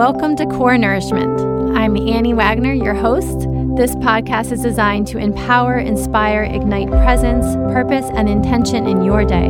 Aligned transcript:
Welcome 0.00 0.34
to 0.36 0.46
Core 0.46 0.78
Nourishment. 0.78 1.38
I'm 1.76 1.94
Annie 1.94 2.32
Wagner, 2.32 2.72
your 2.72 2.94
host. 2.94 3.40
This 3.76 3.94
podcast 3.96 4.50
is 4.50 4.62
designed 4.62 5.06
to 5.08 5.18
empower, 5.18 5.76
inspire, 5.76 6.42
ignite 6.44 6.88
presence, 6.88 7.44
purpose, 7.70 8.06
and 8.14 8.26
intention 8.26 8.86
in 8.86 9.04
your 9.04 9.26
day. 9.26 9.48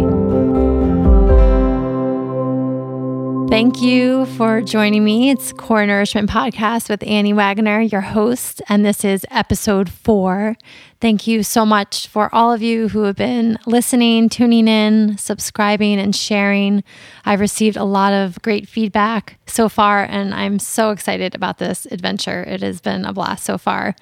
Thank 3.51 3.83
you 3.83 4.27
for 4.27 4.63
joining 4.63 5.03
me. 5.05 5.29
It's 5.29 5.53
Core 5.53 5.85
Nourishment 5.85 6.31
Podcast 6.31 6.89
with 6.89 7.03
Annie 7.03 7.33
Wagner, 7.33 7.81
your 7.81 8.01
host, 8.01 8.63
and 8.69 8.87
this 8.87 9.05
is 9.05 9.27
episode 9.29 9.91
four. 9.91 10.57
Thank 11.01 11.27
you 11.27 11.43
so 11.43 11.67
much 11.67 12.07
for 12.07 12.33
all 12.33 12.53
of 12.53 12.63
you 12.63 12.87
who 12.89 13.03
have 13.03 13.17
been 13.17 13.59
listening, 13.67 14.29
tuning 14.29 14.69
in, 14.69 15.19
subscribing, 15.19 15.99
and 15.99 16.15
sharing. 16.15 16.85
I've 17.25 17.41
received 17.41 17.77
a 17.77 17.83
lot 17.83 18.13
of 18.13 18.41
great 18.41 18.69
feedback 18.69 19.41
so 19.47 19.69
far, 19.69 20.05
and 20.05 20.33
I'm 20.33 20.61
so 20.61 20.93
excited 20.93 21.35
about 21.35 21.59
this 21.59 21.87
adventure. 21.87 22.45
It 22.45 22.63
has 22.63 22.81
been 22.81 23.05
a 23.05 23.13
blast 23.13 23.45
so 23.45 23.59
far. 23.59 23.97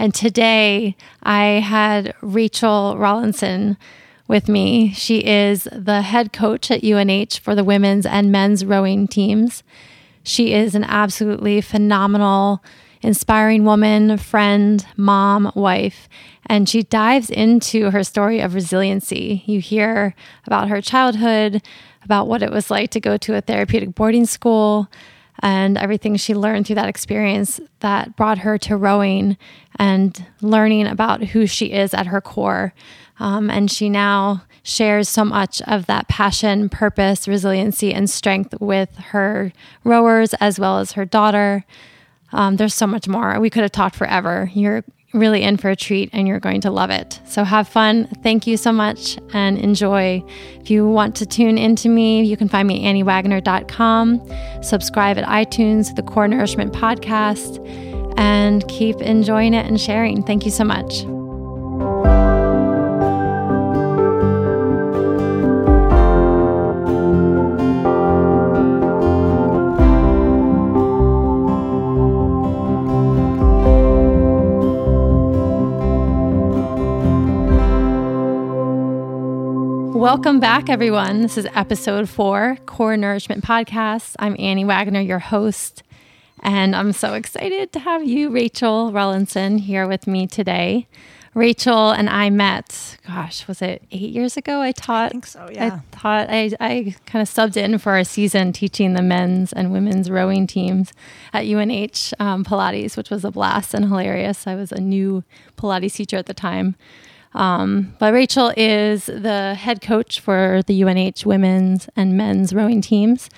And 0.00 0.12
today 0.12 0.96
I 1.22 1.44
had 1.60 2.12
Rachel 2.22 2.96
Rawlinson 2.98 3.76
with 4.30 4.48
me. 4.48 4.92
She 4.92 5.26
is 5.26 5.68
the 5.72 6.02
head 6.02 6.32
coach 6.32 6.70
at 6.70 6.84
UNH 6.84 7.40
for 7.42 7.56
the 7.56 7.64
women's 7.64 8.06
and 8.06 8.30
men's 8.30 8.64
rowing 8.64 9.08
teams. 9.08 9.64
She 10.22 10.54
is 10.54 10.76
an 10.76 10.84
absolutely 10.84 11.60
phenomenal, 11.60 12.62
inspiring 13.02 13.64
woman, 13.64 14.16
friend, 14.18 14.86
mom, 14.96 15.50
wife, 15.56 16.08
and 16.46 16.68
she 16.68 16.84
dives 16.84 17.28
into 17.28 17.90
her 17.90 18.04
story 18.04 18.38
of 18.38 18.54
resiliency. 18.54 19.42
You 19.46 19.60
hear 19.60 20.14
about 20.46 20.68
her 20.68 20.80
childhood, 20.80 21.60
about 22.04 22.28
what 22.28 22.42
it 22.42 22.52
was 22.52 22.70
like 22.70 22.90
to 22.90 23.00
go 23.00 23.16
to 23.16 23.34
a 23.34 23.40
therapeutic 23.40 23.96
boarding 23.96 24.26
school, 24.26 24.88
and 25.42 25.76
everything 25.76 26.14
she 26.16 26.34
learned 26.34 26.66
through 26.66 26.76
that 26.76 26.88
experience 26.88 27.60
that 27.80 28.14
brought 28.14 28.38
her 28.38 28.58
to 28.58 28.76
rowing 28.76 29.36
and 29.76 30.24
learning 30.40 30.86
about 30.86 31.24
who 31.24 31.48
she 31.48 31.72
is 31.72 31.92
at 31.94 32.06
her 32.06 32.20
core. 32.20 32.72
Um, 33.20 33.50
and 33.50 33.70
she 33.70 33.88
now 33.88 34.42
shares 34.62 35.08
so 35.08 35.24
much 35.24 35.62
of 35.62 35.86
that 35.86 36.08
passion, 36.08 36.68
purpose, 36.68 37.28
resiliency, 37.28 37.94
and 37.94 38.10
strength 38.10 38.54
with 38.60 38.94
her 38.96 39.52
rowers 39.84 40.34
as 40.34 40.58
well 40.58 40.78
as 40.78 40.92
her 40.92 41.04
daughter. 41.04 41.64
Um, 42.32 42.56
there's 42.56 42.74
so 42.74 42.86
much 42.86 43.06
more. 43.06 43.38
We 43.38 43.50
could 43.50 43.62
have 43.62 43.72
talked 43.72 43.96
forever. 43.96 44.50
You're 44.54 44.84
really 45.12 45.42
in 45.42 45.56
for 45.56 45.70
a 45.70 45.76
treat 45.76 46.08
and 46.12 46.28
you're 46.28 46.38
going 46.38 46.60
to 46.60 46.70
love 46.70 46.90
it. 46.90 47.20
So 47.26 47.42
have 47.42 47.68
fun. 47.68 48.06
Thank 48.22 48.46
you 48.46 48.56
so 48.56 48.72
much 48.72 49.18
and 49.32 49.58
enjoy. 49.58 50.22
If 50.60 50.70
you 50.70 50.88
want 50.88 51.16
to 51.16 51.26
tune 51.26 51.58
into 51.58 51.88
me, 51.88 52.22
you 52.22 52.36
can 52.36 52.48
find 52.48 52.68
me 52.68 52.86
at 52.86 52.94
anniewagner.com. 52.94 54.62
Subscribe 54.62 55.18
at 55.18 55.24
iTunes, 55.26 55.94
the 55.96 56.02
Core 56.02 56.28
Nourishment 56.28 56.72
Podcast, 56.72 57.58
and 58.18 58.66
keep 58.68 59.00
enjoying 59.00 59.54
it 59.54 59.66
and 59.66 59.80
sharing. 59.80 60.22
Thank 60.22 60.44
you 60.44 60.52
so 60.52 60.64
much. 60.64 62.19
Welcome 80.00 80.40
back, 80.40 80.70
everyone. 80.70 81.20
This 81.20 81.36
is 81.36 81.46
episode 81.54 82.08
four, 82.08 82.56
Core 82.64 82.96
Nourishment 82.96 83.44
Podcast. 83.44 84.14
I'm 84.18 84.34
Annie 84.38 84.64
Wagner, 84.64 85.02
your 85.02 85.18
host, 85.18 85.82
and 86.42 86.74
I'm 86.74 86.92
so 86.92 87.12
excited 87.12 87.70
to 87.74 87.80
have 87.80 88.02
you, 88.02 88.30
Rachel 88.30 88.92
Rawlinson, 88.92 89.58
here 89.58 89.86
with 89.86 90.06
me 90.06 90.26
today. 90.26 90.86
Rachel 91.34 91.90
and 91.90 92.08
I 92.08 92.30
met, 92.30 92.96
gosh, 93.06 93.46
was 93.46 93.60
it 93.60 93.82
eight 93.92 94.10
years 94.10 94.38
ago? 94.38 94.62
I 94.62 94.72
taught. 94.72 95.08
I 95.08 95.10
think 95.10 95.26
so, 95.26 95.46
yeah. 95.52 95.80
I 95.92 95.94
taught, 95.94 96.30
I, 96.30 96.50
I 96.58 96.96
kind 97.04 97.20
of 97.20 97.28
subbed 97.28 97.58
in 97.58 97.76
for 97.76 97.98
a 97.98 98.04
season 98.06 98.54
teaching 98.54 98.94
the 98.94 99.02
men's 99.02 99.52
and 99.52 99.70
women's 99.70 100.10
rowing 100.10 100.46
teams 100.46 100.94
at 101.34 101.44
UNH 101.44 102.14
um, 102.18 102.42
Pilates, 102.42 102.96
which 102.96 103.10
was 103.10 103.22
a 103.22 103.30
blast 103.30 103.74
and 103.74 103.84
hilarious. 103.84 104.46
I 104.46 104.54
was 104.54 104.72
a 104.72 104.80
new 104.80 105.24
Pilates 105.58 105.92
teacher 105.92 106.16
at 106.16 106.24
the 106.24 106.32
time. 106.32 106.74
Um, 107.34 107.94
but 107.98 108.12
Rachel 108.12 108.52
is 108.56 109.06
the 109.06 109.54
head 109.54 109.80
coach 109.80 110.20
for 110.20 110.62
the 110.66 110.82
UNH 110.82 111.24
women's 111.24 111.88
and 111.96 112.16
men's 112.16 112.52
rowing 112.52 112.80
teams. 112.80 113.30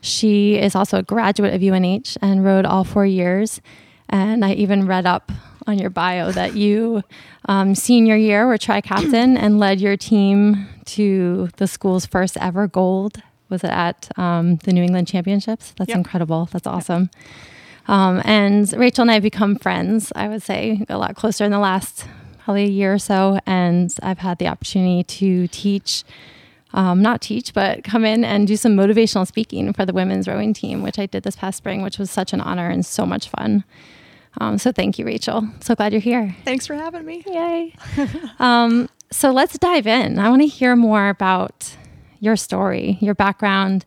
She 0.00 0.56
is 0.56 0.74
also 0.74 0.98
a 0.98 1.02
graduate 1.02 1.54
of 1.54 1.62
UNH 1.62 2.16
and 2.20 2.44
rowed 2.44 2.64
all 2.64 2.84
four 2.84 3.06
years. 3.06 3.60
And 4.08 4.44
I 4.44 4.52
even 4.52 4.86
read 4.86 5.06
up 5.06 5.32
on 5.66 5.78
your 5.78 5.90
bio 5.90 6.30
that 6.30 6.54
you, 6.54 7.02
um, 7.46 7.74
senior 7.74 8.16
year, 8.16 8.46
were 8.46 8.58
tri 8.58 8.80
captain 8.80 9.36
and 9.36 9.58
led 9.58 9.80
your 9.80 9.96
team 9.96 10.68
to 10.86 11.48
the 11.56 11.66
school's 11.66 12.06
first 12.06 12.36
ever 12.40 12.68
gold. 12.68 13.20
Was 13.48 13.64
it 13.64 13.70
at 13.70 14.10
um, 14.16 14.56
the 14.56 14.72
New 14.72 14.82
England 14.82 15.08
Championships? 15.08 15.74
That's 15.76 15.88
yep. 15.88 15.98
incredible. 15.98 16.48
That's 16.52 16.66
awesome. 16.66 17.10
Yep. 17.12 17.88
Um, 17.88 18.22
and 18.24 18.72
Rachel 18.72 19.02
and 19.02 19.10
I 19.10 19.14
have 19.14 19.22
become 19.22 19.56
friends, 19.56 20.12
I 20.16 20.28
would 20.28 20.42
say, 20.42 20.84
a 20.88 20.98
lot 20.98 21.14
closer 21.14 21.44
in 21.44 21.52
the 21.52 21.60
last 21.60 22.06
probably 22.46 22.62
a 22.62 22.68
year 22.68 22.94
or 22.94 22.98
so, 22.98 23.40
and 23.44 23.92
I've 24.04 24.20
had 24.20 24.38
the 24.38 24.46
opportunity 24.46 25.02
to 25.02 25.48
teach. 25.48 26.04
Um, 26.72 27.00
not 27.00 27.20
teach, 27.20 27.54
but 27.54 27.84
come 27.84 28.04
in 28.04 28.24
and 28.24 28.46
do 28.46 28.56
some 28.56 28.76
motivational 28.76 29.26
speaking 29.26 29.72
for 29.72 29.86
the 29.86 29.92
women's 29.92 30.28
rowing 30.28 30.52
team, 30.52 30.82
which 30.82 30.98
I 30.98 31.06
did 31.06 31.22
this 31.22 31.34
past 31.34 31.58
spring, 31.58 31.82
which 31.82 31.98
was 31.98 32.10
such 32.10 32.32
an 32.32 32.40
honor 32.40 32.68
and 32.68 32.84
so 32.84 33.06
much 33.06 33.28
fun. 33.30 33.64
Um, 34.38 34.58
so 34.58 34.72
thank 34.72 34.98
you, 34.98 35.06
Rachel. 35.06 35.48
So 35.60 35.74
glad 35.74 35.92
you're 35.92 36.00
here. 36.00 36.36
Thanks 36.44 36.66
for 36.66 36.74
having 36.74 37.04
me. 37.04 37.24
Yay. 37.26 37.74
um, 38.38 38.88
so 39.10 39.30
let's 39.30 39.58
dive 39.58 39.86
in. 39.86 40.18
I 40.18 40.28
want 40.28 40.42
to 40.42 40.48
hear 40.48 40.76
more 40.76 41.08
about 41.08 41.74
your 42.20 42.36
story, 42.36 42.98
your 43.00 43.14
background. 43.14 43.84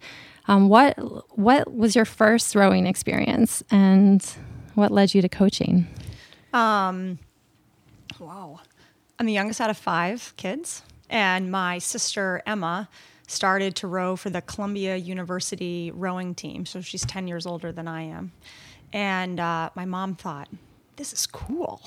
Um, 0.47 0.67
what 0.67 0.97
what 1.37 1.73
was 1.73 1.95
your 1.95 2.05
first 2.05 2.55
rowing 2.55 2.87
experience, 2.87 3.63
and 3.69 4.25
what 4.73 4.91
led 4.91 5.13
you 5.13 5.21
to 5.21 5.29
coaching? 5.29 5.87
Um, 6.53 7.19
Wow. 8.17 8.61
I'm 9.19 9.25
the 9.25 9.33
youngest 9.33 9.59
out 9.61 9.69
of 9.69 9.77
five 9.77 10.33
kids, 10.37 10.81
and 11.09 11.51
my 11.51 11.77
sister 11.79 12.41
Emma 12.45 12.89
started 13.27 13.75
to 13.75 13.87
row 13.87 14.15
for 14.15 14.29
the 14.29 14.41
Columbia 14.41 14.95
University 14.95 15.91
rowing 15.91 16.33
team. 16.33 16.65
So 16.65 16.81
she's 16.81 17.05
10 17.05 17.27
years 17.27 17.45
older 17.45 17.71
than 17.71 17.87
I 17.87 18.03
am. 18.03 18.31
And 18.91 19.39
uh, 19.39 19.69
my 19.75 19.85
mom 19.85 20.15
thought, 20.15 20.49
this 20.99 21.13
is 21.13 21.25
cool. 21.25 21.81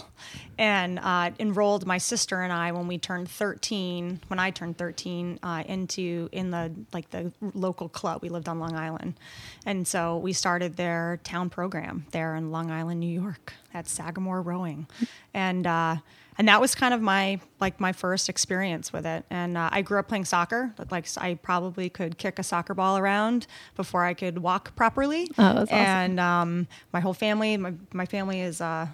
And 0.59 0.99
uh, 0.99 1.31
enrolled 1.39 1.87
my 1.87 1.99
sister 1.99 2.41
and 2.41 2.53
I 2.53 2.73
when 2.73 2.89
we 2.89 2.97
turned 2.97 3.29
13, 3.29 4.21
when 4.29 4.39
I 4.39 4.51
turned 4.51 4.79
13, 4.79 5.39
uh, 5.43 5.63
into 5.67 6.31
in 6.33 6.51
the 6.51 6.73
like 6.93 7.11
the 7.11 7.31
local 7.55 7.91
club. 7.91 8.23
We 8.23 8.31
lived 8.31 8.49
on 8.49 8.59
Long 8.59 8.75
Island. 8.75 9.21
And 9.67 9.87
so 9.87 10.17
we 10.17 10.33
started 10.33 10.77
their 10.77 11.21
town 11.25 11.51
program 11.51 12.07
there 12.11 12.35
in 12.35 12.51
Long 12.51 12.71
Island, 12.71 13.01
New 13.01 13.21
York 13.21 13.53
at 13.75 13.87
Sagamore 13.87 14.41
Rowing. 14.41 14.89
And 15.35 15.67
uh, 15.67 15.97
and 16.39 16.49
that 16.49 16.61
was 16.61 16.75
kind 16.75 16.95
of 16.95 17.01
my 17.01 17.41
like 17.61 17.79
my 17.81 17.93
first 17.93 18.29
experience 18.29 18.93
with 18.93 19.05
it. 19.05 19.25
And 19.31 19.59
uh, 19.59 19.69
I 19.71 19.83
grew 19.83 19.99
up 19.99 20.09
playing 20.09 20.25
soccer. 20.25 20.75
Like 20.91 21.07
I 21.19 21.35
probably 21.35 21.91
could 21.91 22.17
kick 22.19 22.39
a 22.39 22.43
soccer 22.43 22.75
ball 22.75 22.97
around 22.97 23.47
before 23.77 24.05
I 24.05 24.15
could 24.15 24.39
walk 24.39 24.75
properly. 24.75 25.31
Oh, 25.39 25.55
that's 25.55 25.71
awesome. 25.71 25.77
And 25.77 26.21
um, 26.21 26.69
my 26.93 27.01
whole 27.01 27.15
family, 27.15 27.57
my 27.57 27.75
my 27.93 28.07
family 28.07 28.41
is 28.41 28.61
uh, 28.61 28.87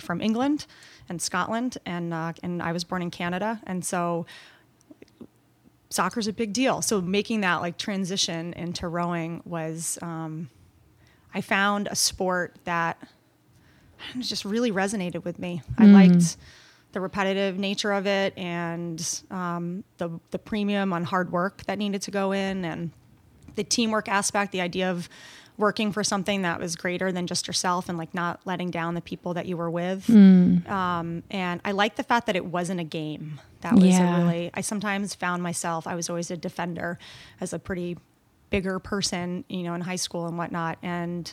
from 0.00 0.20
England 0.20 0.66
and 1.08 1.20
Scotland, 1.20 1.78
and 1.86 2.12
uh, 2.12 2.32
and 2.42 2.62
I 2.62 2.72
was 2.72 2.84
born 2.84 3.02
in 3.02 3.10
Canada, 3.10 3.60
and 3.66 3.84
so 3.84 4.26
soccer's 5.90 6.26
a 6.26 6.32
big 6.32 6.52
deal. 6.52 6.82
So 6.82 7.00
making 7.00 7.42
that 7.42 7.60
like 7.60 7.78
transition 7.78 8.52
into 8.54 8.88
rowing 8.88 9.42
was, 9.44 9.98
um, 10.02 10.50
I 11.32 11.40
found 11.40 11.86
a 11.88 11.94
sport 11.94 12.56
that 12.64 12.98
just 14.18 14.44
really 14.44 14.72
resonated 14.72 15.24
with 15.24 15.38
me. 15.38 15.62
I 15.78 15.84
mm. 15.84 15.92
liked 15.92 16.36
the 16.92 17.00
repetitive 17.00 17.58
nature 17.58 17.92
of 17.92 18.06
it 18.06 18.36
and 18.36 19.22
um, 19.30 19.84
the 19.98 20.10
the 20.30 20.38
premium 20.38 20.92
on 20.92 21.04
hard 21.04 21.32
work 21.32 21.64
that 21.64 21.78
needed 21.78 22.02
to 22.02 22.10
go 22.10 22.32
in 22.32 22.64
and 22.64 22.90
the 23.56 23.64
teamwork 23.64 24.08
aspect, 24.08 24.52
the 24.52 24.60
idea 24.60 24.90
of 24.90 25.08
working 25.56 25.92
for 25.92 26.02
something 26.02 26.42
that 26.42 26.58
was 26.58 26.74
greater 26.74 27.12
than 27.12 27.26
just 27.26 27.46
yourself 27.46 27.88
and 27.88 27.96
like 27.96 28.12
not 28.12 28.40
letting 28.44 28.70
down 28.70 28.94
the 28.94 29.00
people 29.00 29.34
that 29.34 29.46
you 29.46 29.56
were 29.56 29.70
with. 29.70 30.06
Mm. 30.06 30.68
Um, 30.68 31.22
and 31.30 31.60
I 31.64 31.72
like 31.72 31.94
the 31.96 32.02
fact 32.02 32.26
that 32.26 32.36
it 32.36 32.44
wasn't 32.44 32.80
a 32.80 32.84
game. 32.84 33.40
That 33.60 33.74
was 33.74 33.84
yeah. 33.84 34.18
really, 34.18 34.50
I 34.52 34.60
sometimes 34.60 35.14
found 35.14 35.42
myself, 35.42 35.86
I 35.86 35.94
was 35.94 36.10
always 36.10 36.30
a 36.30 36.36
defender 36.36 36.98
as 37.40 37.52
a 37.52 37.58
pretty 37.58 37.96
bigger 38.50 38.78
person, 38.78 39.44
you 39.48 39.62
know, 39.62 39.74
in 39.74 39.80
high 39.80 39.96
school 39.96 40.26
and 40.26 40.36
whatnot. 40.36 40.78
And 40.82 41.32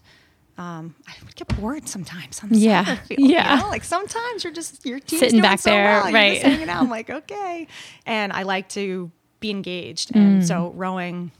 um, 0.57 0.95
I 1.07 1.13
would 1.25 1.35
get 1.35 1.47
bored 1.59 1.87
sometimes 1.87 2.43
on 2.43 2.49
the 2.49 2.57
yeah. 2.57 2.95
field. 3.07 3.19
Yeah. 3.19 3.55
You 3.55 3.63
know? 3.63 3.69
Like 3.69 3.83
sometimes 3.83 4.43
you're 4.43 4.53
just 4.53 4.85
your 4.85 4.99
team's 4.99 5.19
sitting 5.19 5.41
back 5.41 5.59
so 5.59 5.71
there, 5.71 6.01
well. 6.03 6.13
right? 6.13 6.41
hanging 6.41 6.69
out. 6.69 6.83
I'm 6.83 6.89
like, 6.89 7.09
okay. 7.09 7.67
And 8.05 8.31
I 8.31 8.43
like 8.43 8.69
to 8.69 9.11
be 9.39 9.49
engaged, 9.49 10.15
and 10.15 10.43
mm. 10.43 10.47
so 10.47 10.71
rowing, 10.75 11.31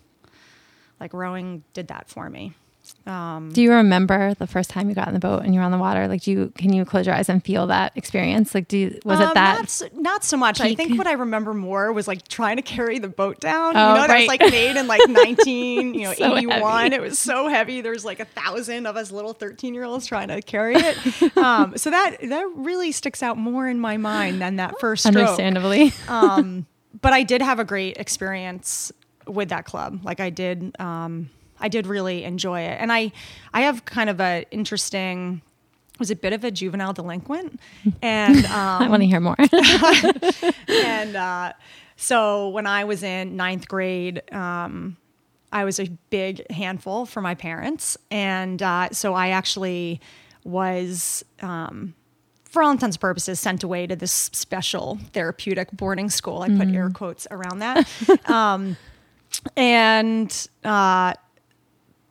like 1.00 1.13
rowing, 1.13 1.63
did 1.74 1.89
that 1.89 2.10
for 2.10 2.30
me. 2.30 2.54
Do 3.06 3.62
you 3.62 3.71
remember 3.74 4.33
the 4.36 4.45
first 4.48 4.69
time 4.69 4.88
you 4.88 4.95
got 4.95 5.07
in 5.07 5.13
the 5.13 5.19
boat 5.19 5.44
and 5.44 5.53
you're 5.56 5.63
on 5.63 5.71
the 5.71 5.77
water? 5.77 6.07
Like, 6.07 6.21
do 6.21 6.31
you 6.31 6.53
can 6.57 6.71
you 6.71 6.86
close 6.86 7.06
your 7.07 7.15
eyes 7.15 7.30
and 7.30 7.44
feel 7.44 7.68
that 7.68 7.92
experience? 7.95 8.53
Like, 8.53 8.68
do 8.68 8.77
you, 8.77 9.00
was 9.03 9.19
Um, 9.19 9.30
it 9.30 9.33
that? 9.33 9.57
Not, 9.59 9.69
so- 9.69 9.88
not 9.94 10.24
so 10.24 10.38
much. 10.38 10.62
I 10.62 10.75
think 10.75 10.98
what 10.98 11.07
I 11.07 11.13
remember 11.13 11.53
more 11.53 11.92
was 11.92 12.07
like 12.07 12.27
trying 12.27 12.57
to 12.57 12.62
carry 12.62 13.00
the 13.00 13.07
boat 13.09 13.39
down. 13.39 13.75
Oh, 13.75 13.89
you 13.89 14.01
know, 14.01 14.07
that 14.07 14.19
was 14.19 14.27
like 14.27 14.42
made 14.42 14.77
in 14.77 14.88
like 14.88 15.01
19, 15.09 15.94
you 15.95 16.03
know, 16.03 16.13
So 16.13 16.38
81. 16.38 16.62
heavy. 16.92 16.95
It 16.95 17.01
was 17.01 17.18
so 17.19 17.48
heavy. 17.48 17.81
There 17.81 17.92
was 17.92 18.06
like 18.06 18.19
a 18.19 18.25
thousand 18.25 18.86
of 18.86 18.95
us 18.98 19.12
little 19.12 19.33
13 19.33 19.74
year 19.74 19.83
olds 19.83 20.06
trying 20.06 20.27
to 20.27 20.42
carry 20.42 20.75
it. 20.77 21.38
um, 21.38 21.77
so 21.77 21.89
that 21.89 22.18
that 22.21 22.45
really 22.56 22.92
sticks 22.92 23.24
out 23.24 23.38
more 23.38 23.68
in 23.68 23.80
my 23.80 23.98
mind 23.98 24.42
than 24.42 24.57
that 24.57 24.80
first 24.80 25.03
stroke. 25.06 25.18
Understandably. 25.18 25.92
um, 26.07 26.65
but 27.01 27.13
I 27.13 27.24
did 27.24 27.42
have 27.42 27.59
a 27.59 27.63
great 27.65 27.98
experience 27.98 28.92
with 29.25 29.50
that 29.50 29.65
club. 29.65 30.01
Like 30.03 30.19
I 30.19 30.30
did, 30.30 30.75
um, 30.80 31.30
I 31.62 31.68
did 31.68 31.88
really 31.88 32.24
enjoy 32.24 32.62
it, 32.62 32.78
and 32.80 32.92
I, 32.92 33.12
I 33.54 33.62
have 33.62 33.86
kind 33.86 34.10
of 34.10 34.19
a 34.19 34.46
interesting. 34.52 35.42
Was 36.00 36.10
a 36.10 36.16
bit 36.16 36.34
of 36.34 36.44
a 36.44 36.50
juvenile 36.50 36.94
delinquent, 36.94 37.60
and 38.02 38.46
um, 38.48 38.81
I 38.81 38.88
want 38.90 39.04
to 39.04 39.08
hear 39.08 39.19
more. 39.19 39.36
and 40.68 41.16
uh, 41.16 41.54
so 41.96 42.50
when 42.50 42.66
I 42.66 42.86
was 42.86 43.04
in 43.04 43.36
ninth 43.36 43.68
grade, 43.68 44.24
um, 44.34 44.98
I 45.52 45.66
was 45.66 45.80
a 45.80 45.88
big 46.10 46.50
handful 46.52 47.06
for 47.06 47.22
my 47.22 47.36
parents, 47.36 47.98
and 48.10 48.62
uh, 48.62 48.90
so 48.92 49.13
I 49.13 49.30
actually 49.30 50.02
was, 50.44 51.24
um, 51.42 51.94
for 52.46 52.63
all 52.63 52.72
intents 52.72 52.96
and 52.96 53.02
purposes, 53.02 53.40
sent 53.40 53.63
away 53.63 53.86
to 53.86 53.96
this 53.96 54.12
special 54.12 54.98
therapeutic 55.13 55.72
boarding 55.72 56.10
school. 56.10 56.42
I 56.42 56.50
put 56.50 56.69
air 56.69 56.90
quotes 56.90 57.28
around 57.30 57.60
that, 57.60 57.88
um, 58.30 58.78
and 59.58 60.48
uh, 60.63 61.13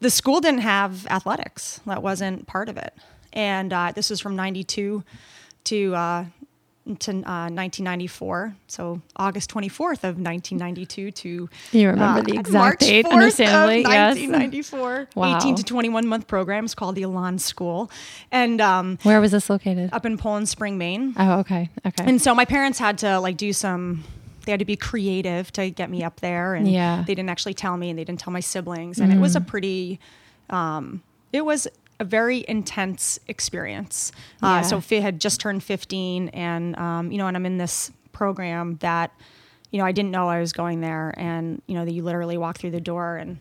the 0.01 0.11
school 0.11 0.41
didn't 0.41 0.61
have 0.61 1.07
athletics. 1.09 1.81
That 1.87 2.03
wasn't 2.03 2.47
part 2.47 2.69
of 2.69 2.77
it. 2.77 2.95
And 3.33 3.73
uh, 3.73 3.93
this 3.95 4.11
was 4.11 4.21
from 4.21 4.35
92 4.35 5.05
to, 5.65 5.95
uh, 5.95 6.25
to 7.01 7.11
uh, 7.13 7.47
1994. 7.53 8.57
So 8.67 9.01
August 9.17 9.51
24th 9.51 10.03
of 10.03 10.19
1992 10.19 11.11
to 11.13 11.49
You 11.73 11.89
remember 11.91 12.23
the 12.23 12.37
uh, 12.37 12.41
exact 12.41 12.53
March 12.55 12.79
date, 12.81 13.05
4th 13.07 13.11
understandably, 13.13 13.85
Of 13.85 13.93
yes. 13.93 14.17
1994. 14.17 15.09
Wow. 15.15 15.37
18 15.37 15.55
to 15.57 15.63
21 15.63 16.07
month 16.07 16.27
programs 16.27 16.75
called 16.75 16.95
the 16.97 17.03
Elan 17.03 17.39
School. 17.39 17.91
And 18.33 18.61
um, 18.61 18.99
Where 19.03 19.21
was 19.21 19.31
this 19.33 19.49
located? 19.51 19.91
up 19.93 20.05
in 20.07 20.17
Poland 20.19 20.49
Spring, 20.49 20.79
Maine. 20.79 21.15
Oh, 21.19 21.41
okay. 21.41 21.69
Okay. 21.87 22.05
And 22.05 22.21
so 22.21 22.35
my 22.35 22.45
parents 22.45 22.79
had 22.79 22.99
to 22.99 23.21
like 23.21 23.37
do 23.37 23.53
some 23.53 24.03
they 24.51 24.53
had 24.53 24.59
to 24.59 24.65
be 24.65 24.75
creative 24.75 25.53
to 25.53 25.71
get 25.71 25.89
me 25.91 26.03
up 26.03 26.19
there. 26.19 26.55
And 26.55 26.67
Yeah. 26.69 27.05
they 27.07 27.15
didn't 27.15 27.31
actually 27.31 27.55
tell 27.55 27.77
me 27.77 27.89
and 27.89 27.97
they 27.97 28.03
didn't 28.03 28.19
tell 28.19 28.33
my 28.33 28.41
siblings. 28.41 28.99
And 28.99 29.13
it 29.13 29.19
was 29.21 29.37
a 29.37 29.41
pretty 29.41 30.01
um, 30.51 31.05
it 31.33 31.45
was 31.45 31.69
a 32.01 32.05
very 32.05 32.45
intense 32.49 33.21
experience. 33.29 34.11
Yeah. 34.43 34.49
uh, 34.55 34.63
so 34.63 34.81
Fi 34.81 34.99
had 34.99 35.21
just 35.21 35.41
turned 35.41 35.63
15 35.63 36.31
and 36.31 36.77
um, 36.77 37.13
you 37.13 37.19
know 37.19 37.29
and 37.29 37.37
i'm 37.37 37.47
in 37.47 37.59
this 37.59 37.93
program 38.11 38.77
that 38.81 39.13
you 39.71 39.79
know 39.79 39.85
i 39.85 39.93
didn't 39.93 40.11
know 40.11 40.29
i 40.29 40.41
was 40.41 40.53
going 40.53 40.81
there. 40.81 41.15
And 41.17 41.63
you 41.69 41.77
know 41.77 41.85
that 41.85 41.93
you 41.93 42.03
literally 42.03 42.37
walk 42.37 42.59
through 42.59 42.73
the 42.73 42.81
door 42.81 43.17
and 43.19 43.39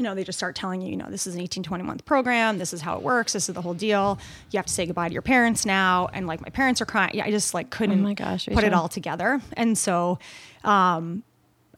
you 0.00 0.04
know, 0.04 0.14
they 0.14 0.24
just 0.24 0.38
start 0.38 0.56
telling 0.56 0.80
you, 0.80 0.88
you 0.88 0.96
know, 0.96 1.10
this 1.10 1.26
is 1.26 1.34
an 1.34 1.42
18, 1.42 1.62
20 1.62 1.84
month 1.84 2.06
program. 2.06 2.56
This 2.56 2.72
is 2.72 2.80
how 2.80 2.96
it 2.96 3.02
works. 3.02 3.34
This 3.34 3.50
is 3.50 3.54
the 3.54 3.60
whole 3.60 3.74
deal. 3.74 4.18
You 4.50 4.56
have 4.56 4.64
to 4.64 4.72
say 4.72 4.86
goodbye 4.86 5.08
to 5.08 5.12
your 5.12 5.20
parents 5.20 5.66
now. 5.66 6.08
And 6.14 6.26
like 6.26 6.40
my 6.40 6.48
parents 6.48 6.80
are 6.80 6.86
crying. 6.86 7.10
Yeah, 7.12 7.26
I 7.26 7.30
just 7.30 7.52
like 7.52 7.68
couldn't 7.68 8.00
Oh 8.00 8.02
my 8.02 8.14
gosh, 8.14 8.46
put 8.46 8.64
it 8.64 8.72
all 8.72 8.88
together. 8.88 9.42
And 9.58 9.76
so, 9.76 10.18
um, 10.64 11.22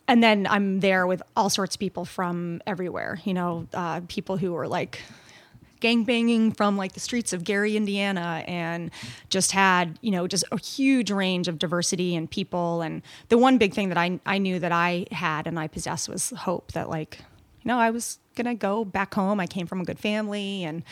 and 0.06 0.22
then 0.22 0.46
I'm 0.46 0.78
there 0.78 1.04
with 1.04 1.20
all 1.34 1.50
sorts 1.50 1.74
of 1.74 1.80
people 1.80 2.04
from 2.04 2.62
everywhere, 2.64 3.18
you 3.24 3.34
know, 3.34 3.66
uh, 3.74 4.02
people 4.06 4.36
who 4.36 4.52
were 4.52 4.68
like 4.68 5.00
gangbanging 5.80 6.56
from 6.56 6.76
like 6.76 6.92
the 6.92 7.00
streets 7.00 7.32
of 7.32 7.42
Gary, 7.42 7.76
Indiana, 7.76 8.44
and 8.46 8.92
just 9.30 9.50
had, 9.50 9.98
you 10.00 10.12
know, 10.12 10.28
just 10.28 10.44
a 10.52 10.60
huge 10.60 11.10
range 11.10 11.48
of 11.48 11.58
diversity 11.58 12.14
and 12.14 12.30
people. 12.30 12.82
And 12.82 13.02
the 13.30 13.38
one 13.38 13.58
big 13.58 13.74
thing 13.74 13.88
that 13.88 13.98
I, 13.98 14.20
I 14.24 14.38
knew 14.38 14.60
that 14.60 14.70
I 14.70 15.06
had 15.10 15.48
and 15.48 15.58
I 15.58 15.66
possessed 15.66 16.08
was 16.08 16.30
hope 16.30 16.70
that 16.72 16.88
like, 16.88 17.18
you 17.62 17.68
know, 17.68 17.78
I 17.78 17.90
was 17.90 18.18
gonna 18.34 18.54
go 18.54 18.84
back 18.84 19.14
home. 19.14 19.40
I 19.40 19.46
came 19.46 19.66
from 19.66 19.80
a 19.80 19.84
good 19.84 19.98
family, 19.98 20.64
and 20.64 20.82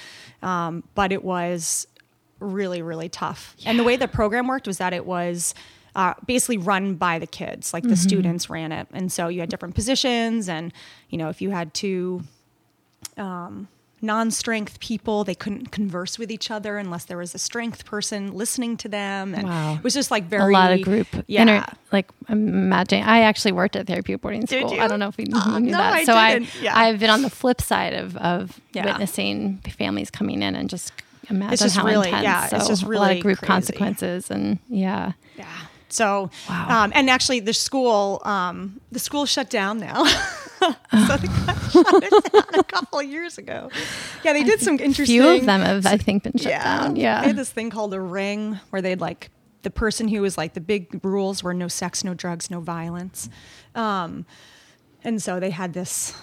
um, 0.43 0.85
but 0.95 1.13
it 1.13 1.25
was 1.25 1.87
really, 2.39 2.83
really 2.83 3.09
tough. 3.09 3.55
And 3.67 3.79
the 3.79 3.85
way 3.85 3.97
the 3.97 4.09
program 4.09 4.47
worked 4.47 4.67
was 4.67 4.79
that 4.79 4.93
it 4.93 5.05
was 5.05 5.55
uh, 5.95 6.15
basically 6.27 6.57
run 6.59 6.95
by 6.95 7.19
the 7.19 7.27
kids, 7.27 7.75
like 7.75 7.83
the 7.83 7.97
students 7.97 8.49
ran 8.49 8.73
it, 8.73 8.87
and 8.93 9.11
so 9.11 9.29
you 9.29 9.41
had 9.41 9.49
different 9.49 9.75
positions, 9.75 10.49
and 10.49 10.73
you 11.09 11.19
know, 11.19 11.29
if 11.29 11.43
you 11.43 11.51
had 11.51 11.75
two 11.75 12.23
um, 13.17 13.69
non-strength 14.03 14.81
people 14.81 15.25
they 15.25 15.35
couldn't 15.35 15.71
converse 15.71 16.19
with 16.19 16.31
each 16.31 16.51
other 16.51 16.79
unless 16.79 17.05
there 17.05 17.19
was 17.19 17.35
a 17.35 17.39
strength 17.39 17.85
person 17.85 18.33
listening 18.33 18.77
to 18.79 18.89
them 18.89 19.35
and 19.35 19.47
Wow. 19.47 19.75
it 19.75 19.85
was 19.85 19.93
just 19.95 20.11
like 20.11 20.25
very. 20.25 20.53
a 20.55 20.57
lot 20.57 20.73
of 20.73 20.83
group. 20.83 21.07
yeah 21.27 21.43
inter- 21.43 21.67
like 21.93 22.09
imagine. 22.29 23.03
I 23.03 23.21
actually 23.23 23.53
worked 23.53 23.77
at 23.77 23.87
therapeutic 23.87 24.23
boarding 24.23 24.47
school. 24.47 24.79
I 24.81 24.87
don't 24.89 24.99
know 25.01 25.09
if 25.09 25.17
we 25.17 25.25
you 25.25 25.33
Oh, 25.35 25.59
knew 25.59 25.73
no, 25.73 25.79
that. 25.79 25.93
I 25.93 26.05
so 26.05 26.15
didn't. 26.15 26.49
I 26.57 26.63
Yeah. 26.63 26.79
I've 26.79 26.99
been 27.01 27.11
on 27.11 27.23
the 27.23 27.31
flip 27.31 27.61
side 27.61 27.95
of 27.95 28.17
of 28.17 28.61
Yeah. 28.73 28.87
witnessing 28.87 29.59
families 29.77 30.11
coming 30.11 30.43
in 30.43 30.55
and 30.55 30.71
just 30.71 30.93
imagine 31.29 31.59
just 31.59 31.77
how 31.77 31.85
really- 31.85 32.09
intense. 32.09 32.25
yeah, 32.25 32.43
it's 32.45 32.65
so 32.65 32.69
just 32.69 32.83
a 32.83 32.87
lot 32.87 32.91
really 32.91 33.17
of 33.19 33.23
group 33.23 33.39
crazy. 33.39 33.47
consequences 33.49 34.31
and 34.31 34.59
yeah. 34.69 35.13
Yeah. 35.37 35.45
So, 35.93 36.31
Wow. 36.49 36.85
um, 36.85 36.93
and 36.95 37.09
actually, 37.11 37.41
the 37.41 37.53
school, 37.53 38.21
um, 38.25 38.81
the 38.93 38.99
school 38.99 39.27
shut 39.27 39.51
down 39.51 39.79
now. 39.79 40.05
so 40.61 41.17
they 41.17 41.27
got 41.47 41.71
shut 41.73 42.03
it 42.05 42.33
down 42.33 42.55
a 42.61 42.65
couple 42.65 42.99
of 43.01 43.07
years 43.07 43.39
ago. 43.39 43.71
Yeah, 44.25 44.33
they 44.35 44.45
did 44.45 44.61
some 44.61 44.75
interesting. 44.79 45.07
Few 45.21 45.29
of 45.29 45.47
them 45.47 45.61
have 45.63 45.87
I 45.87 45.97
think 45.97 46.23
been 46.25 46.33
shut 46.37 46.53
down. 46.53 46.53
Yeah, 46.53 46.93
they 46.93 47.01
Yeah. 47.01 47.23
had 47.23 47.37
this 47.37 47.51
thing 47.51 47.71
called 47.71 47.95
a 47.95 48.01
ring 48.01 48.59
where 48.71 48.83
they'd 48.83 49.01
like 49.01 49.31
the 49.63 49.71
person 49.71 50.09
who 50.09 50.23
was 50.23 50.39
like 50.39 50.55
the 50.55 50.61
big 50.61 51.01
rules 51.05 51.43
were 51.43 51.53
no 51.55 51.69
sex, 51.69 52.03
no 52.05 52.15
drugs, 52.15 52.51
no 52.51 52.61
violence. 52.61 53.29
Um, 53.75 54.25
and 55.05 55.23
so 55.23 55.41
they 55.41 55.51
had 55.51 55.73
this 55.73 56.15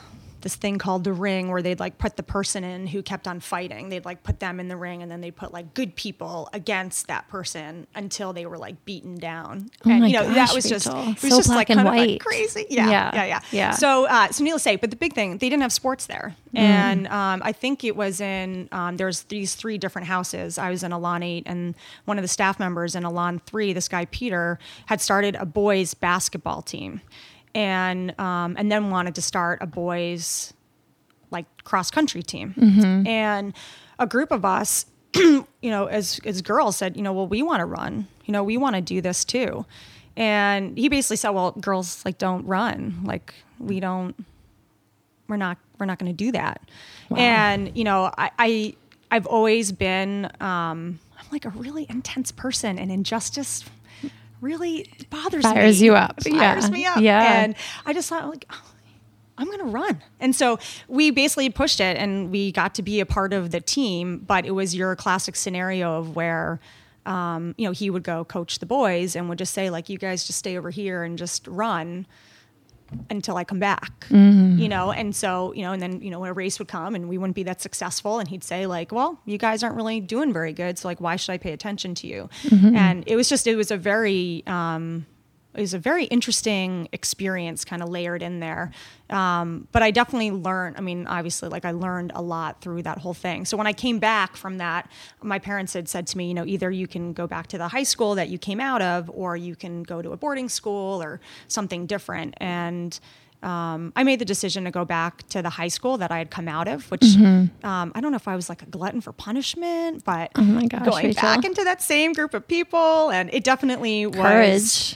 this 0.41 0.55
thing 0.55 0.77
called 0.77 1.03
the 1.03 1.13
ring 1.13 1.49
where 1.49 1.61
they'd 1.61 1.79
like 1.79 1.97
put 1.97 2.15
the 2.15 2.23
person 2.23 2.63
in 2.63 2.87
who 2.87 3.01
kept 3.01 3.27
on 3.27 3.39
fighting. 3.39 3.89
They'd 3.89 4.05
like 4.05 4.23
put 4.23 4.39
them 4.39 4.59
in 4.59 4.67
the 4.67 4.77
ring 4.77 5.01
and 5.01 5.11
then 5.11 5.21
they'd 5.21 5.35
put 5.35 5.51
like 5.51 5.73
good 5.73 5.95
people 5.95 6.49
against 6.53 7.07
that 7.07 7.27
person 7.27 7.87
until 7.95 8.33
they 8.33 8.45
were 8.45 8.57
like 8.57 8.85
beaten 8.85 9.15
down. 9.15 9.69
Oh 9.85 9.89
and 9.89 10.01
my 10.01 10.07
you 10.07 10.13
know, 10.13 10.23
gosh, 10.25 10.35
that 10.35 10.55
was 10.55 10.69
just 10.69 10.87
Rachel. 10.87 11.01
it 11.09 11.21
was 11.21 11.31
So 11.31 11.37
just 11.37 11.47
black 11.47 11.57
like 11.57 11.69
and 11.71 11.77
kind 11.79 11.87
of 11.87 11.93
like 11.93 12.07
white. 12.09 12.19
crazy. 12.19 12.65
Yeah. 12.69 12.89
Yeah. 12.89 13.11
Yeah. 13.15 13.25
Yeah. 13.25 13.39
Yeah. 13.51 13.71
So 13.71 14.05
uh, 14.05 14.27
so 14.31 14.43
needless 14.43 14.63
to 14.63 14.69
say, 14.69 14.75
but 14.75 14.89
the 14.91 14.95
big 14.95 15.13
thing, 15.13 15.31
they 15.37 15.49
didn't 15.49 15.61
have 15.63 15.73
sports 15.73 16.05
there. 16.05 16.35
Mm. 16.53 16.59
And 16.59 17.07
um, 17.07 17.41
I 17.43 17.51
think 17.51 17.83
it 17.83 17.95
was 17.95 18.21
in 18.21 18.69
um, 18.71 18.97
there's 18.97 19.23
these 19.23 19.55
three 19.55 19.77
different 19.77 20.07
houses. 20.07 20.57
I 20.57 20.69
was 20.69 20.83
in 20.83 20.91
Elan 20.94 21.23
eight, 21.23 21.44
and 21.45 21.75
one 22.06 22.17
of 22.17 22.21
the 22.21 22.27
staff 22.27 22.59
members 22.59 22.95
in 22.95 23.03
Elan 23.03 23.39
three, 23.39 23.73
this 23.73 23.87
guy 23.87 24.06
Peter, 24.06 24.59
had 24.85 25.01
started 25.01 25.35
a 25.35 25.45
boys 25.45 25.94
basketball 25.94 26.61
team, 26.61 27.01
and 27.57 28.18
um, 28.19 28.56
and 28.57 28.71
then 28.71 28.92
wanted 28.92 29.16
to 29.16 29.21
start 29.21 29.64
a 29.64 29.66
boys 29.66 30.54
like 31.31 31.45
cross 31.64 31.90
country 31.90 32.21
team. 32.21 32.54
And 33.07 33.54
a 33.97 34.06
group 34.06 34.31
of 34.31 34.45
us, 34.45 34.85
you 35.16 35.45
know, 35.64 35.87
as 35.87 36.21
as 36.23 36.44
girls 36.44 36.78
said, 36.78 36.95
you 36.95 37.02
know, 37.02 37.11
well, 37.11 37.28
we 37.28 37.42
want 37.42 37.61
to 37.61 37.66
run. 37.66 38.07
You 38.26 38.31
know, 38.31 38.44
we 38.44 38.57
want 38.57 38.76
to 38.76 38.81
do 38.81 39.02
this 39.02 39.26
too. 39.26 39.66
And 40.16 40.78
he 40.78 40.87
basically 40.87 41.18
said, 41.18 41.31
well, 41.31 41.52
girls 41.52 42.06
like 42.06 42.19
don't 42.19 42.45
run. 42.45 43.02
Like 43.04 43.33
we 43.59 43.80
don't 43.80 44.16
we're 45.28 45.37
not 45.37 45.57
we're 45.80 45.87
not 45.87 45.97
going 45.97 46.11
to 46.11 46.16
do 46.16 46.31
that. 46.33 46.61
And 47.16 47.76
you 47.76 47.83
know, 47.83 48.11
I, 48.19 48.31
I 48.37 48.76
I've 49.09 49.26
always 49.26 49.71
been 49.71 50.26
um, 50.40 50.99
I'm 51.18 51.26
like 51.31 51.45
a 51.45 51.49
really 51.49 51.87
intense 51.90 52.31
person, 52.31 52.78
and 52.78 52.92
injustice 52.92 53.66
really 54.41 54.91
bothers 55.09 55.44
me. 55.44 55.51
Fires 55.51 55.81
you 55.81 55.95
up. 55.95 56.21
Fires 56.23 56.65
Yeah. 56.65 56.69
me 56.69 56.85
up. 56.85 56.97
Yeah. 57.01 57.44
And 57.44 57.56
I 57.85 57.94
just 57.94 58.09
thought 58.09 58.27
like. 58.29 58.45
oh, 58.51 58.61
I'm 59.39 59.45
going 59.45 59.59
to 59.59 59.65
run. 59.65 60.01
And 60.19 60.35
so 60.35 60.57
we 60.87 61.11
basically 61.11 61.51
pushed 61.51 61.79
it 61.79 61.95
and 61.95 62.31
we 62.31 62.51
got 62.51 62.73
to 62.73 62.81
be 62.81 62.99
a 63.01 63.06
part 63.06 63.33
of 63.33 63.51
the 63.51 63.61
team, 63.61 64.17
but 64.25 64.47
it 64.47 64.51
was 64.51 64.73
your 64.73 64.95
classic 64.95 65.35
scenario 65.35 65.99
of 65.99 66.15
where, 66.15 66.59
um, 67.06 67.53
you 67.56 67.65
know, 67.67 67.71
he 67.71 67.91
would 67.91 68.01
go 68.01 68.25
coach 68.25 68.57
the 68.57 68.65
boys 68.65 69.15
and 69.15 69.29
would 69.29 69.37
just 69.37 69.53
say, 69.53 69.69
like, 69.69 69.89
you 69.89 69.99
guys 69.99 70.25
just 70.25 70.39
stay 70.39 70.57
over 70.57 70.71
here 70.71 71.03
and 71.03 71.19
just 71.19 71.45
run 71.47 72.07
until 73.09 73.37
I 73.37 73.44
come 73.44 73.59
back, 73.59 74.07
you 74.59 74.69
know? 74.69 74.91
And 74.91 75.15
so, 75.15 75.53
you 75.53 75.61
know, 75.61 75.73
and 75.73 75.81
then, 75.81 76.01
you 76.01 76.09
know, 76.09 76.19
when 76.19 76.29
a 76.29 76.33
race 76.33 76.59
would 76.59 76.67
come 76.67 76.95
and 76.95 77.09
we 77.09 77.17
wouldn't 77.17 77.35
be 77.35 77.44
that 77.44 77.61
successful 77.61 78.19
and 78.19 78.27
he'd 78.27 78.44
say 78.44 78.65
like, 78.67 78.91
well, 78.91 79.19
you 79.25 79.37
guys 79.37 79.63
aren't 79.63 79.75
really 79.75 79.99
doing 79.99 80.33
very 80.33 80.53
good. 80.53 80.77
So 80.77 80.87
like, 80.87 81.01
why 81.01 81.15
should 81.15 81.33
I 81.33 81.37
pay 81.37 81.53
attention 81.53 81.95
to 81.95 82.07
you? 82.07 82.29
And 82.75 83.03
it 83.07 83.15
was 83.15 83.29
just, 83.29 83.47
it 83.47 83.56
was 83.56 83.71
a 83.71 83.77
very, 83.77 84.44
um, 84.47 85.06
it 85.57 85.61
was 85.61 85.73
a 85.73 85.80
very 85.80 86.06
interesting 86.06 86.87
experience 86.94 87.66
kind 87.66 87.81
of 87.81 87.90
layered 87.90 88.21
in 88.21 88.40
there. 88.40 88.71
Um, 89.09 89.68
but 89.71 89.81
I 89.83 89.92
definitely 89.92 90.31
learned, 90.31 90.76
I 90.78 90.81
mean, 90.81 91.07
obviously, 91.07 91.49
like 91.49 91.66
I 91.66 91.71
learned 91.71 92.11
a 92.14 92.21
lot 92.21 92.61
through 92.61 92.83
that 92.83 92.99
whole 92.99 93.14
thing. 93.14 93.45
So 93.45 93.57
when 93.57 93.66
I 93.68 93.73
came 93.73 93.99
back 93.99 94.35
from 94.35 94.57
that, 94.59 94.90
my 95.21 95.40
parents 95.40 95.73
had 95.73 95.90
said 95.90 96.07
to 96.07 96.18
me, 96.18 96.28
you 96.28 96.33
know, 96.33 96.45
either 96.45 96.69
you 96.69 96.87
can 96.87 97.14
go 97.14 97.26
back 97.28 97.47
to 97.47 97.57
the 97.57 97.68
high 97.69 97.83
school 97.83 98.16
that 98.16 98.30
you 98.30 98.37
came 98.37 98.59
out 98.59 98.81
of, 98.81 99.09
or 99.14 99.35
you 99.37 99.56
can 99.56 99.83
go 99.83 100.02
to 100.02 100.11
a 100.11 100.18
boarding 100.18 100.49
school 100.49 101.02
or 101.02 101.19
something 101.47 101.85
different. 101.85 102.33
And 102.37 102.99
um, 103.44 103.94
I 103.95 104.04
made 104.04 104.18
the 104.19 104.26
decision 104.26 104.64
to 104.66 104.71
go 104.71 104.83
back 104.83 105.28
to 105.30 105.42
the 105.44 105.49
high 105.52 105.68
school 105.68 105.97
that 105.99 106.11
I 106.11 106.18
had 106.18 106.31
come 106.31 106.47
out 106.47 106.68
of, 106.68 106.90
which 106.92 107.02
Mm-hmm. 107.02 107.66
um, 107.66 107.92
I 107.95 108.02
don't 108.02 108.11
know 108.11 108.16
if 108.18 108.28
I 108.28 108.35
was 108.35 108.49
like 108.49 108.61
a 108.64 108.66
glutton 108.66 108.99
for 108.99 109.14
punishment, 109.14 110.04
but 110.04 110.31
Oh 110.35 110.42
my 110.42 110.66
gosh, 110.66 110.85
going 110.85 111.06
Rachel. 111.07 111.21
back 111.21 111.45
into 111.45 111.64
that 111.64 111.81
same 111.81 112.14
group 112.14 112.33
of 112.33 112.47
people, 112.47 113.09
and 113.11 113.30
it 113.31 113.44
definitely 113.44 114.06
was. 114.07 114.95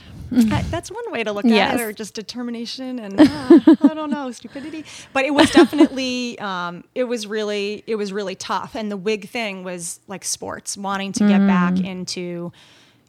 That's 0.70 0.90
one 0.90 1.04
way 1.12 1.22
to 1.24 1.32
look 1.32 1.44
at 1.44 1.74
it, 1.74 1.80
or 1.82 1.92
just 1.92 2.14
determination 2.14 2.98
and 2.98 3.20
uh, 3.20 3.24
I 3.82 3.94
don't 3.94 4.10
know 4.10 4.30
stupidity. 4.32 4.84
But 5.12 5.24
it 5.24 5.32
was 5.34 5.50
definitely, 5.60 6.38
um, 6.38 6.84
it 6.94 7.04
was 7.04 7.26
really, 7.26 7.84
it 7.86 7.96
was 7.96 8.12
really 8.12 8.34
tough. 8.34 8.74
And 8.74 8.90
the 8.90 8.96
wig 8.96 9.28
thing 9.28 9.64
was 9.64 10.00
like 10.08 10.24
sports, 10.24 10.76
wanting 10.76 11.12
to 11.12 11.28
get 11.28 11.46
back 11.46 11.74
Mm. 11.74 11.84
into. 11.86 12.52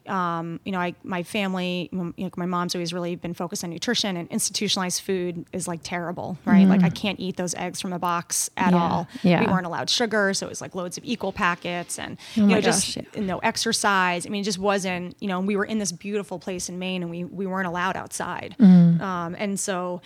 Um, 0.08 0.60
you 0.66 0.72
know, 0.72 0.80
I 0.80 0.96
my 1.04 1.24
family, 1.24 1.90
you 1.92 2.14
know, 2.18 2.30
my 2.36 2.46
mom's 2.46 2.76
always 2.76 2.92
really 2.94 3.16
been 3.16 3.34
focused 3.34 3.64
on 3.64 3.70
nutrition, 3.70 4.18
and 4.18 4.28
institutionalized 4.30 5.02
food 5.02 5.46
is 5.54 5.68
like 5.68 5.80
terrible, 5.84 6.38
right? 6.46 6.68
Like 6.68 6.84
I 6.84 6.90
can't 6.90 7.20
eat 7.20 7.38
those 7.38 7.56
eggs 7.56 7.80
from 7.82 7.92
the 7.92 8.00
box 8.00 8.50
at 8.58 8.74
Mm. 8.74 8.78
Yeah, 8.78 8.84
all. 8.84 9.08
yeah. 9.24 9.40
We 9.42 9.48
weren't 9.48 9.66
allowed 9.66 9.90
sugar, 9.90 10.34
so 10.34 10.46
it 10.46 10.50
was 10.50 10.62
like 10.62 10.76
loads 10.76 10.98
of 10.98 11.06
equal 11.06 11.32
packets, 11.32 11.98
and 12.00 12.18
Oh 12.38 12.42
you 12.42 12.48
know, 12.48 12.62
just 12.62 12.96
gosh, 12.96 13.06
yeah. 13.16 13.22
no 13.22 13.38
exercise. 13.40 14.26
I 14.26 14.30
mean, 14.30 14.42
it 14.42 14.46
just 14.46 14.60
wasn't, 14.60 15.16
you 15.22 15.28
know, 15.28 15.40
we 15.40 15.56
were 15.56 15.66
in 15.66 15.80
this 15.80 15.92
beautiful 15.92 16.38
place 16.40 16.70
in 16.70 16.80
Maine 16.80 17.02
and 17.02 17.10
we, 17.10 17.24
we 17.24 17.46
weren't 17.48 17.68
allowed 17.68 17.96
outside. 17.96 18.56
Mm. 18.60 19.00
Um, 19.02 19.36
and 19.40 19.60
so 19.60 20.02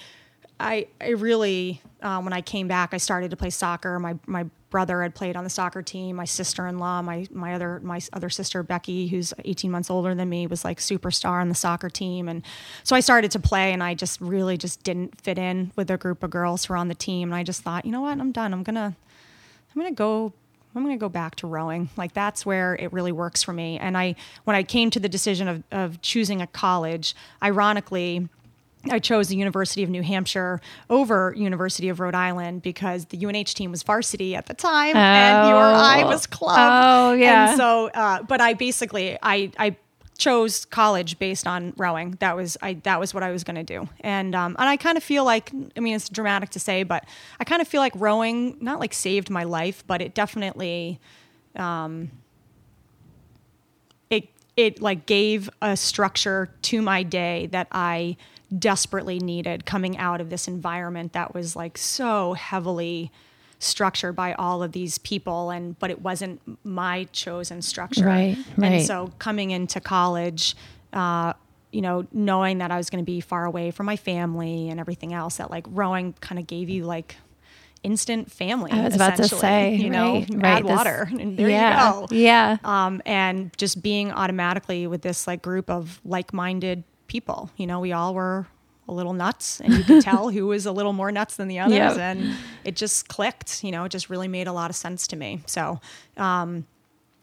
I, 0.59 0.87
I 0.99 1.09
really, 1.09 1.81
uh, 2.01 2.21
when 2.21 2.33
I 2.33 2.41
came 2.41 2.67
back, 2.67 2.93
I 2.93 2.97
started 2.97 3.31
to 3.31 3.37
play 3.37 3.49
soccer. 3.49 3.99
My, 3.99 4.17
my 4.25 4.45
brother 4.69 5.01
had 5.01 5.13
played 5.15 5.35
on 5.35 5.43
the 5.43 5.49
soccer 5.49 5.81
team. 5.81 6.15
My 6.15 6.25
sister-in-law, 6.25 7.03
my, 7.03 7.27
my 7.31 7.53
other, 7.53 7.79
my 7.81 7.99
other 8.13 8.29
sister, 8.29 8.63
Becky, 8.63 9.07
who's 9.07 9.33
18 9.45 9.69
months 9.69 9.89
older 9.89 10.15
than 10.15 10.29
me, 10.29 10.47
was 10.47 10.65
like 10.65 10.79
superstar 10.79 11.41
on 11.41 11.49
the 11.49 11.55
soccer 11.55 11.89
team. 11.89 12.27
And 12.27 12.43
so 12.83 12.95
I 12.95 12.99
started 12.99 13.31
to 13.31 13.39
play 13.39 13.71
and 13.71 13.83
I 13.83 13.93
just 13.93 14.19
really 14.19 14.57
just 14.57 14.83
didn't 14.83 15.19
fit 15.21 15.37
in 15.37 15.71
with 15.75 15.91
a 15.91 15.97
group 15.97 16.23
of 16.23 16.31
girls 16.31 16.65
who 16.65 16.73
were 16.73 16.77
on 16.77 16.87
the 16.87 16.95
team. 16.95 17.29
And 17.29 17.35
I 17.35 17.43
just 17.43 17.61
thought, 17.61 17.85
you 17.85 17.91
know 17.91 18.01
what, 18.01 18.19
I'm 18.19 18.31
done. 18.31 18.53
I'm 18.53 18.63
going 18.63 18.75
to, 18.75 18.95
I'm 19.75 19.81
going 19.81 19.93
to 19.93 19.95
go 19.95 20.33
I'm 20.77 20.83
going 20.83 20.95
to 20.95 20.99
go 20.99 21.09
back 21.09 21.35
to 21.37 21.47
rowing. 21.47 21.89
Like 21.97 22.13
that's 22.13 22.45
where 22.45 22.75
it 22.75 22.93
really 22.93 23.11
works 23.11 23.41
for 23.41 23.51
me. 23.51 23.79
And 23.79 23.97
I 23.97 24.15
when 24.43 24.55
I 24.55 24.61
came 24.61 24.91
to 24.91 24.99
the 24.99 25.09
decision 25.09 25.47
of 25.47 25.63
of 25.71 26.01
choosing 26.01 26.41
a 26.41 26.47
college, 26.47 27.15
ironically, 27.41 28.29
I 28.91 28.99
chose 28.99 29.27
the 29.27 29.35
University 29.35 29.83
of 29.83 29.89
New 29.89 30.01
Hampshire 30.03 30.61
over 30.89 31.33
University 31.37 31.89
of 31.89 31.99
Rhode 31.99 32.15
Island 32.15 32.61
because 32.61 33.05
the 33.05 33.17
UNH 33.25 33.53
team 33.53 33.71
was 33.71 33.83
varsity 33.83 34.35
at 34.35 34.45
the 34.47 34.53
time 34.53 34.95
and 34.95 35.49
URI 35.49 36.03
Oh. 36.03 36.07
was 36.07 36.27
club. 36.27 36.57
Oh, 36.59 37.13
yeah. 37.13 37.49
And 37.49 37.57
so, 37.57 37.87
uh, 37.93 38.23
but 38.23 38.41
I 38.41 38.53
basically 38.53 39.17
I 39.21 39.51
I 39.57 39.75
chose 40.17 40.65
college 40.65 41.19
based 41.19 41.45
on 41.45 41.73
rowing. 41.77 42.17
That 42.21 42.35
was 42.35 42.57
I 42.61 42.73
that 42.83 42.99
was 42.99 43.13
what 43.13 43.21
I 43.21 43.31
was 43.31 43.43
going 43.43 43.55
to 43.57 43.63
do. 43.63 43.87
And 44.01 44.33
um, 44.33 44.55
and 44.57 44.67
I 44.67 44.75
kind 44.77 44.97
of 44.97 45.03
feel 45.03 45.23
like 45.23 45.51
I 45.75 45.79
mean 45.79 45.95
it's 45.95 46.09
dramatic 46.09 46.49
to 46.51 46.59
say, 46.59 46.83
but 46.83 47.05
I 47.39 47.43
kind 47.43 47.61
of 47.61 47.67
feel 47.67 47.81
like 47.81 47.93
rowing 47.95 48.57
not 48.59 48.79
like 48.79 48.93
saved 48.93 49.29
my 49.29 49.43
life, 49.43 49.83
but 49.85 50.01
it 50.01 50.15
definitely 50.15 50.99
um, 51.55 52.09
it 54.09 54.29
it 54.55 54.81
like 54.81 55.05
gave 55.05 55.49
a 55.61 55.77
structure 55.77 56.49
to 56.63 56.81
my 56.81 57.03
day 57.03 57.47
that 57.51 57.67
I 57.71 58.17
desperately 58.55 59.19
needed 59.19 59.65
coming 59.65 59.97
out 59.97 60.21
of 60.21 60.29
this 60.29 60.47
environment 60.47 61.13
that 61.13 61.33
was 61.33 61.55
like 61.55 61.77
so 61.77 62.33
heavily 62.33 63.11
structured 63.59 64.15
by 64.15 64.33
all 64.33 64.61
of 64.61 64.71
these 64.71 64.97
people 64.99 65.49
and 65.49 65.77
but 65.79 65.89
it 65.89 66.01
wasn't 66.01 66.39
my 66.63 67.03
chosen 67.11 67.61
structure 67.61 68.05
Right, 68.05 68.37
right. 68.55 68.71
and 68.73 68.85
so 68.85 69.11
coming 69.17 69.49
into 69.51 69.79
college 69.81 70.55
uh 70.93 71.33
you 71.71 71.81
know 71.81 72.05
knowing 72.13 72.59
that 72.59 72.69
i 72.71 72.77
was 72.77 72.89
going 72.91 73.03
to 73.03 73.05
be 73.05 73.19
far 73.19 73.45
away 73.45 73.71
from 73.71 73.85
my 73.87 73.95
family 73.97 74.69
and 74.69 74.79
everything 74.79 75.11
else 75.11 75.37
that 75.37 75.49
like 75.51 75.65
rowing 75.69 76.13
kind 76.21 76.37
of 76.39 76.45
gave 76.47 76.69
you 76.69 76.85
like 76.85 77.15
instant 77.83 78.31
family 78.31 78.71
I 78.71 78.83
was 78.83 78.95
about 78.95 79.15
to 79.17 79.27
say, 79.27 79.75
you 79.75 79.89
know 79.89 80.13
right, 80.15 80.29
add 80.31 80.41
right, 80.43 80.63
this- 80.65 80.75
water 80.77 81.07
and 81.19 81.37
there 81.37 81.49
yeah, 81.49 81.93
you 82.01 82.07
go 82.07 82.15
Yeah. 82.15 82.57
um, 82.63 83.01
and 83.05 83.55
just 83.57 83.81
being 83.81 84.11
automatically 84.11 84.87
with 84.87 85.01
this 85.03 85.25
like 85.27 85.41
group 85.41 85.69
of 85.69 85.99
like-minded 86.03 86.83
people. 87.07 87.49
You 87.57 87.67
know, 87.67 87.79
we 87.79 87.91
all 87.93 88.13
were 88.13 88.47
a 88.89 88.93
little 88.93 89.13
nuts, 89.13 89.59
and 89.59 89.73
you 89.73 89.83
could 89.83 90.01
tell 90.11 90.29
who 90.29 90.47
was 90.47 90.65
a 90.65 90.71
little 90.71 90.93
more 90.93 91.11
nuts 91.11 91.35
than 91.35 91.47
the 91.47 91.59
others, 91.59 91.75
Yep. 91.75 91.97
and 91.97 92.33
it 92.63 92.75
just 92.75 93.07
clicked. 93.09 93.63
You 93.63 93.71
know, 93.71 93.83
it 93.85 93.89
just 93.89 94.09
really 94.09 94.27
made 94.27 94.47
a 94.47 94.53
lot 94.53 94.69
of 94.69 94.75
sense 94.75 95.07
to 95.07 95.15
me. 95.15 95.41
So, 95.45 95.79
um, 96.17 96.65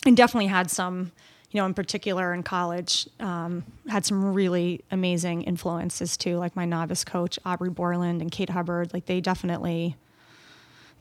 and 0.06 0.16
definitely 0.16 0.48
had 0.48 0.70
some. 0.70 1.12
You 1.50 1.60
know, 1.60 1.66
in 1.66 1.74
particular 1.74 2.34
in 2.34 2.42
college, 2.42 3.08
um, 3.20 3.62
had 3.88 4.04
some 4.04 4.34
really 4.34 4.80
amazing 4.90 5.42
influences 5.42 6.16
too, 6.16 6.36
like 6.36 6.56
my 6.56 6.64
novice 6.64 7.04
coach 7.04 7.38
Aubrey 7.44 7.70
Borland 7.70 8.20
and 8.20 8.28
Kate 8.32 8.50
Hubbard. 8.50 8.92
Like 8.92 9.06
they 9.06 9.20
definitely, 9.20 9.96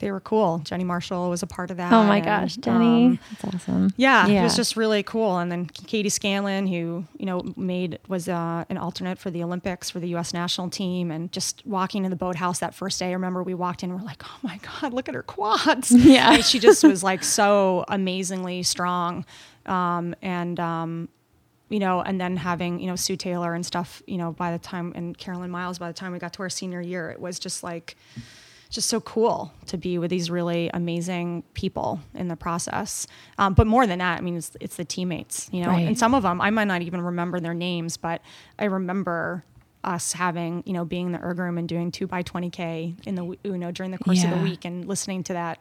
they 0.03 0.11
were 0.11 0.19
cool. 0.19 0.59
Jenny 0.65 0.83
Marshall 0.83 1.29
was 1.29 1.41
a 1.43 1.47
part 1.47 1.71
of 1.71 1.77
that. 1.77 1.93
oh 1.93 2.03
my 2.03 2.17
and, 2.17 2.25
gosh, 2.25 2.55
Jenny. 2.57 3.05
um, 3.05 3.19
That's 3.41 3.55
awesome. 3.55 3.93
yeah, 3.95 4.27
Yeah. 4.27 4.41
it 4.41 4.43
was 4.43 4.55
just 4.57 4.75
really 4.75 5.01
cool. 5.01 5.37
And 5.37 5.49
then 5.49 5.65
Katie 5.65 6.09
Scanlon, 6.09 6.67
who 6.67 7.05
you 7.17 7.25
know 7.25 7.41
made 7.55 7.99
was 8.09 8.27
uh, 8.27 8.65
an 8.69 8.77
alternate 8.77 9.17
for 9.17 9.31
the 9.31 9.41
Olympics 9.43 9.89
for 9.89 10.01
the 10.01 10.09
U.S. 10.09 10.33
national 10.33 10.69
team, 10.69 11.09
and 11.09 11.31
just 11.31 11.65
walking 11.65 12.03
in 12.03 12.09
the 12.11 12.17
boathouse 12.17 12.59
that 12.59 12.75
first 12.75 12.99
day. 12.99 13.09
I 13.09 13.13
remember 13.13 13.43
we 13.43 13.53
walked 13.53 13.81
in, 13.81 13.91
and 13.91 13.99
we're 13.99 14.05
like, 14.05 14.21
"Oh 14.25 14.39
my 14.43 14.59
god, 14.81 14.91
look 14.93 15.07
at 15.07 15.15
her 15.15 15.23
quads!" 15.23 15.89
Yeah. 16.13 16.33
And 16.33 16.43
she 16.43 16.59
just 16.59 16.83
was 16.83 17.01
like 17.01 17.23
so 17.23 17.85
amazingly 17.87 18.61
strong, 18.63 19.25
um, 19.65 20.13
and 20.21 20.59
um, 20.59 21.07
you 21.69 21.79
know, 21.79 22.01
and 22.01 22.19
then 22.19 22.35
having 22.35 22.79
you 22.81 22.87
know 22.87 22.97
Sue 22.97 23.15
Taylor 23.15 23.53
and 23.53 23.65
stuff. 23.65 24.03
You 24.05 24.17
know, 24.17 24.33
by 24.33 24.51
the 24.51 24.59
time 24.59 24.91
and 24.95 25.17
Carolyn 25.17 25.49
Miles, 25.49 25.79
by 25.79 25.87
the 25.87 25.93
time 25.93 26.11
we 26.11 26.19
got 26.19 26.33
to 26.33 26.41
our 26.43 26.49
senior 26.49 26.81
year, 26.81 27.09
it 27.09 27.19
was 27.21 27.39
just 27.39 27.63
like 27.63 27.95
just 28.73 28.89
so 28.89 28.99
cool 29.01 29.53
to 29.67 29.77
be 29.77 29.99
with 29.99 30.09
these 30.09 30.31
really 30.31 30.69
amazing 30.73 31.43
people 31.53 31.99
in 32.15 32.27
the 32.27 32.35
process. 32.35 33.05
Um, 33.37 33.53
but 33.53 33.67
more 33.67 33.85
than 33.85 33.99
that, 33.99 34.17
I 34.17 34.21
mean, 34.21 34.35
it's, 34.35 34.57
it's 34.59 34.75
the 34.77 34.83
teammates, 34.85 35.47
you 35.53 35.61
know, 35.61 35.69
Right. 35.69 35.87
and 35.87 35.97
some 35.97 36.15
of 36.15 36.23
them 36.23 36.41
I 36.41 36.49
might 36.49 36.65
not 36.65 36.81
even 36.81 36.99
remember 37.01 37.39
their 37.39 37.53
names, 37.53 37.97
but 37.97 38.21
I 38.57 38.65
remember 38.65 39.45
us 39.83 40.13
having, 40.13 40.63
you 40.65 40.73
know, 40.73 40.85
being 40.85 41.07
in 41.07 41.11
the 41.11 41.19
erg 41.21 41.37
room 41.37 41.57
and 41.59 41.69
doing 41.69 41.91
two 41.91 42.07
by 42.07 42.23
20K 42.23 43.05
in 43.05 43.13
the, 43.15 43.37
you 43.43 43.57
know, 43.57 43.71
during 43.71 43.91
the 43.91 43.97
course 43.99 44.23
of 44.23 44.31
the 44.31 44.37
week 44.37 44.65
and 44.65 44.87
listening 44.87 45.23
to 45.25 45.33
that, 45.33 45.59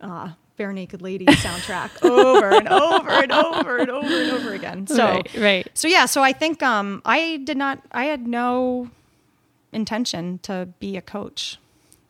uh, 0.00 0.30
Barenaked 0.58 1.02
Lady 1.02 1.24
soundtrack 1.26 1.90
over 2.08 2.50
and 2.50 2.68
over 2.68 3.10
and 3.10 3.32
over 3.32 3.78
and 3.78 3.90
over 3.90 4.06
and 4.22 4.30
over 4.32 4.52
again. 4.52 4.86
So, 4.86 5.02
right, 5.04 5.34
right. 5.38 5.68
so 5.74 5.88
yeah, 5.88 6.06
so 6.06 6.22
I 6.22 6.32
think 6.32 6.62
um, 6.62 7.02
I 7.04 7.40
did 7.42 7.56
not. 7.56 7.80
I 7.90 8.04
had 8.04 8.28
no 8.28 8.90
intention 9.72 10.38
to 10.42 10.68
be 10.78 10.96
a 10.96 11.02
coach. 11.02 11.58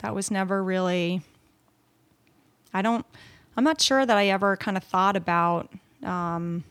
That 0.03 0.15
was 0.15 0.31
never 0.31 0.63
really. 0.63 1.23
I 2.75 2.83
don't. 2.83 3.07
I'm 3.57 3.65
not 3.65 3.81
sure 3.81 4.05
that 4.05 4.17
I 4.17 4.29
ever 4.29 4.57
kind 4.57 4.77
of 4.77 4.85
thought 4.85 5.17
about. 5.17 5.71
Um, 6.03 6.65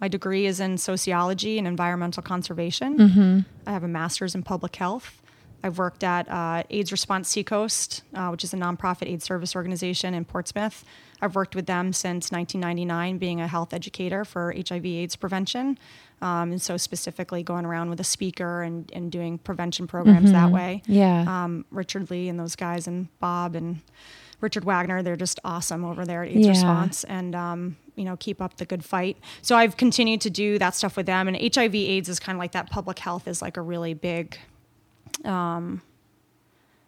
my 0.00 0.08
degree 0.08 0.46
is 0.46 0.60
in 0.60 0.76
sociology 0.78 1.58
and 1.58 1.66
environmental 1.66 2.22
conservation. 2.22 3.44
I 3.66 3.72
have 3.72 3.84
a 3.84 3.88
master's 3.88 4.34
in 4.34 4.42
public 4.42 4.76
health. 4.76 5.22
I've 5.62 5.78
worked 5.78 6.04
at 6.04 6.28
uh, 6.28 6.64
AIDS 6.68 6.92
Response 6.92 7.28
Seacoast, 7.28 8.02
uh, 8.14 8.28
which 8.28 8.44
is 8.44 8.52
a 8.52 8.56
nonprofit 8.56 9.08
AIDS 9.08 9.24
service 9.24 9.56
organization 9.56 10.12
in 10.12 10.24
Portsmouth. 10.24 10.84
I've 11.22 11.34
worked 11.34 11.54
with 11.54 11.66
them 11.66 11.92
since 11.92 12.30
1999, 12.30 13.18
being 13.18 13.40
a 13.40 13.46
health 13.48 13.72
educator 13.72 14.24
for 14.24 14.52
HIV/AIDS 14.56 15.16
prevention, 15.16 15.78
um, 16.20 16.52
and 16.52 16.60
so 16.62 16.76
specifically 16.76 17.42
going 17.42 17.64
around 17.64 17.90
with 17.90 18.00
a 18.00 18.04
speaker 18.04 18.62
and, 18.62 18.90
and 18.92 19.10
doing 19.10 19.38
prevention 19.38 19.86
programs 19.86 20.32
that 20.32 20.50
way. 20.50 20.82
Yeah. 20.86 21.24
Um, 21.26 21.64
Richard 21.70 22.10
Lee 22.10 22.28
and 22.28 22.38
those 22.38 22.56
guys 22.56 22.86
and 22.86 23.08
Bob 23.20 23.54
and 23.54 23.80
Richard 24.40 24.64
Wagner, 24.64 25.02
they're 25.02 25.16
just 25.16 25.40
awesome 25.44 25.84
over 25.84 26.04
there 26.04 26.22
at 26.22 26.30
AIDS 26.30 26.40
Yeah. 26.46 26.50
Response 26.50 27.04
and, 27.04 27.34
um, 27.34 27.76
you 27.96 28.04
know, 28.04 28.16
keep 28.16 28.42
up 28.42 28.56
the 28.58 28.66
good 28.66 28.84
fight. 28.84 29.16
So 29.42 29.56
I've 29.56 29.76
continued 29.76 30.20
to 30.22 30.30
do 30.30 30.58
that 30.58 30.74
stuff 30.74 30.96
with 30.96 31.06
them. 31.06 31.28
And 31.28 31.36
HIV 31.36 31.74
AIDS 31.74 32.08
is 32.08 32.18
kind 32.20 32.36
of 32.36 32.40
like 32.40 32.52
that 32.52 32.68
public 32.70 32.98
health 32.98 33.26
is 33.26 33.40
like 33.40 33.56
a 33.56 33.62
really 33.62 33.94
big, 33.94 34.36
um, 35.24 35.80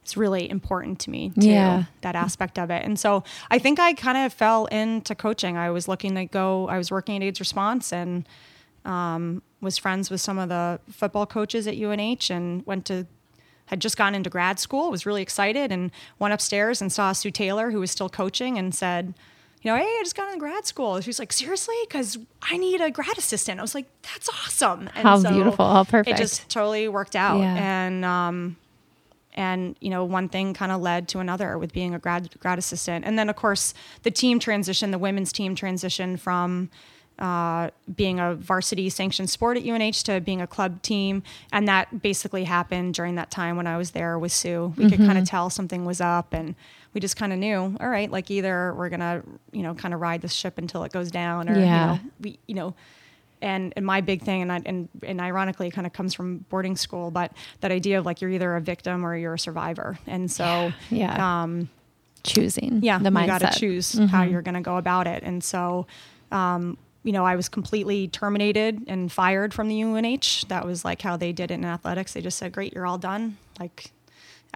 it's 0.07 0.17
really 0.17 0.49
important 0.49 1.01
to 1.01 1.11
me 1.11 1.31
too, 1.31 1.49
Yeah. 1.49 1.83
that 2.03 2.15
aspect 2.15 2.61
of 2.61 2.71
it. 2.71 2.85
And 2.85 2.97
so 2.97 3.25
I 3.51 3.59
think 3.59 3.81
I 3.81 3.93
kind 3.93 4.17
of 4.17 4.33
fell 4.33 4.67
into 4.67 5.17
coaching. 5.17 5.57
I 5.57 5.71
was 5.71 5.89
looking 5.89 6.15
to 6.15 6.27
go, 6.27 6.69
I 6.69 6.79
was 6.79 6.93
working 6.93 7.17
at 7.17 7.23
AIDS 7.25 7.41
Response 7.41 7.93
and 7.93 8.25
um, 8.85 9.43
was 9.61 9.77
friends 9.79 10.09
with 10.09 10.21
some 10.21 10.39
of 10.39 10.49
the 10.49 10.79
football 10.89 11.27
coaches 11.27 11.67
at 11.67 11.75
UNH 11.77 12.31
and 12.31 12.65
went 12.67 12.85
to 12.87 13.05
had 13.65 13.81
just 13.81 13.97
gone 13.97 14.15
into 14.15 14.31
grad 14.31 14.61
school, 14.61 14.93
was 14.93 15.07
really 15.07 15.23
excited, 15.23 15.73
and 15.73 15.91
went 16.21 16.33
upstairs 16.33 16.81
and 16.81 16.93
saw 16.93 17.11
Sue 17.11 17.33
Taylor, 17.33 17.73
who 17.73 17.81
was 17.81 17.91
still 17.91 18.09
coaching, 18.09 18.57
and 18.59 18.73
said, 18.73 19.13
you 19.63 19.73
know, 19.73 19.77
hey, 19.77 19.83
I 19.83 20.01
just 20.05 20.15
got 20.15 20.29
into 20.29 20.39
grad 20.39 20.67
school. 20.67 21.01
She 21.01 21.09
was 21.09 21.19
like, 21.19 21.33
seriously? 21.33 21.75
Because 21.89 22.17
I 22.43 22.59
need 22.59 22.81
a 22.81 22.93
grad 22.93 23.19
assistant. 23.19 23.59
I 23.59 23.63
was 23.63 23.75
like, 23.75 23.87
that's 24.03 24.29
awesome. 24.29 24.89
And 24.95 25.09
How 25.09 25.21
beautiful. 25.21 25.67
How 25.69 25.83
perfect. 25.83 26.17
It 26.17 26.23
just 26.23 26.49
totally 26.49 26.87
worked 26.87 27.17
out. 27.17 27.41
Yeah. 27.41 27.57
And, 27.57 28.05
um, 28.05 28.57
and 29.37 29.77
you 29.81 29.91
know, 29.91 30.05
one 30.05 30.29
thing 30.29 30.55
kind 30.55 30.73
of 30.73 30.81
led 30.81 31.09
to 31.09 31.19
another 31.19 31.59
with 31.59 31.73
being 31.73 31.95
a 31.95 31.99
grad 31.99 32.31
grad 32.41 32.59
assistant. 32.59 33.05
And 33.05 33.19
then, 33.19 33.29
of 33.29 33.37
course, 33.37 33.75
the 34.03 34.11
team 34.11 34.39
transition, 34.39 34.91
the 34.91 34.99
women's 34.99 35.33
team 35.33 35.55
transition 35.55 36.17
from 36.17 36.71
uh, 37.19 37.71
being 37.95 38.21
a 38.21 38.35
varsity 38.35 38.91
sanctioned 38.91 39.31
sport 39.31 39.57
at 39.57 39.65
UNH 39.65 40.03
to 40.05 40.21
being 40.21 40.43
a 40.43 40.47
club 40.47 40.83
team. 40.83 41.23
And 41.51 41.67
that 41.67 42.03
basically 42.03 42.45
happened 42.45 42.93
during 42.95 43.15
that 43.15 43.31
time 43.31 43.57
when 43.57 43.67
I 43.67 43.79
was 43.79 43.93
there 43.93 44.19
with 44.19 44.33
Sue. 44.33 44.75
We 44.77 44.91
could 44.91 44.99
kind 44.99 45.17
of 45.17 45.25
tell 45.25 45.49
something 45.49 45.87
was 45.87 46.01
up 46.03 46.35
and 46.35 46.55
we 46.93 47.01
just 47.01 47.17
kind 47.17 47.33
of 47.33 47.39
knew, 47.39 47.75
all 47.81 47.89
right, 47.89 48.11
like 48.11 48.31
either 48.31 48.75
we're 48.75 48.91
going 48.91 49.01
to, 49.01 49.23
you 49.53 49.63
know, 49.63 49.75
kind 49.75 49.95
of 49.95 50.01
ride 50.01 50.21
this 50.21 50.33
ship 50.35 50.59
until 50.59 50.85
it 50.85 50.93
goes 50.93 51.11
down 51.11 51.49
or, 51.49 51.59
Yeah. 51.59 51.63
you 51.63 51.87
know, 51.95 52.01
we, 52.21 52.39
you 52.47 52.55
know, 52.55 52.75
and, 53.43 53.73
and 53.77 53.85
my 53.85 54.01
big 54.01 54.23
thing, 54.23 54.43
and, 54.43 54.51
I, 54.53 54.63
and, 54.65 54.89
and 55.03 55.21
ironically, 55.21 55.69
it 55.69 55.73
kind 55.73 55.87
of 55.87 55.93
comes 55.93 56.15
from 56.15 56.39
boarding 56.49 56.77
school, 56.77 57.11
but 57.11 57.33
that 57.61 57.71
idea 57.71 57.99
of 57.99 58.07
like 58.07 58.21
you're 58.21 58.31
either 58.31 58.57
a 58.57 58.61
victim 58.61 59.05
or 59.05 59.17
you're 59.17 59.35
a 59.35 59.39
survivor. 59.39 59.99
And 60.07 60.31
so, 60.31 60.73
Yeah. 60.91 61.43
um, 61.43 61.69
Choosing. 62.25 62.81
yeah, 62.83 62.99
The 62.99 63.11
you 63.11 63.27
got 63.27 63.41
to 63.41 63.57
choose 63.59 63.93
how 64.11 64.23
you're 64.25 64.43
going 64.43 64.55
to 64.57 64.61
go 64.61 64.79
about 64.79 65.07
it. 65.07 65.23
And 65.23 65.45
so, 65.45 65.87
um, 66.33 66.77
you 67.05 67.13
know, 67.13 67.25
I 67.25 67.37
was 67.37 67.49
completely 67.49 68.09
terminated 68.09 68.83
and 68.89 69.13
fired 69.13 69.55
from 69.55 69.69
the 69.69 69.81
UNH. 69.85 70.47
That 70.49 70.65
was 70.67 70.85
like 70.85 71.03
how 71.03 71.17
they 71.17 71.31
did 71.33 71.53
it 71.53 71.55
in 71.55 71.65
athletics. 71.65 72.15
They 72.15 72.21
just 72.21 72.37
said, 72.37 72.51
"Great, 72.51 72.73
you're 72.73 72.85
all 72.85 72.99
done." 72.99 73.37
Like 73.61 73.93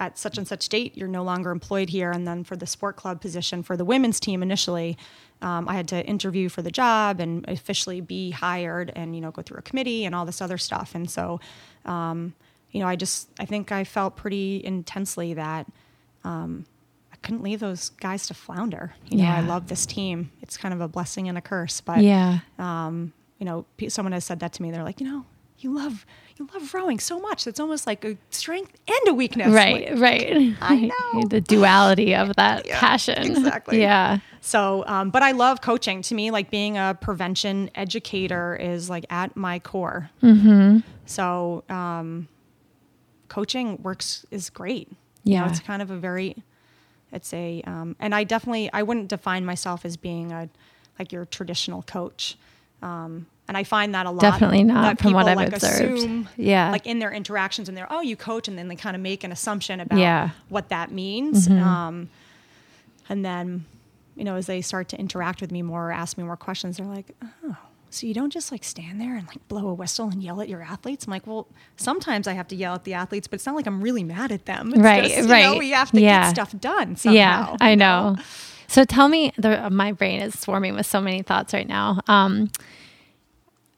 at 0.01 0.19
such 0.19 0.37
and 0.39 0.49
such 0.49 0.69
date, 0.69 0.97
you're 0.97 1.07
no 1.09 1.23
longer 1.23 1.51
employed 1.53 1.91
here. 1.91 2.11
And 2.11 2.27
then 2.27 2.43
for 2.43 2.57
the 2.57 2.67
sport 2.67 2.97
club 2.97 3.21
position 3.21 3.63
for 3.63 3.77
the 3.77 3.85
women's 3.85 4.19
team 4.19 4.43
initially, 4.43 4.97
um, 5.43 5.69
I 5.69 5.75
had 5.75 5.87
to 5.89 6.05
interview 6.05 6.49
for 6.49 6.63
the 6.63 6.71
job 6.71 7.21
and 7.21 7.49
officially 7.49 8.01
be 8.01 8.31
hired, 8.33 8.91
and 8.97 9.15
you 9.15 9.21
know, 9.21 9.31
go 9.31 9.43
through 9.43 9.59
a 9.59 9.63
committee 9.63 10.05
and 10.07 10.15
all 10.15 10.25
this 10.27 10.41
other 10.43 10.59
stuff. 10.59 10.95
And 10.95 11.09
so, 11.11 11.39
um, 11.85 12.35
you 12.73 12.81
know, 12.81 12.87
I 12.89 12.97
just 12.97 13.29
I 13.39 13.45
think 13.45 13.71
I 13.73 13.85
felt 13.85 14.17
pretty 14.17 14.65
intensely 14.65 15.35
that 15.35 15.67
um, 16.25 16.67
I 17.13 17.17
couldn't 17.17 17.43
leave 17.43 17.61
those 17.61 17.91
guys 17.91 18.27
to 18.29 18.35
flounder. 18.35 18.95
You 19.09 19.19
know, 19.19 19.25
I 19.37 19.41
love 19.41 19.69
this 19.69 19.87
team. 19.87 20.31
It's 20.43 20.57
kind 20.57 20.75
of 20.75 20.81
a 20.81 20.89
blessing 20.89 21.29
and 21.29 21.37
a 21.39 21.41
curse, 21.41 21.81
but 21.81 22.03
Yeah. 22.03 22.41
um, 22.59 23.13
you 23.39 23.47
know, 23.47 23.65
someone 23.89 24.13
has 24.13 24.25
said 24.25 24.41
that 24.41 24.53
to 24.55 24.63
me. 24.63 24.71
They're 24.71 24.85
like, 24.85 25.01
you 25.01 25.07
know, 25.07 25.25
you 25.61 25.75
love 25.75 26.05
you 26.39 26.49
love 26.55 26.73
rowing 26.73 26.99
so 26.99 27.21
much. 27.21 27.47
It's 27.47 27.61
almost 27.61 27.87
like 27.87 28.03
a 28.05 28.17
strength 28.31 28.73
and 28.89 29.09
a 29.09 29.15
weakness. 29.15 29.53
Right, 29.53 29.91
Like, 29.93 30.01
right. 30.01 30.57
I 30.63 30.91
know. 31.15 31.23
the 31.29 31.41
duality 31.43 32.15
of 32.15 32.35
that 32.37 32.67
Yeah, 32.67 32.81
passion. 32.81 33.23
exactly. 33.23 33.81
Yeah. 33.83 34.19
So, 34.41 34.85
um, 34.87 35.11
but 35.11 35.23
I 35.23 35.33
love 35.33 35.61
coaching. 35.61 36.01
To 36.01 36.15
me, 36.15 36.31
like 36.31 36.51
being 36.51 36.79
a 36.79 36.97
prevention 36.99 37.71
educator 37.75 38.57
is 38.57 38.89
like 38.89 39.05
at 39.11 39.37
my 39.37 39.59
core. 39.59 40.09
Mm-hmm. 40.23 40.79
So, 41.05 41.63
um, 41.69 42.27
coaching 43.29 43.81
works 43.83 44.25
is 44.31 44.49
great. 44.51 44.89
You 45.25 45.37
know, 45.37 45.45
Yeah. 45.45 45.51
it's 45.51 45.61
kind 45.61 45.83
of 45.83 45.91
a 45.91 45.97
very, 45.97 46.43
it's 47.13 47.33
a, 47.35 47.63
um, 47.67 47.97
and 48.01 48.15
I 48.15 48.25
definitely, 48.25 48.71
I 48.73 48.83
wouldn't 48.83 49.09
define 49.09 49.45
myself 49.45 49.85
as 49.85 49.97
being 49.99 50.33
a, 50.33 50.49
like 50.99 51.13
your 51.13 51.27
traditional 51.27 51.83
coach. 51.83 52.39
Um, 52.83 53.27
and 53.51 53.57
I 53.57 53.65
find 53.65 53.95
that 53.97 54.07
a 54.07 54.11
lot. 54.13 54.21
Definitely 54.21 54.63
not 54.63 55.01
from 55.01 55.13
what 55.13 55.27
I've 55.27 55.37
like, 55.37 55.53
observed. 55.53 55.93
assume, 55.99 56.29
Yeah. 56.37 56.71
Like 56.71 56.87
in 56.87 57.01
their 57.01 57.11
interactions 57.13 57.69
and 57.69 57.77
they're, 57.77 57.89
oh, 57.91 58.01
you 58.01 58.15
coach. 58.15 58.47
And 58.47 58.57
then 58.57 58.69
they 58.69 58.77
kind 58.77 58.95
of 58.95 59.03
make 59.03 59.25
an 59.25 59.33
assumption 59.33 59.81
about 59.81 59.99
Yeah. 59.99 60.29
Mm-hmm. 60.29 60.55
what 60.55 60.69
that 60.69 60.93
means. 60.93 61.49
Um, 61.49 62.09
and 63.09 63.25
then, 63.25 63.65
you 64.15 64.23
know, 64.23 64.37
as 64.37 64.47
they 64.47 64.61
start 64.63 64.89
to 64.91 64.97
interact 65.01 65.41
with 65.41 65.51
me 65.51 65.63
more 65.63 65.89
or 65.89 65.93
ask 65.93 66.17
me 66.17 66.23
more 66.23 66.37
questions, 66.37 66.77
they're 66.77 66.87
like, 66.87 67.15
oh, 67.45 67.57
so 67.91 68.07
you 68.07 68.15
don't 68.15 68.33
just 68.33 68.53
like 68.53 68.63
stand 68.63 69.01
there 69.01 69.17
and 69.17 69.27
like 69.27 69.49
blow 69.49 69.67
a 69.69 69.75
whistle 69.75 70.09
and 70.11 70.23
yell 70.23 70.41
at 70.41 70.49
your 70.49 70.63
athletes? 70.63 71.07
I'm 71.07 71.11
like, 71.11 71.27
well, 71.27 71.49
sometimes 71.77 72.29
I 72.29 72.35
have 72.35 72.47
to 72.49 72.55
yell 72.55 72.75
at 72.77 72.85
the 72.85 72.95
athletes, 72.95 73.27
but 73.27 73.35
it's 73.35 73.47
not 73.47 73.57
like 73.57 73.67
I'm 73.67 73.81
really 73.83 74.05
mad 74.05 74.31
at 74.31 74.47
them. 74.47 74.69
It's 74.73 74.79
Right, 74.79 75.03
just, 75.03 75.17
you 75.17 75.27
right. 75.29 75.43
Know, 75.53 75.59
we 75.59 75.71
have 75.71 75.91
to 75.91 76.01
Yeah. 76.01 76.23
get 76.27 76.31
stuff 76.31 76.61
done 76.61 76.95
somehow. 76.95 77.17
yeah, 77.17 77.57
I 77.61 77.71
you 77.71 77.77
know. 77.77 78.17
So 78.69 78.85
tell 78.85 79.09
me, 79.09 79.33
the, 79.37 79.69
my 79.71 79.91
brain 79.91 80.21
is 80.21 80.39
swarming 80.39 80.77
with 80.77 80.87
so 80.87 81.01
many 81.01 81.23
thoughts 81.23 81.53
right 81.53 81.67
now. 81.67 81.99
Um, 82.07 82.53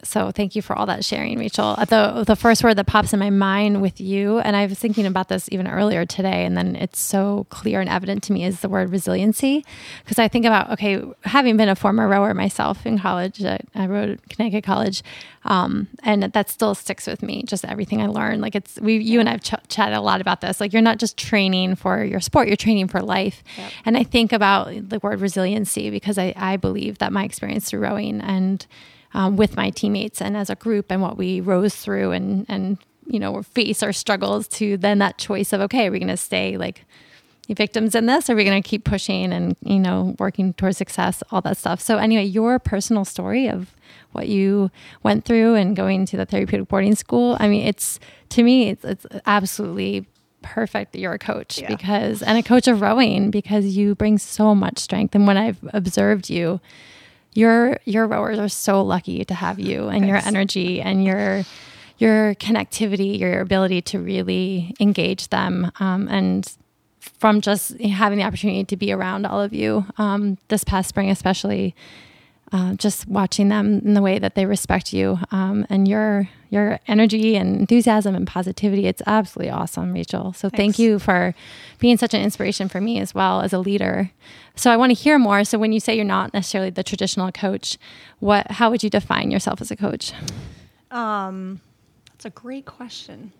so 0.03 0.31
thank 0.31 0.55
you 0.55 0.61
for 0.61 0.75
all 0.75 0.85
that 0.85 1.03
sharing, 1.03 1.39
Rachel. 1.39 1.75
Uh, 1.77 1.85
The 1.85 2.23
the 2.25 2.35
first 2.35 2.63
word 2.63 2.75
that 2.75 2.85
pops 2.85 3.13
in 3.13 3.19
my 3.19 3.29
mind 3.29 3.81
with 3.81 3.99
you, 3.99 4.39
and 4.39 4.55
I 4.55 4.65
was 4.65 4.79
thinking 4.79 5.05
about 5.05 5.29
this 5.29 5.49
even 5.51 5.67
earlier 5.67 6.05
today, 6.05 6.45
and 6.45 6.55
then 6.57 6.75
it's 6.75 6.99
so 6.99 7.45
clear 7.49 7.81
and 7.81 7.89
evident 7.89 8.23
to 8.23 8.33
me 8.33 8.43
is 8.45 8.61
the 8.61 8.69
word 8.69 8.91
resiliency. 8.91 9.65
Because 10.03 10.19
I 10.19 10.27
think 10.27 10.45
about 10.45 10.71
okay, 10.71 11.01
having 11.23 11.57
been 11.57 11.69
a 11.69 11.75
former 11.75 12.07
rower 12.07 12.33
myself 12.33 12.85
in 12.85 12.99
college, 12.99 13.43
uh, 13.43 13.57
I 13.75 13.87
rowed 13.87 14.09
at 14.11 14.29
Connecticut 14.29 14.63
College, 14.63 15.03
um, 15.45 15.87
and 16.03 16.23
that 16.23 16.49
still 16.49 16.75
sticks 16.75 17.07
with 17.07 17.21
me. 17.23 17.43
Just 17.43 17.65
everything 17.65 18.01
I 18.01 18.07
learned, 18.07 18.41
like 18.41 18.55
it's 18.55 18.79
we, 18.79 18.97
you 18.97 19.19
and 19.19 19.29
I've 19.29 19.41
ch- 19.41 19.67
chatted 19.67 19.95
a 19.95 20.01
lot 20.01 20.21
about 20.21 20.41
this. 20.41 20.59
Like 20.61 20.73
you're 20.73 20.81
not 20.81 20.99
just 20.99 21.17
training 21.17 21.75
for 21.75 22.03
your 22.03 22.19
sport, 22.19 22.47
you're 22.47 22.57
training 22.57 22.87
for 22.87 23.01
life. 23.01 23.43
Yep. 23.57 23.71
And 23.85 23.97
I 23.97 24.03
think 24.03 24.31
about 24.33 24.89
the 24.89 24.99
word 24.99 25.21
resiliency 25.21 25.89
because 25.89 26.17
I, 26.17 26.33
I 26.35 26.57
believe 26.57 26.97
that 26.99 27.11
my 27.11 27.23
experience 27.23 27.69
through 27.69 27.81
rowing 27.81 28.21
and 28.21 28.65
um, 29.13 29.35
with 29.37 29.55
my 29.55 29.69
teammates 29.69 30.21
and 30.21 30.35
as 30.35 30.49
a 30.49 30.55
group 30.55 30.91
and 30.91 31.01
what 31.01 31.17
we 31.17 31.39
rose 31.41 31.75
through 31.75 32.11
and 32.11 32.45
and 32.49 32.77
you 33.05 33.19
know 33.19 33.41
face 33.43 33.83
our 33.83 33.93
struggles 33.93 34.47
to 34.47 34.77
then 34.77 34.99
that 34.99 35.17
choice 35.17 35.53
of 35.53 35.61
okay, 35.61 35.87
are 35.87 35.91
we 35.91 35.99
going 35.99 36.07
to 36.07 36.17
stay 36.17 36.57
like 36.57 36.85
victims 37.49 37.93
in 37.93 38.05
this? 38.05 38.29
Or 38.29 38.33
are 38.33 38.35
we 38.37 38.45
going 38.45 38.61
to 38.61 38.67
keep 38.67 38.85
pushing 38.85 39.33
and 39.33 39.55
you 39.61 39.79
know 39.79 40.15
working 40.19 40.53
towards 40.53 40.77
success, 40.77 41.21
all 41.31 41.41
that 41.41 41.57
stuff? 41.57 41.81
So 41.81 41.97
anyway, 41.97 42.23
your 42.23 42.59
personal 42.59 43.05
story 43.05 43.47
of 43.47 43.73
what 44.13 44.27
you 44.29 44.69
went 45.01 45.25
through 45.25 45.55
and 45.55 45.75
going 45.75 46.05
to 46.05 46.17
the 46.17 46.25
therapeutic 46.25 46.67
boarding 46.67 46.95
school. 46.95 47.35
I 47.39 47.47
mean, 47.47 47.65
it's 47.67 47.99
to 48.29 48.43
me, 48.43 48.69
it's, 48.69 48.85
it's 48.85 49.05
absolutely 49.25 50.05
perfect 50.41 50.91
that 50.91 50.99
you're 50.99 51.13
a 51.13 51.19
coach 51.19 51.59
Yeah. 51.59 51.67
because 51.67 52.21
and 52.21 52.37
a 52.37 52.43
coach 52.43 52.67
of 52.67 52.81
rowing 52.81 53.31
because 53.31 53.77
you 53.77 53.95
bring 53.95 54.17
so 54.17 54.53
much 54.53 54.77
strength. 54.79 55.15
And 55.15 55.25
when 55.25 55.37
I've 55.37 55.57
observed 55.73 56.29
you, 56.29 56.59
your 57.35 57.77
your 57.85 58.07
rowers 58.07 58.39
are 58.39 58.49
so 58.49 58.81
lucky 58.81 59.25
to 59.25 59.33
have 59.33 59.59
you 59.59 59.87
and 59.87 60.07
your 60.07 60.17
energy 60.17 60.81
and 60.81 61.03
your 61.03 61.43
your 61.97 62.35
connectivity, 62.35 63.17
your 63.17 63.41
ability 63.41 63.81
to 63.81 63.99
really 63.99 64.73
engage 64.79 65.29
them, 65.29 65.71
um, 65.79 66.07
and 66.09 66.57
from 66.99 67.41
just 67.41 67.79
having 67.79 68.17
the 68.17 68.23
opportunity 68.23 68.63
to 68.63 68.77
be 68.77 68.91
around 68.91 69.25
all 69.25 69.41
of 69.41 69.53
you 69.53 69.85
um, 69.97 70.37
this 70.47 70.63
past 70.63 70.89
spring, 70.89 71.09
especially. 71.09 71.75
Uh, 72.53 72.75
just 72.75 73.07
watching 73.07 73.49
them 73.49 73.79
in 73.79 73.95
the 73.95 74.01
way 74.01 74.19
that 74.19 74.35
they 74.35 74.45
respect 74.45 74.93
you 74.93 75.17
um, 75.31 75.65
and 75.71 75.87
your 75.87 76.29
your 76.51 76.79
energy 76.87 77.35
and 77.35 77.59
enthusiasm 77.59 78.13
and 78.13 78.27
positivity, 78.27 78.85
it's 78.85 79.01
absolutely 79.07 79.49
awesome, 79.49 79.91
Rachel. 79.91 80.33
So 80.33 80.49
thank 80.49 80.77
you 80.77 80.99
for 80.99 81.33
being 81.79 81.97
such 81.97 82.13
an 82.13 82.21
inspiration 82.21 82.69
for 82.69 82.79
me 82.79 82.99
as 82.99 83.15
well 83.15 83.41
as 83.41 83.53
a 83.53 83.57
leader. 83.57 84.11
So 84.55 84.69
I 84.69 84.77
want 84.77 84.91
to 84.91 84.93
hear 84.93 85.17
more. 85.17 85.43
So 85.45 85.57
when 85.57 85.71
you 85.71 85.79
say 85.79 85.95
you're 85.95 86.05
not 86.05 86.31
necessarily 86.31 86.69
the 86.69 86.83
traditional 86.83 87.31
coach, 87.31 87.79
what 88.19 88.51
how 88.51 88.69
would 88.69 88.83
you 88.83 88.89
define 88.91 89.31
yourself 89.31 89.59
as 89.59 89.71
a 89.71 89.75
coach? 89.75 90.13
Um, 90.91 91.59
that's 92.11 92.25
a 92.25 92.29
great 92.29 92.65
question. 92.65 93.31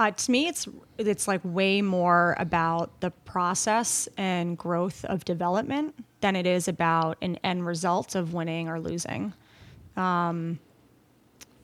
Uh, 0.00 0.10
to 0.10 0.30
me, 0.30 0.48
it's 0.48 0.66
it's 0.96 1.28
like 1.28 1.42
way 1.44 1.82
more 1.82 2.34
about 2.38 3.02
the 3.02 3.10
process 3.10 4.08
and 4.16 4.56
growth 4.56 5.04
of 5.04 5.26
development 5.26 5.94
than 6.22 6.36
it 6.36 6.46
is 6.46 6.68
about 6.68 7.18
an 7.20 7.36
end 7.44 7.66
result 7.66 8.14
of 8.14 8.32
winning 8.32 8.66
or 8.66 8.80
losing. 8.80 9.34
Um, 9.98 10.58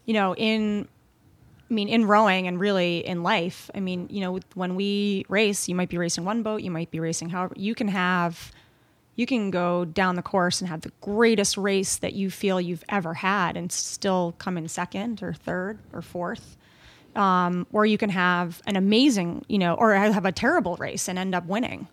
you 0.04 0.12
know, 0.12 0.34
in 0.34 0.86
I 1.70 1.72
mean, 1.72 1.88
in 1.88 2.04
rowing 2.04 2.46
and 2.46 2.60
really 2.60 3.06
in 3.06 3.22
life, 3.22 3.70
I 3.74 3.80
mean, 3.80 4.06
you 4.10 4.20
know, 4.20 4.38
when 4.52 4.74
we 4.74 5.24
race, 5.30 5.66
you 5.66 5.74
might 5.74 5.88
be 5.88 5.96
racing 5.96 6.26
one 6.26 6.42
boat, 6.42 6.60
you 6.60 6.70
might 6.70 6.90
be 6.90 7.00
racing 7.00 7.30
however 7.30 7.54
you 7.56 7.74
can 7.74 7.88
have, 7.88 8.52
you 9.14 9.24
can 9.24 9.50
go 9.50 9.86
down 9.86 10.14
the 10.14 10.20
course 10.20 10.60
and 10.60 10.68
have 10.68 10.82
the 10.82 10.92
greatest 11.00 11.56
race 11.56 11.96
that 11.96 12.12
you 12.12 12.30
feel 12.30 12.60
you've 12.60 12.84
ever 12.90 13.14
had 13.14 13.56
and 13.56 13.72
still 13.72 14.34
come 14.36 14.58
in 14.58 14.68
second 14.68 15.22
or 15.22 15.32
third 15.32 15.78
or 15.94 16.02
fourth. 16.02 16.58
Um, 17.16 17.66
or 17.72 17.86
you 17.86 17.96
can 17.96 18.10
have 18.10 18.60
an 18.66 18.76
amazing, 18.76 19.44
you 19.48 19.58
know, 19.58 19.74
or 19.74 19.94
have 19.94 20.26
a 20.26 20.32
terrible 20.32 20.76
race 20.76 21.08
and 21.08 21.18
end 21.18 21.34
up 21.34 21.46
winning. 21.46 21.88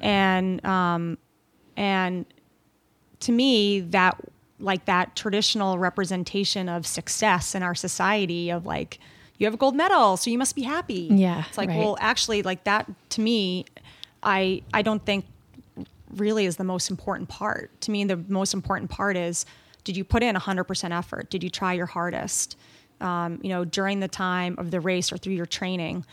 And 0.00 0.64
um, 0.64 1.18
and 1.76 2.24
to 3.20 3.32
me 3.32 3.80
that 3.80 4.16
like 4.60 4.84
that 4.84 5.16
traditional 5.16 5.78
representation 5.78 6.68
of 6.68 6.86
success 6.86 7.54
in 7.54 7.62
our 7.62 7.74
society 7.74 8.50
of 8.50 8.64
like 8.64 9.00
you 9.38 9.46
have 9.46 9.54
a 9.54 9.56
gold 9.56 9.74
medal 9.74 10.16
so 10.16 10.30
you 10.30 10.38
must 10.38 10.54
be 10.54 10.62
happy. 10.62 11.08
Yeah, 11.10 11.44
it's 11.48 11.58
like 11.58 11.68
right. 11.68 11.78
well 11.78 11.96
actually 12.00 12.42
like 12.42 12.64
that 12.64 12.88
to 13.10 13.20
me 13.20 13.64
i 14.22 14.62
i 14.72 14.82
don't 14.82 15.04
think 15.04 15.24
really 16.16 16.46
is 16.46 16.56
the 16.56 16.64
most 16.64 16.90
important 16.90 17.28
part. 17.28 17.70
To 17.82 17.90
me 17.90 18.04
the 18.04 18.16
most 18.28 18.54
important 18.54 18.90
part 18.90 19.16
is 19.16 19.44
did 19.84 19.96
you 19.96 20.04
put 20.04 20.22
in 20.22 20.36
100% 20.36 20.96
effort? 20.96 21.28
Did 21.28 21.42
you 21.42 21.50
try 21.50 21.72
your 21.72 21.86
hardest 21.86 22.56
um, 23.02 23.40
you 23.42 23.50
know 23.50 23.64
during 23.64 24.00
the 24.00 24.08
time 24.08 24.54
of 24.58 24.70
the 24.70 24.80
race 24.80 25.12
or 25.12 25.18
through 25.18 25.34
your 25.34 25.46
training 25.46 26.04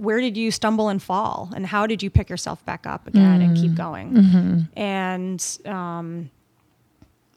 where 0.00 0.18
did 0.18 0.34
you 0.34 0.50
stumble 0.50 0.88
and 0.88 1.02
fall? 1.02 1.50
And 1.54 1.66
how 1.66 1.86
did 1.86 2.02
you 2.02 2.08
pick 2.08 2.30
yourself 2.30 2.64
back 2.64 2.86
up 2.86 3.06
again 3.06 3.42
and 3.42 3.54
keep 3.54 3.74
going? 3.74 4.66
And 4.74 5.58
um, 5.66 6.30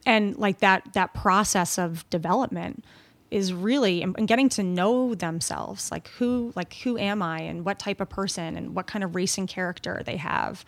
and 0.05 0.37
like 0.37 0.59
that 0.59 0.93
that 0.93 1.13
process 1.13 1.77
of 1.77 2.09
development 2.09 2.85
is 3.31 3.51
really 3.51 4.01
and 4.01 4.15
and 4.17 4.29
getting 4.29 4.47
to 4.47 4.63
know 4.63 5.13
themselves 5.13 5.91
like 5.91 6.07
who 6.19 6.53
like 6.55 6.73
who 6.83 6.97
am 6.97 7.21
i 7.21 7.39
and 7.39 7.65
what 7.65 7.79
type 7.79 7.99
of 7.99 8.07
person 8.07 8.55
and 8.55 8.75
what 8.75 8.87
kind 8.87 9.03
of 9.03 9.13
racing 9.13 9.45
character 9.45 10.01
they 10.05 10.17
have. 10.17 10.63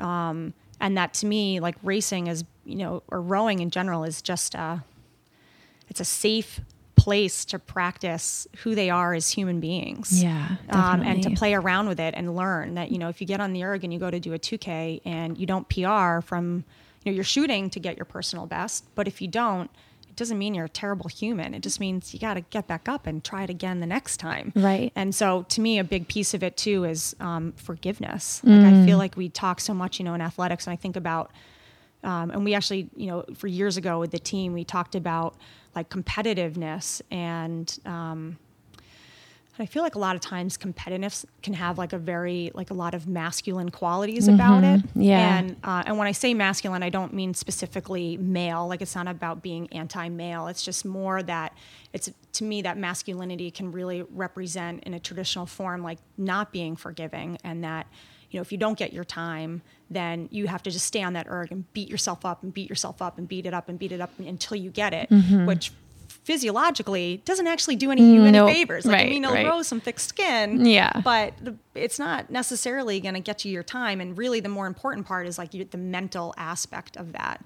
Um, 0.00 0.52
and 0.80 0.96
that 0.96 1.14
to 1.14 1.26
me 1.26 1.60
like 1.60 1.76
racing 1.84 2.26
is 2.26 2.42
you 2.64 2.76
know 2.76 3.04
or 3.06 3.20
rowing 3.22 3.60
in 3.60 3.70
general 3.70 4.02
is 4.02 4.20
just 4.20 4.56
a 4.56 4.82
it's 5.88 6.00
a 6.00 6.04
safe 6.04 6.60
place 7.06 7.44
to 7.44 7.58
practice 7.60 8.48
who 8.64 8.74
they 8.74 8.90
are 8.90 9.14
as 9.14 9.30
human 9.30 9.60
beings. 9.60 10.22
Yeah, 10.22 10.56
Um, 10.68 11.02
and 11.02 11.22
to 11.22 11.30
play 11.30 11.54
around 11.54 11.86
with 11.88 12.00
it 12.00 12.14
and 12.16 12.34
learn 12.34 12.74
that, 12.74 12.90
you 12.90 12.98
know, 12.98 13.08
if 13.08 13.20
you 13.20 13.26
get 13.28 13.40
on 13.40 13.52
the 13.52 13.62
erg 13.62 13.84
and 13.84 13.92
you 13.92 14.00
go 14.00 14.10
to 14.10 14.18
do 14.18 14.32
a 14.32 14.38
2K 14.40 15.02
and 15.04 15.38
you 15.38 15.46
don't 15.46 15.68
PR 15.68 16.20
from, 16.20 16.64
you 17.04 17.12
know, 17.12 17.14
you're 17.14 17.22
shooting 17.36 17.70
to 17.70 17.78
get 17.78 17.96
your 17.96 18.06
personal 18.06 18.46
best, 18.46 18.84
but 18.96 19.06
if 19.06 19.22
you 19.22 19.28
don't, 19.28 19.70
it 20.08 20.16
doesn't 20.16 20.36
mean 20.38 20.52
you're 20.54 20.64
a 20.64 20.68
terrible 20.84 21.08
human. 21.08 21.54
It 21.54 21.62
just 21.62 21.78
means 21.78 22.12
you 22.12 22.18
got 22.18 22.34
to 22.34 22.40
get 22.40 22.66
back 22.66 22.88
up 22.88 23.06
and 23.06 23.22
try 23.22 23.44
it 23.44 23.50
again 23.50 23.78
the 23.78 23.86
next 23.86 24.16
time. 24.16 24.52
Right. 24.56 24.90
And 24.96 25.14
so 25.14 25.42
to 25.50 25.60
me, 25.60 25.78
a 25.78 25.84
big 25.84 26.08
piece 26.08 26.34
of 26.34 26.42
it 26.42 26.56
too 26.56 26.82
is 26.84 27.14
um, 27.20 27.52
forgiveness. 27.52 28.40
Like 28.42 28.64
I 28.64 28.72
Mm. 28.72 28.84
feel 28.84 28.98
like 28.98 29.16
we 29.16 29.28
talk 29.28 29.60
so 29.60 29.72
much, 29.74 30.00
you 30.00 30.04
know, 30.04 30.14
in 30.14 30.20
athletics, 30.20 30.66
and 30.66 30.72
I 30.72 30.76
think 30.76 30.96
about, 30.96 31.30
um, 32.02 32.30
and 32.32 32.44
we 32.44 32.54
actually, 32.54 32.88
you 32.96 33.06
know, 33.06 33.24
for 33.36 33.46
years 33.46 33.76
ago 33.76 34.00
with 34.00 34.10
the 34.10 34.18
team, 34.18 34.52
we 34.52 34.64
talked 34.64 34.94
about 34.96 35.36
like 35.76 35.90
competitiveness 35.90 37.02
and. 37.10 37.78
Um, 37.84 38.38
I 39.58 39.66
feel 39.66 39.82
like 39.82 39.94
a 39.94 39.98
lot 39.98 40.14
of 40.14 40.20
times 40.20 40.58
competitiveness 40.58 41.24
can 41.42 41.54
have 41.54 41.78
like 41.78 41.92
a 41.92 41.98
very 41.98 42.50
like 42.54 42.70
a 42.70 42.74
lot 42.74 42.94
of 42.94 43.06
masculine 43.06 43.70
qualities 43.70 44.28
about 44.28 44.64
it. 44.64 44.80
Mm-hmm. 44.80 45.00
Yeah. 45.00 45.38
And 45.38 45.56
uh, 45.64 45.82
and 45.86 45.98
when 45.98 46.06
I 46.06 46.12
say 46.12 46.34
masculine, 46.34 46.82
I 46.82 46.90
don't 46.90 47.14
mean 47.14 47.32
specifically 47.32 48.18
male. 48.18 48.68
Like 48.68 48.82
it's 48.82 48.94
not 48.94 49.08
about 49.08 49.42
being 49.42 49.72
anti-male. 49.72 50.48
It's 50.48 50.62
just 50.62 50.84
more 50.84 51.22
that 51.22 51.56
it's 51.92 52.10
to 52.32 52.44
me 52.44 52.62
that 52.62 52.76
masculinity 52.76 53.50
can 53.50 53.72
really 53.72 54.02
represent 54.02 54.84
in 54.84 54.92
a 54.92 55.00
traditional 55.00 55.46
form 55.46 55.82
like 55.82 55.98
not 56.18 56.52
being 56.52 56.76
forgiving 56.76 57.38
and 57.42 57.64
that 57.64 57.86
you 58.30 58.38
know 58.38 58.42
if 58.42 58.50
you 58.52 58.58
don't 58.58 58.78
get 58.78 58.92
your 58.92 59.04
time 59.04 59.62
then 59.90 60.28
you 60.32 60.46
have 60.48 60.62
to 60.62 60.70
just 60.70 60.84
stay 60.86 61.02
on 61.02 61.12
that 61.12 61.26
erg 61.28 61.52
and 61.52 61.72
beat 61.72 61.88
yourself 61.88 62.24
up 62.24 62.42
and 62.42 62.52
beat 62.52 62.68
yourself 62.68 63.00
up 63.00 63.18
and 63.18 63.28
beat 63.28 63.46
it 63.46 63.54
up 63.54 63.68
and 63.68 63.78
beat 63.78 63.92
it 63.92 64.00
up 64.00 64.10
until 64.18 64.56
you 64.56 64.70
get 64.70 64.92
it 64.92 65.08
mm-hmm. 65.10 65.46
which 65.46 65.72
physiologically 66.24 67.22
doesn't 67.24 67.46
actually 67.46 67.76
do 67.76 67.90
any 67.90 68.12
you 68.14 68.22
any 68.22 68.32
Nope. 68.32 68.50
favors 68.50 68.84
like 68.84 68.94
Right, 68.94 69.06
i 69.06 69.10
mean 69.10 69.24
it'll 69.24 69.34
right. 69.36 69.46
grow 69.46 69.62
some 69.62 69.80
thick 69.80 70.00
skin 70.00 70.66
Yeah. 70.66 71.00
but 71.04 71.34
the, 71.40 71.54
it's 71.76 71.98
not 71.98 72.30
necessarily 72.30 73.00
going 73.00 73.14
to 73.14 73.20
get 73.20 73.44
you 73.44 73.52
your 73.52 73.62
time 73.62 74.00
and 74.00 74.16
really 74.18 74.40
the 74.40 74.48
more 74.48 74.66
important 74.66 75.06
part 75.06 75.26
is 75.26 75.38
like 75.38 75.54
you, 75.54 75.64
the 75.64 75.78
mental 75.78 76.34
aspect 76.36 76.96
of 76.96 77.12
that 77.12 77.44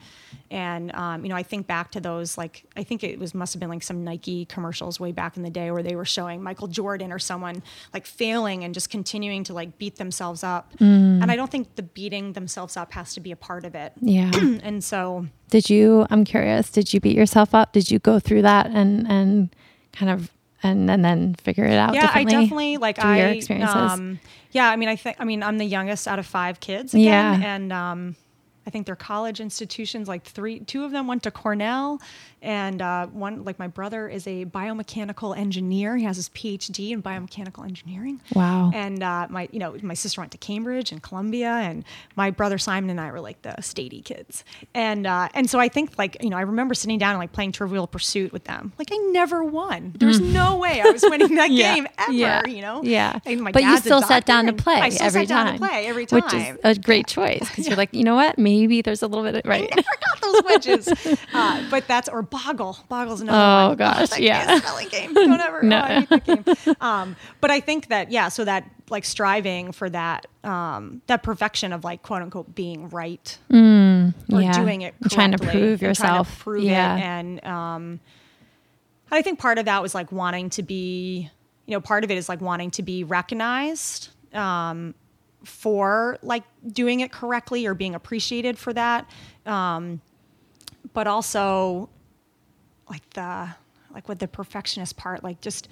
and 0.50 0.94
um, 0.94 1.22
you 1.24 1.28
know 1.28 1.36
i 1.36 1.42
think 1.42 1.66
back 1.66 1.90
to 1.90 2.00
those 2.00 2.36
like 2.38 2.64
i 2.76 2.82
think 2.82 3.02
it 3.04 3.18
was 3.18 3.34
must 3.34 3.52
have 3.54 3.60
been 3.60 3.68
like 3.68 3.82
some 3.82 4.04
nike 4.04 4.44
commercials 4.46 4.98
way 4.98 5.12
back 5.12 5.36
in 5.36 5.42
the 5.42 5.50
day 5.50 5.70
where 5.70 5.82
they 5.82 5.96
were 5.96 6.04
showing 6.04 6.42
michael 6.42 6.66
jordan 6.68 7.12
or 7.12 7.18
someone 7.18 7.62
like 7.94 8.06
failing 8.06 8.64
and 8.64 8.74
just 8.74 8.90
continuing 8.90 9.44
to 9.44 9.52
like 9.54 9.76
beat 9.78 9.96
themselves 9.96 10.42
up 10.44 10.72
Mm. 10.78 11.22
and 11.22 11.30
i 11.30 11.36
don't 11.36 11.50
think 11.50 11.74
the 11.76 11.82
beating 11.82 12.32
themselves 12.32 12.76
up 12.76 12.92
has 12.92 13.14
to 13.14 13.20
be 13.20 13.32
a 13.32 13.36
part 13.36 13.64
of 13.64 13.74
it 13.74 13.92
Yeah. 14.00 14.30
and 14.62 14.82
so 14.84 15.26
Did 15.50 15.68
you? 15.68 16.06
I'm 16.10 16.24
curious. 16.24 16.70
Did 16.70 16.94
you 16.94 17.00
beat 17.00 17.16
yourself 17.16 17.54
up? 17.56 17.72
Did 17.72 17.90
you 17.90 17.98
go 17.98 18.20
through 18.20 18.42
that 18.42 18.66
and 18.66 19.06
and 19.10 19.54
kind 19.92 20.10
of 20.10 20.30
and 20.62 20.90
and 20.90 21.04
then 21.04 21.34
figure 21.34 21.64
it 21.64 21.76
out? 21.76 21.94
yeah 21.94 22.10
i 22.14 22.24
definitely 22.24 22.76
like 22.76 22.98
i 22.98 23.18
your 23.18 23.28
experiences. 23.28 23.74
um 23.76 24.18
yeah 24.52 24.70
i 24.70 24.76
mean 24.76 24.88
i 24.88 24.96
think 24.96 25.16
i 25.20 25.24
mean 25.24 25.42
i'm 25.42 25.58
the 25.58 25.64
youngest 25.64 26.06
out 26.08 26.18
of 26.18 26.26
five 26.26 26.60
kids 26.60 26.94
Yeah. 26.94 27.36
again 27.36 27.42
and 27.42 27.72
um 27.72 28.16
i 28.70 28.72
think 28.72 28.86
they're 28.86 28.94
college 28.94 29.40
institutions 29.40 30.06
like 30.06 30.22
three 30.22 30.60
two 30.60 30.84
of 30.84 30.92
them 30.92 31.08
went 31.08 31.24
to 31.24 31.30
cornell 31.32 32.00
and 32.40 32.80
uh, 32.80 33.06
one 33.08 33.44
like 33.44 33.58
my 33.58 33.66
brother 33.66 34.08
is 34.08 34.26
a 34.28 34.44
biomechanical 34.46 35.36
engineer 35.36 35.96
he 35.96 36.04
has 36.04 36.14
his 36.16 36.28
phd 36.30 36.90
in 36.92 37.02
biomechanical 37.02 37.64
engineering 37.64 38.20
Wow. 38.32 38.70
and 38.72 39.02
uh, 39.02 39.26
my 39.28 39.48
you 39.50 39.58
know 39.58 39.76
my 39.82 39.94
sister 39.94 40.20
went 40.20 40.30
to 40.32 40.38
cambridge 40.38 40.92
and 40.92 41.02
columbia 41.02 41.50
and 41.50 41.84
my 42.14 42.30
brother 42.30 42.58
simon 42.58 42.90
and 42.90 43.00
i 43.00 43.10
were 43.10 43.20
like 43.20 43.42
the 43.42 43.50
statey 43.60 44.04
kids 44.04 44.44
and 44.72 45.04
uh, 45.06 45.28
and 45.34 45.50
so 45.50 45.58
i 45.58 45.68
think 45.68 45.98
like 45.98 46.16
you 46.22 46.30
know 46.30 46.36
i 46.36 46.42
remember 46.42 46.74
sitting 46.74 46.98
down 46.98 47.10
and 47.10 47.18
like 47.18 47.32
playing 47.32 47.50
trivial 47.50 47.88
pursuit 47.88 48.32
with 48.32 48.44
them 48.44 48.72
like 48.78 48.88
i 48.92 48.96
never 49.10 49.42
won 49.42 49.92
there's 49.98 50.20
no 50.20 50.56
way 50.56 50.80
i 50.80 50.90
was 50.90 51.02
winning 51.02 51.34
that 51.34 51.50
Mm. 51.50 51.56
Yeah. 51.60 51.74
game 51.74 51.88
ever 51.98 52.12
Yeah. 52.12 52.46
you 52.46 52.62
know 52.62 52.82
Yeah. 52.84 53.18
And 53.26 53.40
my 53.42 53.50
but 53.52 53.62
you 53.64 53.76
still 53.78 54.02
sat 54.02 54.24
down 54.24 54.46
to 54.46 54.52
play 54.52 54.74
I 54.74 54.88
still 54.90 55.06
every 55.08 55.22
sat 55.26 55.28
down 55.28 55.46
time. 55.46 55.54
to 55.58 55.66
play 55.66 55.86
every 55.86 56.06
time 56.06 56.20
Which 56.22 56.32
is 56.34 56.56
a 56.64 56.74
great 56.80 57.06
choice 57.08 57.40
because 57.40 57.66
you're 57.66 57.76
like, 57.84 57.92
you 57.92 58.04
know 58.04 58.14
what? 58.14 58.38
Maybe 58.60 58.82
there's 58.82 59.02
a 59.02 59.06
little 59.06 59.24
bit 59.24 59.34
of, 59.36 59.42
right. 59.48 59.68
I 59.76 59.82
forgot 59.82 60.20
those 60.22 60.42
wedges. 60.44 61.18
Uh, 61.32 61.62
but 61.70 61.86
that's 61.86 62.08
or 62.08 62.22
boggle. 62.22 62.76
Boggle's 62.88 63.20
another 63.20 63.38
Oh, 63.38 63.68
one. 63.68 63.76
gosh, 63.78 64.10
that 64.10 64.20
yeah. 64.20 64.58
spelling 64.58 64.88
game. 64.88 65.14
Don't 65.14 65.40
ever. 65.40 65.62
No. 65.62 65.78
oh, 65.78 65.82
I 65.82 66.00
hate 66.00 66.08
that 66.08 66.24
game. 66.26 66.76
Um, 66.80 67.16
but 67.40 67.50
I 67.50 67.60
think 67.60 67.88
that 67.88 68.10
yeah. 68.10 68.28
So 68.28 68.44
that 68.44 68.68
like 68.90 69.04
striving 69.04 69.72
for 69.72 69.88
that 69.90 70.26
um, 70.44 71.00
that 71.06 71.22
perfection 71.22 71.72
of 71.72 71.84
like 71.84 72.02
quote 72.02 72.22
unquote 72.22 72.54
being 72.54 72.88
right 72.90 73.38
or 73.50 73.54
Mm, 73.56 74.14
yeah. 74.28 74.52
doing 74.52 74.82
it 74.82 74.94
trying 75.10 75.30
to 75.32 75.38
prove 75.38 75.52
trying 75.52 75.78
to 75.78 75.84
yourself. 75.86 76.38
prove 76.40 76.64
Yeah. 76.64 76.96
it 76.96 77.00
and 77.02 77.44
um, 77.44 78.00
I 79.12 79.22
think 79.22 79.38
part 79.38 79.58
of 79.58 79.64
that 79.66 79.80
was 79.82 79.94
like 79.94 80.10
wanting 80.12 80.50
to 80.50 80.62
be 80.62 81.30
you 81.66 81.72
know 81.76 81.80
part 81.80 82.02
of 82.04 82.10
it 82.10 82.18
is 82.18 82.28
like 82.28 82.40
wanting 82.40 82.70
to 82.72 82.82
be 82.82 83.04
recognized 83.04 84.08
um, 84.34 84.94
for 85.44 86.18
like 86.22 86.44
doing 86.66 87.00
it 87.00 87.12
correctly 87.12 87.66
or 87.66 87.74
being 87.74 87.94
appreciated 87.94 88.58
for 88.58 88.72
that. 88.72 89.08
Um, 89.46 90.00
but 90.92 91.06
also 91.06 91.88
like 92.88 93.08
the 93.10 93.48
like 93.92 94.08
with 94.08 94.18
the 94.18 94.28
perfectionist 94.28 94.96
part 94.96 95.22
like 95.22 95.40
just 95.40 95.68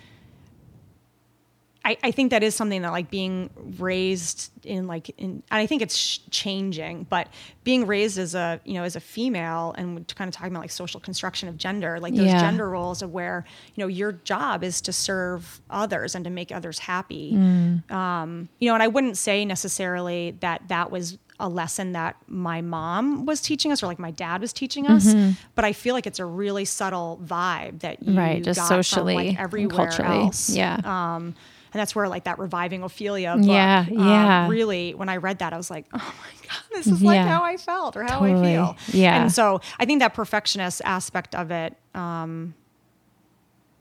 I, 1.84 1.96
I 2.02 2.10
think 2.10 2.32
that 2.32 2.42
is 2.42 2.54
something 2.54 2.82
that 2.82 2.90
like 2.92 3.08
being 3.10 3.48
raised 3.78 4.50
in 4.66 4.86
like 4.86 5.08
in 5.16 5.42
and 5.50 5.60
I 5.60 5.66
think 5.66 5.80
it's 5.80 5.96
sh- 5.96 6.18
changing 6.30 7.06
but 7.08 7.28
being 7.64 7.86
raised 7.86 8.18
as 8.18 8.34
a 8.34 8.60
you 8.64 8.74
know 8.74 8.82
as 8.82 8.94
a 8.96 9.00
female 9.00 9.74
and 9.78 9.94
we're 9.94 10.04
kind 10.14 10.28
of 10.28 10.34
talking 10.34 10.52
about 10.52 10.60
like 10.60 10.70
social 10.70 11.00
construction 11.00 11.48
of 11.48 11.56
gender 11.56 11.98
like 12.00 12.14
those 12.14 12.26
Yeah. 12.26 12.40
gender 12.40 12.68
roles 12.68 13.00
of 13.00 13.12
where 13.12 13.44
you 13.74 13.82
know 13.84 13.88
your 13.88 14.12
job 14.12 14.64
is 14.64 14.80
to 14.82 14.92
serve 14.92 15.60
others 15.70 16.14
and 16.14 16.24
to 16.24 16.30
make 16.30 16.52
others 16.52 16.78
happy 16.80 17.32
Mm. 17.34 17.90
um, 17.90 18.48
you 18.58 18.68
know 18.68 18.74
and 18.74 18.82
I 18.82 18.88
wouldn't 18.88 19.16
say 19.16 19.44
necessarily 19.44 20.32
that 20.40 20.68
that 20.68 20.90
was 20.90 21.16
a 21.40 21.48
lesson 21.48 21.92
that 21.92 22.16
my 22.26 22.60
mom 22.60 23.24
was 23.24 23.40
teaching 23.40 23.70
us 23.70 23.82
or 23.82 23.86
like 23.86 24.00
my 24.00 24.10
dad 24.10 24.40
was 24.40 24.52
teaching 24.52 24.86
us 24.88 25.14
but 25.54 25.64
I 25.64 25.72
feel 25.72 25.94
like 25.94 26.06
it's 26.06 26.18
a 26.18 26.24
really 26.24 26.64
subtle 26.64 27.20
vibe 27.24 27.80
that 27.80 28.02
you 28.02 28.08
Mm-hmm. 28.08 28.18
Right, 28.18 28.42
just 28.42 28.66
socially 28.66 29.14
like 29.14 29.28
and 29.28 29.38
everywhere 29.38 29.86
culturally. 29.90 30.18
else 30.24 30.50
Yeah. 30.50 30.80
um, 30.84 31.34
and 31.72 31.80
that's 31.80 31.94
where 31.94 32.08
like 32.08 32.24
that 32.24 32.38
reviving 32.38 32.82
Ophelia 32.82 33.36
book, 33.36 33.46
Yeah, 33.46 33.86
um, 33.90 33.98
yeah. 33.98 34.48
really 34.48 34.94
when 34.94 35.08
I 35.08 35.16
read 35.18 35.38
that 35.40 35.52
I 35.52 35.56
was 35.56 35.70
like, 35.70 35.86
oh 35.92 35.96
my 35.98 36.48
god, 36.48 36.62
this 36.72 36.86
is 36.86 37.02
like 37.02 37.14
Yeah. 37.16 37.28
how 37.28 37.44
I 37.44 37.56
felt 37.56 37.96
or 37.96 38.02
how 38.04 38.20
Totally. 38.20 38.56
I 38.56 38.74
feel. 38.74 38.76
Yeah. 38.92 39.22
And 39.22 39.32
so 39.32 39.60
I 39.78 39.84
think 39.84 40.00
that 40.00 40.14
perfectionist 40.14 40.82
aspect 40.84 41.34
of 41.34 41.50
it, 41.50 41.74
um, 41.94 42.54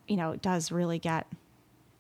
you 0.08 0.15
know, 0.17 0.36
does 0.36 0.71
really 0.71 1.00
get, 1.00 1.28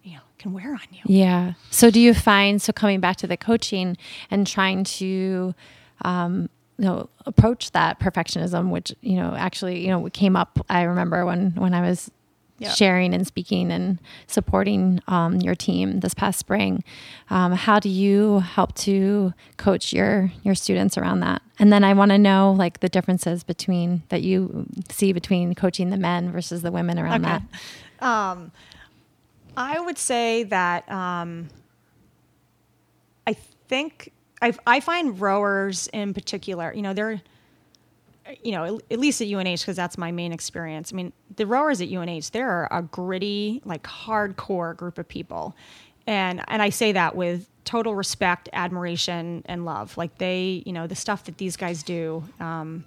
you 0.03 0.13
know, 0.15 0.21
can 0.39 0.53
wear 0.53 0.71
on 0.71 0.79
you. 0.91 1.01
Yeah. 1.05 1.53
So 1.71 1.89
do 1.91 1.99
you 1.99 2.13
find 2.13 2.61
so 2.61 2.71
coming 2.73 2.99
back 2.99 3.17
to 3.17 3.27
the 3.27 3.37
coaching 3.37 3.97
and 4.31 4.45
trying 4.47 4.83
to 4.85 5.53
um 6.03 6.49
you 6.77 6.85
know 6.85 7.09
approach 7.25 7.71
that 7.71 7.99
perfectionism 7.99 8.69
which 8.69 8.93
you 9.01 9.15
know 9.15 9.33
actually 9.35 9.83
you 9.83 9.87
know 9.87 10.07
came 10.11 10.35
up 10.35 10.63
I 10.69 10.83
remember 10.83 11.25
when 11.25 11.51
when 11.55 11.73
I 11.73 11.81
was 11.81 12.11
Yeah. 12.59 12.69
sharing 12.73 13.13
and 13.13 13.27
speaking 13.27 13.71
and 13.71 13.99
supporting 14.25 14.99
um, 15.07 15.35
your 15.41 15.53
team 15.53 15.99
this 15.99 16.13
past 16.15 16.39
spring 16.39 16.83
um, 17.29 17.51
how 17.51 17.79
do 17.79 17.87
you 17.87 18.39
help 18.39 18.73
to 18.75 19.33
coach 19.57 19.93
your 19.93 20.31
your 20.43 20.55
students 20.55 20.97
around 20.97 21.19
that 21.19 21.41
and 21.59 21.71
then 21.71 21.83
I 21.83 21.93
want 21.93 22.09
to 22.11 22.17
know 22.17 22.51
like 22.57 22.79
the 22.79 22.89
differences 22.89 23.43
between 23.43 24.01
that 24.09 24.23
you 24.23 24.65
see 24.89 25.13
between 25.13 25.53
coaching 25.55 25.91
the 25.91 25.97
men 25.97 26.31
versus 26.31 26.61
the 26.63 26.71
women 26.71 26.97
around 26.97 27.25
Okay. 27.25 27.39
that 28.01 28.51
I 29.55 29.79
would 29.79 29.97
say 29.97 30.43
that 30.43 30.89
um, 30.91 31.49
I 33.25 33.33
think 33.67 34.11
I, 34.41 34.53
I 34.67 34.79
find 34.79 35.19
rowers 35.19 35.87
in 35.91 36.13
particular, 36.13 36.71
you 36.73 36.83
know, 36.83 36.93
they're, 36.93 37.21
you 38.43 38.51
know, 38.51 38.79
at 38.91 38.99
least 38.99 39.21
at 39.21 39.27
UNH, 39.27 39.59
because 39.59 39.75
that's 39.75 39.97
my 39.97 40.11
main 40.11 40.31
experience. 40.31 40.91
I 40.91 40.95
mean, 40.95 41.13
the 41.35 41.45
rowers 41.45 41.81
at 41.81 41.89
UNH, 41.89 42.31
they're 42.31 42.67
a 42.71 42.81
gritty, 42.81 43.61
like 43.65 43.83
hardcore 43.83 44.75
group 44.75 44.97
of 44.97 45.07
people. 45.07 45.55
And, 46.05 46.41
and 46.47 46.61
I 46.61 46.69
say 46.69 46.93
that 46.93 47.15
with 47.15 47.49
total 47.65 47.95
respect, 47.95 48.49
admiration, 48.53 49.43
and 49.45 49.65
love. 49.65 49.97
Like 49.97 50.17
they, 50.17 50.63
you 50.65 50.73
know, 50.73 50.87
the 50.87 50.95
stuff 50.95 51.25
that 51.25 51.37
these 51.37 51.57
guys 51.57 51.83
do, 51.83 52.23
um, 52.39 52.85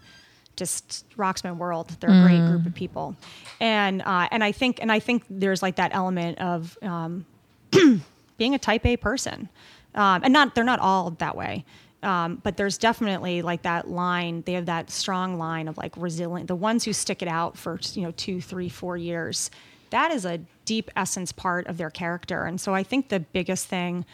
just 0.56 1.06
rocks 1.16 1.42
my 1.42 1.52
world. 1.52 1.96
They're 2.00 2.10
a 2.10 2.22
great 2.22 2.38
group 2.38 2.66
of 2.66 2.74
people, 2.74 3.16
and 3.60 4.02
uh, 4.02 4.28
and 4.30 4.44
I 4.44 4.52
think 4.52 4.78
and 4.82 4.92
I 4.92 4.98
think 4.98 5.24
there's 5.30 5.62
like 5.62 5.76
that 5.76 5.94
element 5.94 6.38
of 6.38 6.76
um, 6.82 7.24
being 8.36 8.54
a 8.54 8.58
Type 8.58 8.84
A 8.84 8.98
person, 8.98 9.48
um, 9.94 10.22
and 10.22 10.34
not 10.34 10.54
they're 10.54 10.62
not 10.62 10.78
all 10.78 11.12
that 11.12 11.34
way, 11.34 11.64
um, 12.02 12.40
but 12.42 12.56
there's 12.56 12.78
definitely 12.78 13.42
like 13.42 13.62
that 13.62 13.88
line. 13.88 14.42
They 14.46 14.54
have 14.54 14.66
that 14.66 14.90
strong 14.90 15.38
line 15.38 15.68
of 15.68 15.76
like 15.76 15.94
resilient. 15.96 16.48
The 16.48 16.56
ones 16.56 16.84
who 16.84 16.92
stick 16.92 17.22
it 17.22 17.28
out 17.28 17.56
for 17.56 17.78
you 17.94 18.02
know 18.02 18.12
two, 18.12 18.40
three, 18.40 18.68
four 18.68 18.96
years, 18.96 19.50
that 19.90 20.10
is 20.10 20.24
a 20.24 20.38
deep 20.64 20.90
essence 20.96 21.32
part 21.32 21.66
of 21.66 21.76
their 21.76 21.90
character, 21.90 22.44
and 22.44 22.60
so 22.60 22.74
I 22.74 22.82
think 22.82 23.08
the 23.08 23.20
biggest 23.20 23.66
thing 23.66 24.04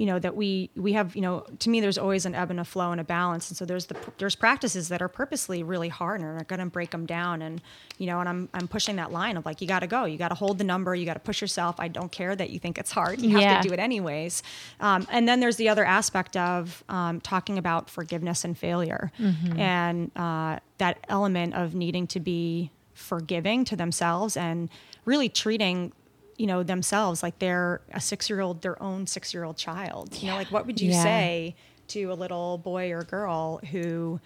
you 0.00 0.06
know 0.06 0.18
that 0.18 0.34
we 0.34 0.70
we 0.76 0.94
have 0.94 1.14
you 1.14 1.20
know 1.20 1.44
to 1.58 1.68
me 1.68 1.80
there's 1.84 1.98
always 1.98 2.24
an 2.24 2.34
ebb 2.34 2.50
and 2.50 2.58
a 2.58 2.64
flow 2.64 2.90
and 2.90 3.00
a 3.00 3.04
balance. 3.04 3.50
And 3.50 3.56
so 3.58 3.64
there's 3.66 3.86
the 3.86 3.96
there's 4.18 4.34
practices 4.34 4.88
that 4.88 5.02
are 5.02 5.08
purposely 5.08 5.62
really 5.62 5.90
hard 5.90 6.20
and 6.22 6.28
are 6.40 6.44
going 6.44 6.60
to 6.60 6.66
break 6.78 6.90
them 6.90 7.04
down. 7.04 7.42
And 7.42 7.60
you 7.98 8.06
know 8.06 8.18
and 8.20 8.28
I'm 8.28 8.48
I'm 8.54 8.66
pushing 8.66 8.96
that 8.96 9.12
line 9.12 9.36
of 9.36 9.44
like 9.44 9.60
you 9.60 9.68
got 9.68 9.80
to 9.80 9.86
go. 9.86 10.06
You 10.06 10.16
got 10.16 10.28
to 10.28 10.34
hold 10.34 10.56
the 10.56 10.64
number. 10.64 10.94
You 10.94 11.04
got 11.04 11.14
to 11.20 11.26
push 11.30 11.42
yourself. 11.42 11.76
I 11.78 11.88
don't 11.88 12.10
care 12.10 12.34
that 12.34 12.48
you 12.48 12.58
think 12.58 12.78
it's 12.78 12.90
hard. 12.90 13.20
You 13.20 13.30
have 13.30 13.40
Yeah. 13.42 13.60
to 13.60 13.68
do 13.68 13.74
it 13.74 13.78
anyways. 13.78 14.42
Um, 14.80 15.06
and 15.10 15.28
then 15.28 15.40
there's 15.40 15.56
the 15.56 15.68
other 15.68 15.84
aspect 15.84 16.34
of 16.36 16.82
um, 16.88 17.20
talking 17.20 17.58
about 17.58 17.90
forgiveness 17.90 18.44
and 18.46 18.56
failure. 18.56 19.12
And 19.58 20.10
uh, 20.16 20.60
that 20.78 20.96
element 21.08 21.52
of 21.54 21.74
needing 21.74 22.06
to 22.08 22.20
be 22.20 22.70
forgiving 22.94 23.64
to 23.66 23.76
themselves 23.76 24.36
and 24.36 24.68
really 25.04 25.28
treating 25.28 25.92
you 26.40 26.46
know 26.46 26.62
themselves 26.62 27.22
like 27.22 27.38
they're 27.38 27.80
a 27.92 28.00
six 28.00 28.30
year 28.30 28.40
old 28.40 28.62
their 28.62 28.80
own 28.82 29.06
six 29.06 29.34
year 29.34 29.44
old 29.44 29.56
child 29.58 30.16
you 30.20 30.26
know 30.26 30.34
like 30.40 30.50
what 30.50 30.66
would 30.66 30.80
you 30.80 30.90
Yeah. 30.90 31.02
say 31.02 31.54
to 31.88 32.04
a 32.04 32.16
little 32.22 32.56
boy 32.56 32.90
or 32.92 33.02
girl 33.04 33.60
who 33.72 34.18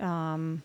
um 0.00 0.62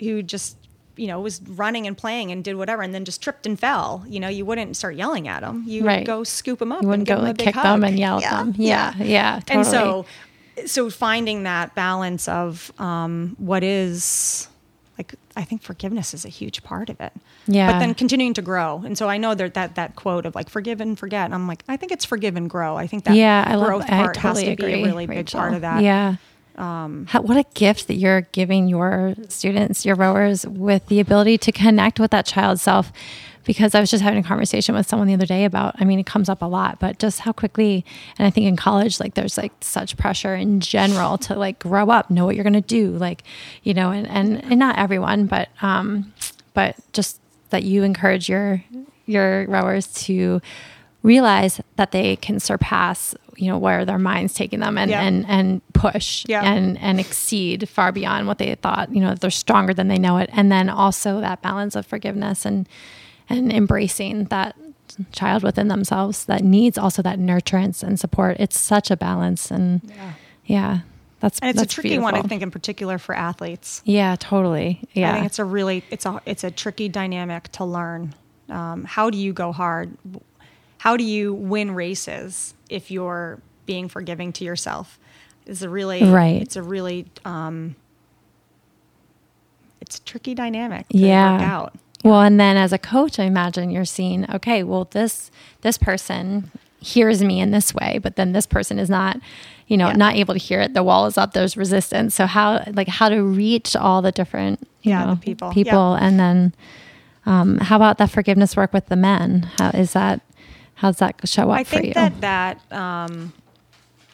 who 0.00 0.22
just 0.22 0.56
you 0.96 1.06
know 1.06 1.20
was 1.20 1.40
running 1.42 1.86
and 1.86 1.96
playing 1.96 2.30
and 2.32 2.42
did 2.42 2.56
whatever 2.56 2.82
and 2.82 2.92
then 2.94 3.04
just 3.04 3.22
tripped 3.22 3.46
and 3.46 3.58
fell 3.58 4.04
you 4.08 4.18
know 4.20 4.28
you 4.28 4.44
wouldn't 4.44 4.76
start 4.76 4.96
yelling 4.96 5.28
at 5.28 5.40
them 5.42 5.62
you 5.66 5.84
Right. 5.84 5.98
would 6.00 6.06
go 6.06 6.24
scoop 6.24 6.58
them 6.58 6.72
up 6.72 6.82
You 6.82 6.88
wouldn't 6.88 7.08
go 7.08 7.16
like 7.16 7.38
kick 7.38 7.54
hug. 7.54 7.64
them 7.64 7.84
and 7.84 7.98
yell 7.98 8.16
at 8.18 8.22
Yeah, 8.22 8.36
them. 8.42 8.54
Yeah, 8.56 8.94
yeah, 8.98 9.40
totally. 9.46 9.56
and 9.58 9.66
so 9.66 10.06
so 10.66 10.88
finding 10.90 11.42
that 11.44 11.74
balance 11.74 12.28
of 12.28 12.72
um, 12.80 13.34
what 13.38 13.62
is 13.64 14.48
like 14.98 15.14
I 15.36 15.44
think 15.44 15.62
forgiveness 15.62 16.14
is 16.14 16.24
a 16.24 16.28
huge 16.28 16.62
part 16.62 16.88
of 16.88 17.00
it. 17.00 17.12
Yeah. 17.46 17.72
But 17.72 17.78
then 17.80 17.94
continuing 17.94 18.34
to 18.34 18.42
grow. 18.42 18.82
And 18.84 18.96
so 18.96 19.08
I 19.08 19.18
know 19.18 19.34
that 19.34 19.54
that 19.54 19.74
that 19.74 19.96
quote 19.96 20.26
of 20.26 20.34
like 20.34 20.48
forgive 20.48 20.80
and 20.80 20.98
forget. 20.98 21.24
And 21.24 21.34
I'm 21.34 21.48
like, 21.48 21.64
I 21.68 21.76
think 21.76 21.92
it's 21.92 22.04
forgive 22.04 22.36
and 22.36 22.48
grow. 22.48 22.76
I 22.76 22.86
think 22.86 23.04
that 23.04 23.16
yeah, 23.16 23.44
I 23.46 23.56
love. 23.56 23.66
growth 23.66 23.84
I 23.90 24.06
totally 24.12 24.20
has 24.20 24.42
to 24.42 24.50
agree. 24.50 24.74
be 24.74 24.82
a 24.82 24.84
really 24.84 25.06
big 25.06 25.30
part 25.30 25.54
of 25.54 25.62
that. 25.62 25.82
Yeah. 25.82 26.16
Um, 26.56 27.06
How, 27.06 27.20
what 27.20 27.36
a 27.36 27.44
gift 27.54 27.88
that 27.88 27.94
you're 27.94 28.20
giving 28.20 28.68
your 28.68 29.14
students, 29.28 29.84
your 29.84 29.96
rowers, 29.96 30.46
with 30.46 30.86
the 30.86 31.00
ability 31.00 31.38
to 31.38 31.52
connect 31.52 31.98
with 31.98 32.12
that 32.12 32.26
child 32.26 32.60
self. 32.60 32.92
Because 33.44 33.74
I 33.74 33.80
was 33.80 33.90
just 33.90 34.02
having 34.02 34.18
a 34.18 34.22
conversation 34.22 34.74
with 34.74 34.86
someone 34.88 35.06
the 35.08 35.14
other 35.14 35.26
day 35.26 35.44
about, 35.44 35.74
I 35.78 35.84
mean, 35.84 35.98
it 35.98 36.06
comes 36.06 36.28
up 36.28 36.42
a 36.42 36.46
lot, 36.46 36.78
but 36.80 36.98
just 36.98 37.20
how 37.20 37.32
quickly, 37.32 37.84
and 38.18 38.26
I 38.26 38.30
think 38.30 38.46
in 38.46 38.56
college, 38.56 39.00
like 39.00 39.14
there's 39.14 39.36
like 39.36 39.52
such 39.60 39.96
pressure 39.96 40.34
in 40.34 40.60
general 40.60 41.18
to 41.18 41.34
like 41.34 41.58
grow 41.58 41.90
up, 41.90 42.10
know 42.10 42.24
what 42.24 42.34
you're 42.34 42.44
going 42.44 42.54
to 42.54 42.60
do, 42.60 42.90
like, 42.92 43.22
you 43.62 43.74
know, 43.74 43.90
and, 43.90 44.06
and, 44.08 44.42
and 44.44 44.58
not 44.58 44.78
everyone, 44.78 45.26
but, 45.26 45.48
um, 45.62 46.12
but 46.54 46.76
just 46.92 47.20
that 47.50 47.62
you 47.64 47.82
encourage 47.82 48.28
your, 48.28 48.62
your 49.06 49.46
rowers 49.48 49.86
to 50.04 50.40
realize 51.02 51.60
that 51.76 51.92
they 51.92 52.16
can 52.16 52.40
surpass 52.40 53.14
you 53.36 53.48
know 53.50 53.58
where 53.58 53.84
their 53.84 53.98
minds 53.98 54.32
taking 54.32 54.60
them 54.60 54.78
and 54.78 54.90
Yeah. 54.90 55.02
and 55.02 55.26
and 55.28 55.60
push 55.72 56.24
Yeah. 56.28 56.42
and 56.44 56.78
and 56.78 57.00
exceed 57.00 57.68
far 57.68 57.90
beyond 57.90 58.26
what 58.28 58.38
they 58.38 58.54
thought 58.54 58.94
you 58.94 59.00
know 59.00 59.14
they're 59.16 59.28
stronger 59.30 59.74
than 59.74 59.88
they 59.88 59.98
know 59.98 60.18
it 60.18 60.30
and 60.32 60.50
then 60.52 60.70
also 60.70 61.20
that 61.20 61.42
balance 61.42 61.74
of 61.74 61.84
forgiveness 61.84 62.46
and 62.46 62.68
and 63.28 63.52
embracing 63.52 64.24
that 64.24 64.56
child 65.12 65.42
within 65.42 65.68
themselves 65.68 66.26
that 66.26 66.42
needs 66.44 66.78
also 66.78 67.02
that 67.02 67.18
nurturance 67.18 67.82
and 67.82 67.98
support 67.98 68.36
it's 68.38 68.58
such 68.58 68.90
a 68.90 68.96
balance 68.96 69.50
and 69.50 69.80
yeah, 70.46 70.80
that's 71.20 71.38
And 71.40 71.50
it's 71.50 71.58
that's 71.58 71.72
a 71.72 71.74
tricky 71.74 71.98
one, 71.98 72.14
I 72.14 72.20
think, 72.20 72.42
in 72.42 72.50
particular 72.50 72.98
for 72.98 73.14
athletes. 73.14 73.80
yeah 73.86 74.14
totally 74.18 74.80
yeah 74.92 75.10
I 75.10 75.14
think 75.14 75.26
it's 75.26 75.38
a 75.38 75.44
really 75.44 75.82
it's 75.90 76.04
a 76.06 76.20
it's 76.26 76.44
a 76.44 76.50
tricky 76.50 76.88
dynamic 76.88 77.48
to 77.52 77.64
learn. 77.64 78.14
Um, 78.50 78.84
how 78.84 79.08
do 79.08 79.16
you 79.16 79.32
go 79.32 79.52
hard? 79.52 79.96
How 80.76 80.98
do 80.98 81.04
you 81.04 81.32
win 81.32 81.70
races 81.74 82.52
if 82.68 82.90
you're 82.90 83.40
being 83.64 83.88
forgiving 83.88 84.34
to 84.34 84.44
yourself? 84.44 84.98
Is 85.46 85.62
a 85.62 85.68
really 85.70 86.04
Right. 86.04 86.42
It's 86.42 86.56
a 86.56 86.62
really 86.62 87.06
um, 87.24 87.74
it's 89.80 89.96
a 89.98 90.02
tricky 90.02 90.34
dynamic. 90.34 90.88
To 90.88 90.98
yeah 90.98 91.32
Work 91.32 91.42
out. 91.42 91.74
Well 92.04 92.20
and 92.20 92.38
then 92.38 92.56
as 92.56 92.72
a 92.72 92.78
coach 92.78 93.18
i 93.18 93.24
imagine 93.24 93.70
you're 93.70 93.84
seeing 93.84 94.28
okay 94.30 94.62
well 94.62 94.84
this 94.92 95.30
this 95.62 95.76
person 95.78 96.50
hears 96.80 97.22
me 97.24 97.40
in 97.40 97.50
this 97.50 97.74
way 97.74 97.98
but 98.02 98.16
then 98.16 98.32
this 98.32 98.46
person 98.46 98.78
is 98.78 98.90
not 98.90 99.18
you 99.66 99.76
know 99.76 99.88
Yeah. 99.88 99.96
not 99.96 100.14
able 100.16 100.34
to 100.34 100.38
hear 100.40 100.60
it 100.60 100.74
the 100.74 100.82
wall 100.82 101.06
is 101.06 101.16
up 101.16 101.32
there's 101.32 101.56
resistance 101.56 102.14
so 102.14 102.26
how 102.26 102.62
like 102.74 102.88
how 102.88 103.08
to 103.08 103.22
reach 103.22 103.74
all 103.74 104.02
the 104.02 104.12
different 104.12 104.68
Yeah, 104.82 105.04
know, 105.06 105.14
the 105.14 105.20
people. 105.20 105.50
people 105.50 105.94
and 105.94 106.20
then 106.20 106.54
um, 107.26 107.56
how 107.58 107.76
about 107.76 107.96
that 107.98 108.10
forgiveness 108.10 108.54
work 108.54 108.72
with 108.74 108.86
the 108.86 108.96
men 108.96 109.50
how 109.58 109.70
is 109.70 109.94
that 109.94 110.20
how 110.74 110.88
does 110.90 110.98
that 110.98 111.26
show 111.26 111.50
up 111.50 111.60
I 111.60 111.64
for 111.64 111.82
you 111.82 111.94
that 111.94 112.20
that 112.20 112.60
um, 112.72 113.32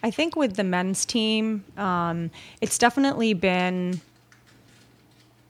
I 0.03 0.11
think 0.11 0.35
with 0.37 0.55
the 0.57 0.65
men's 0.65 1.05
team, 1.05 1.63
um, 1.77 2.31
it's 2.63 2.79
definitely 2.79 3.35
been. 3.35 4.01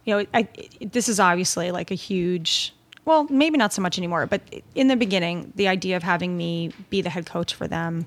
You 0.04 0.18
know, 0.18 0.26
I, 0.32 0.48
it, 0.54 0.92
this 0.92 1.08
is 1.08 1.20
obviously 1.20 1.70
like 1.70 1.90
a 1.90 1.94
huge. 1.94 2.74
Well, 3.04 3.26
maybe 3.30 3.56
not 3.56 3.72
so 3.72 3.82
much 3.82 3.98
anymore, 3.98 4.26
but 4.26 4.42
in 4.74 4.88
the 4.88 4.96
beginning, 4.96 5.52
the 5.56 5.68
idea 5.68 5.96
of 5.96 6.02
having 6.02 6.36
me 6.36 6.72
be 6.90 7.00
the 7.00 7.10
head 7.10 7.26
coach 7.26 7.54
for 7.54 7.66
them, 7.66 8.06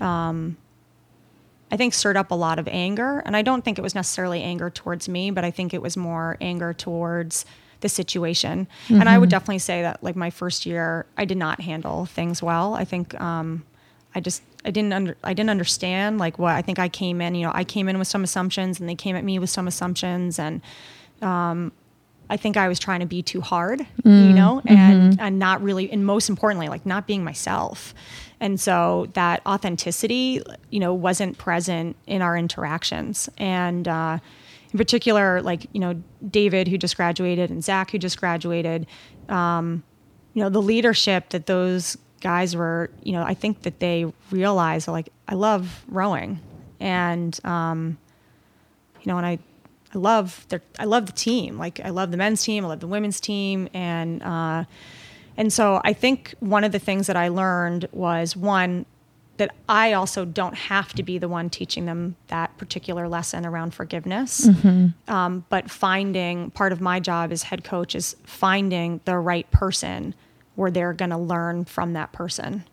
um, 0.00 0.56
I 1.70 1.76
think 1.76 1.94
stirred 1.94 2.16
up 2.16 2.30
a 2.30 2.34
lot 2.34 2.58
of 2.58 2.68
anger, 2.68 3.20
and 3.26 3.36
I 3.36 3.42
don't 3.42 3.64
think 3.64 3.78
it 3.78 3.82
was 3.82 3.94
necessarily 3.94 4.42
anger 4.42 4.70
towards 4.70 5.08
me, 5.08 5.30
but 5.30 5.44
I 5.44 5.50
think 5.50 5.74
it 5.74 5.82
was 5.82 5.96
more 5.96 6.36
anger 6.40 6.72
towards 6.72 7.44
the 7.80 7.88
situation. 7.88 8.66
And 8.88 9.08
I 9.08 9.18
would 9.18 9.28
definitely 9.30 9.58
say 9.60 9.82
that, 9.82 10.02
like 10.02 10.16
my 10.16 10.30
first 10.30 10.66
year, 10.66 11.06
I 11.16 11.24
did 11.24 11.36
not 11.36 11.60
handle 11.60 12.06
things 12.06 12.42
well. 12.42 12.74
I 12.74 12.84
think 12.84 13.18
um, 13.20 13.64
I 14.14 14.20
just 14.20 14.42
I 14.64 14.70
didn't 14.70 14.92
under 14.92 15.16
I 15.22 15.32
didn't 15.34 15.50
understand 15.50 16.18
like 16.18 16.38
what 16.38 16.54
I 16.54 16.62
think 16.62 16.78
I 16.78 16.88
came 16.88 17.20
in. 17.20 17.34
You 17.34 17.46
know, 17.46 17.52
I 17.54 17.64
came 17.64 17.88
in 17.88 17.98
with 17.98 18.08
some 18.08 18.24
assumptions, 18.24 18.80
and 18.80 18.88
they 18.88 18.94
came 18.94 19.14
at 19.14 19.24
me 19.24 19.38
with 19.38 19.50
some 19.50 19.68
assumptions, 19.68 20.38
and 20.38 20.60
um, 21.22 21.72
I 22.30 22.36
think 22.36 22.56
I 22.56 22.68
was 22.68 22.78
trying 22.78 23.00
to 23.00 23.06
be 23.06 23.22
too 23.22 23.40
hard, 23.40 23.80
you 24.04 24.32
know, 24.34 24.60
and 24.66 25.12
and 25.20 25.38
not 25.38 25.62
really, 25.62 25.90
and 25.90 26.04
most 26.04 26.28
importantly, 26.28 26.68
like 26.68 26.84
not 26.84 27.06
being 27.06 27.24
myself. 27.24 27.94
And 28.40 28.60
so 28.60 29.08
that 29.14 29.40
authenticity, 29.46 30.42
you 30.70 30.78
know, 30.78 30.94
wasn't 30.94 31.38
present 31.38 31.96
in 32.06 32.22
our 32.22 32.36
interactions. 32.36 33.28
And 33.38 33.88
uh, 33.88 34.18
in 34.72 34.78
particular, 34.78 35.40
like 35.42 35.66
you 35.72 35.80
know, 35.80 36.02
David 36.30 36.68
who 36.68 36.76
just 36.78 36.96
graduated 36.96 37.50
and 37.50 37.64
Zach 37.64 37.90
who 37.90 37.98
just 37.98 38.18
graduated, 38.20 38.86
um, 39.28 39.82
you 40.34 40.42
know, 40.42 40.50
the 40.50 40.62
leadership 40.62 41.30
that 41.30 41.46
those 41.46 41.96
guys 42.20 42.54
were, 42.54 42.90
you 43.02 43.12
know, 43.12 43.22
I 43.22 43.34
think 43.34 43.62
that 43.62 43.80
they 43.80 44.12
realized 44.30 44.86
like 44.86 45.08
I 45.26 45.34
love 45.34 45.84
rowing, 45.88 46.40
and 46.78 47.38
um, 47.44 47.96
you 49.00 49.10
know, 49.10 49.16
and 49.16 49.26
I, 49.26 49.38
I 49.94 49.98
love 49.98 50.46
their, 50.48 50.62
I 50.78 50.84
love 50.84 51.06
the 51.06 51.12
team. 51.12 51.58
Like 51.58 51.80
I 51.84 51.90
love 51.90 52.10
the 52.10 52.16
men's 52.16 52.42
team, 52.42 52.64
I 52.64 52.68
love 52.68 52.80
the 52.80 52.86
women's 52.86 53.20
team, 53.20 53.68
and 53.72 54.22
uh, 54.22 54.64
and 55.36 55.52
so 55.52 55.80
I 55.84 55.92
think 55.92 56.34
one 56.40 56.64
of 56.64 56.72
the 56.72 56.78
things 56.78 57.06
that 57.06 57.16
I 57.16 57.28
learned 57.28 57.88
was 57.92 58.36
one 58.36 58.86
that 59.38 59.54
I 59.68 59.92
also 59.92 60.24
don't 60.24 60.56
have 60.56 60.92
to 60.94 61.04
be 61.04 61.16
the 61.18 61.28
one 61.28 61.48
teaching 61.48 61.86
them 61.86 62.16
that 62.26 62.56
particular 62.58 63.06
lesson 63.08 63.46
around 63.46 63.72
forgiveness, 63.72 64.48
um, 65.06 65.44
but 65.48 65.70
finding 65.70 66.50
part 66.50 66.72
of 66.72 66.80
my 66.80 66.98
job 66.98 67.30
as 67.30 67.44
head 67.44 67.62
coach 67.62 67.94
is 67.94 68.16
finding 68.24 69.00
the 69.04 69.16
right 69.16 69.48
person 69.52 70.14
where 70.56 70.72
they're 70.72 70.92
going 70.92 71.10
to 71.10 71.16
learn 71.18 71.64
from 71.64 71.92
that 71.92 72.10
person. 72.10 72.64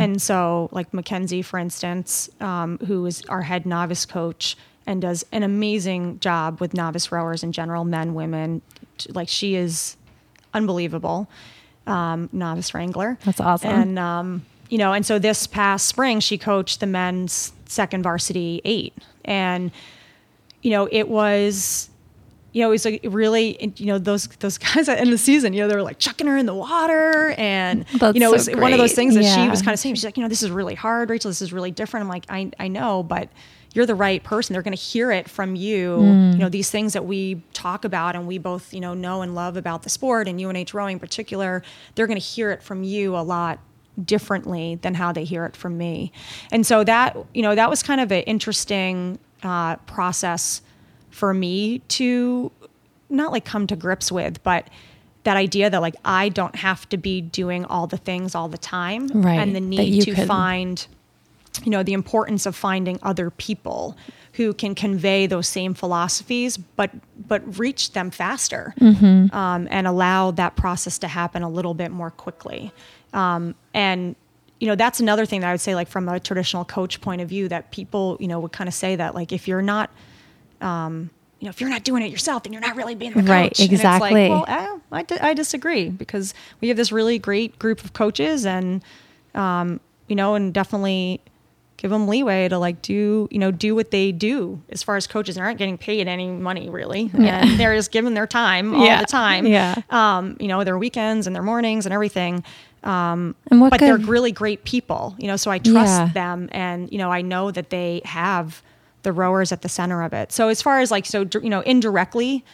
And 0.00 0.22
so, 0.22 0.68
like 0.70 0.94
Mackenzie, 0.94 1.42
for 1.42 1.58
instance, 1.58 2.30
um, 2.40 2.78
who 2.86 3.04
is 3.06 3.24
our 3.28 3.42
head 3.42 3.66
novice 3.66 4.06
coach 4.06 4.56
and 4.86 5.00
does 5.02 5.24
an 5.32 5.42
amazing 5.42 6.18
job 6.20 6.60
with 6.60 6.74
novice 6.74 7.10
rowers 7.12 7.42
in 7.42 7.52
general, 7.52 7.84
men, 7.84 8.14
women. 8.14 8.62
Like 9.10 9.28
she 9.28 9.54
is 9.56 9.96
unbelievable, 10.52 11.28
um, 11.86 12.28
novice 12.32 12.74
wrangler. 12.74 13.18
That's 13.24 13.40
awesome. 13.40 13.70
And 13.70 13.98
um, 13.98 14.46
you 14.68 14.78
know, 14.78 14.92
and 14.92 15.04
so 15.04 15.18
this 15.18 15.46
past 15.46 15.86
spring, 15.86 16.20
she 16.20 16.38
coached 16.38 16.80
the 16.80 16.86
men's 16.86 17.52
second 17.66 18.02
varsity 18.02 18.60
eight, 18.64 18.94
and 19.24 19.70
you 20.62 20.70
know, 20.70 20.88
it 20.90 21.08
was 21.08 21.90
you 22.52 22.62
know, 22.62 22.68
it 22.68 22.70
was 22.70 22.84
like 22.84 23.00
really, 23.04 23.72
you 23.78 23.86
know, 23.86 23.98
those 23.98 24.28
those 24.38 24.58
guys 24.58 24.88
at 24.88 24.94
the 24.94 25.00
end 25.00 25.08
of 25.08 25.10
the 25.14 25.18
season, 25.18 25.52
you 25.52 25.60
know, 25.62 25.68
they 25.68 25.74
were 25.74 25.82
like 25.82 25.98
chucking 25.98 26.26
her 26.28 26.36
in 26.36 26.46
the 26.46 26.54
water, 26.54 27.30
and 27.36 27.84
That's 27.98 28.14
you 28.14 28.20
know, 28.20 28.28
it 28.30 28.32
was 28.32 28.48
one 28.48 28.72
of 28.72 28.78
those 28.78 28.92
things 28.92 29.14
that 29.16 29.24
Yeah. 29.24 29.42
she 29.44 29.50
was 29.50 29.60
kind 29.60 29.72
of 29.74 29.80
saying. 29.80 29.96
She's 29.96 30.04
like, 30.04 30.16
you 30.16 30.22
know, 30.22 30.28
this 30.28 30.42
is 30.44 30.50
really 30.52 30.76
hard, 30.76 31.10
Rachel. 31.10 31.30
This 31.30 31.42
is 31.42 31.52
really 31.52 31.72
different. 31.72 32.04
I'm 32.04 32.08
like, 32.08 32.26
I 32.28 32.50
I 32.60 32.68
know, 32.68 33.02
but 33.02 33.28
you're 33.74 33.86
the 33.86 33.94
right 33.94 34.22
person. 34.22 34.54
They're 34.54 34.62
going 34.62 34.76
to 34.76 34.80
hear 34.82 35.10
it 35.10 35.28
from 35.28 35.56
you. 35.56 35.98
Mm. 35.98 36.32
You 36.34 36.38
know, 36.38 36.48
these 36.48 36.70
things 36.70 36.94
that 36.94 37.04
we 37.04 37.42
talk 37.52 37.84
about 37.84 38.14
and 38.14 38.26
we 38.26 38.38
both, 38.38 38.72
you 38.72 38.80
know, 38.80 38.94
know 38.94 39.20
and 39.20 39.34
love 39.34 39.56
about 39.56 39.82
the 39.82 39.90
sport 39.90 40.28
and 40.28 40.40
UNH 40.40 40.72
rowing 40.72 40.94
in 40.94 41.00
particular. 41.00 41.62
They're 41.94 42.06
going 42.06 42.18
to 42.18 42.24
hear 42.24 42.50
it 42.52 42.62
from 42.62 42.84
you 42.84 43.16
a 43.16 43.20
lot 43.20 43.58
differently 44.02 44.76
than 44.76 44.94
how 44.94 45.12
they 45.12 45.24
hear 45.24 45.44
it 45.44 45.56
from 45.56 45.76
me. 45.76 46.12
And 46.50 46.66
so 46.66 46.84
that, 46.84 47.16
you 47.34 47.42
know, 47.42 47.54
that 47.54 47.68
was 47.68 47.82
kind 47.82 48.00
of 48.00 48.10
an 48.12 48.22
interesting 48.22 49.18
uh, 49.42 49.76
process 49.76 50.62
for 51.10 51.34
me 51.34 51.80
to 51.80 52.50
not 53.10 53.32
like 53.32 53.44
come 53.44 53.66
to 53.66 53.76
grips 53.76 54.10
with, 54.10 54.42
but 54.42 54.68
that 55.24 55.36
idea 55.36 55.70
that 55.70 55.80
like 55.80 55.96
I 56.04 56.28
don't 56.28 56.56
have 56.56 56.88
to 56.90 56.96
be 56.96 57.20
doing 57.20 57.64
all 57.64 57.86
the 57.86 57.96
things 57.96 58.34
all 58.34 58.48
the 58.48 58.58
time 58.58 59.08
Right, 59.08 59.38
and 59.38 59.54
the 59.54 59.60
need 59.60 60.02
to 60.02 60.14
could- 60.14 60.28
find 60.28 60.86
you 61.64 61.70
know, 61.70 61.82
the 61.82 61.92
importance 61.92 62.46
of 62.46 62.56
finding 62.56 62.98
other 63.02 63.30
people 63.30 63.96
who 64.34 64.52
can 64.52 64.74
convey 64.74 65.26
those 65.26 65.46
same 65.46 65.74
philosophies, 65.74 66.56
but 66.56 66.90
but 67.28 67.58
reach 67.58 67.92
them 67.92 68.10
faster 68.10 68.74
Mm-hmm. 68.80 69.34
um, 69.34 69.68
and 69.70 69.86
allow 69.86 70.30
that 70.32 70.56
process 70.56 70.98
to 70.98 71.08
happen 71.08 71.42
a 71.42 71.48
little 71.48 71.74
bit 71.74 71.90
more 71.90 72.10
quickly. 72.10 72.72
Um, 73.12 73.54
and 73.72 74.16
you 74.60 74.68
know, 74.68 74.74
that's 74.74 75.00
another 75.00 75.26
thing 75.26 75.40
that 75.40 75.48
I 75.48 75.52
would 75.52 75.60
say, 75.60 75.74
like 75.74 75.88
from 75.88 76.08
a 76.08 76.18
traditional 76.18 76.64
coach 76.64 77.00
point 77.00 77.20
of 77.20 77.28
view, 77.28 77.48
that 77.48 77.70
people 77.70 78.16
you 78.20 78.28
know 78.28 78.40
would 78.40 78.52
kind 78.52 78.68
of 78.68 78.74
say 78.74 78.96
that 78.96 79.14
like 79.14 79.32
if 79.32 79.46
you're 79.46 79.62
not 79.62 79.90
um, 80.60 81.10
you 81.40 81.46
know, 81.46 81.50
if 81.50 81.60
you're 81.60 81.68
not 81.68 81.84
doing 81.84 82.02
it 82.02 82.10
yourself, 82.10 82.44
then 82.44 82.52
you're 82.54 82.62
not 82.62 82.74
really 82.74 82.94
being 82.94 83.12
the 83.12 83.20
coach. 83.20 83.28
Right, 83.28 83.60
And 83.60 83.70
it's 83.72 83.84
like, 83.84 84.12
exactly. 84.12 84.28
well, 84.30 84.44
I, 84.48 85.04
I 85.20 85.34
disagree 85.34 85.90
because 85.90 86.32
we 86.62 86.68
have 86.68 86.76
this 86.78 86.90
really 86.90 87.18
great 87.18 87.58
group 87.58 87.84
of 87.84 87.92
coaches 87.92 88.46
and, 88.46 88.82
um, 89.34 89.78
you 90.08 90.16
know, 90.16 90.36
and 90.36 90.54
definitely 90.54 91.20
give 91.84 91.90
them 91.90 92.08
leeway 92.08 92.48
to 92.48 92.56
like 92.58 92.80
do, 92.80 93.28
you 93.30 93.38
know, 93.38 93.50
do 93.50 93.74
what 93.74 93.90
they 93.90 94.10
do 94.10 94.58
as 94.70 94.82
far 94.82 94.96
as 94.96 95.06
coaches. 95.06 95.34
They 95.34 95.42
aren't 95.42 95.58
getting 95.58 95.76
paid 95.76 96.08
any 96.08 96.28
money 96.28 96.70
really. 96.70 97.10
Yeah. 97.12 97.42
And 97.44 97.50
they're 97.60 97.76
just 97.76 97.90
giving 97.92 98.14
their 98.14 98.26
time 98.26 98.74
all 98.74 98.86
Yeah, 98.86 99.00
the 99.00 99.04
time. 99.04 99.46
yeah. 99.46 99.74
Um, 99.90 100.34
you 100.40 100.48
know, 100.48 100.64
their 100.64 100.78
weekends 100.78 101.26
and 101.26 101.36
their 101.36 101.42
mornings 101.42 101.84
and 101.84 101.92
everything. 101.92 102.42
Um, 102.84 103.34
And 103.50 103.60
what 103.60 103.70
but 103.70 103.80
they're 103.80 103.98
really 103.98 104.32
great 104.32 104.64
people, 104.64 105.14
you 105.18 105.26
know, 105.26 105.36
so 105.36 105.50
I 105.50 105.58
trust 105.58 106.00
Yeah. 106.00 106.08
them 106.14 106.48
and, 106.52 106.90
you 106.90 106.96
know, 106.96 107.10
I 107.12 107.20
know 107.20 107.50
that 107.50 107.68
they 107.68 108.00
have 108.06 108.62
the 109.02 109.12
rowers 109.12 109.52
at 109.52 109.60
the 109.60 109.68
center 109.68 110.02
of 110.02 110.14
it. 110.14 110.32
So 110.32 110.48
as 110.48 110.62
far 110.62 110.80
as 110.80 110.90
like, 110.90 111.04
so, 111.04 111.26
you 111.42 111.50
know, 111.50 111.60
indirectly, 111.60 112.46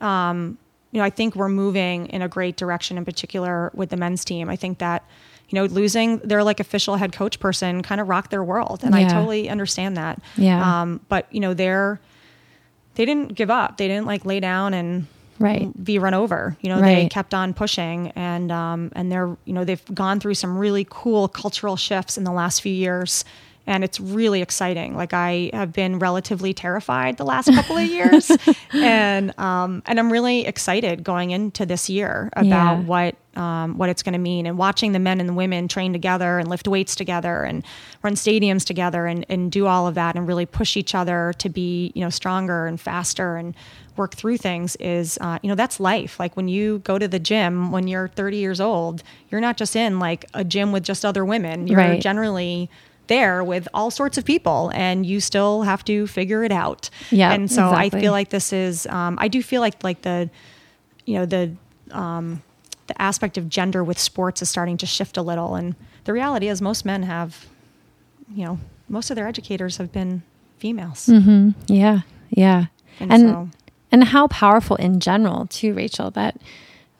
um, 0.00 0.58
you 0.92 0.98
know, 1.00 1.04
I 1.04 1.10
think 1.10 1.34
we're 1.34 1.48
moving 1.48 2.06
in 2.06 2.22
a 2.22 2.28
great 2.28 2.56
direction 2.56 2.96
in 2.98 3.04
particular 3.04 3.72
with 3.74 3.90
the 3.90 3.96
men's 3.96 4.24
team. 4.24 4.48
I 4.48 4.54
think 4.54 4.78
that, 4.78 5.02
you 5.48 5.56
know, 5.56 5.64
losing 5.66 6.18
their 6.18 6.42
like 6.42 6.58
official 6.60 6.96
head 6.96 7.12
coach 7.12 7.38
person 7.38 7.82
kind 7.82 8.00
of 8.00 8.08
rocked 8.08 8.30
their 8.30 8.42
world. 8.42 8.80
And 8.82 8.94
I 8.94 9.02
totally 9.08 9.48
understand 9.48 9.96
that. 9.96 10.20
Yeah. 10.36 10.82
Um, 10.82 11.00
but 11.08 11.26
you 11.32 11.40
know, 11.40 11.54
they're, 11.54 12.00
they 12.96 13.04
didn't 13.04 13.34
give 13.34 13.50
up. 13.50 13.76
They 13.76 13.86
didn't 13.88 14.06
like 14.06 14.24
lay 14.24 14.40
down 14.40 14.74
and 14.74 15.06
Right. 15.38 15.68
be 15.84 15.98
run 15.98 16.14
over. 16.14 16.56
You 16.62 16.70
know, 16.70 16.80
they 16.80 17.08
kept 17.10 17.34
on 17.34 17.52
pushing 17.52 18.08
and 18.16 18.50
um, 18.50 18.90
and 18.96 19.12
they're 19.12 19.36
you 19.44 19.52
know 19.52 19.64
they've 19.64 19.84
gone 19.94 20.18
through 20.18 20.32
some 20.34 20.56
really 20.56 20.86
cool 20.88 21.28
cultural 21.28 21.76
shifts 21.76 22.16
in 22.16 22.24
the 22.24 22.32
last 22.32 22.62
few 22.62 22.72
years. 22.72 23.22
And 23.66 23.82
it's 23.82 23.98
really 23.98 24.42
exciting. 24.42 24.94
Like 24.94 25.12
I 25.12 25.50
have 25.52 25.72
been 25.72 25.98
relatively 25.98 26.54
terrified 26.54 27.16
the 27.16 27.24
last 27.24 27.52
couple 27.52 27.76
of 27.76 27.84
years, 27.84 28.30
and 28.72 29.36
um, 29.38 29.82
and 29.86 29.98
I'm 29.98 30.12
really 30.12 30.46
excited 30.46 31.02
going 31.02 31.30
into 31.32 31.66
this 31.66 31.90
year 31.90 32.30
about 32.36 32.78
Yeah. 32.78 32.82
what 32.84 33.16
um, 33.36 33.76
what 33.76 33.90
it's 33.90 34.02
going 34.02 34.14
to 34.14 34.18
mean, 34.18 34.46
and 34.46 34.56
watching 34.56 34.92
the 34.92 34.98
men 34.98 35.20
and 35.20 35.28
the 35.28 35.32
women 35.34 35.68
train 35.68 35.92
together 35.92 36.38
and 36.38 36.48
lift 36.48 36.66
weights 36.68 36.94
together 36.94 37.42
and 37.42 37.64
run 38.02 38.14
stadiums 38.14 38.64
together 38.64 39.06
and, 39.06 39.26
and 39.28 39.52
do 39.52 39.66
all 39.66 39.86
of 39.86 39.94
that 39.96 40.14
and 40.16 40.26
really 40.26 40.46
push 40.46 40.76
each 40.76 40.94
other 40.94 41.34
to 41.38 41.48
be 41.50 41.92
you 41.94 42.02
know 42.02 42.08
stronger 42.08 42.66
and 42.66 42.80
faster 42.80 43.36
and 43.36 43.54
work 43.96 44.14
through 44.14 44.36
things 44.38 44.76
is 44.76 45.18
uh, 45.20 45.38
you 45.42 45.48
know 45.48 45.54
that's 45.54 45.80
life 45.80 46.18
like 46.20 46.36
when 46.36 46.48
you 46.48 46.78
go 46.80 46.98
to 46.98 47.08
the 47.08 47.18
gym 47.18 47.70
when 47.72 47.88
you're 47.88 48.08
30 48.08 48.36
years 48.36 48.60
old 48.60 49.02
you're 49.30 49.40
not 49.40 49.56
just 49.56 49.74
in 49.74 49.98
like 49.98 50.24
a 50.34 50.44
gym 50.44 50.70
with 50.70 50.82
just 50.84 51.04
other 51.04 51.24
women 51.24 51.66
you're 51.66 51.78
Right. 51.78 52.00
generally 52.00 52.70
there 53.08 53.42
with 53.44 53.68
all 53.74 53.90
sorts 53.90 54.18
of 54.18 54.24
people 54.24 54.70
and 54.74 55.04
you 55.06 55.20
still 55.20 55.62
have 55.62 55.84
to 55.84 56.06
figure 56.06 56.44
it 56.44 56.52
out 56.52 56.90
Yeah, 57.10 57.32
and 57.32 57.50
so 57.50 57.68
i 57.68 57.88
feel 57.90 58.12
like 58.12 58.30
this 58.30 58.52
is 58.52 58.86
um, 58.86 59.16
i 59.20 59.28
do 59.28 59.42
feel 59.42 59.60
like 59.60 59.82
like 59.84 60.02
the 60.02 60.28
you 61.04 61.14
know 61.18 61.26
the 61.26 61.52
um, 61.92 62.42
the 62.88 63.00
aspect 63.02 63.36
of 63.38 63.48
gender 63.48 63.82
with 63.84 63.98
sports 63.98 64.42
is 64.42 64.50
starting 64.50 64.76
to 64.78 64.86
shift 64.86 65.16
a 65.16 65.22
little 65.22 65.54
and 65.54 65.74
the 66.04 66.12
reality 66.12 66.48
is 66.48 66.60
most 66.62 66.84
men 66.84 67.02
have 67.04 67.46
you 68.34 68.44
know 68.44 68.58
most 68.88 69.10
of 69.10 69.16
their 69.16 69.26
educators 69.28 69.76
have 69.78 69.92
been 69.92 70.22
females 70.58 71.06
Mm-hmm. 71.06 71.50
Yeah. 71.72 72.00
Yeah. 72.30 72.66
And 73.00 73.12
And 73.12 73.22
so- 73.28 73.48
and 73.92 74.04
how 74.04 74.26
powerful 74.26 74.76
in 74.76 74.98
general 75.00 75.46
too, 75.46 75.72
Rachel, 75.74 76.10
that 76.12 76.40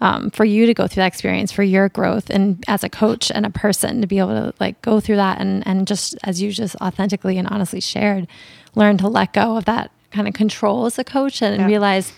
um, 0.07 0.31
for 0.31 0.45
you 0.45 0.67
to 0.67 0.75
go 0.75 0.87
through 0.87 1.01
that 1.03 1.07
experience, 1.15 1.51
for 1.53 1.63
your 1.63 1.89
growth 1.89 2.31
and 2.31 2.63
as 2.69 2.85
a 2.85 2.89
coach 2.89 3.31
and 3.35 3.45
a 3.45 3.51
person 3.51 4.01
to 4.01 4.07
be 4.07 4.19
able 4.19 4.29
to 4.43 4.55
like 4.61 4.81
go 4.83 5.01
through 5.01 5.17
that 5.17 5.41
and 5.41 5.67
and 5.67 5.87
just 5.87 6.17
as 6.23 6.41
you 6.43 6.51
just 6.53 6.77
authentically 6.77 7.39
and 7.39 7.49
honestly 7.49 7.81
shared, 7.81 8.27
learn 8.75 8.97
to 8.99 9.09
let 9.09 9.33
go 9.33 9.57
of 9.57 9.65
that 9.65 9.91
kind 10.13 10.29
of 10.29 10.35
control 10.35 10.87
as 10.87 10.99
a 10.99 11.05
coach 11.05 11.43
and 11.43 11.61
Yeah. 11.61 11.67
realize 11.67 12.13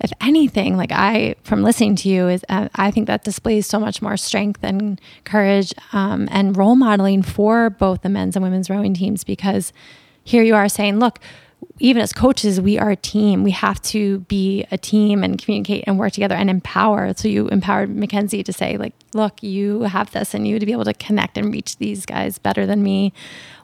if 0.00 0.10
anything, 0.20 0.76
like 0.76 0.90
I, 0.90 1.36
from 1.44 1.62
listening 1.62 1.94
to 1.96 2.08
you, 2.08 2.26
is 2.28 2.44
uh, 2.48 2.68
I 2.74 2.90
think 2.90 3.06
that 3.06 3.22
displays 3.22 3.66
so 3.68 3.78
much 3.78 4.02
more 4.02 4.16
strength 4.16 4.58
and 4.64 5.00
courage 5.24 5.72
um, 5.92 6.28
and 6.32 6.56
role 6.56 6.74
modeling 6.74 7.22
for 7.22 7.70
both 7.70 8.02
the 8.02 8.08
men's 8.08 8.34
and 8.34 8.42
women's 8.42 8.68
rowing 8.68 8.94
teams 8.94 9.22
because 9.22 9.72
here 10.24 10.42
you 10.42 10.56
are 10.56 10.68
saying, 10.68 10.98
look, 10.98 11.20
even 11.78 12.02
as 12.02 12.12
coaches, 12.12 12.60
we 12.60 12.78
are 12.78 12.90
a 12.90 12.96
team. 12.96 13.42
We 13.44 13.50
have 13.52 13.80
to 13.82 14.20
be 14.20 14.64
a 14.70 14.78
team 14.78 15.22
and 15.24 15.40
communicate 15.42 15.84
and 15.86 15.98
work 15.98 16.12
together 16.12 16.34
and 16.34 16.50
empower. 16.50 17.12
So 17.14 17.28
you 17.28 17.48
empowered 17.48 17.94
Mackenzie 17.94 18.42
to 18.42 18.52
say, 18.52 18.76
like, 18.76 18.94
look, 19.14 19.42
you 19.42 19.82
have 19.82 20.10
this 20.12 20.34
and 20.34 20.46
you 20.46 20.58
to 20.58 20.66
be 20.66 20.72
able 20.72 20.84
to 20.84 20.94
connect 20.94 21.38
and 21.38 21.52
reach 21.52 21.76
these 21.78 22.04
guys 22.06 22.38
better 22.38 22.66
than 22.66 22.82
me, 22.82 23.12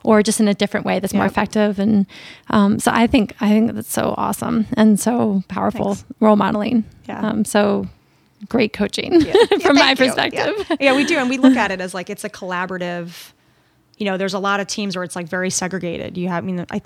or 0.03 0.23
just 0.23 0.39
in 0.39 0.47
a 0.47 0.53
different 0.53 0.85
way 0.85 0.99
that's 0.99 1.13
more 1.13 1.25
effective. 1.25 1.79
And 1.79 2.05
um, 2.49 2.79
so 2.79 2.91
I 2.93 3.07
think 3.07 3.35
I 3.41 3.49
think 3.49 3.73
that's 3.73 3.91
so 3.91 4.13
awesome 4.17 4.65
and 4.73 4.99
so 4.99 5.43
powerful 5.47 5.95
Thanks. 5.95 6.05
role 6.19 6.35
modeling. 6.35 6.85
Yeah. 7.07 7.19
Um, 7.21 7.45
so 7.45 7.87
great 8.47 8.71
coaching 8.73 9.19
Yeah. 9.21 9.33
from 9.61 9.75
my 9.75 9.95
perspective. 9.95 10.65
Yeah. 10.69 10.75
Yeah, 10.79 10.95
we 10.95 11.03
do. 11.03 11.17
And 11.17 11.29
we 11.29 11.37
look 11.37 11.57
at 11.57 11.71
it 11.71 11.81
as 11.81 11.93
like 11.93 12.09
it's 12.09 12.23
a 12.23 12.29
collaborative, 12.29 13.31
you 13.97 14.05
know, 14.05 14.15
there's 14.17 14.33
a 14.33 14.39
lot 14.39 14.61
of 14.61 14.67
teams 14.67 14.95
where 14.95 15.03
it's 15.03 15.15
like 15.15 15.27
very 15.27 15.49
segregated. 15.49 16.17
You 16.17 16.29
have, 16.29 16.43
I 16.43 16.47
mean, 16.47 16.65
I, 16.71 16.81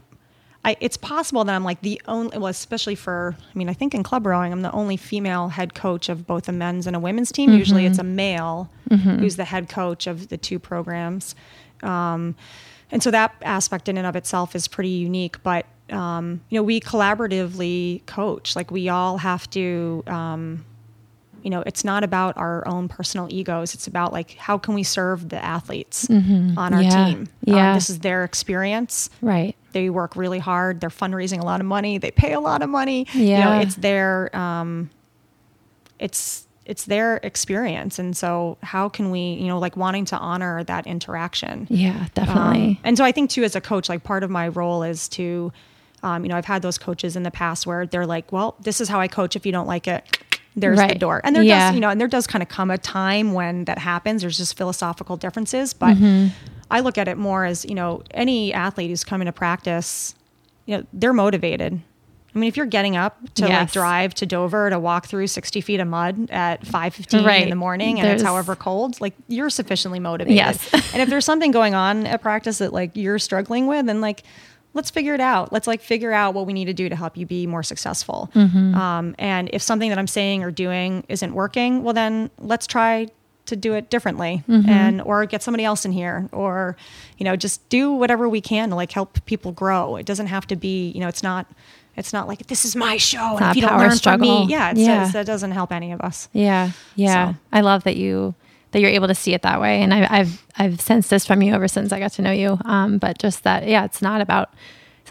I, 0.65 0.78
it's 0.80 0.95
possible 0.95 1.43
that 1.43 1.54
I'm 1.54 1.65
like 1.65 1.82
the 1.82 2.02
only, 2.08 2.38
well, 2.38 2.47
especially 2.47 2.95
for, 2.95 3.36
I 3.38 3.58
mean, 3.58 3.67
I 3.67 3.73
think 3.73 3.93
in 3.93 4.02
club 4.02 4.26
rowing, 4.26 4.54
I'm 4.54 4.62
the 4.62 4.71
only 4.71 4.95
female 4.95 5.49
head 5.49 5.73
coach 5.73 6.08
of 6.08 6.26
both 6.26 6.47
a 6.47 6.54
men's 6.54 6.88
and 6.88 6.95
a 6.95 6.99
women's 6.99 7.32
team. 7.34 7.52
Usually 7.58 7.86
it's 7.86 7.99
a 7.99 8.04
male 8.04 8.69
who's 9.19 9.36
the 9.36 9.43
head 9.43 9.67
coach 9.67 10.08
of 10.08 10.30
the 10.30 10.38
two 10.38 10.60
programs. 10.60 11.36
Um, 11.82 12.36
and 12.91 13.04
so 13.04 13.12
that 13.12 13.36
aspect 13.41 13.89
in 13.89 13.97
and 13.97 14.08
of 14.08 14.15
itself 14.15 14.56
is 14.56 14.67
pretty 14.69 14.89
unique, 14.89 15.41
but, 15.43 15.65
um, 15.89 16.41
you 16.49 16.58
know, 16.60 16.63
we 16.63 16.80
collaboratively 16.80 18.06
coach, 18.06 18.56
like 18.56 18.71
we 18.71 18.88
all 18.88 19.17
have 19.17 19.49
to, 19.49 20.04
um, 20.08 20.63
you 21.43 21.49
know 21.49 21.62
it's 21.65 21.84
not 21.84 22.03
about 22.03 22.36
our 22.38 22.67
own 22.67 22.88
personal 22.88 23.27
egos 23.32 23.73
it's 23.73 23.88
about 23.88 24.12
like 24.13 24.32
how 24.36 24.58
can 24.58 24.73
we 24.73 24.84
serve 24.84 25.29
the 25.29 25.43
athletes 25.43 26.10
on 26.10 26.19
our 26.19 26.56
Mm-hmm. 26.69 26.79
Yeah. 26.82 27.06
team 27.06 27.27
Yeah. 27.43 27.69
um, 27.69 27.75
this 27.75 27.89
is 27.89 27.99
their 27.99 28.23
experience 28.23 29.10
Right. 29.21 29.56
they 29.73 29.89
work 29.89 30.15
really 30.15 30.39
hard 30.39 30.79
they're 30.82 30.89
fundraising 30.89 31.39
a 31.41 31.45
lot 31.45 31.60
of 31.60 31.65
money 31.67 31.97
they 31.97 32.12
pay 32.12 32.34
a 32.34 32.39
lot 32.39 32.62
of 32.62 32.69
money 32.69 33.08
yeah. 33.13 33.38
you 33.38 33.43
know 33.45 33.62
it's 33.62 33.75
their 33.75 34.36
um, 34.36 34.89
it's 35.99 36.47
it's 36.65 36.86
their 36.86 37.17
experience 37.23 37.99
and 37.99 38.15
so 38.15 38.58
how 38.63 38.88
can 38.88 39.12
we 39.12 39.19
you 39.34 39.47
know 39.47 39.60
like 39.60 39.75
wanting 39.75 40.06
to 40.06 40.17
honor 40.17 40.63
that 40.63 40.88
interaction 40.88 41.67
Yeah, 41.69 42.08
definitely. 42.13 42.65
um, 42.67 42.77
and 42.86 42.97
so 42.97 43.03
I 43.03 43.12
think 43.12 43.29
too, 43.29 43.43
as 43.43 43.56
a 43.56 43.62
coach, 43.62 43.89
like 43.89 44.03
part 44.03 44.23
of 44.23 44.29
my 44.29 44.47
role 44.47 44.82
is 44.84 45.10
to, 45.10 45.51
um, 46.03 46.23
you 46.23 46.29
know, 46.29 46.38
I've 46.38 46.45
had 46.45 46.62
those 46.62 46.77
coaches 46.77 47.15
in 47.17 47.23
the 47.23 47.32
past 47.32 47.67
where 47.67 47.86
they're 47.86 48.06
like, 48.06 48.32
well, 48.32 48.56
this 48.62 48.79
is 48.79 48.88
how 48.88 48.99
I 49.01 49.08
coach. 49.10 49.36
If 49.36 49.45
you 49.45 49.51
don't 49.51 49.67
like 49.67 49.88
it, 49.89 50.17
there's 50.56 50.80
the 50.80 50.96
door. 50.96 51.22
And 51.24 51.36
there 51.36 51.44
Yeah. 51.44 51.68
does, 51.68 51.76
you 51.76 51.82
know, 51.82 51.89
and 51.89 52.00
there 52.00 52.08
does 52.08 52.28
kind 52.28 52.42
of 52.44 52.50
come 52.50 52.70
a 52.72 52.78
time 52.78 53.34
when 53.34 53.66
that 53.66 53.78
happens. 53.80 54.22
There's 54.22 54.38
just 54.38 54.58
philosophical 54.58 55.18
differences, 55.18 55.74
but 55.74 55.96
Mm-hmm. 55.98 56.28
I 56.72 56.80
look 56.80 56.98
at 56.98 57.08
it 57.08 57.18
more 57.18 57.46
as, 57.46 57.66
you 57.66 57.76
know, 57.76 58.02
any 58.12 58.52
athlete 58.54 58.89
who's 58.89 59.04
coming 59.04 59.28
to 59.28 59.32
practice, 59.32 60.16
you 60.66 60.78
know, 60.78 60.84
they're 60.94 61.13
motivated. 61.13 61.80
I 62.36 62.39
mean, 62.39 62.48
if 62.48 62.58
you're 62.58 62.66
getting 62.66 62.96
up 62.98 63.16
to 63.36 63.48
like 63.48 63.72
drive 63.72 64.16
to 64.16 64.26
Dover 64.26 64.72
to 64.72 64.80
walk 64.80 65.06
through 65.06 65.28
60 65.28 65.62
feet 65.62 65.80
of 65.80 65.88
mud 65.88 66.32
at 66.32 66.66
5:15 66.66 67.20
in 67.20 67.26
Right. 67.26 67.48
the 67.50 67.56
morning 67.56 68.00
and 68.00 68.10
it's 68.10 68.24
however 68.24 68.56
cold, 68.56 69.00
like 69.00 69.13
you're 69.28 69.52
sufficiently 69.52 70.00
motivated. 70.00 70.36
Yes. 70.38 70.68
and 70.94 71.02
if 71.04 71.10
there's 71.10 71.26
something 71.26 71.52
going 71.52 71.76
on 71.76 72.08
at 72.08 72.24
practice 72.24 72.58
that 72.58 72.74
like 72.74 72.89
you're 72.96 73.20
struggling 73.20 73.68
with, 73.68 73.86
then 73.86 74.02
like 74.02 74.24
let's 74.73 74.89
figure 74.89 75.13
it 75.13 75.21
out. 75.21 75.53
Let's 75.53 75.67
like 75.67 75.81
figure 75.81 76.12
out 76.12 76.33
what 76.33 76.45
we 76.47 76.53
need 76.53 76.65
to 76.65 76.73
do 76.73 76.89
to 76.89 76.95
help 76.95 77.15
you 77.17 77.25
be 77.25 77.45
more 77.47 77.63
successful. 77.63 78.29
Mm-hmm. 78.36 78.75
Um, 78.75 79.15
and 79.19 79.49
if 79.53 79.62
something 79.62 79.89
that 79.89 79.97
I'm 79.99 80.07
saying 80.07 80.43
or 80.43 80.51
doing 80.51 81.03
isn't 81.09 81.33
working, 81.33 81.83
well 81.83 81.93
then 81.93 82.29
let's 82.39 82.65
try 82.67 83.07
to 83.45 83.55
do 83.57 83.73
it 83.73 83.89
differently 83.89 84.41
Mm-hmm. 84.47 84.69
and 84.69 85.01
or 85.01 85.25
get 85.25 85.43
somebody 85.43 85.65
else 85.65 85.83
in 85.83 85.91
here 85.91 86.29
or 86.31 86.77
you 87.17 87.26
know 87.26 87.36
just 87.36 87.67
do 87.67 87.91
whatever 87.91 88.30
we 88.30 88.39
can 88.39 88.69
to 88.69 88.76
like 88.76 88.89
help 88.93 89.24
people 89.26 89.51
grow 89.51 89.97
it 89.97 90.05
doesn't 90.05 90.28
have 90.28 90.47
to 90.47 90.55
be 90.55 90.91
you 90.91 91.01
know 91.01 91.09
it's 91.09 91.21
not 91.21 91.45
it's 91.97 92.13
not 92.13 92.26
like 92.30 92.47
this 92.47 92.63
is 92.63 92.74
my 92.74 92.95
show 92.95 93.36
and 93.38 93.45
if 93.49 93.57
you 93.57 93.61
don't 93.61 93.78
learn 93.78 93.97
from 93.97 94.21
me 94.21 94.45
yeah, 94.47 94.71
it's, 94.71 94.80
Yeah. 94.80 94.93
it's- 94.95 95.11
that 95.11 95.26
doesn't 95.26 95.51
help 95.51 95.74
any 95.74 95.91
of 95.91 95.99
us 95.99 96.30
Yeah, 96.32 96.71
yeah. 96.95 97.34
So- 97.34 97.38
I 97.51 97.59
love 97.61 97.84
that 97.84 97.97
you 97.97 98.34
that 98.74 98.82
you're 98.82 98.89
able 98.89 99.07
to 99.07 99.15
see 99.15 99.34
it 99.34 99.43
that 99.43 99.61
way, 99.61 99.82
and 99.82 99.93
I, 99.93 100.07
I've 100.19 100.45
I've 100.57 100.82
sensed 100.82 101.09
this 101.09 101.26
from 101.26 101.41
you 101.41 101.53
ever 101.53 101.67
since 101.67 101.93
I 101.93 101.99
got 101.99 102.11
to 102.13 102.21
know 102.21 102.32
you. 102.32 102.59
Um, 102.65 102.97
but 102.97 103.17
just 103.17 103.43
that, 103.43 103.67
yeah, 103.67 103.86
it's 103.86 104.01
not 104.01 104.19
about 104.19 104.49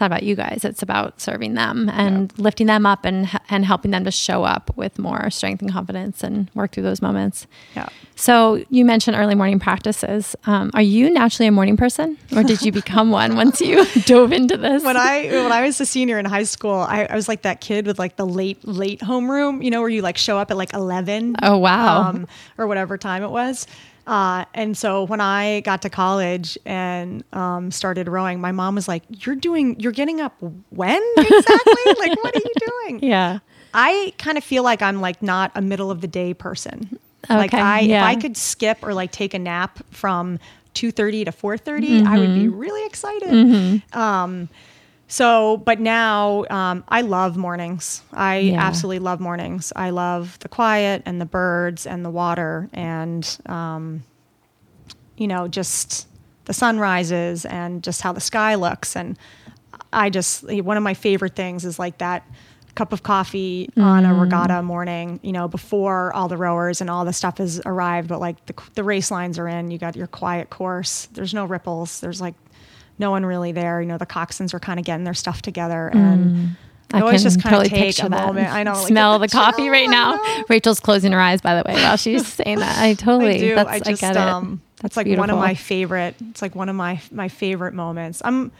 not 0.03 0.07
about 0.07 0.23
you 0.23 0.35
guys. 0.35 0.65
It's 0.65 0.83
about 0.83 1.21
serving 1.21 1.53
them 1.53 1.89
and 1.89 2.37
lifting 2.37 2.67
them 2.67 2.85
up 2.85 3.05
and 3.05 3.29
and 3.49 3.65
helping 3.65 3.91
them 3.91 4.03
to 4.03 4.11
show 4.11 4.43
up 4.43 4.75
with 4.75 4.99
more 4.99 5.29
strength 5.29 5.61
and 5.61 5.71
confidence 5.71 6.23
and 6.23 6.49
work 6.53 6.73
through 6.73 6.83
those 6.83 7.01
moments. 7.01 7.47
Yeah. 7.75 7.87
So 8.15 8.63
you 8.69 8.85
mentioned 8.85 9.15
early 9.17 9.33
morning 9.33 9.59
practices. 9.59 10.35
Um, 10.45 10.71
are 10.73 10.81
you 10.81 11.09
naturally 11.09 11.47
a 11.47 11.51
morning 11.51 11.77
person, 11.77 12.17
or 12.35 12.43
did 12.43 12.61
you 12.61 12.71
become 12.71 13.11
one 13.11 13.35
once 13.43 13.61
you 13.61 13.85
dove 14.05 14.33
into 14.33 14.57
this? 14.57 14.83
when 14.83 14.97
I 14.97 15.27
when 15.27 15.51
I 15.51 15.63
was 15.63 15.79
a 15.79 15.85
senior 15.85 16.19
in 16.19 16.25
high 16.25 16.43
school, 16.43 16.75
I, 16.75 17.05
I 17.09 17.15
was 17.15 17.27
like 17.27 17.43
that 17.43 17.61
kid 17.61 17.87
with 17.87 17.97
like 17.97 18.17
the 18.17 18.25
late 18.25 18.67
late 18.67 18.99
homeroom, 18.99 19.63
you 19.63 19.71
know, 19.71 19.79
where 19.79 19.89
you 19.89 20.01
like 20.01 20.17
show 20.17 20.37
up 20.37 20.51
at 20.51 20.57
like 20.57 20.73
eleven. 20.73 21.35
Oh, 21.41 21.57
wow. 21.57 22.09
um, 22.09 22.27
or 22.57 22.67
whatever 22.67 22.97
time 22.97 23.23
it 23.23 23.31
was. 23.31 23.65
Uh, 24.05 24.45
and 24.53 24.77
so 24.77 25.03
when 25.03 25.21
I 25.21 25.61
got 25.61 25.81
to 25.83 25.89
college 25.89 26.57
and 26.65 27.23
um, 27.33 27.71
started 27.71 28.07
rowing, 28.07 28.41
my 28.41 28.51
mom 28.51 28.75
was 28.75 28.87
like, 28.87 29.03
"You're 29.25 29.35
doing, 29.35 29.79
you're 29.79 29.93
getting 29.93 30.19
up 30.19 30.35
when 30.69 31.01
exactly? 31.17 31.93
like, 31.99 32.23
what 32.23 32.35
are 32.35 32.39
you 32.39 32.53
doing?" 32.83 32.99
yeah. 33.03 33.39
I 33.73 34.13
kind 34.19 34.37
of 34.37 34.43
feel 34.43 34.61
like 34.61 34.81
I'm 34.81 35.01
like 35.01 35.23
not 35.23 35.51
a 35.55 35.61
middle 35.61 35.89
of 35.89 36.01
the 36.01 36.07
day 36.07 36.33
person. 36.33 36.99
Like 37.29 37.53
I, 37.53 37.79
yeah. 37.79 38.09
if 38.09 38.17
I 38.17 38.21
could 38.21 38.37
skip 38.37 38.83
or 38.83 38.93
like 38.93 39.11
take 39.11 39.33
a 39.33 39.39
nap 39.39 39.79
from 39.89 40.39
two 40.73 40.91
thirty 40.91 41.23
to 41.25 41.31
four 41.31 41.57
I 42.05 42.19
would 42.19 42.35
be 42.35 42.47
really 42.49 42.85
excited. 42.85 43.29
Um, 43.93 44.49
so, 45.07 45.57
but 45.57 45.79
now 45.79 46.45
um, 46.49 46.83
I 46.87 47.01
love 47.01 47.37
mornings. 47.37 48.01
I 48.11 48.37
Yeah. 48.39 48.59
absolutely 48.61 48.99
love 48.99 49.19
mornings. 49.19 49.71
I 49.75 49.91
love 49.91 50.39
the 50.39 50.49
quiet 50.49 51.03
and 51.05 51.21
the 51.21 51.25
birds 51.25 51.85
and 51.85 52.03
the 52.03 52.09
water 52.09 52.69
and 52.73 53.37
um, 53.45 54.03
you 55.17 55.27
know 55.27 55.47
just 55.47 56.07
the 56.45 56.53
sunrises 56.53 57.45
and 57.45 57.83
just 57.83 58.01
how 58.01 58.11
the 58.11 58.19
sky 58.21 58.55
looks 58.55 58.95
and 58.95 59.17
I 59.91 60.09
just 60.09 60.43
one 60.63 60.77
of 60.77 60.83
my 60.83 60.93
favorite 60.95 61.35
things 61.35 61.63
is 61.65 61.77
like 61.79 61.99
that 61.99 62.25
cup 62.75 62.91
of 62.91 63.03
coffee 63.03 63.69
on 63.77 64.03
a 64.03 64.13
regatta 64.15 64.63
morning, 64.63 65.19
you 65.21 65.31
know, 65.31 65.47
before 65.47 66.11
all 66.13 66.27
the 66.27 66.37
rowers 66.37 66.81
and 66.81 66.89
all 66.89 67.05
the 67.05 67.13
stuff 67.13 67.37
has 67.37 67.61
arrived, 67.67 68.07
but 68.07 68.19
like 68.19 68.43
the 68.47 68.55
the 68.73 68.83
race 68.83 69.11
lines 69.11 69.37
are 69.37 69.47
in, 69.47 69.69
you 69.69 69.77
got 69.77 69.95
your 69.95 70.07
quiet 70.07 70.49
course. 70.49 71.07
There's 71.13 71.33
no 71.35 71.45
ripples. 71.45 71.99
There's 71.99 72.19
like 72.19 72.33
no 72.99 73.11
one 73.11 73.25
really 73.25 73.51
there. 73.51 73.81
You 73.81 73.87
know, 73.87 73.97
the 73.97 74.05
coxswains 74.05 74.53
are 74.53 74.59
kind 74.59 74.79
of 74.79 74.85
getting 74.85 75.03
their 75.03 75.13
stuff 75.13 75.41
together 75.41 75.89
and 75.93 76.55
I, 76.93 77.01
always 77.01 77.23
just 77.23 77.41
kind 77.41 77.55
of 77.55 77.63
take 77.63 78.01
a 78.03 78.09
moment. 78.09 78.51
I 78.51 78.63
know, 78.63 78.73
like, 78.73 78.87
Smell 78.87 79.19
get 79.19 79.31
the 79.31 79.35
coffee 79.35 79.69
right 79.69 79.89
now. 79.89 80.19
Rachel's 80.49 80.79
closing 80.79 81.11
her 81.11 81.19
eyes, 81.19 81.41
by 81.41 81.55
the 81.55 81.63
way, 81.67 81.75
while 81.75 81.97
she's 81.97 82.27
saying 82.33 82.59
that. 82.59 82.77
I 82.77 82.93
totally. 82.93 83.35
I 83.35 83.37
do. 83.39 83.55
That's, 83.55 83.69
I 83.69 83.75
I, 83.75 83.79
just 83.79 84.01
get 84.01 84.15
it. 84.15 84.17
um 84.17 84.61
That's 84.77 84.91
it's 84.91 84.97
like 84.97 85.17
one 85.17 85.29
of 85.29 85.39
my 85.39 85.55
favorite 85.55 86.15
it's 86.29 86.41
like 86.41 86.55
one 86.55 86.69
of 86.69 86.75
my 86.75 87.01
my 87.11 87.29
favorite 87.29 87.73
moments. 87.73 88.21
I'm 88.23 88.51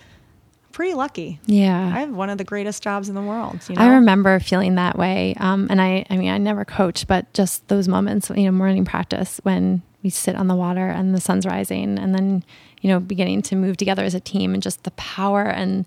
pretty 0.71 0.95
lucky. 0.95 1.39
Yeah. 1.45 1.85
I 1.85 1.99
have 1.99 2.09
one 2.09 2.31
of 2.31 2.39
the 2.39 2.43
greatest 2.43 2.81
jobs 2.81 3.07
in 3.07 3.13
the 3.13 3.21
world. 3.21 3.59
You 3.69 3.75
know? 3.75 3.81
I 3.81 3.87
remember 3.95 4.39
feeling 4.39 4.75
that 4.75 4.97
way. 4.97 5.35
Um, 5.39 5.67
and 5.69 5.79
I, 5.79 6.03
I 6.09 6.17
mean, 6.17 6.31
I 6.31 6.39
never 6.39 6.65
coached, 6.65 7.07
but 7.07 7.31
just 7.33 7.67
those 7.67 7.87
moments, 7.87 8.31
you 8.35 8.45
know, 8.45 8.51
morning 8.51 8.83
practice 8.83 9.39
when 9.43 9.83
we 10.03 10.09
sit 10.09 10.35
on 10.35 10.47
the 10.47 10.55
water 10.55 10.87
and 10.87 11.15
the 11.15 11.21
sun's 11.21 11.45
rising 11.45 11.97
and 11.97 12.13
then, 12.13 12.43
you 12.81 12.89
know, 12.89 12.99
beginning 12.99 13.41
to 13.43 13.55
move 13.55 13.77
together 13.77 14.03
as 14.03 14.13
a 14.13 14.19
team 14.19 14.53
and 14.53 14.61
just 14.61 14.83
the 14.83 14.91
power 14.91 15.43
and, 15.43 15.85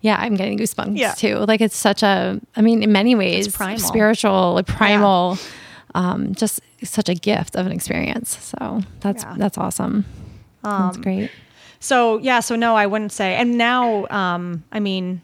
yeah, 0.00 0.16
I'm 0.18 0.36
getting 0.36 0.56
goosebumps 0.58 0.96
Yeah. 0.96 1.12
too. 1.14 1.36
Like 1.38 1.60
it's 1.60 1.76
such 1.76 2.02
a, 2.04 2.40
I 2.54 2.60
mean, 2.62 2.82
in 2.84 2.92
many 2.92 3.14
ways, 3.16 3.48
primal. 3.48 3.78
spiritual, 3.78 4.54
like 4.54 4.66
primal, 4.66 5.38
um, 5.94 6.34
just 6.34 6.60
such 6.84 7.08
a 7.08 7.14
gift 7.14 7.56
of 7.56 7.66
an 7.66 7.72
experience. 7.72 8.38
So 8.44 8.82
that's, 9.00 9.24
Yeah. 9.24 9.34
that's 9.36 9.58
awesome. 9.58 10.04
that's 10.62 10.96
great. 10.98 11.30
So 11.80 12.18
yeah, 12.18 12.40
so 12.40 12.54
no, 12.56 12.76
I 12.76 12.86
wouldn't 12.86 13.12
say. 13.12 13.34
And 13.36 13.56
now, 13.58 14.06
um, 14.10 14.64
I 14.70 14.80
mean, 14.80 15.22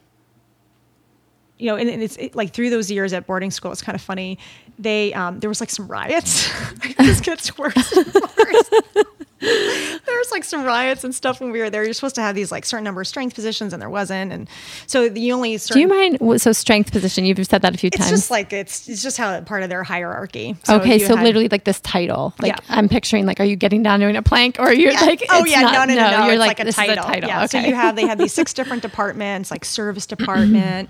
you 1.59 1.67
know, 1.67 1.77
and 1.77 1.89
and 1.89 2.03
it's 2.03 2.17
it, 2.17 2.35
like 2.35 2.53
through 2.53 2.71
those 2.71 2.91
years 2.91 3.13
at 3.13 3.27
boarding 3.27 3.51
school, 3.51 3.71
it's 3.73 3.83
kind 3.83 3.95
of 3.95 4.03
funny. 4.03 4.39
They 4.79 5.15
um, 5.15 5.41
there 5.41 5.49
was 5.49 5.61
like 5.61 5.71
some 5.71 5.87
riots. 5.89 6.51
this 6.99 7.21
gets 7.21 7.57
worse 7.57 7.93
and 7.93 8.13
worse. 8.15 8.71
there 9.41 10.19
was 10.19 10.31
like 10.33 10.43
some 10.43 10.65
riots 10.65 11.05
and 11.05 11.15
stuff 11.15 11.41
when 11.41 11.51
we 11.53 11.61
were 11.61 11.69
there. 11.71 11.85
You're 11.85 11.93
supposed 11.93 12.15
to 12.17 12.23
have 12.23 12.35
these 12.35 12.51
like 12.51 12.65
certain 12.65 12.85
number 12.85 13.01
of 13.01 13.07
strength 13.07 13.35
positions, 13.35 13.73
and 13.73 13.81
there 13.81 13.91
wasn't. 13.91 14.33
And 14.33 14.49
so 14.87 15.03
you 15.05 15.35
only 15.35 15.57
Do 15.59 15.79
you 15.79 15.87
mind? 15.89 16.19
So 16.41 16.53
strength 16.53 16.93
position, 16.93 17.25
you've 17.25 17.45
said 17.47 17.63
that 17.63 17.75
a 17.75 17.79
few 17.79 17.89
It's 17.89 17.99
times. 17.99 18.11
It's 18.13 18.21
just 18.23 18.31
like 18.31 18.53
it's 18.53 18.89
it's 18.89 19.03
just 19.03 19.17
how 19.17 19.41
part 19.43 19.63
of 19.63 19.69
their 19.69 19.85
hierarchy. 19.85 20.57
okay, 20.69 20.99
so 20.99 21.15
had- 21.17 21.25
literally 21.25 21.49
like 21.49 21.65
this 21.65 21.81
title. 21.81 22.35
Like 22.41 22.53
Yeah. 22.53 22.59
I'm 22.69 22.89
picturing 22.89 23.27
like, 23.27 23.39
are 23.41 23.45
you 23.45 23.57
getting 23.57 23.83
down 23.83 24.01
doing 24.01 24.17
a 24.17 24.23
plank 24.23 24.57
or 24.59 24.73
you're 24.73 24.93
Yeah. 24.93 25.01
like, 25.03 25.23
oh 25.31 25.45
yeah, 25.45 25.61
not- 25.61 25.89
no, 25.89 25.95
no, 25.95 25.95
no, 25.95 26.11
no. 26.11 26.25
You're 26.25 26.33
it's 26.35 26.41
like, 26.41 26.59
like, 26.59 26.69
a, 26.69 26.73
title. 26.73 27.05
a 27.05 27.07
title. 27.07 27.29
Yeah. 27.29 27.45
Okay. 27.45 27.63
So 27.63 27.69
you 27.69 27.75
have 27.75 27.97
they 27.97 28.07
have 28.07 28.19
these 28.19 28.33
six 28.41 28.53
different 28.55 28.83
departments, 28.83 29.51
like 29.51 29.65
service 29.65 30.07
department, 30.15 30.89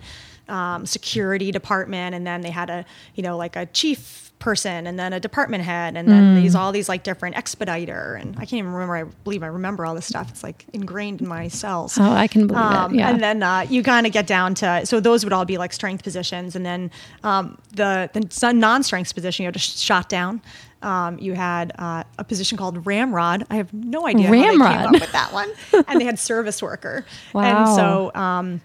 um, 0.49 0.87
security 0.87 1.51
department, 1.51 2.15
and 2.15 2.27
then 2.27 2.41
they 2.43 2.51
had 2.51 2.71
a 2.71 2.85
you 3.15 3.23
know 3.23 3.37
like 3.37 3.57
a 3.57 3.67
chief 3.67 4.21
person, 4.41 4.87
and 4.87 4.99
then 4.99 5.13
a 5.15 5.21
department 5.21 5.65
head, 5.65 5.97
and 5.97 6.07
Mm. 6.07 6.11
then 6.11 6.35
these 6.35 6.55
all 6.55 6.71
these 6.73 6.89
like 6.89 7.03
different 7.03 7.37
expediter, 7.37 8.15
and 8.21 8.35
I 8.37 8.41
can't 8.41 8.55
even 8.55 8.73
remember. 8.73 8.97
I 8.97 9.05
believe 9.25 9.43
I 9.43 9.47
remember 9.47 9.87
all 9.87 9.95
this 9.95 10.05
stuff. 10.07 10.29
It's 10.31 10.43
like 10.43 10.67
ingrained 10.75 11.23
in 11.23 11.29
my 11.29 11.49
cells. 11.49 11.97
oh, 11.99 12.13
I 12.13 12.27
can 12.27 12.47
believe 12.47 12.63
Um, 12.63 12.95
it. 12.95 12.99
Yeah. 12.99 13.09
And 13.11 13.23
then 13.23 13.43
uh, 13.43 13.65
you 13.69 13.83
kind 13.83 14.07
of 14.07 14.13
get 14.13 14.27
down 14.27 14.55
to 14.57 14.85
so 14.85 15.01
those 15.01 15.25
would 15.25 15.33
all 15.33 15.47
be 15.47 15.57
like 15.57 15.73
strength 15.73 16.03
positions, 16.05 16.57
and 16.57 16.67
then 16.67 16.91
um, 17.23 17.57
the 17.73 18.11
the 18.13 18.53
non-strength 18.53 19.15
position 19.15 19.45
you 19.45 19.47
had 19.47 19.55
to 19.55 19.61
sh- 19.61 19.79
shot 19.79 20.09
down. 20.11 20.43
Um, 20.83 21.19
you 21.19 21.33
had 21.33 21.73
uh, 21.79 22.05
a 22.19 22.25
position 22.25 22.59
called 22.59 22.85
ramrod. 22.85 23.47
I 23.49 23.57
have 23.57 23.73
no 23.73 24.07
idea 24.07 24.27
how 24.27 24.33
they 24.33 24.43
came 24.43 24.61
Ramrod. 24.61 24.87
up 24.95 25.01
with 25.01 25.13
that 25.13 25.33
one. 25.33 25.49
and 25.89 25.99
they 25.99 26.05
had 26.05 26.19
service 26.33 26.61
worker. 26.63 27.07
Wow. 27.33 27.43
And 27.43 27.75
so 27.75 28.15
um, 28.15 28.61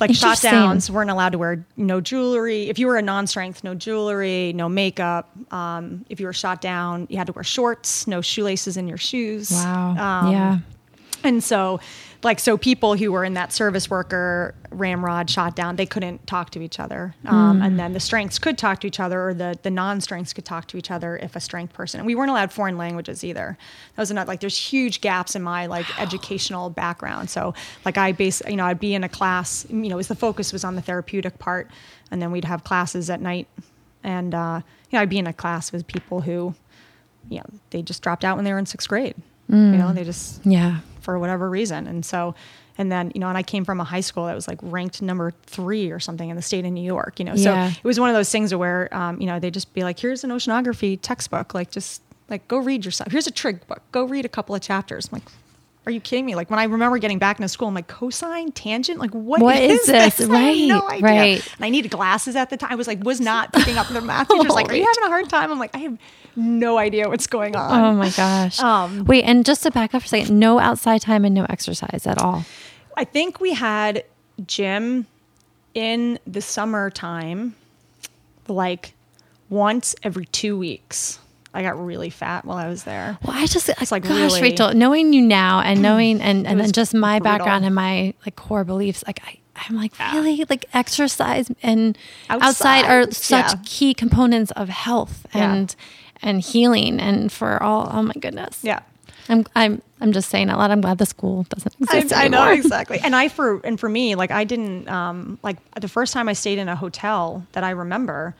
like 0.00 0.14
shot 0.14 0.40
downs 0.40 0.90
weren't 0.90 1.10
allowed 1.10 1.30
to 1.30 1.38
wear 1.38 1.64
no 1.76 2.00
jewelry. 2.00 2.68
If 2.68 2.78
you 2.78 2.86
were 2.86 2.96
a 2.96 3.02
non-strength, 3.02 3.62
no 3.62 3.74
jewelry, 3.74 4.52
no 4.54 4.68
makeup. 4.68 5.30
Um, 5.52 6.04
if 6.08 6.18
you 6.18 6.26
were 6.26 6.32
shot 6.32 6.60
down, 6.60 7.06
you 7.10 7.16
had 7.16 7.28
to 7.28 7.32
wear 7.32 7.44
shorts, 7.44 8.06
no 8.06 8.20
shoelaces 8.20 8.76
in 8.76 8.88
your 8.88 8.98
shoes. 8.98 9.52
wow. 9.52 9.90
Um, 9.90 10.32
yeah. 10.32 10.58
and 11.22 11.42
so, 11.44 11.80
like, 12.24 12.40
so 12.40 12.56
people 12.56 12.96
who 12.96 13.12
were 13.12 13.24
in 13.24 13.34
that 13.34 13.52
service 13.52 13.90
worker 13.90 14.54
ramrod 14.70 15.28
shot 15.30 15.54
down, 15.54 15.76
they 15.76 15.86
couldn't 15.86 16.26
talk 16.26 16.50
to 16.50 16.62
each 16.62 16.80
other. 16.80 17.14
Um, 17.26 17.56
Hmm. 17.58 17.62
And 17.62 17.78
then 17.78 17.92
the 17.92 18.00
strengths 18.00 18.38
could 18.38 18.56
talk 18.58 18.80
to 18.80 18.86
each 18.86 18.98
other, 18.98 19.28
or 19.28 19.34
the, 19.34 19.58
the 19.62 19.70
non 19.70 20.00
strengths 20.00 20.32
could 20.32 20.44
talk 20.44 20.66
to 20.68 20.76
each 20.76 20.90
other 20.90 21.16
if 21.18 21.36
a 21.36 21.40
strength 21.40 21.72
person. 21.74 22.00
And 22.00 22.06
we 22.06 22.14
weren't 22.14 22.30
allowed 22.30 22.52
foreign 22.52 22.78
languages 22.78 23.22
either. 23.22 23.56
That 23.94 24.02
was 24.02 24.10
not 24.10 24.26
like 24.26 24.40
there's 24.40 24.56
huge 24.56 25.00
gaps 25.00 25.36
in 25.36 25.42
my 25.42 25.66
like 25.66 25.86
educational 26.00 26.70
background. 26.70 27.30
So, 27.30 27.54
like, 27.84 27.98
I 27.98 28.12
base, 28.12 28.42
you 28.48 28.56
know, 28.56 28.64
I'd 28.64 28.80
be 28.80 28.94
in 28.94 29.04
a 29.04 29.08
class, 29.08 29.66
you 29.68 29.88
know, 29.88 29.96
was 29.96 30.08
the 30.08 30.14
focus 30.16 30.52
was 30.52 30.64
on 30.64 30.74
the 30.74 30.82
therapeutic 30.82 31.38
part, 31.38 31.70
and 32.10 32.20
then 32.22 32.32
we'd 32.32 32.44
have 32.46 32.64
classes 32.64 33.10
at 33.10 33.20
night, 33.20 33.46
and 34.02 34.34
uh, 34.34 34.60
you 34.90 34.96
know, 34.96 35.02
I'd 35.02 35.08
be 35.10 35.18
in 35.18 35.26
a 35.26 35.32
class 35.32 35.72
with 35.72 35.86
people 35.86 36.22
who, 36.22 36.54
you 37.28 37.38
know, 37.38 37.46
they 37.70 37.82
just 37.82 38.02
dropped 38.02 38.24
out 38.24 38.36
when 38.36 38.44
they 38.44 38.52
were 38.52 38.58
in 38.58 38.66
sixth 38.66 38.88
grade. 38.88 39.14
You 39.48 39.78
know, 39.78 39.92
they 39.92 40.04
just 40.04 40.40
Yeah. 40.46 40.78
For 41.04 41.18
whatever 41.18 41.48
reason. 41.48 41.86
And 41.86 42.04
so, 42.04 42.34
and 42.76 42.90
then, 42.90 43.12
you 43.14 43.20
know, 43.20 43.28
and 43.28 43.38
I 43.38 43.42
came 43.42 43.64
from 43.64 43.80
a 43.80 43.84
high 43.84 44.00
school 44.00 44.26
that 44.26 44.34
was 44.34 44.48
like 44.48 44.58
ranked 44.62 45.00
number 45.00 45.32
three 45.46 45.90
or 45.92 46.00
something 46.00 46.28
in 46.28 46.34
the 46.34 46.42
state 46.42 46.64
of 46.64 46.72
New 46.72 46.82
York, 46.82 47.20
you 47.20 47.24
know. 47.24 47.34
Yeah. 47.34 47.70
So 47.70 47.78
it 47.78 47.84
was 47.84 48.00
one 48.00 48.08
of 48.08 48.16
those 48.16 48.30
things 48.30 48.52
where, 48.54 48.92
um, 48.92 49.20
you 49.20 49.26
know, 49.26 49.38
they 49.38 49.50
just 49.50 49.72
be 49.74 49.82
like, 49.84 49.98
here's 50.00 50.24
an 50.24 50.30
oceanography 50.30 50.98
textbook. 51.00 51.54
Like, 51.54 51.70
just 51.70 52.02
like, 52.28 52.48
go 52.48 52.58
read 52.58 52.84
yourself. 52.84 53.12
Here's 53.12 53.28
a 53.28 53.30
trig 53.30 53.64
book. 53.68 53.82
Go 53.92 54.04
read 54.04 54.24
a 54.24 54.28
couple 54.28 54.54
of 54.54 54.62
chapters. 54.62 55.08
I'm 55.12 55.20
like, 55.20 55.28
are 55.86 55.92
you 55.92 56.00
kidding 56.00 56.24
me? 56.24 56.34
Like 56.34 56.48
when 56.50 56.58
I 56.58 56.64
remember 56.64 56.96
getting 56.98 57.18
back 57.18 57.38
into 57.38 57.48
school, 57.48 57.68
I'm 57.68 57.74
like 57.74 57.88
cosine, 57.88 58.52
tangent, 58.52 58.98
like 58.98 59.10
what, 59.12 59.42
What 59.42 59.56
is 59.60 59.84
this? 59.86 60.20
I 60.30 60.38
had 60.38 60.68
no 60.68 60.80
Right, 60.86 61.02
idea. 61.04 61.20
right. 61.20 61.52
And 61.56 61.64
I 61.64 61.68
needed 61.68 61.90
glasses 61.90 62.36
at 62.36 62.48
the 62.50 62.56
time. 62.56 62.72
I 62.72 62.74
was 62.74 62.86
like, 62.86 63.04
was 63.04 63.20
not 63.20 63.52
picking 63.52 63.76
up 63.76 63.88
the 63.88 64.00
math 64.00 64.28
teachers. 64.28 64.50
Like, 64.52 64.70
are 64.70 64.74
you 64.74 64.84
having 64.94 65.04
a 65.04 65.08
hard 65.08 65.28
time? 65.28 65.50
I'm 65.52 65.58
like, 65.58 65.74
I 65.74 65.78
have 65.80 65.98
no 66.36 66.78
idea 66.78 67.08
what's 67.08 67.26
going 67.26 67.54
on. 67.54 67.80
Oh 67.80 67.96
my 67.96 68.10
gosh. 68.10 68.58
Um, 68.64 69.04
Wait, 69.04 69.24
and 69.24 69.44
just 69.44 69.62
to 69.64 69.70
back 69.70 69.94
up 69.94 70.02
for 70.02 70.06
a 70.06 70.08
second, 70.08 70.38
no 70.38 70.58
outside 70.58 71.02
time 71.02 71.24
and 71.24 71.34
no 71.34 71.44
exercise 71.50 72.06
at 72.06 72.18
all. 72.18 72.44
I 72.96 73.04
think 73.04 73.40
we 73.40 73.52
had 73.52 74.04
gym 74.46 75.06
in 75.74 76.18
the 76.26 76.40
summertime, 76.40 77.54
like 78.48 78.94
once 79.50 79.94
every 80.02 80.24
two 80.26 80.56
weeks. 80.56 81.18
I 81.54 81.62
got 81.62 81.82
really 81.82 82.10
fat 82.10 82.44
while 82.44 82.58
I 82.58 82.68
was 82.68 82.82
there. 82.84 83.16
Well, 83.22 83.36
I 83.36 83.46
just 83.46 83.68
it's 83.68 83.92
like, 83.92 84.02
gosh, 84.02 84.10
really- 84.32 84.42
Rachel, 84.42 84.74
knowing 84.74 85.12
you 85.12 85.22
now 85.22 85.60
and 85.60 85.80
knowing 85.88 86.20
and, 86.20 86.46
and 86.46 86.60
then 86.60 86.72
just 86.72 86.92
my 86.94 87.18
brutal. 87.20 87.38
background 87.38 87.64
and 87.64 87.74
my 87.74 88.12
like 88.26 88.36
core 88.36 88.64
beliefs, 88.64 89.04
like 89.06 89.20
I, 89.24 89.38
I'm 89.68 89.76
like 89.76 89.92
really 90.12 90.44
like 90.50 90.66
exercise 90.74 91.50
and 91.62 91.96
outside, 92.28 92.84
Outside, 92.84 92.84
are 92.86 93.10
such 93.12 93.52
yeah. 93.52 93.60
key 93.64 93.94
components 93.94 94.50
of 94.52 94.68
health 94.68 95.26
Yeah. 95.34 95.54
and 95.54 95.76
and 96.22 96.40
healing 96.40 96.98
and 97.00 97.30
for 97.30 97.62
all. 97.62 97.88
Oh 97.92 98.02
my 98.02 98.14
goodness. 98.14 98.60
Yeah. 98.62 98.80
I'm 99.28 99.46
I'm 99.54 99.80
I'm 100.00 100.12
just 100.12 100.28
saying 100.28 100.50
out 100.50 100.58
loud. 100.58 100.70
I'm 100.70 100.80
glad 100.80 100.98
the 100.98 101.06
school 101.06 101.44
doesn't 101.44 101.74
exist 101.80 102.12
I, 102.12 102.24
I 102.24 102.28
know 102.28 102.50
exactly. 102.50 102.98
And 103.02 103.14
I 103.16 103.28
for 103.28 103.60
and 103.64 103.78
for 103.80 103.88
me, 103.88 104.16
like 104.16 104.30
I 104.30 104.44
didn't 104.44 104.88
um 104.88 105.38
like 105.42 105.56
the 105.80 105.88
first 105.88 106.12
time 106.12 106.28
I 106.28 106.32
stayed 106.34 106.58
in 106.58 106.68
a 106.68 106.76
hotel 106.76 107.46
that 107.52 107.62
I 107.64 107.70
remember, 107.70 108.34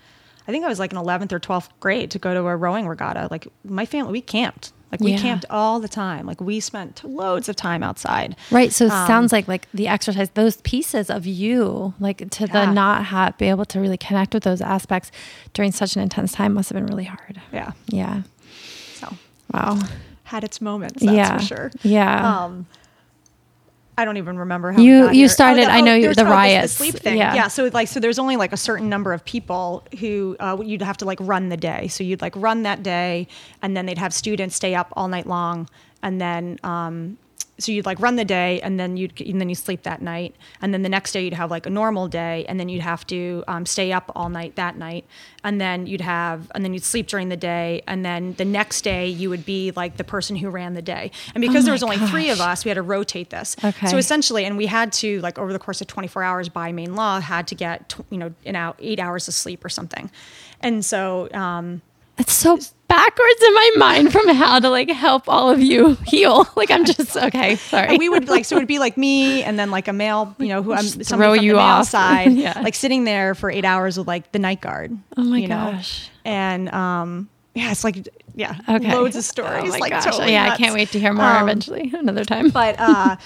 I 0.46 0.52
think 0.52 0.64
I 0.64 0.68
was 0.68 0.78
like 0.78 0.92
in 0.92 0.98
eleventh 0.98 1.32
or 1.32 1.38
twelfth 1.38 1.70
grade 1.80 2.10
to 2.12 2.18
go 2.18 2.34
to 2.34 2.40
a 2.40 2.56
rowing 2.56 2.86
regatta. 2.86 3.28
Like 3.30 3.48
my 3.64 3.86
family, 3.86 4.12
we 4.12 4.20
camped. 4.20 4.72
Like 4.92 5.00
we 5.00 5.12
Yeah. 5.12 5.18
camped 5.18 5.44
all 5.50 5.80
the 5.80 5.88
time. 5.88 6.24
Like 6.26 6.40
we 6.40 6.60
spent 6.60 7.02
loads 7.02 7.48
of 7.48 7.56
time 7.56 7.82
outside. 7.82 8.36
Right. 8.52 8.72
So 8.72 8.84
it 8.84 8.92
Um, 8.92 9.06
sounds 9.08 9.32
like 9.32 9.48
like 9.48 9.66
the 9.74 9.88
exercise, 9.88 10.30
those 10.34 10.58
pieces 10.58 11.10
of 11.10 11.26
you, 11.26 11.94
like 11.98 12.30
to 12.30 12.46
the 12.46 12.66
not 12.66 13.06
have 13.06 13.36
be 13.38 13.48
able 13.48 13.64
to 13.64 13.80
really 13.80 13.96
connect 13.96 14.34
with 14.34 14.44
those 14.44 14.60
aspects 14.60 15.10
during 15.52 15.72
such 15.72 15.96
an 15.96 16.02
intense 16.02 16.30
time 16.32 16.52
must 16.54 16.68
have 16.68 16.76
been 16.76 16.86
really 16.86 17.04
hard. 17.04 17.40
Yeah. 17.52 17.72
Yeah. 17.88 18.22
So 18.94 19.16
Wow. 19.52 19.80
had 20.24 20.44
its 20.44 20.60
moments. 20.60 21.02
That's 21.02 21.12
yeah. 21.16 21.38
for 21.38 21.44
sure. 21.44 21.70
Yeah. 21.82 22.44
Um, 22.44 22.66
I 23.96 24.04
don't 24.04 24.16
even 24.16 24.36
remember 24.38 24.72
how 24.72 24.80
You- 24.80 25.10
you 25.12 25.28
started- 25.28 25.68
I 25.68 25.80
know 25.80 25.94
you- 25.94 26.12
the 26.14 26.24
riots. 26.24 26.72
sleep 26.72 26.96
thing. 26.96 27.16
Yeah. 27.16 27.34
Yeah. 27.34 27.48
So 27.48 27.70
like, 27.72 27.86
so 27.88 28.00
there's 28.00 28.18
only 28.18 28.36
like 28.36 28.52
a 28.52 28.56
certain 28.56 28.88
number 28.88 29.12
of 29.12 29.24
people 29.24 29.84
who 30.00 30.36
uh, 30.40 30.56
you'd 30.64 30.82
have 30.82 30.96
to 30.98 31.04
like 31.04 31.18
run 31.20 31.48
the 31.48 31.56
day. 31.56 31.86
So 31.88 32.02
you'd 32.02 32.20
like 32.20 32.34
run 32.36 32.62
that 32.64 32.82
day, 32.82 33.28
and 33.62 33.76
then 33.76 33.86
they'd 33.86 33.98
have 33.98 34.12
students 34.12 34.56
stay 34.56 34.74
up 34.74 34.92
all 34.96 35.06
night 35.08 35.26
long, 35.26 35.68
and 36.02 36.20
then 36.20 36.58
um, 36.64 37.18
so 37.58 37.70
you'd 37.70 37.86
like 37.86 38.00
run 38.00 38.16
the 38.16 38.24
day, 38.24 38.60
and 38.62 38.78
then 38.80 38.96
you'd 38.96 39.20
and 39.20 39.40
then 39.40 39.48
you 39.48 39.54
sleep 39.54 39.84
that 39.84 40.02
night, 40.02 40.34
and 40.60 40.74
then 40.74 40.82
the 40.82 40.88
next 40.88 41.12
day 41.12 41.24
you'd 41.24 41.34
have 41.34 41.50
like 41.50 41.66
a 41.66 41.70
normal 41.70 42.08
day, 42.08 42.44
and 42.48 42.58
then 42.58 42.68
you'd 42.68 42.82
have 42.82 43.06
to 43.08 43.44
um, 43.46 43.64
stay 43.64 43.92
up 43.92 44.10
all 44.16 44.28
night 44.28 44.56
that 44.56 44.76
night, 44.76 45.04
and 45.44 45.60
then 45.60 45.86
you'd 45.86 46.00
have 46.00 46.50
and 46.54 46.64
then 46.64 46.74
you'd 46.74 46.84
sleep 46.84 47.06
during 47.06 47.28
the 47.28 47.36
day, 47.36 47.82
and 47.86 48.04
then 48.04 48.34
the 48.34 48.44
next 48.44 48.82
day 48.82 49.06
you 49.06 49.30
would 49.30 49.44
be 49.44 49.70
like 49.76 49.96
the 49.96 50.04
person 50.04 50.34
who 50.36 50.50
ran 50.50 50.74
the 50.74 50.82
day, 50.82 51.10
and 51.34 51.40
because 51.40 51.64
Oh 51.64 51.66
there 51.66 51.72
was 51.72 51.82
only 51.82 51.98
three 51.98 52.30
of 52.30 52.40
us, 52.40 52.64
we 52.64 52.70
had 52.70 52.74
to 52.74 52.82
rotate 52.82 53.30
this. 53.30 53.56
Okay. 53.62 53.86
So 53.86 53.96
essentially, 53.96 54.44
and 54.44 54.56
we 54.56 54.66
had 54.66 54.92
to 54.94 55.20
like 55.20 55.38
over 55.38 55.52
the 55.52 55.58
course 55.58 55.80
of 55.80 55.86
24 55.86 56.22
hours 56.22 56.48
by 56.48 56.72
main 56.72 56.94
law 56.96 57.20
had 57.20 57.46
to 57.48 57.54
get 57.54 57.88
tw- 57.88 58.04
you 58.10 58.18
know 58.18 58.34
an 58.44 58.56
out 58.56 58.76
eight 58.80 58.98
hours 58.98 59.28
of 59.28 59.34
sleep 59.34 59.64
or 59.64 59.68
something, 59.68 60.10
and 60.60 60.84
so 60.84 61.30
um, 61.32 61.82
It's 62.18 62.32
so 62.32 62.58
backwards 62.86 63.42
in 63.42 63.54
my 63.54 63.70
mind 63.76 64.12
from 64.12 64.28
how 64.28 64.60
to 64.60 64.70
like 64.70 64.88
help 64.90 65.28
all 65.28 65.50
of 65.50 65.60
you 65.60 65.94
heal. 66.06 66.46
Like 66.56 66.70
I'm 66.70 66.84
just 66.84 67.16
okay. 67.16 67.56
Sorry. 67.56 67.88
and 67.88 67.98
we 67.98 68.08
would 68.08 68.28
like 68.28 68.44
so 68.44 68.56
it 68.56 68.60
would 68.60 68.68
be 68.68 68.78
like 68.78 68.96
me 68.96 69.42
and 69.42 69.58
then 69.58 69.70
like 69.72 69.88
a 69.88 69.92
male 69.92 70.34
you 70.38 70.46
know 70.48 70.62
who 70.62 70.72
I'm 70.72 70.82
Just 70.84 71.08
throw 71.10 71.32
you 71.32 71.54
the 71.54 71.58
off. 71.58 71.88
side 71.88 72.32
Yeah. 72.32 72.60
like 72.60 72.74
sitting 72.76 73.04
there 73.04 73.34
for 73.34 73.50
eight 73.50 73.64
hours 73.64 73.98
with 73.98 74.06
like 74.06 74.30
the 74.32 74.38
night 74.38 74.60
guard. 74.60 74.96
Oh 75.16 75.24
my 75.24 75.38
you 75.38 75.48
know? 75.48 75.72
gosh. 75.72 76.08
And 76.24 76.68
um, 76.72 77.28
yeah, 77.54 77.70
it's 77.72 77.82
like 77.84 78.06
yeah, 78.36 78.56
Okay. 78.68 78.92
loads 78.94 79.16
of 79.16 79.24
stories. 79.24 79.64
Oh 79.64 79.68
my 79.68 79.78
like 79.78 79.90
gosh. 79.92 80.04
totally 80.04 80.32
yeah, 80.32 80.52
I 80.52 80.56
can't 80.56 80.74
wait 80.74 80.90
to 80.90 81.00
hear 81.00 81.12
more 81.12 81.24
Um, 81.24 81.48
eventually 81.48 81.90
another 81.94 82.24
time. 82.24 82.50
but 82.50 82.76
uh 82.78 83.16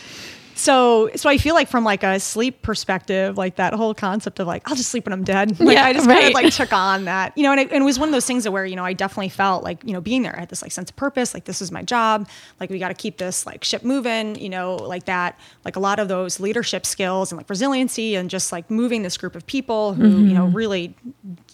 so 0.58 1.10
so 1.16 1.28
I 1.30 1.38
feel 1.38 1.54
like 1.54 1.68
from 1.68 1.84
like 1.84 2.02
a 2.02 2.18
sleep 2.20 2.62
perspective, 2.62 3.38
like 3.38 3.56
that 3.56 3.72
whole 3.74 3.94
concept 3.94 4.40
of 4.40 4.46
like 4.46 4.68
I'll 4.68 4.76
just 4.76 4.90
sleep 4.90 5.06
when 5.06 5.12
I'm 5.12 5.24
dead. 5.24 5.58
Like 5.60 5.74
Yeah, 5.76 5.84
I 5.84 5.92
just 5.92 6.06
kind 6.06 6.26
of 6.26 6.32
like 6.34 6.52
took 6.52 6.72
on 6.74 7.04
that, 7.04 7.36
you 7.36 7.42
know, 7.44 7.52
and 7.52 7.60
it, 7.60 7.72
and 7.72 7.82
it 7.82 7.84
was 7.84 7.98
one 7.98 8.08
of 8.08 8.12
those 8.12 8.26
things 8.26 8.48
where 8.48 8.66
you 8.66 8.76
know 8.76 8.84
I 8.84 8.92
definitely 8.92 9.28
felt 9.28 9.62
like 9.64 9.82
you 9.84 9.92
know 9.92 10.00
being 10.00 10.22
there, 10.22 10.34
I 10.36 10.40
had 10.40 10.48
this 10.48 10.62
like 10.62 10.72
sense 10.72 10.90
of 10.90 10.96
purpose, 10.96 11.34
like 11.34 11.44
this 11.44 11.62
is 11.62 11.70
my 11.70 11.82
job, 11.82 12.28
like 12.60 12.70
we 12.70 12.78
got 12.78 12.88
to 12.88 12.94
keep 12.94 13.18
this 13.18 13.46
like 13.46 13.62
ship 13.64 13.84
moving, 13.84 14.34
you 14.40 14.48
know, 14.48 14.76
like 14.76 15.04
that, 15.04 15.38
like 15.64 15.76
a 15.76 15.80
lot 15.80 15.98
of 15.98 16.08
those 16.08 16.40
leadership 16.40 16.84
skills 16.84 17.30
and 17.30 17.36
like 17.36 17.48
resiliency 17.48 18.16
and 18.16 18.28
just 18.30 18.50
like 18.52 18.70
moving 18.70 19.02
this 19.02 19.16
group 19.16 19.36
of 19.36 19.46
people 19.46 19.94
who 19.94 20.08
you 20.24 20.34
know 20.34 20.46
really 20.46 20.94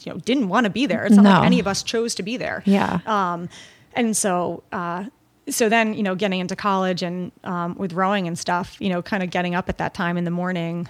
you 0.05 0.13
know 0.13 0.19
didn't 0.21 0.49
want 0.49 0.65
to 0.65 0.71
be 0.71 0.87
there. 0.87 1.05
It's 1.05 1.17
not 1.17 1.25
Mm-hmm. 1.25 1.33
No. 1.35 1.39
like 1.41 1.47
any 1.47 1.61
of 1.61 1.67
us 1.67 1.83
chose 1.83 2.15
to 2.17 2.23
be 2.23 2.37
there. 2.37 2.63
Yeah. 2.67 3.01
Um, 3.07 3.49
and 3.95 4.17
so, 4.17 4.63
uh, 4.73 5.05
so 5.49 5.69
then, 5.69 5.95
you 5.95 6.03
know, 6.03 6.15
getting 6.15 6.41
into 6.41 6.57
college 6.57 7.03
and 7.03 7.33
um, 7.45 7.75
with 7.77 7.93
rowing 7.93 8.27
and 8.27 8.39
stuff, 8.39 8.77
you 8.81 8.89
know, 8.89 9.03
kind 9.03 9.23
of 9.23 9.31
getting 9.31 9.55
up 9.55 9.69
at 9.69 9.79
that 9.79 9.95
time 9.95 10.17
in 10.17 10.25
the 10.25 10.31
morning, 10.31 10.87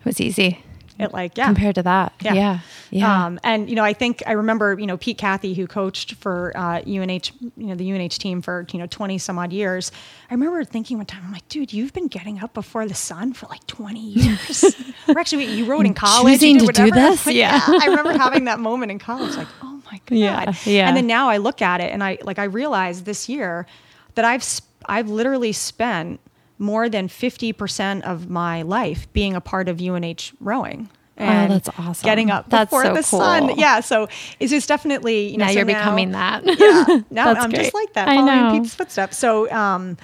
it 0.00 0.04
was 0.04 0.20
easy 0.20 0.62
it 1.00 1.12
like, 1.12 1.36
yeah. 1.36 1.46
compared 1.46 1.74
to 1.76 1.82
that. 1.84 2.12
Yeah. 2.20 2.34
Yeah. 2.34 2.58
Yeah. 2.90 3.24
Um, 3.26 3.38
and 3.44 3.70
you 3.70 3.76
know, 3.76 3.84
I 3.84 3.92
think 3.92 4.22
I 4.26 4.32
remember, 4.32 4.78
you 4.78 4.86
know, 4.86 4.96
Pete 4.96 5.16
Cathy, 5.18 5.54
who 5.54 5.66
coached 5.66 6.14
for 6.14 6.52
uh, 6.56 6.80
UNH, 6.82 7.30
you 7.56 7.66
know, 7.66 7.74
the 7.76 7.92
UNH 7.92 8.08
team 8.18 8.42
for 8.42 8.66
you 8.72 8.78
know 8.78 8.86
twenty 8.86 9.18
some 9.18 9.38
odd 9.38 9.52
years. 9.52 9.92
I 10.30 10.34
remember 10.34 10.64
thinking 10.64 10.96
one 10.96 11.06
time, 11.06 11.22
I'm 11.24 11.32
like, 11.32 11.48
dude, 11.48 11.72
you've 11.72 11.92
been 11.92 12.08
getting 12.08 12.42
up 12.42 12.52
before 12.54 12.86
the 12.88 12.94
sun 12.94 13.32
for 13.32 13.46
like 13.46 13.64
twenty 13.66 14.00
years. 14.10 14.64
or 15.08 15.18
actually, 15.18 15.44
you 15.44 15.66
rode 15.66 15.86
in 15.86 15.94
college, 15.94 16.40
choosing 16.40 16.58
to 16.58 16.72
do 16.72 16.90
this? 16.90 17.26
Like, 17.26 17.36
Yeah. 17.36 17.60
I 17.64 17.86
remember 17.86 18.12
having 18.18 18.44
that 18.44 18.58
moment 18.58 18.90
in 18.92 18.98
college, 18.98 19.36
like, 19.36 19.48
oh 19.62 19.80
my 19.90 20.00
god. 20.06 20.16
Yeah, 20.16 20.54
yeah. 20.64 20.88
And 20.88 20.96
then 20.96 21.06
now 21.06 21.28
I 21.28 21.36
look 21.36 21.62
at 21.62 21.80
it 21.80 21.92
and 21.92 22.02
I 22.02 22.18
like 22.22 22.38
I 22.40 22.44
realize 22.44 23.04
this 23.04 23.28
year 23.28 23.66
that 24.16 24.24
I've 24.24 24.42
sp- 24.42 24.66
I've 24.86 25.08
literally 25.08 25.52
spent 25.52 26.18
more 26.60 26.88
than 26.88 27.08
50% 27.08 28.02
of 28.02 28.30
my 28.30 28.62
life 28.62 29.12
being 29.12 29.34
a 29.34 29.40
part 29.40 29.68
of 29.68 29.80
UNH 29.80 30.32
rowing. 30.40 30.88
And 31.16 31.50
Oh, 31.50 31.54
that's 31.54 31.68
awesome. 31.78 32.04
Getting 32.04 32.30
up 32.30 32.48
That's 32.48 32.70
before 32.70 32.84
so 32.84 32.88
the 32.94 33.02
cool. 33.02 33.20
sun. 33.20 33.58
Yeah. 33.58 33.80
So 33.80 34.08
it's 34.38 34.50
just 34.50 34.68
definitely, 34.68 35.28
you 35.32 35.36
know, 35.38 35.44
now 35.46 35.50
so 35.50 35.56
you're 35.58 35.66
becoming 35.66 36.12
that. 36.12 36.42
Yeah. 36.46 37.00
Now 37.10 37.32
I'm 37.34 37.50
just 37.52 37.74
like 37.74 37.92
that, 37.94 38.06
following. 38.06 38.62
Pete's 38.62 38.74
footsteps. 38.74 39.18
So, 39.18 39.50
um, 39.50 39.98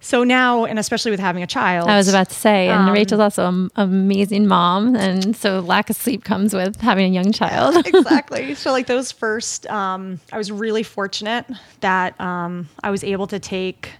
so 0.00 0.24
now, 0.24 0.64
and 0.64 0.78
especially 0.78 1.10
with 1.10 1.20
having 1.20 1.42
a 1.42 1.46
child, 1.46 1.88
I 1.88 1.96
was 1.96 2.08
about 2.08 2.28
to 2.28 2.34
say, 2.34 2.68
and 2.68 2.88
Um, 2.88 2.94
Rachel's 2.94 3.20
also 3.20 3.46
an 3.48 3.70
amazing 3.76 4.46
mom, 4.46 4.94
and 4.94 5.34
so 5.36 5.60
lack 5.60 5.88
of 5.90 5.96
sleep 5.96 6.22
comes 6.24 6.54
with 6.54 6.80
having 6.80 7.06
a 7.06 7.14
young 7.14 7.32
child. 7.32 7.76
exactly. 7.86 8.54
So 8.56 8.70
like 8.72 8.86
those 8.86 9.10
first, 9.12 9.66
um, 9.68 10.20
I 10.32 10.38
was 10.38 10.50
really 10.52 10.82
fortunate 10.82 11.46
that 11.80 12.20
um, 12.20 12.68
I 12.84 12.90
was 12.90 13.02
able 13.04 13.26
to 13.28 13.38
take. 13.38 13.90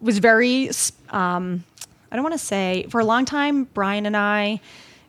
Was 0.00 0.18
very. 0.18 0.70
Um, 1.10 1.64
I 2.10 2.16
don't 2.16 2.22
want 2.22 2.34
to 2.34 2.44
say 2.44 2.86
for 2.90 3.00
a 3.00 3.04
long 3.04 3.24
time. 3.24 3.64
Brian 3.64 4.06
and 4.06 4.16
I, 4.16 4.60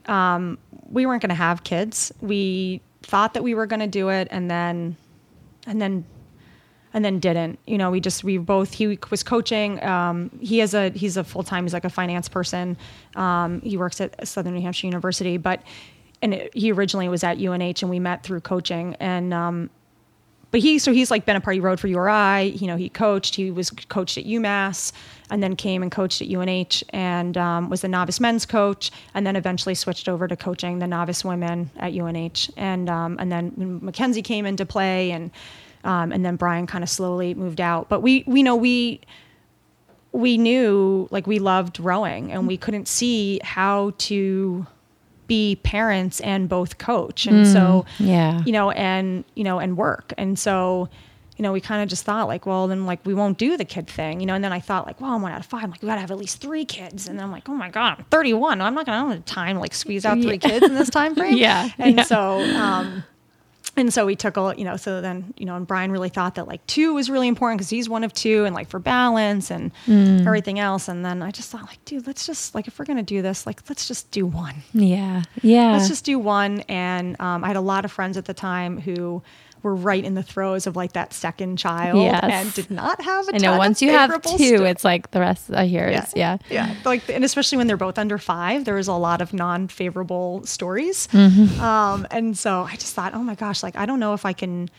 um, 0.05 0.57
we 0.89 1.05
weren't 1.05 1.21
going 1.21 1.29
to 1.29 1.35
have 1.35 1.63
kids. 1.63 2.11
We 2.21 2.81
thought 3.03 3.33
that 3.33 3.43
we 3.43 3.53
were 3.53 3.65
going 3.65 3.79
to 3.79 3.87
do 3.87 4.09
it, 4.09 4.27
and 4.31 4.49
then, 4.49 4.97
and 5.65 5.81
then. 5.81 6.05
And 6.93 7.05
then 7.05 7.19
didn't, 7.19 7.59
you 7.67 7.77
know, 7.77 7.91
we 7.91 7.99
just, 7.99 8.23
we 8.23 8.39
both, 8.39 8.73
he 8.73 8.97
was 9.11 9.21
coaching. 9.21 9.83
Um, 9.83 10.31
he 10.41 10.59
has 10.59 10.73
a, 10.73 10.89
he's 10.89 11.15
a 11.15 11.23
full-time, 11.23 11.65
he's 11.65 11.73
like 11.73 11.85
a 11.85 11.91
finance 11.91 12.27
person. 12.27 12.75
Um, 13.15 13.61
he 13.61 13.77
works 13.77 14.01
at 14.01 14.25
Southern 14.27 14.55
New 14.55 14.61
Hampshire 14.61 14.87
University, 14.87 15.37
but 15.37 15.61
and 16.21 16.33
it, 16.33 16.55
he 16.55 16.71
originally 16.71 17.09
was 17.09 17.23
at 17.23 17.37
UNH 17.37 17.81
and 17.81 17.89
we 17.89 17.99
met 17.99 18.23
through 18.23 18.41
coaching 18.41 18.95
and 18.99 19.33
um, 19.33 19.69
but 20.51 20.59
he 20.59 20.79
so 20.79 20.93
he's 20.93 21.11
like 21.11 21.25
been 21.25 21.35
a 21.35 21.41
part 21.41 21.55
he 21.55 21.59
rode 21.59 21.79
for 21.79 21.87
URI 21.87 22.49
you 22.55 22.67
know 22.67 22.75
he 22.75 22.89
coached 22.89 23.35
he 23.35 23.51
was 23.51 23.69
coached 23.69 24.17
at 24.17 24.25
UMass 24.25 24.91
and 25.29 25.43
then 25.43 25.55
came 25.55 25.81
and 25.81 25.91
coached 25.91 26.21
at 26.21 26.27
UNH 26.29 26.83
and 26.89 27.37
um, 27.37 27.69
was 27.69 27.81
the 27.81 27.87
novice 27.87 28.19
men's 28.19 28.45
coach 28.45 28.91
and 29.13 29.25
then 29.27 29.35
eventually 29.35 29.75
switched 29.75 30.07
over 30.07 30.27
to 30.27 30.35
coaching 30.35 30.79
the 30.79 30.87
novice 30.87 31.25
women 31.25 31.69
at 31.77 31.93
UNH 31.93 32.49
and 32.57 32.89
um, 32.89 33.17
and 33.19 33.31
then 33.31 33.79
Mackenzie 33.81 34.21
came 34.21 34.45
into 34.45 34.65
play 34.65 35.11
and 35.11 35.31
um, 35.83 36.11
and 36.11 36.25
then 36.25 36.35
Brian 36.35 36.67
kind 36.67 36.83
of 36.83 36.89
slowly 36.89 37.33
moved 37.33 37.61
out. 37.61 37.89
But 37.89 38.01
we 38.01 38.23
we 38.27 38.43
know 38.43 38.55
we 38.55 39.01
we 40.11 40.37
knew 40.37 41.07
like 41.11 41.27
we 41.27 41.39
loved 41.39 41.79
rowing 41.79 42.31
and 42.31 42.47
we 42.47 42.57
couldn't 42.57 42.87
see 42.87 43.39
how 43.43 43.93
to 43.99 44.65
be 45.27 45.57
parents 45.63 46.19
and 46.21 46.47
both 46.49 46.77
coach. 46.77 47.27
And 47.27 47.45
so 47.45 47.85
yeah. 47.99 48.41
you 48.45 48.51
know 48.51 48.71
and 48.71 49.23
you 49.35 49.43
know 49.43 49.59
and 49.59 49.77
work. 49.77 50.13
And 50.17 50.39
so 50.39 50.89
you 51.37 51.43
know 51.43 51.51
we 51.51 51.61
kind 51.61 51.83
of 51.83 51.89
just 51.89 52.03
thought 52.03 52.27
like 52.27 52.45
well 52.47 52.67
then 52.67 52.85
like 52.87 53.05
we 53.05 53.13
won't 53.13 53.37
do 53.37 53.57
the 53.57 53.65
kid 53.65 53.87
thing 53.87 54.19
you 54.19 54.25
know? 54.25 54.33
And 54.33 54.43
then 54.43 54.51
i 54.51 54.59
thought 54.59 54.87
like 54.87 54.99
well 54.99 55.11
i'm 55.11 55.21
one 55.21 55.31
out 55.31 55.39
of 55.39 55.45
five 55.45 55.63
I'm 55.65 55.69
like 55.69 55.83
we 55.83 55.87
gotta 55.87 56.01
have 56.01 56.09
at 56.09 56.17
least 56.17 56.41
three 56.41 56.65
kids. 56.65 57.07
And 57.07 57.19
then 57.19 57.25
i'm 57.25 57.31
like 57.31 57.47
oh 57.47 57.53
my 57.53 57.69
god 57.69 57.99
i'm 57.99 58.05
31 58.05 58.59
i'm 58.59 58.73
not 58.73 58.87
gonna 58.87 59.13
have 59.13 59.25
time 59.25 59.57
to 59.57 59.59
like 59.59 59.75
squeeze 59.75 60.03
out 60.03 60.19
three 60.19 60.39
Yeah. 60.41 60.49
kids 60.49 60.65
in 60.65 60.73
this 60.73 60.89
time 60.99 61.13
frame. 61.13 61.37
Yeah, 61.37 61.69
and 61.77 61.97
yeah. 61.97 62.03
so 62.03 62.39
um 62.41 63.03
and 63.77 63.93
so 63.93 64.05
we 64.05 64.15
took 64.15 64.35
a 64.37 64.53
you 64.57 64.65
know 64.65 64.75
so 64.75 64.99
then 65.01 65.33
you 65.37 65.45
know 65.45 65.55
and 65.55 65.65
brian 65.67 65.91
really 65.91 66.09
thought 66.09 66.35
that 66.35 66.47
like 66.47 66.65
two 66.67 66.93
was 66.93 67.09
really 67.09 67.27
important 67.27 67.59
because 67.59 67.69
he's 67.69 67.87
one 67.87 68.03
of 68.03 68.11
two 68.13 68.43
and 68.45 68.53
like 68.55 68.67
for 68.67 68.79
balance 68.79 69.49
and 69.51 69.71
Mm. 69.85 70.25
everything 70.25 70.59
else 70.59 70.87
and 70.87 71.05
then 71.05 71.21
i 71.21 71.31
just 71.31 71.49
thought 71.51 71.63
like 71.67 71.83
dude 71.85 72.05
let's 72.07 72.25
just 72.25 72.55
like 72.55 72.67
if 72.67 72.77
we're 72.79 72.85
gonna 72.85 73.03
do 73.03 73.21
this 73.21 73.45
like 73.45 73.61
let's 73.69 73.87
just 73.87 74.09
do 74.11 74.25
one 74.25 74.55
Yeah. 74.73 75.21
Yeah. 75.41 75.71
let's 75.73 75.87
just 75.87 76.03
do 76.03 76.17
one 76.19 76.61
and 76.67 77.15
um, 77.21 77.43
i 77.43 77.47
had 77.47 77.55
a 77.55 77.61
lot 77.61 77.85
of 77.85 77.91
friends 77.91 78.17
at 78.17 78.25
the 78.25 78.33
time 78.33 78.79
who 78.79 79.21
were 79.63 79.75
right 79.75 80.03
in 80.03 80.13
the 80.13 80.23
throes 80.23 80.67
of 80.67 80.75
like 80.75 80.93
that 80.93 81.13
second 81.13 81.57
child 81.57 81.97
Yes. 82.01 82.23
and 82.23 82.53
did 82.53 82.69
not 82.71 83.01
have 83.01 83.27
a 83.29 83.35
I 83.35 83.37
know 83.39 83.57
once 83.57 83.81
you 83.81 83.89
have 83.91 84.21
two, 84.21 84.63
it's 84.65 84.83
like 84.83 85.11
the 85.11 85.19
rest 85.19 85.51
I 85.51 85.65
hear 85.65 85.87
is 85.87 86.13
yeah. 86.15 86.37
yeah 86.49 86.75
like 86.85 87.09
and 87.09 87.23
especially 87.23 87.57
when 87.57 87.67
they're 87.67 87.77
both 87.77 87.97
under 87.97 88.17
five 88.17 88.65
there 88.65 88.77
is 88.77 88.87
a 88.87 88.93
lot 88.93 89.21
of 89.21 89.33
non-favorable 89.33 90.45
stories 90.45 91.07
Mm-hmm. 91.11 91.59
um, 91.61 92.07
and 92.11 92.37
so 92.37 92.61
i 92.63 92.75
just 92.75 92.93
thought 92.93 93.13
oh 93.13 93.23
my 93.23 93.35
gosh 93.35 93.63
like 93.63 93.75
i 93.75 93.85
don't 93.85 93.99
know 93.99 94.13
if 94.13 94.25
i 94.25 94.33
can 94.33 94.69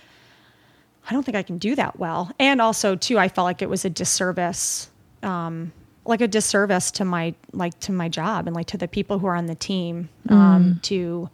i 1.08 1.12
don't 1.12 1.22
think 1.24 1.36
i 1.36 1.42
can 1.42 1.58
do 1.58 1.74
that 1.74 1.98
well 1.98 2.30
and 2.38 2.60
also 2.60 2.96
too 2.96 3.18
i 3.18 3.28
felt 3.28 3.44
like 3.44 3.62
it 3.62 3.68
was 3.68 3.84
a 3.84 3.90
disservice 3.90 4.90
um, 5.22 5.72
like 6.04 6.20
a 6.20 6.28
disservice 6.28 6.90
to 6.92 7.04
my 7.04 7.34
like 7.52 7.78
to 7.80 7.92
my 7.92 8.08
job 8.08 8.46
and 8.46 8.54
like 8.56 8.66
to 8.66 8.78
the 8.78 8.88
people 8.88 9.18
who 9.18 9.26
are 9.26 9.34
on 9.36 9.46
the 9.46 9.54
team 9.54 10.08
um, 10.28 10.38
Mm. 10.78 10.82
to 10.82 11.28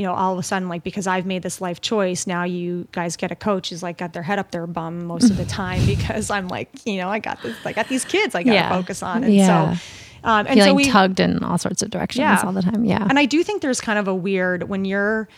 you 0.00 0.06
know 0.06 0.14
all 0.14 0.32
of 0.32 0.38
a 0.38 0.42
sudden 0.42 0.66
like 0.68 0.82
because 0.82 1.06
i've 1.06 1.26
made 1.26 1.42
this 1.42 1.60
life 1.60 1.80
choice 1.82 2.26
now 2.26 2.42
you 2.42 2.88
guys 2.92 3.16
get 3.16 3.30
a 3.30 3.36
coach 3.36 3.68
who's 3.68 3.82
like 3.82 3.98
got 3.98 4.14
their 4.14 4.22
head 4.22 4.38
up 4.38 4.50
their 4.50 4.66
bum 4.66 5.04
most 5.04 5.28
of 5.30 5.36
the 5.36 5.44
time 5.60 5.84
because 5.84 6.30
i'm 6.30 6.48
like 6.48 6.70
you 6.86 6.96
know 6.96 7.08
i 7.10 7.18
got 7.18 7.42
this 7.42 7.54
i 7.66 7.72
got 7.74 7.86
these 7.88 8.04
kids 8.06 8.34
i 8.34 8.42
gotta 8.42 8.54
Yeah. 8.54 8.70
focus 8.70 9.02
on 9.02 9.24
and 9.24 9.34
Yeah. 9.34 9.74
so 9.74 9.80
um, 10.22 10.46
and 10.46 10.54
Feeling 10.54 10.70
so 10.70 10.74
we 10.74 10.84
tugged 10.84 11.20
in 11.20 11.42
all 11.44 11.58
sorts 11.58 11.82
of 11.82 11.90
directions 11.90 12.20
Yeah. 12.20 12.42
all 12.44 12.52
the 12.52 12.62
time. 12.62 12.84
Yeah. 12.84 13.06
and 13.08 13.18
I 13.18 13.24
do 13.26 13.42
think 13.42 13.62
there's 13.62 13.80
kind 13.80 13.98
of 13.98 14.06
a 14.08 14.14
weird 14.14 14.64
when 14.70 14.84
you're 14.84 15.28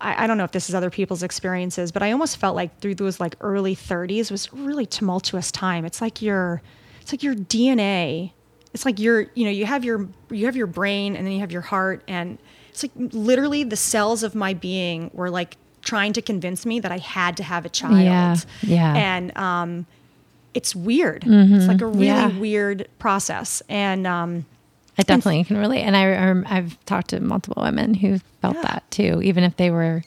I, 0.00 0.24
I 0.24 0.26
don't 0.26 0.38
know 0.38 0.44
if 0.44 0.50
this 0.52 0.68
is 0.68 0.74
other 0.74 0.90
people's 0.90 1.22
experiences, 1.22 1.92
but 1.92 2.02
I 2.02 2.10
almost 2.12 2.36
felt 2.38 2.56
like 2.56 2.80
through 2.80 2.96
those 2.96 3.20
like 3.20 3.36
early 3.40 3.76
30s 3.76 4.30
was 4.32 4.52
really 4.52 4.86
tumultuous 4.86 5.52
time. 5.52 5.84
It's 5.84 6.00
like 6.00 6.20
your, 6.20 6.62
it's 7.00 7.12
like 7.12 7.22
your 7.22 7.36
DNA. 7.36 8.32
It's 8.74 8.84
like 8.84 8.98
your, 8.98 9.26
you 9.34 9.44
know, 9.44 9.50
you 9.52 9.66
have 9.66 9.84
your, 9.84 10.08
you 10.30 10.46
have 10.46 10.56
your 10.56 10.66
brain 10.66 11.14
and 11.14 11.24
then 11.24 11.32
you 11.32 11.38
have 11.40 11.52
your 11.52 11.62
heart 11.62 12.02
and 12.08 12.38
it's 12.74 12.82
like 12.82 12.92
literally 12.96 13.62
the 13.62 13.76
cells 13.76 14.22
of 14.24 14.34
my 14.34 14.52
being 14.52 15.10
were 15.14 15.30
like 15.30 15.56
trying 15.82 16.12
to 16.14 16.20
convince 16.22 16.66
me 16.66 16.80
that 16.80 16.90
I 16.90 16.98
had 16.98 17.36
to 17.36 17.42
have 17.44 17.64
a 17.64 17.68
child. 17.68 18.00
Yeah, 18.00 18.36
yeah. 18.62 18.94
And 18.96 19.36
um, 19.38 19.86
it's 20.54 20.74
weird. 20.74 21.22
It's 21.26 21.66
like 21.68 21.80
a 21.80 21.86
really 21.86 22.08
Mm-hmm. 22.08 22.34
Yeah. 22.36 22.38
weird 22.40 22.88
process. 22.98 23.62
And 23.68 24.06
um, 24.06 24.44
I 24.98 25.02
definitely 25.02 25.44
can 25.44 25.56
relate. 25.58 25.82
And 25.82 25.96
I, 25.96 26.56
I've 26.56 26.84
talked 26.84 27.10
to 27.10 27.20
multiple 27.20 27.62
women 27.62 27.94
who 27.94 28.18
felt 28.42 28.56
Yeah. 28.56 28.62
that 28.62 28.90
too, 28.90 29.20
even 29.22 29.44
if 29.44 29.56
they 29.56 29.70
were, 29.70 30.02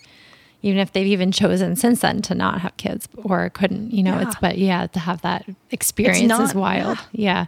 even 0.62 0.80
if 0.80 0.92
they've 0.92 1.08
even 1.08 1.32
chosen 1.32 1.76
since 1.78 2.02
then 2.02 2.22
to 2.24 2.36
not 2.36 2.60
have 2.62 2.76
kids 2.78 3.08
or 3.16 3.50
couldn't, 3.52 3.94
you 3.94 4.04
know, 4.04 4.16
yeah. 4.20 4.28
it's, 4.28 4.36
but 4.42 4.58
yeah, 4.58 4.88
to 4.88 5.00
have 5.00 5.22
that 5.22 5.46
experience 5.72 6.20
is 6.34 6.54
not- 6.54 6.56
wild. 6.56 6.98
Yeah. 7.14 7.46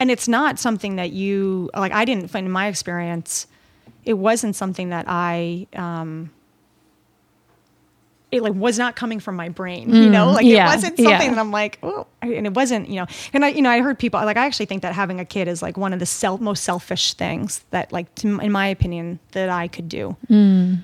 and 0.00 0.10
it's 0.10 0.26
not 0.28 0.58
something 0.58 0.96
that 0.96 1.10
you 1.12 1.70
like. 1.76 1.92
I 1.92 2.04
didn't 2.04 2.28
find 2.28 2.46
in 2.46 2.52
my 2.52 2.66
experience, 2.68 3.46
it 4.08 4.16
wasn't 4.16 4.56
something 4.56 4.88
that 4.88 5.04
I. 5.06 5.66
Um, 5.74 6.30
it 8.30 8.42
like 8.42 8.54
was 8.54 8.78
not 8.78 8.94
coming 8.94 9.20
from 9.20 9.36
my 9.36 9.48
brain, 9.48 9.88
you 9.88 10.10
know, 10.10 10.32
like 10.32 10.44
yeah, 10.44 10.66
it 10.66 10.76
wasn't 10.76 10.96
something 10.98 11.10
yeah. 11.10 11.28
that 11.30 11.38
I'm 11.38 11.50
like, 11.50 11.78
oh, 11.82 12.06
and 12.20 12.46
it 12.46 12.52
wasn't, 12.52 12.88
you 12.88 12.96
know, 12.96 13.06
and 13.32 13.42
I, 13.42 13.48
you 13.48 13.62
know, 13.62 13.70
I 13.70 13.80
heard 13.80 13.98
people 13.98 14.20
like, 14.20 14.36
I 14.36 14.44
actually 14.44 14.66
think 14.66 14.82
that 14.82 14.94
having 14.94 15.18
a 15.18 15.24
kid 15.24 15.48
is 15.48 15.62
like 15.62 15.78
one 15.78 15.94
of 15.94 15.98
the 15.98 16.04
self, 16.04 16.38
most 16.38 16.62
selfish 16.62 17.14
things 17.14 17.64
that 17.70 17.90
like, 17.90 18.14
to, 18.16 18.38
in 18.40 18.52
my 18.52 18.66
opinion, 18.66 19.18
that 19.32 19.48
I 19.48 19.66
could 19.66 19.88
do 19.88 20.14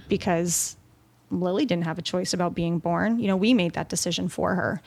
because 0.09 0.77
Lily 1.31 1.67
didn't 1.67 1.85
have 1.85 1.99
a 1.99 2.03
choice 2.03 2.33
about 2.33 2.55
being 2.55 2.79
born. 2.79 3.19
You 3.19 3.27
know, 3.27 3.37
we 3.37 3.53
made 3.53 3.75
that 3.75 3.91
decision 3.91 4.29
for 4.31 4.55
her. 4.55 4.81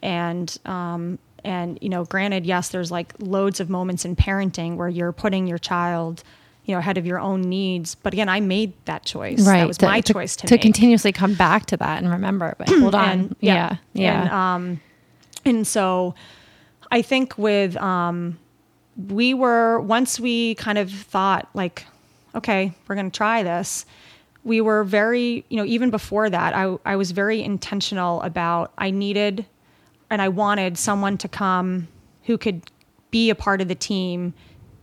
And, 0.00 0.56
um, 0.66 1.18
and, 1.42 1.80
you 1.80 1.88
know, 1.88 2.04
granted, 2.04 2.46
yes, 2.46 2.68
there's 2.68 2.92
like 2.92 3.12
loads 3.18 3.58
of 3.58 3.68
moments 3.68 4.04
in 4.04 4.14
parenting 4.14 4.76
where 4.76 4.88
you're 4.88 5.10
putting 5.10 5.48
your 5.48 5.58
child, 5.58 6.22
you 6.64 6.74
know, 6.74 6.78
ahead 6.78 6.96
of 6.98 7.06
your 7.06 7.20
own 7.20 7.42
needs. 7.42 7.94
But 7.94 8.12
again, 8.12 8.28
I 8.28 8.40
made 8.40 8.72
that 8.86 9.04
choice. 9.04 9.46
Right. 9.46 9.58
That 9.58 9.68
was 9.68 9.82
my 9.82 10.00
choice 10.00 10.36
to, 10.36 10.46
to 10.46 10.54
make. 10.54 10.62
continuously 10.62 11.12
come 11.12 11.34
back 11.34 11.66
to 11.66 11.76
that 11.76 12.02
and 12.02 12.10
remember, 12.10 12.54
but 12.58 12.68
hold 12.68 12.94
on. 12.94 13.08
And- 13.08 13.36
yeah. 13.40 13.76
Yeah. 13.92 14.22
And, 14.22 14.30
um, 14.30 14.80
and 15.44 15.66
so 15.66 16.14
I 16.90 17.02
think 17.02 17.36
with, 17.36 17.76
um, 17.76 18.38
we 19.08 19.34
were, 19.34 19.80
once 19.80 20.18
we 20.18 20.54
kind 20.54 20.78
of 20.78 20.90
thought 20.90 21.48
like, 21.52 21.86
okay, 22.34 22.72
we're 22.88 22.94
going 22.94 23.10
to 23.10 23.16
try 23.16 23.42
this, 23.42 23.84
we 24.44 24.60
were 24.60 24.84
very, 24.84 25.44
you 25.48 25.56
know, 25.56 25.64
even 25.64 25.90
before 25.90 26.30
that, 26.30 26.54
I, 26.54 26.76
I 26.84 26.96
was 26.96 27.10
very 27.10 27.42
intentional 27.42 28.22
about, 28.22 28.72
I 28.78 28.90
needed 28.90 29.46
and 30.10 30.22
I 30.22 30.28
wanted 30.28 30.78
someone 30.78 31.18
to 31.18 31.28
come 31.28 31.88
who 32.24 32.38
could 32.38 32.62
be 33.10 33.30
a 33.30 33.34
part 33.34 33.60
of 33.60 33.68
the 33.68 33.74
team 33.74 34.34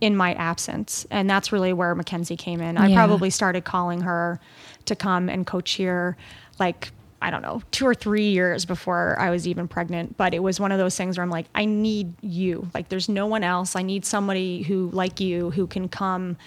in 0.02 0.18
my 0.18 0.34
absence. 0.34 1.06
And 1.12 1.30
that's 1.30 1.52
really 1.52 1.72
where 1.72 1.96
Mackenzie 1.96 2.36
came 2.36 2.60
in. 2.60 2.76
I 2.78 2.88
Yeah. 2.88 2.96
probably 2.96 3.30
started 3.30 3.64
calling 3.64 4.02
her 4.02 4.40
to 4.86 4.96
come 4.96 5.30
and 5.30 5.46
coach 5.48 5.72
here 5.74 6.18
like 6.60 6.92
I 7.24 7.30
don't 7.30 7.44
know, 7.44 7.62
two 7.70 7.86
or 7.86 7.94
three 7.94 8.30
years 8.32 8.66
before 8.66 9.16
I 9.20 9.30
was 9.30 9.48
even 9.48 9.68
pregnant. 9.68 10.18
But 10.18 10.34
it 10.34 10.40
was 10.40 10.60
one 10.60 10.72
of 10.72 10.80
those 10.80 10.98
things 10.98 11.18
where 11.20 11.24
I'm 11.24 11.30
like, 11.30 11.46
I 11.54 11.66
need 11.66 12.16
you. 12.22 12.68
Like, 12.74 12.90
there's 12.90 13.08
no 13.08 13.28
one 13.28 13.44
else. 13.44 13.76
I 13.76 13.84
need 13.84 14.06
somebody 14.06 14.64
who, 14.64 14.90
like 14.92 15.20
you, 15.20 15.52
who 15.52 15.68
can 15.68 15.88
come 15.88 16.38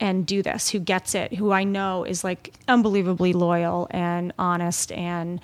and 0.00 0.24
do 0.26 0.42
this, 0.42 0.70
who 0.70 0.78
gets 0.78 1.14
it, 1.14 1.34
who 1.34 1.52
I 1.52 1.64
know 1.64 2.04
is 2.04 2.24
like 2.24 2.54
unbelievably 2.68 3.34
loyal 3.34 3.86
and 3.90 4.32
honest 4.38 4.92
and 4.92 5.40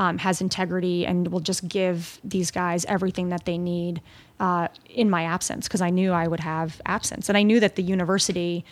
um, 0.00 0.16
has 0.18 0.40
integrity 0.40 1.04
and 1.06 1.28
will 1.28 1.40
just 1.40 1.68
give 1.68 2.18
these 2.24 2.50
guys 2.50 2.86
everything 2.86 3.28
that 3.28 3.44
they 3.44 3.58
need 3.58 4.00
uh, 4.40 4.66
in 4.88 5.10
my 5.10 5.24
absence 5.24 5.68
because 5.68 5.82
I 5.82 5.90
knew 5.90 6.10
I 6.12 6.26
would 6.26 6.40
have 6.40 6.80
absence. 6.86 7.28
And 7.28 7.36
I 7.36 7.42
knew 7.42 7.60
that 7.60 7.76
the 7.76 7.82
university 7.82 8.64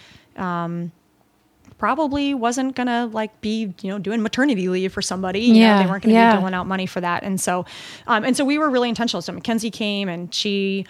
probably 1.77 2.35
wasn't 2.35 2.75
gonna 2.75 3.09
like 3.13 3.41
be 3.41 3.73
you 3.83 3.91
know 3.91 3.99
doing 3.99 4.21
maternity 4.23 4.69
leave 4.69 4.93
for 4.93 5.03
somebody 5.03 5.41
you 5.41 5.55
Yeah, 5.55 5.75
know 5.77 5.83
they 5.85 5.91
weren't 5.91 6.03
gonna 6.03 6.15
yeah. 6.15 6.33
be 6.35 6.41
doling 6.41 6.55
out 6.55 6.67
money 6.67 6.87
for 6.87 7.01
that. 7.01 7.23
And 7.23 7.41
so 7.41 7.67
um, 8.07 8.25
and 8.25 8.37
so 8.37 8.45
we 8.45 8.57
were 8.59 8.71
really 8.71 8.89
intentional. 8.89 9.23
So 9.23 9.33
mackenzie 9.33 9.71
came 9.71 10.09
and 10.09 10.35
she 10.35 10.85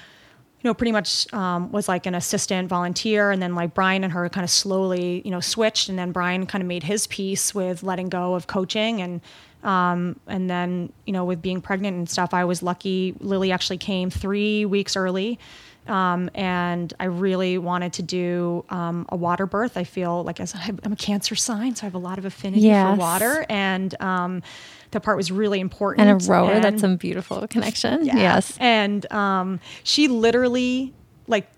you 0.60 0.64
know 0.68 0.72
pretty 0.72 0.92
much 0.92 1.30
um, 1.34 1.70
was 1.72 1.88
like 1.88 2.06
an 2.06 2.14
assistant 2.14 2.68
volunteer. 2.68 3.30
And 3.32 3.42
then 3.42 3.54
like 3.54 3.74
brian 3.74 4.04
and 4.04 4.12
her 4.12 4.28
kind 4.28 4.44
of 4.44 4.50
slowly 4.50 5.20
you 5.24 5.30
know 5.30 5.40
switched. 5.40 5.88
And 5.90 5.98
then 5.98 6.12
brian 6.12 6.46
kind 6.46 6.62
of 6.62 6.68
made 6.68 6.84
his 6.84 7.06
peace 7.08 7.54
with 7.54 7.82
letting 7.82 8.08
go 8.08 8.34
of 8.34 8.46
coaching. 8.46 9.02
And 9.02 9.20
um, 9.64 10.18
and 10.26 10.48
then 10.48 10.92
you 11.06 11.12
know 11.12 11.24
with 11.24 11.40
being 11.42 11.60
pregnant 11.60 11.96
and 11.96 12.08
stuff 12.08 12.32
i 12.34 12.44
was 12.44 12.62
lucky 12.62 13.14
lily 13.20 13.50
actually 13.52 13.78
came 13.78 14.10
three 14.10 14.64
weeks 14.64 14.96
early 14.96 15.38
um, 15.86 16.28
and 16.34 16.92
I 17.00 17.06
really 17.06 17.56
wanted 17.56 17.94
to 17.94 18.02
do 18.02 18.62
um, 18.68 19.06
a 19.08 19.16
water 19.16 19.46
birth. 19.46 19.78
I 19.78 19.84
feel 19.84 20.22
like 20.22 20.38
as 20.38 20.54
I'm 20.54 20.92
a 20.92 20.96
cancer 20.96 21.34
sign, 21.34 21.76
so 21.76 21.84
I 21.84 21.86
have 21.86 21.94
a 21.94 21.98
lot 21.98 22.18
of 22.18 22.26
affinity 22.26 22.60
Yes. 22.64 22.94
for 22.94 23.00
water, 23.00 23.46
and 23.48 23.98
um, 24.02 24.42
that 24.90 25.02
part 25.02 25.16
was 25.16 25.32
really 25.32 25.60
important. 25.60 26.06
and 26.06 26.22
a 26.22 26.30
rower, 26.30 26.52
And- 26.52 26.62
that's 26.62 26.82
a 26.82 26.88
beautiful 26.94 27.48
connection. 27.48 28.04
yeah. 28.04 28.16
Yes. 28.18 28.54
And 28.60 29.10
um, 29.10 29.60
she 29.82 30.08
literally, 30.08 30.92
like, 31.26 31.48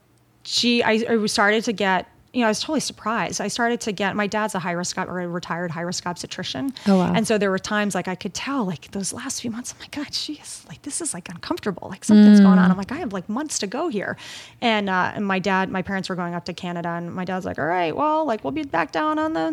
she, 0.44 0.80
I, 0.84 1.05
I 1.09 1.26
started 1.26 1.64
to 1.64 1.72
get, 1.72 2.07
you 2.33 2.41
know, 2.43 2.47
I 2.47 2.51
was 2.51 2.61
totally 2.61 2.78
surprised. 2.81 3.41
I 3.41 3.49
started 3.49 3.81
to 3.83 3.93
get, 3.93 4.14
my 4.14 4.28
dad's 4.28 4.55
a 4.55 4.61
high 4.61 4.70
risk 4.72 4.97
or 4.99 5.20
a 5.20 5.26
retired 5.26 5.70
high 5.72 5.81
risk 5.81 6.07
obstetrician. 6.07 6.72
Oh, 6.87 6.99
wow. 6.99 7.12
And 7.12 7.26
so 7.26 7.39
there 7.39 7.51
were 7.51 7.59
times 7.59 7.93
like 7.95 8.07
I 8.07 8.14
could 8.14 8.35
tell, 8.35 8.64
like, 8.64 8.91
those 8.93 9.12
last 9.12 9.41
few 9.43 9.51
months, 9.51 9.74
oh 9.76 9.81
my 9.81 9.89
God, 9.91 10.14
she's 10.14 10.64
like, 10.68 10.81
this 10.83 11.01
is 11.01 11.12
like 11.12 11.28
uncomfortable. 11.28 11.89
Like, 11.89 12.05
something's 12.05 12.39
going 12.39 12.57
Mm. 12.59 12.62
on. 12.64 12.70
I'm 12.70 12.76
like, 12.76 12.93
I 12.93 12.97
have 12.99 13.12
like 13.12 13.28
months 13.28 13.59
to 13.61 13.66
go 13.66 13.89
here. 13.89 14.16
And, 14.61 14.89
uh, 14.89 15.11
and 15.14 15.26
my 15.26 15.41
dad, 15.41 15.70
my 15.72 15.83
parents 15.83 16.09
were 16.09 16.14
going 16.14 16.35
up 16.35 16.45
to 16.45 16.53
Canada, 16.53 16.91
and 16.91 17.12
my 17.12 17.24
dad's 17.24 17.45
like, 17.45 17.59
all 17.59 17.66
right, 17.66 17.97
well, 17.97 18.24
like, 18.24 18.45
we'll 18.45 18.53
be 18.53 18.62
back 18.62 18.93
down 18.93 19.18
on 19.18 19.33
the, 19.33 19.51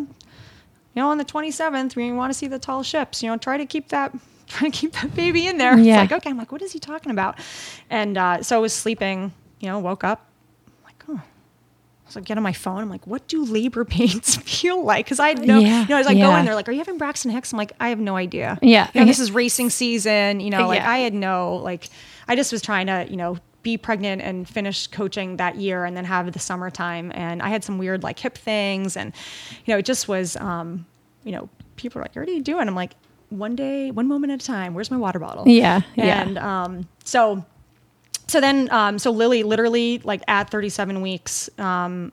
you 0.94 1.02
know, 1.02 1.10
on 1.10 1.18
the 1.18 1.26
27th, 1.26 1.96
we 1.96 2.12
want 2.12 2.32
to 2.32 2.38
see 2.38 2.48
the 2.48 2.60
tall 2.60 2.84
ships, 2.84 3.24
you 3.24 3.30
know, 3.30 3.38
try 3.38 3.58
to 3.58 3.66
keep 3.66 3.90
that, 3.90 4.14
try 4.48 4.70
to 4.70 4.72
keep 4.78 4.94
that 4.94 5.16
baby 5.16 5.48
in 5.48 5.58
there. 5.58 5.78
Yeah. 5.80 6.04
It's 6.04 6.12
like, 6.12 6.20
okay, 6.22 6.30
I'm 6.30 6.38
like, 6.38 6.52
what 6.52 6.62
is 6.62 6.72
he 6.74 6.80
talking 6.80 7.12
about? 7.12 7.40
And 7.90 8.18
uh, 8.20 8.44
so 8.44 8.56
I 8.56 8.60
was 8.60 8.72
sleeping, 8.74 9.34
you 9.62 9.68
know, 9.68 9.80
woke 9.80 10.04
up, 10.04 10.20
I'm 10.20 10.22
like. 10.22 10.28
So 12.10 12.20
I 12.20 12.24
get 12.24 12.38
on 12.38 12.44
my 12.44 12.54
phone. 12.54 12.80
I'm 12.80 12.90
like, 12.90 13.06
what 13.06 13.28
do 13.28 13.44
labor 13.46 13.84
pains 13.86 14.36
feel 14.44 14.84
like? 14.84 15.06
Because 15.06 15.20
I 15.20 15.30
had 15.30 15.46
no, 15.46 15.60
Yeah, 15.60 15.82
you 15.84 15.88
know, 15.90 15.96
I 15.96 16.00
was 16.00 16.08
like, 16.08 16.18
yeah. 16.18 16.26
going 16.32 16.46
there, 16.46 16.56
like, 16.56 16.68
are 16.70 16.72
you 16.72 16.78
having 16.80 16.98
Braxton 16.98 17.32
Hicks? 17.32 17.52
I'm 17.52 17.58
like, 17.58 17.74
I 17.80 17.90
have 17.90 18.00
no 18.00 18.16
idea. 18.16 18.58
Yeah. 18.62 18.90
You 18.94 19.02
know, 19.02 19.06
this 19.08 19.20
is 19.20 19.32
racing 19.32 19.70
season. 19.70 20.40
You 20.40 20.50
know, 20.50 20.68
like 20.68 20.80
Yeah. 20.80 20.90
I 20.92 20.98
had 21.00 21.14
no, 21.14 21.56
like, 21.56 21.90
I 22.28 22.36
just 22.36 22.52
was 22.52 22.62
trying 22.62 22.88
to, 22.88 23.06
you 23.10 23.18
know, 23.18 23.38
be 23.64 23.78
pregnant 23.78 24.22
and 24.22 24.48
finish 24.48 24.88
coaching 24.88 25.38
that 25.38 25.58
year 25.58 25.84
and 25.84 25.98
then 25.98 26.06
have 26.06 26.32
the 26.32 26.40
summertime. 26.40 27.12
And 27.14 27.42
I 27.42 27.50
had 27.50 27.64
some 27.64 27.78
weird 27.78 28.04
like 28.04 28.18
hip 28.20 28.38
things. 28.38 28.96
And, 28.96 29.14
you 29.66 29.74
know, 29.74 29.78
it 29.80 29.86
just 29.86 30.08
was, 30.08 30.38
um, 30.38 30.86
you 31.26 31.34
know, 31.34 31.50
people 31.76 32.00
are 32.00 32.04
like, 32.04 32.16
what 32.16 32.28
are 32.30 32.32
you 32.32 32.42
doing? 32.42 32.68
I'm 32.68 32.76
like, 32.76 32.94
one 33.30 33.56
day, 33.58 33.92
one 33.92 34.08
moment 34.08 34.32
at 34.32 34.42
a 34.42 34.46
time. 34.46 34.74
Where's 34.74 34.90
my 34.90 34.96
water 34.96 35.20
bottle? 35.20 35.44
Yeah. 35.48 35.82
Yeah. 35.96 36.22
And 36.22 36.38
um, 36.38 36.88
so, 37.04 37.46
so 38.28 38.42
then, 38.42 38.70
um, 38.72 39.00
so 39.00 39.12
Lily 39.12 39.44
literally 39.44 40.00
like 40.04 40.22
at 40.28 40.50
37 40.50 41.02
weeks, 41.02 41.50
um, 41.58 42.12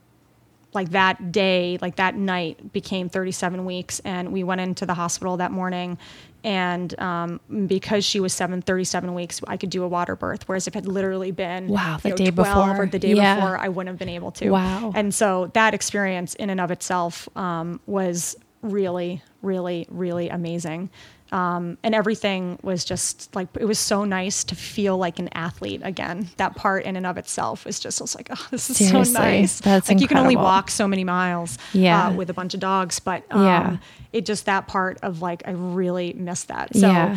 like 0.72 0.90
that 0.90 1.30
day, 1.32 1.78
like 1.80 1.96
that 1.96 2.16
night 2.16 2.72
became 2.72 3.08
37 3.08 3.64
weeks. 3.64 4.00
And 4.00 4.32
we 4.32 4.42
went 4.42 4.60
into 4.60 4.86
the 4.86 4.94
hospital 4.94 5.36
that 5.36 5.52
morning. 5.52 5.98
And 6.42 6.98
um, 7.00 7.40
because 7.66 8.04
she 8.04 8.20
was 8.20 8.32
seven, 8.34 8.60
37 8.60 9.14
weeks, 9.14 9.40
I 9.46 9.56
could 9.56 9.70
do 9.70 9.82
a 9.82 9.88
water 9.88 10.14
birth. 10.14 10.46
Whereas 10.46 10.66
if 10.66 10.74
it 10.74 10.84
had 10.84 10.86
literally 10.86 11.30
been 11.30 11.68
Wow, 11.68 11.98
the 12.02 12.08
you 12.08 12.12
know, 12.12 12.16
day 12.16 12.30
12 12.30 12.34
before. 12.34 12.82
or 12.82 12.86
the 12.86 12.98
day 12.98 13.14
Yeah. 13.14 13.36
before, 13.36 13.56
I 13.56 13.68
wouldn't 13.68 13.88
have 13.88 13.98
been 13.98 14.08
able 14.14 14.30
to. 14.32 14.50
Wow. 14.50 14.92
And 14.94 15.14
so 15.14 15.50
that 15.54 15.74
experience 15.74 16.34
in 16.34 16.50
and 16.50 16.60
of 16.60 16.70
itself 16.70 17.28
um, 17.36 17.80
was 17.86 18.36
really, 18.62 19.22
really, 19.42 19.86
really 19.90 20.28
amazing. 20.28 20.90
Um, 21.34 21.78
and 21.82 21.96
everything 21.96 22.60
was 22.62 22.84
just 22.84 23.34
like 23.34 23.48
it 23.58 23.64
was 23.64 23.78
so 23.80 24.04
nice 24.04 24.44
to 24.44 24.54
feel 24.54 24.96
like 24.96 25.18
an 25.18 25.28
athlete 25.34 25.80
again. 25.82 26.28
That 26.36 26.54
part 26.54 26.84
in 26.84 26.94
and 26.96 27.04
of 27.04 27.18
itself 27.18 27.64
was 27.64 27.80
just 27.80 28.00
I 28.00 28.04
was 28.04 28.14
like, 28.14 28.28
oh, 28.30 28.46
this 28.52 28.70
is 28.70 28.76
Seriously, 28.76 29.12
so 29.12 29.18
nice. 29.20 29.60
that's 29.60 29.88
like 29.88 30.00
you 30.00 30.06
can 30.06 30.18
only 30.18 30.36
walk 30.36 30.70
so 30.70 30.86
many 30.86 31.02
miles, 31.02 31.58
Yeah. 31.72 32.06
uh, 32.06 32.12
with 32.12 32.30
a 32.30 32.34
bunch 32.34 32.54
of 32.54 32.60
dogs, 32.60 33.00
but 33.00 33.24
um, 33.32 33.42
Yeah. 33.44 33.76
it 34.12 34.26
just 34.26 34.46
that 34.46 34.68
part 34.68 34.98
of 35.02 35.22
like 35.22 35.42
I 35.44 35.50
really 35.50 36.12
missed 36.12 36.46
that. 36.48 36.72
So, 36.76 36.86
Yeah. 36.86 37.16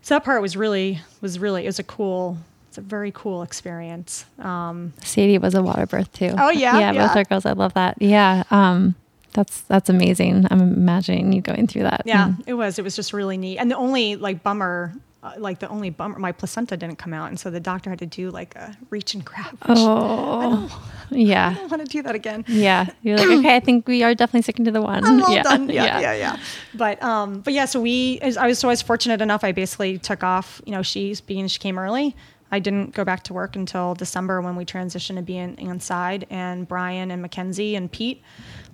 so 0.00 0.14
that 0.14 0.24
part 0.24 0.40
was 0.40 0.56
really 0.56 1.00
was 1.20 1.38
really 1.38 1.64
it 1.64 1.68
was 1.68 1.78
a 1.78 1.84
cool. 1.84 2.38
It's 2.68 2.78
a 2.78 2.82
very 2.82 3.10
cool 3.12 3.42
experience. 3.42 4.24
Um, 4.38 4.92
Sadie 5.02 5.38
was 5.38 5.54
a 5.56 5.62
water 5.62 5.86
birth 5.86 6.12
too. 6.12 6.32
Oh, 6.38 6.50
yeah? 6.50 6.78
yeah, 6.78 6.92
Yeah. 6.92 7.06
both 7.08 7.16
our 7.16 7.24
girls. 7.24 7.44
I 7.44 7.52
love 7.52 7.74
that. 7.74 8.00
Yeah, 8.00 8.44
um, 8.52 8.94
that's 9.32 9.62
that's 9.62 9.88
amazing. 9.88 10.46
I'm 10.50 10.60
imagining 10.60 11.32
you 11.32 11.40
going 11.40 11.66
through 11.66 11.82
that. 11.84 12.02
Yeah, 12.04 12.28
And- 12.28 12.44
it 12.46 12.54
was. 12.54 12.78
It 12.78 12.82
was 12.82 12.96
just 12.96 13.12
really 13.12 13.36
neat. 13.36 13.58
And 13.58 13.70
the 13.70 13.76
only 13.76 14.16
like 14.16 14.42
bummer 14.42 14.92
uh, 15.22 15.34
like 15.36 15.58
the 15.58 15.68
only 15.68 15.90
bummer, 15.90 16.18
my 16.18 16.32
placenta 16.32 16.76
didn't 16.76 16.96
come 16.96 17.12
out, 17.12 17.28
and 17.28 17.38
so 17.38 17.50
the 17.50 17.60
doctor 17.60 17.90
had 17.90 17.98
to 17.98 18.06
do 18.06 18.30
like 18.30 18.54
a 18.54 18.74
reach 18.88 19.12
and 19.14 19.22
grab. 19.22 19.50
Which 19.66 19.78
Oh, 19.78 20.90
yeah. 21.10 21.50
I 21.50 21.54
don't 21.54 21.70
want 21.70 21.84
to 21.84 21.88
do 21.92 22.02
that 22.02 22.14
again. 22.14 22.44
Yeah. 22.48 22.86
You're 23.02 23.18
like, 23.18 23.28
okay, 23.38 23.56
I 23.56 23.60
think 23.60 23.86
we 23.86 24.02
are 24.02 24.14
definitely 24.14 24.42
sticking 24.42 24.64
to 24.64 24.70
the 24.70 24.80
one. 24.80 25.04
I'm 25.04 25.22
all 25.22 25.34
yeah. 25.34 25.42
done. 25.42 25.68
Yeah, 25.68 26.00
yeah, 26.00 26.14
yeah, 26.14 26.36
But 26.74 27.02
um, 27.02 27.40
but 27.40 27.52
yeah. 27.52 27.66
So 27.66 27.80
we, 27.82 28.18
I 28.22 28.46
was 28.46 28.58
so 28.58 28.68
I 28.68 28.72
was 28.72 28.80
fortunate 28.80 29.20
enough. 29.20 29.44
I 29.44 29.52
basically 29.52 29.98
took 29.98 30.24
off. 30.24 30.62
You 30.64 30.72
know, 30.72 30.82
she's 30.82 31.20
being 31.20 31.48
she 31.48 31.58
came 31.58 31.78
early. 31.78 32.16
I 32.52 32.58
didn't 32.58 32.94
go 32.94 33.04
back 33.04 33.22
to 33.24 33.32
work 33.34 33.54
until 33.54 33.94
December 33.94 34.40
when 34.40 34.56
we 34.56 34.64
transitioned 34.64 35.16
to 35.16 35.22
being 35.22 35.56
inside. 35.58 36.26
And 36.30 36.66
Brian 36.66 37.10
and 37.10 37.22
Mackenzie 37.22 37.76
and 37.76 37.92
Pete 37.92 38.22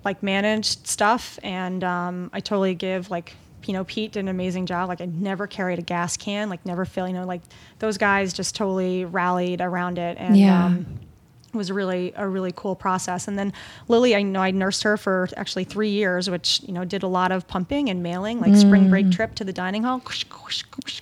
like 0.05 0.21
managed 0.23 0.87
stuff, 0.87 1.39
and 1.43 1.83
um, 1.83 2.29
I 2.33 2.39
totally 2.39 2.75
give 2.75 3.09
like 3.11 3.33
you 3.65 3.73
know 3.73 3.83
Pete 3.83 4.13
did 4.13 4.21
an 4.21 4.27
amazing 4.27 4.65
job. 4.65 4.87
Like 4.87 5.01
I 5.01 5.05
never 5.05 5.47
carried 5.47 5.79
a 5.79 5.81
gas 5.81 6.17
can, 6.17 6.49
like 6.49 6.65
never 6.65 6.85
feel 6.85 7.07
you 7.07 7.13
know 7.13 7.25
like 7.25 7.41
those 7.79 7.97
guys 7.97 8.33
just 8.33 8.55
totally 8.55 9.05
rallied 9.05 9.61
around 9.61 9.97
it, 9.97 10.17
and 10.17 10.35
Yeah. 10.37 10.65
um, 10.65 10.99
was 11.53 11.71
really 11.71 12.13
a 12.15 12.27
really 12.27 12.51
cool 12.55 12.75
process. 12.75 13.27
And 13.27 13.37
then 13.37 13.53
Lily, 13.87 14.15
I 14.15 14.21
know 14.21 14.41
I 14.41 14.51
nursed 14.51 14.83
her 14.83 14.97
for 14.97 15.29
actually 15.37 15.63
three 15.63 15.89
years, 15.89 16.29
which 16.29 16.61
you 16.63 16.73
know 16.73 16.85
did 16.85 17.03
a 17.03 17.07
lot 17.07 17.31
of 17.31 17.47
pumping 17.47 17.89
and 17.89 18.03
mailing, 18.03 18.39
like 18.39 18.55
spring 18.55 18.89
break 18.89 19.07
mm. 19.07 19.11
trip 19.13 19.35
to 19.35 19.43
the 19.43 19.53
dining 19.53 19.83
hall. 19.83 20.01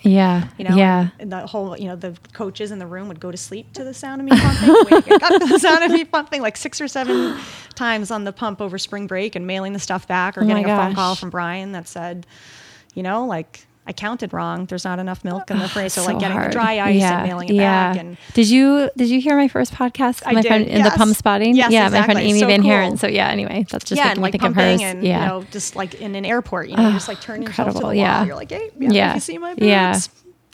Yeah. 0.02 0.48
You 0.58 0.66
know, 0.66 0.76
Yeah. 0.76 1.10
and 1.20 1.32
the 1.32 1.46
whole, 1.48 1.78
you 1.78 1.88
know, 1.88 1.96
the 1.96 2.18
coaches 2.34 2.72
in 2.72 2.80
the 2.80 2.88
room 2.88 3.08
would 3.08 3.20
go 3.20 3.32
to 3.32 3.38
sleep 3.38 3.74
to 3.74 3.84
the 3.84 3.93
sound 3.93 4.22
of 4.22 4.26
me 4.26 4.38
pumping, 4.39 4.96
waking 4.96 5.14
up 5.14 5.41
to 5.41 5.48
the 5.48 5.60
sound 5.60 5.84
of 5.84 5.91
me 5.91 6.04
pumping 6.06 6.41
like 6.41 6.58
six 6.58 6.80
or 6.80 6.88
seven 6.88 7.38
times 7.74 8.12
on 8.12 8.24
the 8.24 8.32
pump 8.32 8.62
over 8.62 8.78
spring 8.78 9.08
break 9.08 9.36
and 9.36 9.46
mailing 9.46 9.74
the 9.74 9.80
stuff 9.80 10.08
back 10.08 10.38
or 10.38 10.43
Oh 10.43 10.48
getting 10.48 10.66
a 10.66 10.76
phone 10.76 10.96
call 10.96 11.16
from 11.16 11.30
Brian 11.30 11.74
that 11.74 11.88
said, 11.88 12.26
you 12.93 13.04
know, 13.04 13.26
like 13.26 13.66
I 13.88 13.93
counted 13.93 14.33
wrong. 14.33 14.65
There's 14.65 14.83
not 14.83 14.97
enough 14.97 15.23
milk 15.23 15.51
in 15.51 15.59
the 15.59 15.67
fridge. 15.69 15.91
So, 15.91 16.01
So 16.01 16.07
like 16.07 16.19
getting 16.19 16.38
hard. 16.38 16.49
the 16.49 16.53
dry 16.53 16.79
ice 16.79 16.95
yeah. 16.99 17.19
and 17.19 17.27
mailing 17.27 17.49
it 17.49 17.53
yeah. 17.55 17.93
back. 17.93 18.01
And 18.01 18.17
did 18.33 18.49
you 18.49 18.89
did 18.97 19.09
you 19.09 19.21
hear 19.21 19.36
my 19.38 19.47
first 19.47 19.73
podcast? 19.73 20.23
I 20.25 20.31
my 20.33 20.41
did, 20.41 20.47
friend 20.47 20.65
in 20.67 20.81
the 20.83 20.89
pump 20.89 21.15
spotting. 21.15 21.55
Yes, 21.55 21.71
yeah, 21.71 21.89
my 21.89 22.03
friend. 22.03 22.19
Amy 22.19 22.39
So 22.39 22.47
Van 22.47 22.61
cool. 22.61 22.71
Haren. 22.71 22.97
So 22.97 23.07
yeah, 23.07 23.27
anyway, 23.29 23.65
that's 23.69 23.86
just 23.86 23.97
yeah, 23.99 24.09
and 24.11 24.21
like 24.21 24.31
think 24.31 24.43
of 24.43 24.55
hers. 24.55 24.81
and 24.81 25.03
yeah. 25.03 25.21
you 25.21 25.27
know, 25.27 25.43
just 25.51 25.75
like 25.75 25.95
in 26.01 26.15
an 26.15 26.25
airport, 26.25 26.69
you 26.69 26.77
know, 26.77 26.91
just 26.91 27.07
like 27.07 27.21
turn 27.21 27.41
yourself 27.43 27.73
to 27.73 27.77
the 27.79 27.83
wall. 27.83 27.93
yeah. 27.93 28.25
You're 28.25 28.36
like, 28.36 28.49
hey, 28.51 28.71
yeah, 28.79 28.89
Yeah. 28.91 29.13
you 29.13 29.19
see 29.19 29.38
my 29.38 29.53
boobs? 29.53 29.67
Yeah. 29.67 29.99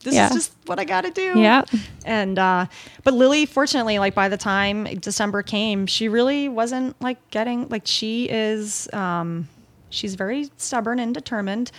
This 0.03 0.15
Yeah. 0.15 0.27
is 0.29 0.33
just 0.33 0.51
what 0.65 0.79
I 0.79 0.83
got 0.83 1.01
to 1.05 1.11
do. 1.11 1.39
Yeah. 1.39 1.63
And 2.05 2.37
uh, 2.39 2.65
but 3.03 3.13
Lily, 3.13 3.45
fortunately, 3.45 3.97
like 3.99 4.15
by 4.15 4.29
the 4.29 4.37
time 4.37 4.85
December 4.99 5.41
came, 5.43 5.85
she 5.87 6.09
really 6.09 6.49
wasn't 6.49 6.99
like 7.01 7.17
getting 7.29 7.69
like 7.69 7.83
she 7.85 8.27
is. 8.29 8.91
Um, 8.93 9.47
she's 9.91 10.15
very 10.15 10.49
stubborn 10.57 10.99
and 10.99 11.13
determined, 11.13 11.71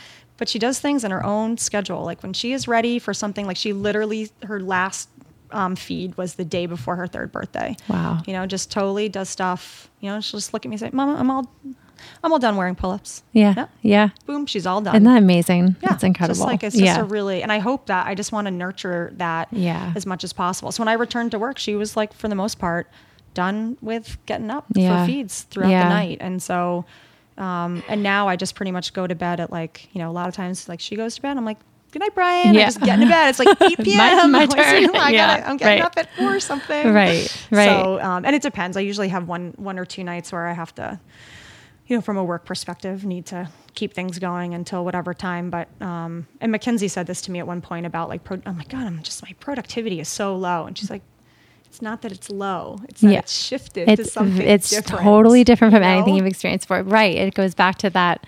but 0.42 0.48
she 0.48 0.58
does 0.58 0.80
things 0.80 1.04
in 1.04 1.12
her 1.12 1.24
own 1.24 1.56
schedule. 1.56 2.02
Like 2.02 2.20
when 2.24 2.32
she 2.32 2.52
is 2.52 2.66
ready 2.66 2.98
for 2.98 3.14
something, 3.14 3.46
like 3.46 3.56
she 3.56 3.72
literally 3.72 4.28
her 4.42 4.58
last 4.58 5.08
um, 5.52 5.76
feed 5.76 6.16
was 6.16 6.34
the 6.34 6.44
day 6.44 6.66
before 6.66 6.96
her 6.96 7.06
third 7.06 7.30
birthday. 7.30 7.76
Wow. 7.86 8.22
You 8.26 8.32
know, 8.32 8.44
just 8.44 8.68
totally 8.68 9.08
does 9.08 9.28
stuff. 9.28 9.88
You 10.00 10.10
know, 10.10 10.20
she'll 10.20 10.40
just 10.40 10.52
look 10.52 10.66
at 10.66 10.68
me 10.68 10.74
and 10.74 10.80
say, 10.80 10.90
"Mama, 10.92 11.14
I'm 11.14 11.30
all, 11.30 11.48
I'm 12.24 12.32
all 12.32 12.40
done 12.40 12.56
wearing 12.56 12.74
pull-ups." 12.74 13.22
Yeah. 13.30 13.54
Yeah. 13.56 13.66
Yeah. 13.82 14.08
Boom, 14.26 14.46
she's 14.46 14.66
all 14.66 14.80
done. 14.80 14.96
Isn't 14.96 15.04
that 15.04 15.18
amazing? 15.18 15.76
Yeah, 15.80 15.90
That's 15.90 16.02
incredible. 16.02 16.34
Just 16.34 16.44
like 16.48 16.64
it's 16.64 16.74
just 16.74 16.84
yeah. 16.86 17.02
a 17.02 17.04
really, 17.04 17.44
and 17.44 17.52
I 17.52 17.60
hope 17.60 17.86
that 17.86 18.08
I 18.08 18.16
just 18.16 18.32
want 18.32 18.46
to 18.48 18.50
nurture 18.50 19.12
that 19.18 19.46
Yeah. 19.52 19.92
as 19.94 20.06
much 20.06 20.24
as 20.24 20.32
possible. 20.32 20.72
So 20.72 20.80
when 20.80 20.88
I 20.88 20.94
returned 20.94 21.30
to 21.30 21.38
work, 21.38 21.56
she 21.56 21.76
was 21.76 21.96
like, 21.96 22.12
for 22.12 22.26
the 22.26 22.34
most 22.34 22.58
part, 22.58 22.88
done 23.34 23.78
with 23.80 24.18
getting 24.26 24.50
up 24.50 24.64
Yeah. 24.74 25.04
for 25.04 25.06
feeds 25.06 25.42
throughout 25.42 25.68
the 25.68 25.88
night. 25.88 26.18
And 26.20 26.42
so, 26.42 26.84
um, 27.38 27.82
and 27.88 28.02
now 28.02 28.28
I 28.28 28.36
just 28.36 28.54
pretty 28.54 28.72
much 28.72 28.92
go 28.92 29.06
to 29.06 29.14
bed 29.14 29.40
at 29.40 29.50
like, 29.50 29.88
you 29.94 30.00
know, 30.00 30.10
a 30.10 30.12
lot 30.12 30.28
of 30.28 30.34
times 30.34 30.68
like 30.68 30.80
she 30.80 30.96
goes 30.96 31.14
to 31.16 31.22
bed, 31.22 31.36
I'm 31.36 31.44
like, 31.44 31.58
good 31.92 32.00
night, 32.00 32.14
Brian. 32.14 32.54
Yeah. 32.54 32.62
I 32.62 32.64
just 32.64 32.80
get 32.80 32.94
into 33.00 33.06
bed. 33.06 33.28
It's 33.30 33.38
like 33.38 33.48
8 33.60 33.78
p.m. 33.84 34.32
My- 34.32 34.46
my 34.46 34.46
turn. 34.46 34.96
I 34.96 35.10
Yeah, 35.10 35.26
gotta, 35.38 35.48
I'm 35.50 35.56
getting 35.56 35.80
right. 35.80 35.86
up 35.86 35.94
at 35.98 36.14
four 36.16 36.34
or 36.36 36.40
something. 36.40 36.92
Right, 36.92 37.46
right. 37.50 37.68
So, 37.84 38.00
um, 38.00 38.24
and 38.24 38.34
it 38.36 38.42
depends. 38.42 38.76
I 38.76 38.80
usually 38.80 39.08
have 39.08 39.28
one, 39.28 39.52
one 39.56 39.78
or 39.78 39.84
two 39.84 40.02
nights 40.04 40.32
where 40.32 40.46
I 40.46 40.52
have 40.52 40.74
to, 40.76 40.98
you 41.86 41.96
know, 41.96 42.00
from 42.00 42.16
a 42.16 42.24
work 42.24 42.44
perspective, 42.46 43.04
need 43.04 43.26
to 43.26 43.48
keep 43.74 43.92
things 43.92 44.18
going 44.18 44.54
until 44.54 44.84
whatever 44.84 45.12
time. 45.12 45.50
But 45.50 45.68
um, 45.82 46.26
and 46.40 46.50
Mackenzie 46.52 46.88
said 46.88 47.06
this 47.06 47.20
to 47.22 47.30
me 47.30 47.38
at 47.40 47.46
one 47.46 47.60
point 47.60 47.84
about 47.86 48.08
like, 48.08 48.24
pro- 48.24 48.40
oh 48.46 48.52
my 48.52 48.64
god, 48.64 48.86
I'm 48.86 49.02
just 49.02 49.22
my 49.22 49.34
productivity 49.40 50.00
is 50.00 50.08
so 50.08 50.34
low, 50.36 50.64
and 50.64 50.78
she's 50.78 50.88
like, 50.90 51.02
it's 51.72 51.80
not 51.80 52.02
that 52.02 52.12
it's 52.12 52.28
low, 52.28 52.78
it's 52.86 53.00
that 53.00 53.10
Yeah. 53.10 53.18
it's 53.20 53.32
shifted 53.32 53.86
to 53.86 53.92
it's 53.92 54.12
something. 54.12 54.42
it's 54.46 54.68
different, 54.68 54.92
It's 54.92 55.02
totally 55.04 55.42
different 55.42 55.72
from 55.72 55.82
you 55.82 55.88
anything 55.88 56.16
you've 56.16 56.26
experienced 56.26 56.68
before. 56.68 56.82
Right. 56.82 57.16
It 57.16 57.32
goes 57.32 57.54
back 57.54 57.78
to 57.78 57.88
that 57.90 58.26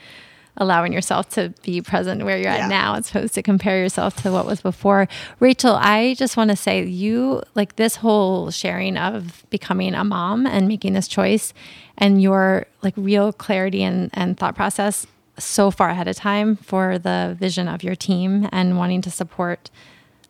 allowing 0.56 0.94
yourself 0.94 1.28
to 1.30 1.52
be 1.62 1.82
present 1.82 2.24
where 2.24 2.38
you're 2.38 2.50
Yeah. 2.50 2.64
at 2.64 2.70
now 2.70 2.94
as 2.94 3.10
opposed 3.10 3.34
to 3.34 3.42
compare 3.42 3.78
yourself 3.80 4.16
to 4.22 4.32
what 4.32 4.46
was 4.46 4.62
before. 4.62 5.08
Rachel, 5.40 5.74
I 5.74 6.14
just 6.14 6.38
want 6.38 6.48
to 6.52 6.56
say 6.56 6.82
you 6.86 7.42
like 7.54 7.76
this 7.76 7.96
whole 7.96 8.50
sharing 8.50 8.96
of 8.96 9.44
becoming 9.50 9.94
a 9.94 10.04
mom 10.04 10.46
and 10.46 10.66
making 10.66 10.94
this 10.94 11.06
choice 11.06 11.52
and 11.98 12.22
your 12.22 12.64
like 12.82 12.94
real 12.96 13.30
clarity 13.30 13.82
and, 13.82 14.08
and 14.14 14.38
thought 14.38 14.54
process 14.54 15.06
so 15.38 15.70
far 15.70 15.90
ahead 15.90 16.08
of 16.08 16.16
time 16.16 16.56
for 16.56 16.98
the 16.98 17.36
vision 17.38 17.68
of 17.68 17.82
your 17.82 17.94
team 17.96 18.48
and 18.52 18.78
wanting 18.78 19.02
to 19.02 19.10
support 19.10 19.68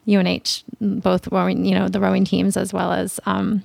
UNH, 0.07 0.65
both 0.81 1.29
rowing, 1.29 1.65
you 1.65 1.75
know, 1.75 1.89
the 1.89 2.01
rowing 2.01 2.25
teams 2.25 2.57
as 2.57 2.73
well 2.73 2.93
as 2.93 3.21
um, 3.27 3.63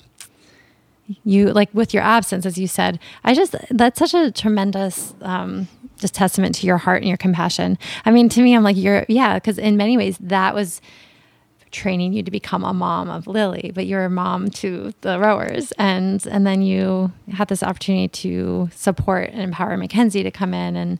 you 1.24 1.52
like 1.52 1.70
with 1.74 1.94
your 1.94 2.04
absence 2.04 2.46
as 2.46 2.58
you 2.58 2.68
said 2.68 3.00
i 3.24 3.34
just 3.34 3.56
that's 3.72 3.98
such 3.98 4.14
a 4.14 4.32
tremendous 4.32 5.16
um 5.22 5.68
just 6.00 6.14
testament 6.14 6.56
to 6.56 6.66
your 6.66 6.78
heart 6.78 7.02
and 7.02 7.10
your 7.10 7.18
compassion. 7.18 7.78
I 8.06 8.12
mean 8.12 8.30
to 8.30 8.42
me 8.42 8.56
i'm 8.56 8.64
like 8.64 8.78
you're 8.78 9.06
yeah 9.08 9.36
because 9.36 9.58
in 9.58 9.78
many 9.78 9.98
ways 9.98 10.18
that 10.20 10.56
was 10.56 10.82
training 11.72 12.14
you 12.14 12.24
to 12.24 12.32
become 12.32 12.64
a 12.64 12.74
mom 12.74 13.10
of 13.10 13.28
lily 13.28 13.72
but 13.76 13.86
you're 13.86 14.06
a 14.06 14.10
mom 14.10 14.50
to 14.50 14.92
the 15.02 15.20
rowers. 15.20 15.72
And 15.74 16.26
and 16.28 16.46
then 16.46 16.62
you 16.62 17.12
had 17.32 17.48
this 17.48 17.62
opportunity 17.62 18.08
to 18.08 18.70
support 18.74 19.30
and 19.30 19.42
empower 19.42 19.78
mackenzie 19.78 20.24
to 20.24 20.32
come 20.32 20.54
in 20.54 20.76
and 20.76 21.00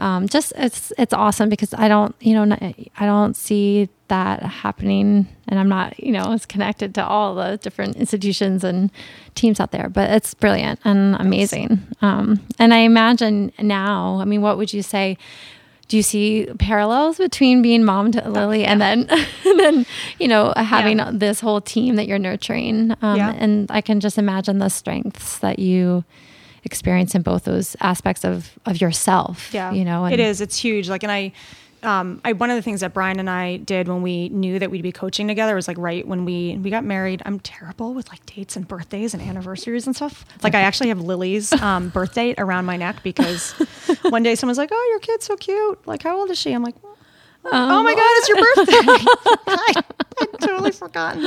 um, 0.00 0.26
just 0.28 0.52
it's 0.56 0.92
it's 0.98 1.12
awesome 1.12 1.48
because 1.48 1.72
i 1.74 1.86
don't 1.86 2.14
you 2.20 2.34
know 2.34 2.56
i 2.98 3.06
don't 3.06 3.36
see 3.36 3.88
that 4.08 4.42
happening 4.42 5.28
and 5.46 5.58
i'm 5.60 5.68
not 5.68 5.98
you 6.02 6.10
know 6.10 6.32
as 6.32 6.44
connected 6.46 6.94
to 6.94 7.06
all 7.06 7.34
the 7.36 7.56
different 7.58 7.94
institutions 7.96 8.64
and 8.64 8.90
teams 9.36 9.60
out 9.60 9.70
there 9.70 9.88
but 9.88 10.10
it's 10.10 10.34
brilliant 10.34 10.80
and 10.84 11.14
amazing 11.16 11.78
um, 12.02 12.40
and 12.58 12.74
i 12.74 12.78
imagine 12.78 13.52
now 13.60 14.18
i 14.20 14.24
mean 14.24 14.42
what 14.42 14.56
would 14.58 14.72
you 14.72 14.82
say 14.82 15.16
do 15.88 15.96
you 15.96 16.02
see 16.04 16.46
parallels 16.60 17.18
between 17.18 17.62
being 17.62 17.84
mom 17.84 18.12
to 18.12 18.28
Lily 18.28 18.64
and 18.64 18.80
then 18.80 19.06
and 19.44 19.58
then 19.60 19.86
you 20.18 20.28
know 20.28 20.52
having 20.56 20.98
Yeah. 20.98 21.10
this 21.12 21.40
whole 21.40 21.60
team 21.60 21.96
that 21.96 22.06
you're 22.08 22.18
nurturing 22.18 22.92
um, 23.02 23.16
Yeah. 23.16 23.34
and 23.36 23.70
I 23.70 23.80
can 23.80 23.98
just 24.00 24.16
imagine 24.16 24.58
the 24.58 24.68
strengths 24.70 25.38
that 25.40 25.58
you 25.58 26.04
experience 26.64 27.14
in 27.14 27.22
both 27.22 27.44
those 27.44 27.76
aspects 27.80 28.24
of 28.24 28.58
of 28.66 28.80
yourself 28.80 29.52
Yeah, 29.52 29.72
you 29.72 29.84
know 29.84 30.04
and 30.04 30.14
it 30.14 30.20
is. 30.20 30.40
It's 30.40 30.58
huge. 30.58 30.88
Like, 30.88 31.02
and 31.02 31.12
I, 31.12 31.32
um, 31.82 32.20
I 32.24 32.32
one 32.32 32.50
of 32.50 32.56
the 32.56 32.62
things 32.62 32.80
that 32.80 32.92
Brian 32.92 33.18
and 33.18 33.30
I 33.30 33.56
did 33.56 33.88
when 33.88 34.02
we 34.02 34.28
knew 34.28 34.58
that 34.58 34.70
we'd 34.70 34.82
be 34.82 34.92
coaching 34.92 35.26
together 35.28 35.54
was 35.54 35.66
like 35.68 35.78
right 35.78 36.06
when 36.06 36.24
we 36.24 36.56
we 36.58 36.70
got 36.70 36.84
married. 36.84 37.22
I'm 37.24 37.40
terrible 37.40 37.94
with 37.94 38.08
like 38.08 38.24
dates 38.26 38.56
and 38.56 38.66
birthdays 38.68 39.14
and 39.14 39.22
anniversaries 39.22 39.86
and 39.86 39.96
stuff. 39.96 40.24
Like, 40.42 40.54
I 40.54 40.60
actually 40.60 40.88
have 40.88 41.00
Lily's 41.00 41.52
um, 41.54 41.88
birth 41.88 42.14
date 42.14 42.36
around 42.38 42.66
my 42.66 42.76
neck 42.76 43.02
because 43.02 43.52
one 44.02 44.22
day 44.22 44.34
someone's 44.34 44.58
like, 44.58 44.70
"Oh, 44.72 44.88
your 44.90 45.00
kid's 45.00 45.24
so 45.26 45.36
cute. 45.36 45.86
Like, 45.86 46.02
how 46.02 46.18
old 46.18 46.30
is 46.30 46.38
she?" 46.38 46.52
I'm 46.52 46.62
like. 46.62 46.74
Oh 47.44 47.82
my 47.82 47.94
God, 47.94 48.02
it's 48.16 48.28
your 48.28 48.36
birthday. 48.36 49.04
I, 49.46 49.82
I'd 50.20 50.40
totally 50.40 50.72
forgotten. 50.72 51.24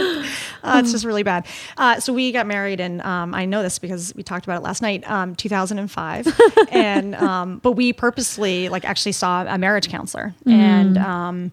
Uh, 0.64 0.80
it's 0.82 0.92
just 0.92 1.06
really 1.06 1.24
bad. 1.24 1.46
Uh, 1.78 2.00
so 2.00 2.14
we 2.14 2.32
got 2.32 2.46
married, 2.48 2.80
and 2.80 3.02
um, 3.02 3.34
I 3.34 3.46
know 3.46 3.64
this 3.64 3.80
because 3.80 4.14
we 4.16 4.24
talked 4.24 4.46
about 4.46 4.58
it 4.58 4.64
last 4.64 4.82
night, 4.82 5.10
um, 5.10 5.36
2005. 5.36 6.40
and 6.72 7.16
um, 7.16 7.58
but 7.60 7.74
we 7.74 7.94
purposely 7.94 8.70
like 8.70 8.86
actually 8.86 9.14
saw 9.14 9.44
a 9.48 9.58
marriage 9.58 9.90
counselor, 9.90 10.34
and 10.46 10.98
um, 10.98 11.44
you 11.44 11.52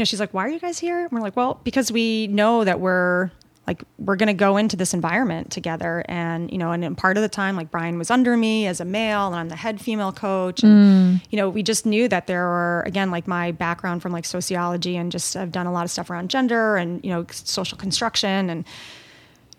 know 0.00 0.04
she's 0.04 0.20
like, 0.20 0.34
"Why 0.34 0.44
are 0.44 0.50
you 0.50 0.60
guys 0.60 0.78
here?" 0.78 1.00
And 1.00 1.12
we're 1.12 1.20
like, 1.20 1.36
"Well, 1.36 1.60
because 1.64 1.92
we 1.92 2.26
know 2.26 2.64
that 2.64 2.80
we're." 2.80 3.30
Like 3.66 3.82
we're 3.98 4.16
gonna 4.16 4.34
go 4.34 4.56
into 4.56 4.76
this 4.76 4.94
environment 4.94 5.50
together, 5.50 6.04
and 6.08 6.50
you 6.50 6.58
know, 6.58 6.72
and, 6.72 6.84
and 6.84 6.96
part 6.96 7.16
of 7.16 7.22
the 7.22 7.28
time, 7.28 7.56
like 7.56 7.70
Brian 7.70 7.98
was 7.98 8.10
under 8.10 8.36
me 8.36 8.66
as 8.66 8.80
a 8.80 8.84
male, 8.84 9.26
and 9.26 9.36
I'm 9.36 9.48
the 9.48 9.56
head 9.56 9.80
female 9.80 10.12
coach, 10.12 10.62
and 10.62 11.20
mm. 11.20 11.26
you 11.30 11.36
know, 11.36 11.48
we 11.48 11.62
just 11.62 11.86
knew 11.86 12.08
that 12.08 12.26
there 12.26 12.44
were 12.44 12.82
again, 12.86 13.10
like 13.10 13.26
my 13.26 13.52
background 13.52 14.02
from 14.02 14.12
like 14.12 14.24
sociology, 14.24 14.96
and 14.96 15.10
just 15.10 15.36
I've 15.36 15.52
done 15.52 15.66
a 15.66 15.72
lot 15.72 15.84
of 15.84 15.90
stuff 15.90 16.10
around 16.10 16.30
gender 16.30 16.76
and 16.76 17.02
you 17.04 17.10
know, 17.10 17.24
social 17.30 17.78
construction, 17.78 18.50
and 18.50 18.64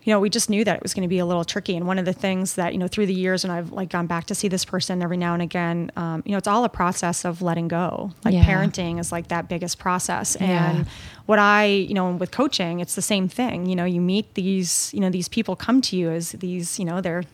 you 0.06 0.12
know, 0.12 0.20
we 0.20 0.30
just 0.30 0.48
knew 0.48 0.62
that 0.62 0.76
it 0.76 0.82
was 0.84 0.94
going 0.94 1.02
to 1.02 1.08
be 1.08 1.18
a 1.18 1.26
little 1.26 1.44
tricky. 1.44 1.76
And 1.76 1.84
one 1.84 1.98
of 1.98 2.04
the 2.04 2.12
things 2.12 2.54
that, 2.54 2.72
you 2.72 2.78
know, 2.78 2.86
through 2.86 3.06
the 3.06 3.12
years 3.12 3.42
and 3.42 3.52
I've 3.52 3.72
like 3.72 3.88
gone 3.88 4.06
back 4.06 4.26
to 4.26 4.36
see 4.36 4.46
this 4.46 4.64
person 4.64 5.02
every 5.02 5.16
now 5.16 5.32
and 5.34 5.42
again, 5.42 5.90
um, 5.96 6.22
you 6.24 6.30
know, 6.30 6.38
it's 6.38 6.46
all 6.46 6.62
a 6.62 6.68
process 6.68 7.24
of 7.24 7.42
letting 7.42 7.66
go. 7.66 8.12
Like 8.24 8.32
Yeah. 8.32 8.44
parenting 8.44 9.00
is 9.00 9.10
like 9.10 9.26
that 9.28 9.48
biggest 9.48 9.80
process. 9.80 10.36
Yeah. 10.40 10.70
And 10.70 10.86
what 11.26 11.40
I, 11.40 11.64
you 11.64 11.92
know, 11.94 12.12
with 12.12 12.30
coaching, 12.30 12.78
it's 12.78 12.94
the 12.94 13.02
same 13.02 13.26
thing. 13.28 13.66
You 13.66 13.74
know, 13.74 13.84
you 13.84 14.00
meet 14.00 14.34
these, 14.34 14.94
you 14.94 15.00
know, 15.00 15.10
these 15.10 15.28
people 15.28 15.56
come 15.56 15.80
to 15.82 15.96
you 15.96 16.08
as 16.12 16.30
these, 16.30 16.78
you 16.78 16.84
know, 16.84 17.00
they're 17.00 17.24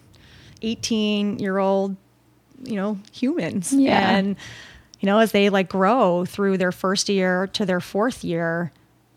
18 0.62 1.39
year 1.41 1.59
old, 1.59 1.95
you 2.62 2.77
know, 2.77 2.99
humans. 3.12 3.75
Yeah. 3.75 4.16
And, 4.16 4.37
you 5.01 5.07
know, 5.07 5.18
as 5.18 5.33
they 5.33 5.51
like 5.51 5.68
grow 5.68 6.25
through 6.25 6.57
their 6.57 6.73
first 6.73 7.11
year 7.11 7.49
to 7.49 7.66
their 7.66 7.81
fourth 7.81 8.25
year, 8.25 8.73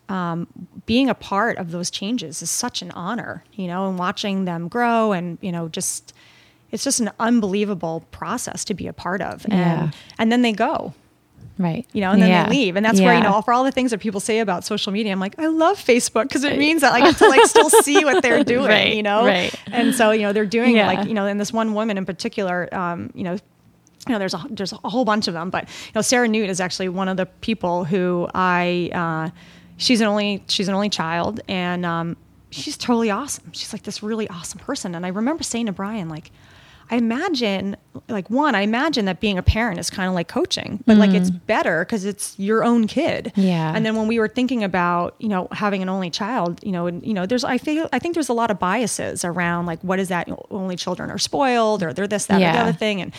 um, 0.10 0.48
being 0.86 1.10
a 1.10 1.16
part 1.16 1.58
of 1.58 1.72
those 1.72 1.90
changes 1.90 2.42
is 2.42 2.50
such 2.50 2.82
an 2.82 2.92
honor, 2.92 3.44
you 3.54 3.68
know, 3.68 3.90
and 3.90 3.98
watching 3.98 4.46
them 4.46 4.68
grow 4.68 5.12
and, 5.14 5.38
you 5.42 5.52
know, 5.52 5.68
just, 5.68 6.14
it's 6.72 6.84
just 6.84 7.00
an 7.00 7.10
unbelievable 7.20 8.06
process 8.12 8.64
to 8.66 8.74
be 8.74 8.88
a 8.88 8.94
part 8.94 9.22
of. 9.22 9.46
Yeah. 9.50 9.84
And, 9.84 9.96
and 10.20 10.32
then 10.32 10.42
they 10.42 10.52
go, 10.52 10.94
Right. 11.58 11.86
you 11.94 12.02
know, 12.02 12.12
and 12.12 12.22
then 12.22 12.30
Yeah. 12.30 12.50
they 12.50 12.56
leave. 12.58 12.76
And 12.76 12.86
that's 12.86 13.00
where, 13.00 13.14
you 13.16 13.22
know, 13.22 13.42
for 13.42 13.54
all 13.54 13.64
the 13.64 13.72
things 13.72 13.92
that 13.92 14.00
people 14.02 14.20
say 14.20 14.40
about 14.40 14.66
social 14.66 14.92
media, 14.92 15.12
I'm 15.14 15.20
like, 15.22 15.40
I 15.40 15.48
love 15.48 15.78
Facebook 15.78 16.24
because 16.24 16.44
it 16.44 16.58
means 16.60 16.82
that 16.82 16.92
I 16.92 17.00
get 17.00 17.18
to 17.18 17.28
like 17.30 17.46
still 17.46 17.70
see 17.82 18.04
what 18.04 18.22
they're 18.22 18.44
doing, 18.44 18.68
Right, 18.68 18.94
you 18.94 19.02
know? 19.04 19.26
right. 19.26 19.56
And 19.72 19.96
so, 19.96 20.12
you 20.12 20.24
know, 20.24 20.34
they're 20.34 20.46
doing 20.46 20.76
Yeah. 20.76 20.88
like, 20.88 21.08
you 21.08 21.14
know, 21.14 21.26
and 21.26 21.40
this 21.40 21.54
one 21.54 21.74
woman 21.74 21.98
in 21.98 22.06
particular, 22.06 22.68
um, 22.76 23.10
you 23.16 23.24
know, 23.24 23.34
you 24.08 24.14
know, 24.14 24.20
there's 24.20 24.34
a 24.36 24.46
there's 24.52 24.72
a 24.74 24.90
whole 24.90 25.04
bunch 25.06 25.28
of 25.28 25.34
them, 25.34 25.50
but 25.50 25.64
you 25.68 25.92
know, 25.96 26.02
Sarah 26.02 26.28
Newt 26.28 26.48
is 26.50 26.60
actually 26.60 26.90
one 26.90 27.08
of 27.08 27.18
the 27.18 27.26
people 27.26 27.86
who 27.86 28.28
I. 28.36 28.92
Uh, 28.94 29.30
she's 29.78 30.02
an 30.02 30.08
only 30.08 30.44
she's 30.48 30.68
an 30.68 30.74
only 30.74 30.90
child, 30.90 31.40
and 31.48 31.86
um, 31.86 32.18
she's 32.50 32.78
totally 32.78 33.12
awesome. 33.12 33.52
She's 33.54 33.74
like 33.74 33.84
this 33.84 34.02
really 34.04 34.28
awesome 34.30 34.60
person, 34.60 34.96
and 34.96 35.06
I 35.06 35.10
remember 35.10 35.44
saying 35.44 35.68
to 35.68 35.72
Brian, 35.72 36.10
like, 36.10 36.32
I 36.90 36.98
imagine, 36.98 37.78
like, 38.10 38.30
one, 38.30 38.54
I 38.54 38.62
imagine 38.62 39.06
that 39.06 39.20
being 39.20 39.40
a 39.40 39.44
parent 39.44 39.80
is 39.80 39.90
kind 39.90 40.08
of 40.08 40.14
like 40.14 40.28
coaching, 40.28 40.84
but 40.86 40.98
like 40.98 41.12
it's 41.12 41.32
better 41.32 41.84
because 41.84 42.06
it's 42.06 42.38
your 42.38 42.64
own 42.64 42.86
kid. 42.86 43.32
Yeah. 43.36 43.74
And 43.76 43.84
then 43.84 43.96
when 43.96 44.08
we 44.08 44.20
were 44.20 44.28
thinking 44.28 44.64
about, 44.64 45.16
you 45.18 45.28
know, 45.28 45.48
having 45.52 45.82
an 45.82 45.90
only 45.90 46.12
child, 46.12 46.64
you 46.64 46.72
know, 46.72 46.86
and 46.86 47.04
you 47.04 47.16
know, 47.16 47.26
there's 47.26 47.44
I 47.44 47.58
feel 47.58 47.90
I 47.92 47.98
think 47.98 48.14
there's 48.14 48.30
a 48.30 48.34
lot 48.34 48.52
of 48.52 48.60
biases 48.60 49.26
around 49.26 49.66
like 49.66 49.82
what 49.82 50.00
is 50.00 50.10
that 50.10 50.30
only 50.52 50.76
children 50.76 51.10
are 51.10 51.18
spoiled 51.18 51.82
or 51.82 51.92
they're 51.92 52.08
this 52.08 52.28
that 52.28 52.36
or 52.36 52.52
the 52.52 52.60
other 52.60 52.74
thing, 52.74 53.02
and 53.02 53.14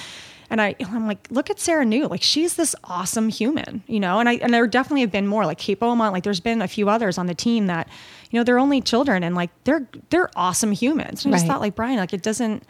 and 0.51 0.61
I 0.61 0.75
I'm 0.81 1.07
like, 1.07 1.27
look 1.31 1.51
at 1.51 1.59
Sarah 1.59 1.85
New, 1.85 2.07
like 2.07 2.23
she's 2.23 2.55
this 2.55 2.75
awesome 2.85 3.29
human, 3.29 3.83
you 3.87 4.01
know, 4.01 4.21
and 4.21 4.29
I 4.29 4.35
and 4.35 4.53
there 4.55 4.67
definitely 4.67 5.01
have 5.03 5.13
been 5.13 5.27
more 5.27 5.45
like 5.47 5.59
Kate 5.59 5.79
Beaumont, 5.81 6.13
like 6.13 6.25
there's 6.25 6.41
been 6.41 6.63
a 6.63 6.69
few 6.69 6.89
others 6.89 7.19
on 7.19 7.27
the 7.27 7.35
team 7.35 7.67
that, 7.67 7.89
you 8.31 8.39
know, 8.39 8.45
they're 8.45 8.59
only 8.59 8.81
children 8.81 9.23
and 9.23 9.35
like 9.35 9.51
they're 9.65 9.89
they're 10.11 10.31
awesome 10.37 10.73
humans. 10.73 11.25
And 11.25 11.35
I 11.35 11.39
just 11.39 11.47
thought 11.49 11.61
like 11.61 11.75
Brian, 11.75 11.97
like 11.99 12.13
it 12.13 12.23
doesn't 12.23 12.63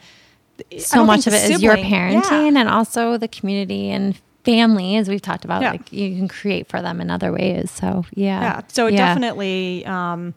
so 0.79 1.05
much 1.05 1.27
of 1.27 1.33
it 1.33 1.51
is 1.51 1.61
your 1.61 1.75
parenting 1.77 2.53
Yeah. 2.53 2.59
and 2.61 2.69
also 2.69 3.17
the 3.17 3.27
community 3.27 3.89
and 3.91 4.19
family, 4.43 4.95
as 4.95 5.07
we've 5.09 5.21
talked 5.21 5.45
about. 5.45 5.61
Yeah. 5.61 5.71
Like 5.71 5.91
you 5.93 6.15
can 6.15 6.27
create 6.27 6.67
for 6.67 6.81
them 6.81 6.99
in 7.01 7.11
other 7.11 7.31
ways. 7.31 7.69
So 7.69 8.05
yeah, 8.15 8.41
yeah 8.41 8.61
so 8.69 8.87
it 8.87 8.93
Yeah. 8.93 9.05
definitely 9.05 9.85
um 9.85 10.33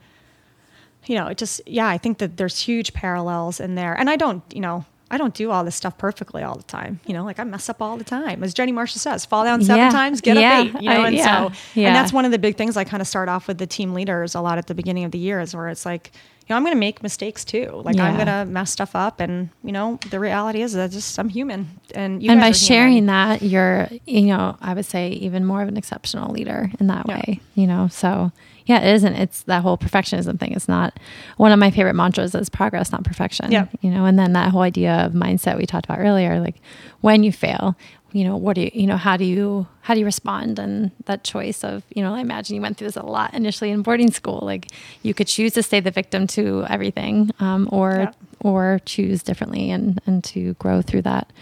you 1.06 1.14
know 1.14 1.28
it 1.28 1.38
just 1.38 1.62
yeah 1.66 1.88
i 1.88 1.96
think 1.96 2.18
that 2.18 2.36
there's 2.36 2.58
huge 2.60 2.92
parallels 2.92 3.58
in 3.58 3.74
there 3.74 3.94
and 3.98 4.10
i 4.10 4.16
don't 4.16 4.42
you 4.54 4.60
know 4.60 4.84
i 5.10 5.16
don't 5.18 5.34
do 5.34 5.50
all 5.50 5.64
this 5.64 5.76
stuff 5.76 5.96
perfectly 5.98 6.42
all 6.42 6.56
the 6.56 6.62
time 6.64 7.00
you 7.06 7.12
know 7.14 7.24
like 7.24 7.38
i 7.38 7.44
mess 7.44 7.68
up 7.68 7.80
all 7.82 7.96
the 7.96 8.04
time 8.04 8.42
as 8.42 8.54
jenny 8.54 8.72
marshall 8.72 8.98
says 8.98 9.24
fall 9.26 9.44
down 9.44 9.62
seven 9.62 9.84
Yeah. 9.86 9.90
times 9.90 10.20
get 10.20 10.36
Yeah. 10.36 10.60
up 10.60 10.66
eight 10.66 10.82
you 10.82 10.88
know 10.90 11.02
I- 11.02 11.06
and 11.08 11.16
yeah. 11.16 11.48
so 11.48 11.54
Yeah. 11.74 11.88
and 11.88 11.96
that's 11.96 12.12
one 12.12 12.24
of 12.24 12.30
the 12.30 12.38
big 12.38 12.56
things 12.56 12.76
i 12.76 12.84
kind 12.84 13.00
of 13.00 13.06
start 13.08 13.28
off 13.28 13.48
with 13.48 13.58
the 13.58 13.66
team 13.66 13.94
leaders 13.94 14.34
a 14.34 14.40
lot 14.40 14.58
at 14.58 14.66
the 14.66 14.74
beginning 14.74 15.04
of 15.04 15.10
the 15.12 15.18
year 15.18 15.40
is 15.40 15.54
where 15.54 15.68
it's 15.68 15.84
like 15.86 16.10
you 16.14 16.46
know 16.52 16.56
i'm 16.56 16.62
going 16.64 16.74
to 16.74 16.78
make 16.80 17.02
mistakes 17.02 17.44
too 17.44 17.82
like 17.84 17.98
i'm 17.98 18.14
going 18.14 18.26
to 18.26 18.44
mess 18.44 18.70
stuff 18.70 18.94
up 18.96 19.20
and 19.20 19.50
you 19.62 19.72
know 19.72 19.98
the 20.10 20.18
reality 20.20 20.62
is 20.62 20.72
that 20.74 20.90
just 20.90 21.18
i'm 21.18 21.28
human 21.28 21.68
and 21.94 22.22
you 22.22 22.30
and 22.30 22.40
by 22.40 22.52
sharing 22.52 23.06
that, 23.06 23.42
you're, 23.42 23.88
you 24.06 24.26
know, 24.26 24.56
I 24.60 24.74
would 24.74 24.84
say 24.86 25.08
even 25.08 25.44
more 25.44 25.60
of 25.60 25.66
an 25.66 25.76
exceptional 25.76 26.32
leader 26.32 26.70
in 26.78 26.86
that 26.86 27.04
way, 27.06 27.40
you 27.56 27.66
know? 27.66 27.88
So 27.88 28.30
yeah, 28.70 28.78
it 28.80 28.94
isn't, 28.94 29.14
it's 29.14 29.42
that 29.42 29.62
whole 29.62 29.76
perfectionism 29.76 30.38
thing. 30.38 30.52
It's 30.52 30.68
not 30.68 30.98
one 31.36 31.50
of 31.52 31.58
my 31.58 31.70
favorite 31.70 31.94
mantras 31.94 32.34
is 32.34 32.48
progress, 32.48 32.92
not 32.92 33.02
perfection, 33.04 33.50
Yeah. 33.50 33.66
you 33.80 33.90
know? 33.90 34.04
And 34.04 34.16
then 34.18 34.32
that 34.34 34.50
whole 34.52 34.62
idea 34.62 34.92
of 35.04 35.12
mindset 35.12 35.58
we 35.58 35.66
talked 35.66 35.86
about 35.86 35.98
earlier, 35.98 36.38
like 36.40 36.56
when 37.00 37.22
you 37.24 37.32
fail, 37.32 37.76
you 38.12 38.24
know, 38.24 38.36
what 38.36 38.54
do 38.54 38.60
you, 38.62 38.70
you 38.72 38.86
know, 38.86 38.96
how 38.96 39.16
do 39.16 39.24
you, 39.24 39.66
how 39.82 39.94
do 39.94 40.00
you 40.00 40.06
respond? 40.06 40.58
And 40.58 40.90
that 41.06 41.24
choice 41.24 41.64
of, 41.64 41.82
you 41.94 42.02
know, 42.02 42.14
I 42.14 42.20
imagine 42.20 42.54
you 42.56 42.62
went 42.62 42.76
through 42.76 42.88
this 42.88 42.96
a 42.96 43.02
lot 43.04 43.34
initially 43.34 43.70
in 43.70 43.82
boarding 43.82 44.10
school. 44.12 44.40
Like 44.42 44.68
you 45.02 45.14
could 45.14 45.26
choose 45.26 45.52
to 45.54 45.62
stay 45.62 45.80
the 45.80 45.90
victim 45.90 46.26
to 46.28 46.64
everything, 46.68 47.30
um, 47.40 47.68
or, 47.72 47.90
Yeah. 47.98 48.12
or 48.40 48.80
choose 48.84 49.22
differently 49.24 49.70
and, 49.70 50.00
and 50.06 50.22
to 50.24 50.54
grow 50.54 50.80
through 50.82 51.02
that. 51.02 51.32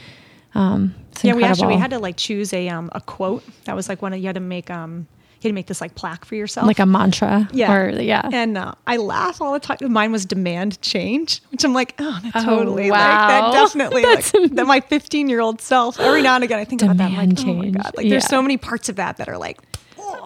Um, 0.55 0.95
yeah, 1.23 1.35
we 1.35 1.45
actually 1.45 1.75
we 1.75 1.81
had 1.81 1.91
to 1.91 1.99
like 1.99 2.17
choose 2.17 2.53
a 2.55 2.69
um 2.69 2.89
a 2.95 3.01
quote 3.01 3.43
that 3.65 3.75
was 3.77 3.89
like 3.89 4.01
one 4.03 4.13
of 4.15 4.19
you 4.21 4.27
had 4.27 4.35
to 4.37 4.41
make 4.41 4.71
um 4.71 5.07
you 5.41 5.49
had 5.49 5.51
to 5.51 5.55
make 5.55 5.67
this 5.67 5.81
like 5.81 5.95
plaque 5.95 6.25
for 6.25 6.35
yourself 6.35 6.67
like 6.67 6.79
a 6.81 6.87
mantra. 6.87 7.49
yeah 7.53 7.73
Or, 7.73 7.91
yeah. 7.91 8.29
and 8.33 8.59
uh, 8.59 8.73
I 8.87 8.97
laugh 8.97 9.41
all 9.41 9.53
the 9.53 9.61
time. 9.61 9.79
Mine 9.93 10.11
was 10.13 10.25
demand 10.25 10.81
change, 10.83 11.41
which 11.51 11.63
I'm 11.65 11.73
like, 11.73 11.95
oh, 12.01 12.19
that 12.23 12.33
Oh, 12.35 12.45
totally, 12.45 12.91
like 12.91 13.01
wow. 13.01 13.29
that 13.29 13.53
definitely, 13.53 14.03
like 14.05 14.25
that 14.55 14.67
my 14.67 14.81
15 14.81 15.29
year 15.29 15.41
old 15.41 15.61
self. 15.61 16.01
Every 16.01 16.23
now 16.23 16.35
and 16.35 16.43
again, 16.45 16.59
I 16.59 16.65
think 16.65 16.83
about 16.83 16.97
that. 16.97 17.11
I'm 17.13 17.17
like, 17.17 17.29
Demand 17.37 17.41
oh 17.51 17.55
my 17.55 17.63
change. 17.65 17.77
god, 17.77 17.93
like 17.97 18.09
there's 18.09 18.27
so 18.27 18.43
many 18.43 18.57
parts 18.57 18.89
of 18.89 18.97
that 18.97 19.17
that 19.19 19.29
are 19.29 19.39
like, 19.39 19.61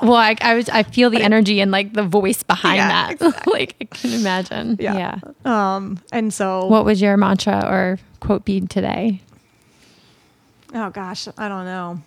well, 0.01 0.15
I, 0.15 0.37
I 0.41 0.55
was, 0.55 0.69
I 0.69 0.83
feel 0.85 1.11
the 1.11 1.23
energy 1.23 1.61
and 1.61 1.71
like 1.71 1.93
the 1.93 2.03
voice 2.05 2.43
behind 2.43 2.77
Yeah, 2.77 3.15
that. 3.15 3.47
like 3.53 3.77
I 3.81 3.85
can 3.85 4.13
imagine. 4.15 4.77
yeah. 4.81 5.19
yeah. 5.45 5.75
um, 5.77 5.99
and 6.13 6.33
so 6.33 6.67
What 6.67 6.85
would 6.87 7.01
your 7.01 7.17
mantra 7.17 7.65
or 7.69 7.99
quote 8.21 8.45
be 8.45 8.61
today? 8.63 9.21
oh 10.75 10.91
gosh, 10.91 11.29
I 11.37 11.49
don't 11.49 11.65
know. 11.67 12.01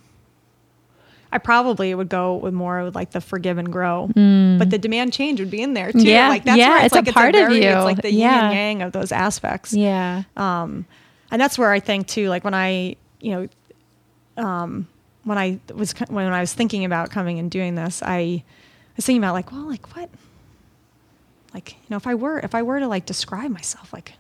I 1.35 1.37
probably 1.37 1.93
would 1.93 2.07
go 2.07 2.35
with 2.35 2.53
more 2.53 2.85
with 2.85 2.95
like 2.95 3.11
the 3.11 3.19
forgive 3.19 3.57
and 3.57 3.69
grow, 3.69 4.07
but 4.07 4.69
the 4.69 4.77
demand 4.77 5.11
change 5.11 5.41
would 5.41 5.51
be 5.51 5.61
in 5.61 5.73
there 5.73 5.91
too. 5.91 5.97
Mm. 5.99 6.05
Yeah, 6.05 6.29
like 6.29 6.45
that's 6.45 6.57
yeah, 6.57 6.69
where 6.69 6.85
it's 6.85 6.95
a 6.95 6.99
like 6.99 7.13
part 7.13 7.35
of 7.35 7.41
very- 7.41 7.55
you. 7.61 7.69
It's 7.69 7.83
like 7.83 8.01
the 8.01 8.11
yin 8.11 8.29
and 8.29 8.53
yang 8.53 8.81
of 8.81 8.93
those 8.93 9.11
aspects. 9.11 9.73
Yeah. 9.73 10.23
um, 10.37 10.85
and 11.31 11.41
that's 11.41 11.57
where 11.57 11.71
I 11.71 11.81
think 11.81 12.07
too, 12.07 12.29
like 12.29 12.45
when 12.45 12.53
I, 12.53 12.95
you 13.19 13.49
know, 14.37 14.43
um, 14.43 14.87
when 15.25 15.37
I 15.37 15.59
was 15.73 15.91
when 16.07 16.31
I 16.31 16.39
was 16.39 16.53
thinking 16.53 16.85
about 16.85 17.09
coming 17.09 17.37
and 17.37 17.51
doing 17.51 17.75
this, 17.75 18.01
I 18.01 18.43
was 18.95 19.05
thinking 19.05 19.21
about 19.21 19.33
like, 19.33 19.51
well, 19.51 19.67
like 19.67 19.93
what, 19.95 20.09
like 21.53 21.73
you 21.73 21.87
know, 21.89 21.97
if 21.97 22.07
I 22.07 22.15
were 22.15 22.39
if 22.39 22.55
I 22.55 22.61
were 22.61 22.79
to 22.79 22.87
like 22.87 23.05
describe 23.05 23.51
myself, 23.51 23.91
like 23.91 24.13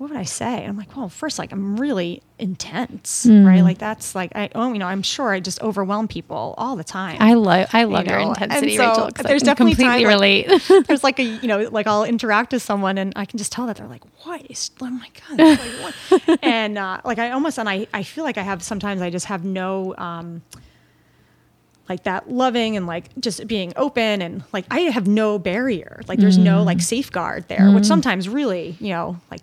what 0.00 0.08
would 0.08 0.18
I 0.18 0.22
say? 0.24 0.60
And 0.62 0.68
I'm 0.68 0.78
like, 0.78 0.96
well, 0.96 1.10
first, 1.10 1.38
like 1.38 1.52
I'm 1.52 1.76
really 1.78 2.22
intense, 2.38 3.26
Mm. 3.26 3.44
right? 3.46 3.62
Like 3.62 3.76
that's 3.76 4.14
like 4.14 4.32
I, 4.34 4.48
oh, 4.54 4.72
you 4.72 4.78
know, 4.78 4.86
I'm 4.86 5.02
sure 5.02 5.30
I 5.30 5.40
just 5.40 5.60
overwhelm 5.60 6.08
people 6.08 6.54
all 6.56 6.74
the 6.74 6.82
time. 6.84 7.18
I 7.20 7.34
love, 7.34 7.68
I 7.74 7.84
love 7.84 8.06
your 8.06 8.18
know, 8.18 8.30
intensity, 8.30 8.78
so 8.78 8.88
Rachel. 8.88 9.10
there's 9.24 9.42
definitely 9.42 9.74
completely 9.74 10.04
time, 10.04 10.08
relate. 10.08 10.62
there's 10.86 11.04
like 11.04 11.18
a 11.18 11.22
you 11.22 11.46
know 11.48 11.68
like 11.70 11.86
I'll 11.86 12.04
interact 12.04 12.54
with 12.54 12.62
someone 12.62 12.96
and 12.96 13.12
I 13.14 13.26
can 13.26 13.36
just 13.36 13.52
tell 13.52 13.66
that 13.66 13.76
they're 13.76 13.86
like 13.88 14.02
what 14.24 14.50
is 14.50 14.70
oh 14.80 14.88
my 14.88 15.08
god 15.28 15.38
like, 15.38 15.58
what? 15.82 16.38
and 16.42 16.78
uh, 16.78 17.02
like 17.04 17.18
I 17.18 17.32
almost 17.32 17.58
and 17.58 17.68
I 17.68 17.86
I 17.92 18.02
feel 18.02 18.24
like 18.24 18.38
I 18.38 18.42
have 18.42 18.62
sometimes 18.62 19.02
I 19.02 19.10
just 19.10 19.26
have 19.26 19.44
no 19.44 19.94
um 19.98 20.40
like 21.90 22.04
that 22.04 22.30
loving 22.30 22.76
and 22.78 22.86
like 22.86 23.04
just 23.20 23.46
being 23.46 23.74
open 23.76 24.22
and 24.22 24.44
like 24.52 24.64
I 24.70 24.80
have 24.96 25.06
no 25.08 25.38
barrier 25.38 26.00
like 26.08 26.20
there's 26.20 26.38
no 26.38 26.62
Mm. 26.62 26.66
like 26.66 26.80
safeguard 26.80 27.48
there 27.48 27.70
which 27.72 27.84
sometimes 27.84 28.28
really 28.30 28.76
you 28.80 28.90
know 28.90 29.18
like 29.30 29.42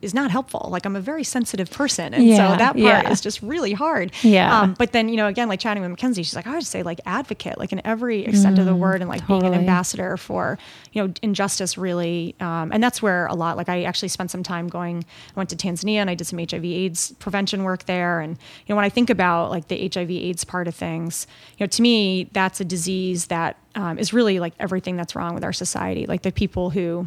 is 0.00 0.14
not 0.14 0.30
helpful. 0.30 0.68
Like 0.70 0.86
I'm 0.86 0.94
a 0.96 1.00
very 1.00 1.24
sensitive 1.24 1.70
person 1.70 2.14
and 2.14 2.24
Yeah, 2.24 2.36
so 2.52 2.56
that 2.58 2.72
part 2.74 2.78
yeah. 2.78 3.10
is 3.10 3.20
just 3.20 3.42
really 3.42 3.72
hard. 3.72 4.12
Yeah. 4.22 4.60
um, 4.60 4.74
but 4.74 4.92
then 4.92 5.08
you 5.08 5.16
know 5.16 5.26
again 5.26 5.48
like 5.48 5.58
chatting 5.60 5.82
with 5.82 5.90
Mackenzie 5.90 6.22
she's 6.22 6.36
like 6.36 6.46
I 6.46 6.54
would 6.54 6.64
say 6.66 6.82
like 6.82 7.00
advocate 7.06 7.58
like 7.58 7.72
in 7.72 7.80
every 7.84 8.24
extent 8.24 8.58
of 8.58 8.66
the 8.66 8.74
word 8.76 9.00
and 9.00 9.08
like 9.10 9.26
being 9.26 9.42
an 9.44 9.52
Mm, 9.52 9.58
ambassador 9.58 10.16
for 10.16 10.58
you 10.92 11.02
know 11.06 11.12
injustice 11.22 11.76
really. 11.76 12.34
Um, 12.40 12.70
and 12.72 12.82
that's 12.82 13.02
where 13.02 13.26
a 13.26 13.34
lot 13.34 13.56
like 13.56 13.68
I 13.68 13.82
actually 13.84 14.08
spent 14.08 14.30
some 14.30 14.42
time 14.42 14.68
going 14.68 15.04
I 15.30 15.32
went 15.34 15.50
to 15.50 15.56
Tanzania 15.56 15.96
and 15.96 16.08
I 16.10 16.14
did 16.14 16.26
some 16.26 16.38
HIV 16.38 16.64
AIDS 16.64 17.12
prevention 17.18 17.64
work 17.64 17.84
there. 17.86 18.20
And 18.20 18.32
you 18.66 18.72
know 18.72 18.76
when 18.76 18.84
I 18.84 18.90
think 18.90 19.10
about 19.10 19.50
like 19.50 19.68
the 19.68 19.90
HIV 19.92 20.10
AIDS 20.10 20.44
part 20.44 20.68
of 20.68 20.74
things 20.74 21.26
you 21.58 21.64
know 21.64 21.68
to 21.68 21.82
me 21.82 22.28
that's 22.32 22.60
a 22.60 22.64
disease 22.64 23.26
that 23.26 23.56
um, 23.74 23.98
is 23.98 24.12
really 24.12 24.38
like 24.40 24.54
everything 24.60 24.96
that's 24.96 25.14
wrong 25.16 25.34
with 25.34 25.44
our 25.44 25.52
society. 25.52 26.06
Like 26.06 26.22
the 26.22 26.32
people 26.32 26.70
who 26.70 27.06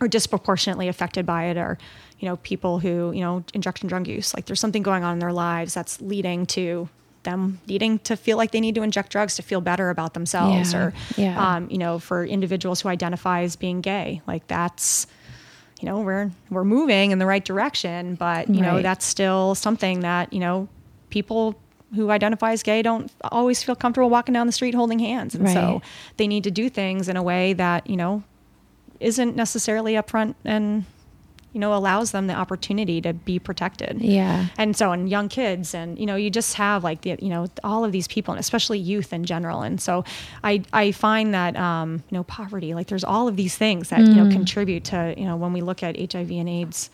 are 0.00 0.08
disproportionately 0.08 0.88
affected 0.88 1.24
by 1.26 1.44
it 1.44 1.56
are 1.56 1.78
you 2.22 2.28
know 2.28 2.36
people 2.36 2.78
who 2.78 3.10
you 3.12 3.20
know 3.20 3.42
injection 3.52 3.88
drug 3.88 4.06
use 4.06 4.32
like 4.32 4.46
there's 4.46 4.60
something 4.60 4.82
going 4.82 5.02
on 5.04 5.14
in 5.14 5.18
their 5.18 5.32
lives 5.32 5.74
that's 5.74 6.00
leading 6.00 6.46
to 6.46 6.88
them 7.24 7.60
needing 7.66 7.98
to 8.00 8.16
feel 8.16 8.36
like 8.36 8.52
they 8.52 8.60
need 8.60 8.74
to 8.76 8.82
inject 8.82 9.10
drugs 9.12 9.36
to 9.36 9.42
feel 9.42 9.60
better 9.60 9.90
about 9.90 10.14
themselves 10.14 10.72
Yeah, 10.72 10.78
or 10.80 10.94
yeah. 11.16 11.54
um, 11.56 11.68
you 11.70 11.78
know 11.78 11.98
for 11.98 12.24
individuals 12.24 12.80
who 12.80 12.88
identify 12.88 13.42
as 13.42 13.56
being 13.56 13.80
gay 13.80 14.22
like 14.26 14.46
that's 14.46 15.06
you 15.80 15.86
know 15.86 16.00
we're 16.00 16.30
we're 16.48 16.64
moving 16.64 17.10
in 17.10 17.18
the 17.18 17.26
right 17.26 17.44
direction 17.44 18.14
but 18.14 18.48
you 18.48 18.62
know 18.62 18.80
that's 18.82 19.04
still 19.04 19.54
something 19.56 20.00
that 20.00 20.32
you 20.32 20.38
know 20.40 20.68
people 21.10 21.56
who 21.96 22.08
identify 22.10 22.52
as 22.52 22.62
gay 22.62 22.80
don't 22.82 23.10
always 23.32 23.62
feel 23.64 23.74
comfortable 23.76 24.08
walking 24.08 24.32
down 24.32 24.46
the 24.46 24.52
street 24.52 24.74
holding 24.74 24.98
hands 25.00 25.34
and 25.34 25.44
Right. 25.44 25.54
so 25.54 25.82
they 26.18 26.26
need 26.28 26.44
to 26.44 26.50
do 26.52 26.68
things 26.70 27.08
in 27.08 27.16
a 27.16 27.22
way 27.22 27.52
that 27.52 27.90
you 27.90 27.96
know 27.96 28.22
isn't 29.00 29.34
necessarily 29.36 29.94
upfront 29.94 30.34
and 30.44 30.84
you 31.52 31.60
know 31.60 31.74
allows 31.74 32.12
them 32.12 32.26
the 32.26 32.34
opportunity 32.34 33.00
to 33.00 33.12
be 33.12 33.38
protected. 33.38 34.00
Yeah. 34.00 34.46
and 34.58 34.76
so 34.76 34.92
in 34.92 35.06
young 35.06 35.28
kids 35.28 35.74
and 35.74 35.98
you 35.98 36.06
know 36.06 36.16
you 36.16 36.30
just 36.30 36.54
have 36.54 36.82
like 36.82 37.02
the 37.02 37.16
you 37.20 37.28
know 37.28 37.46
all 37.62 37.84
of 37.84 37.92
these 37.92 38.08
people 38.08 38.32
and 38.32 38.40
especially 38.40 38.78
youth 38.78 39.12
in 39.12 39.24
general. 39.24 39.62
And 39.62 39.80
so 39.80 40.04
i 40.42 40.62
i 40.72 40.92
find 40.92 41.34
that 41.34 41.56
um 41.56 42.02
you 42.10 42.16
know 42.16 42.24
poverty 42.24 42.74
like 42.74 42.86
there's 42.86 43.04
all 43.04 43.28
of 43.28 43.36
these 43.36 43.56
things 43.56 43.88
that 43.90 44.00
you 44.00 44.14
know 44.14 44.30
contribute 44.30 44.84
to 44.84 45.14
you 45.16 45.24
know 45.24 45.36
when 45.36 45.52
we 45.52 45.60
look 45.60 45.82
at 45.82 45.96
hiv 45.96 46.30
and 46.30 46.48
aids 46.48 46.90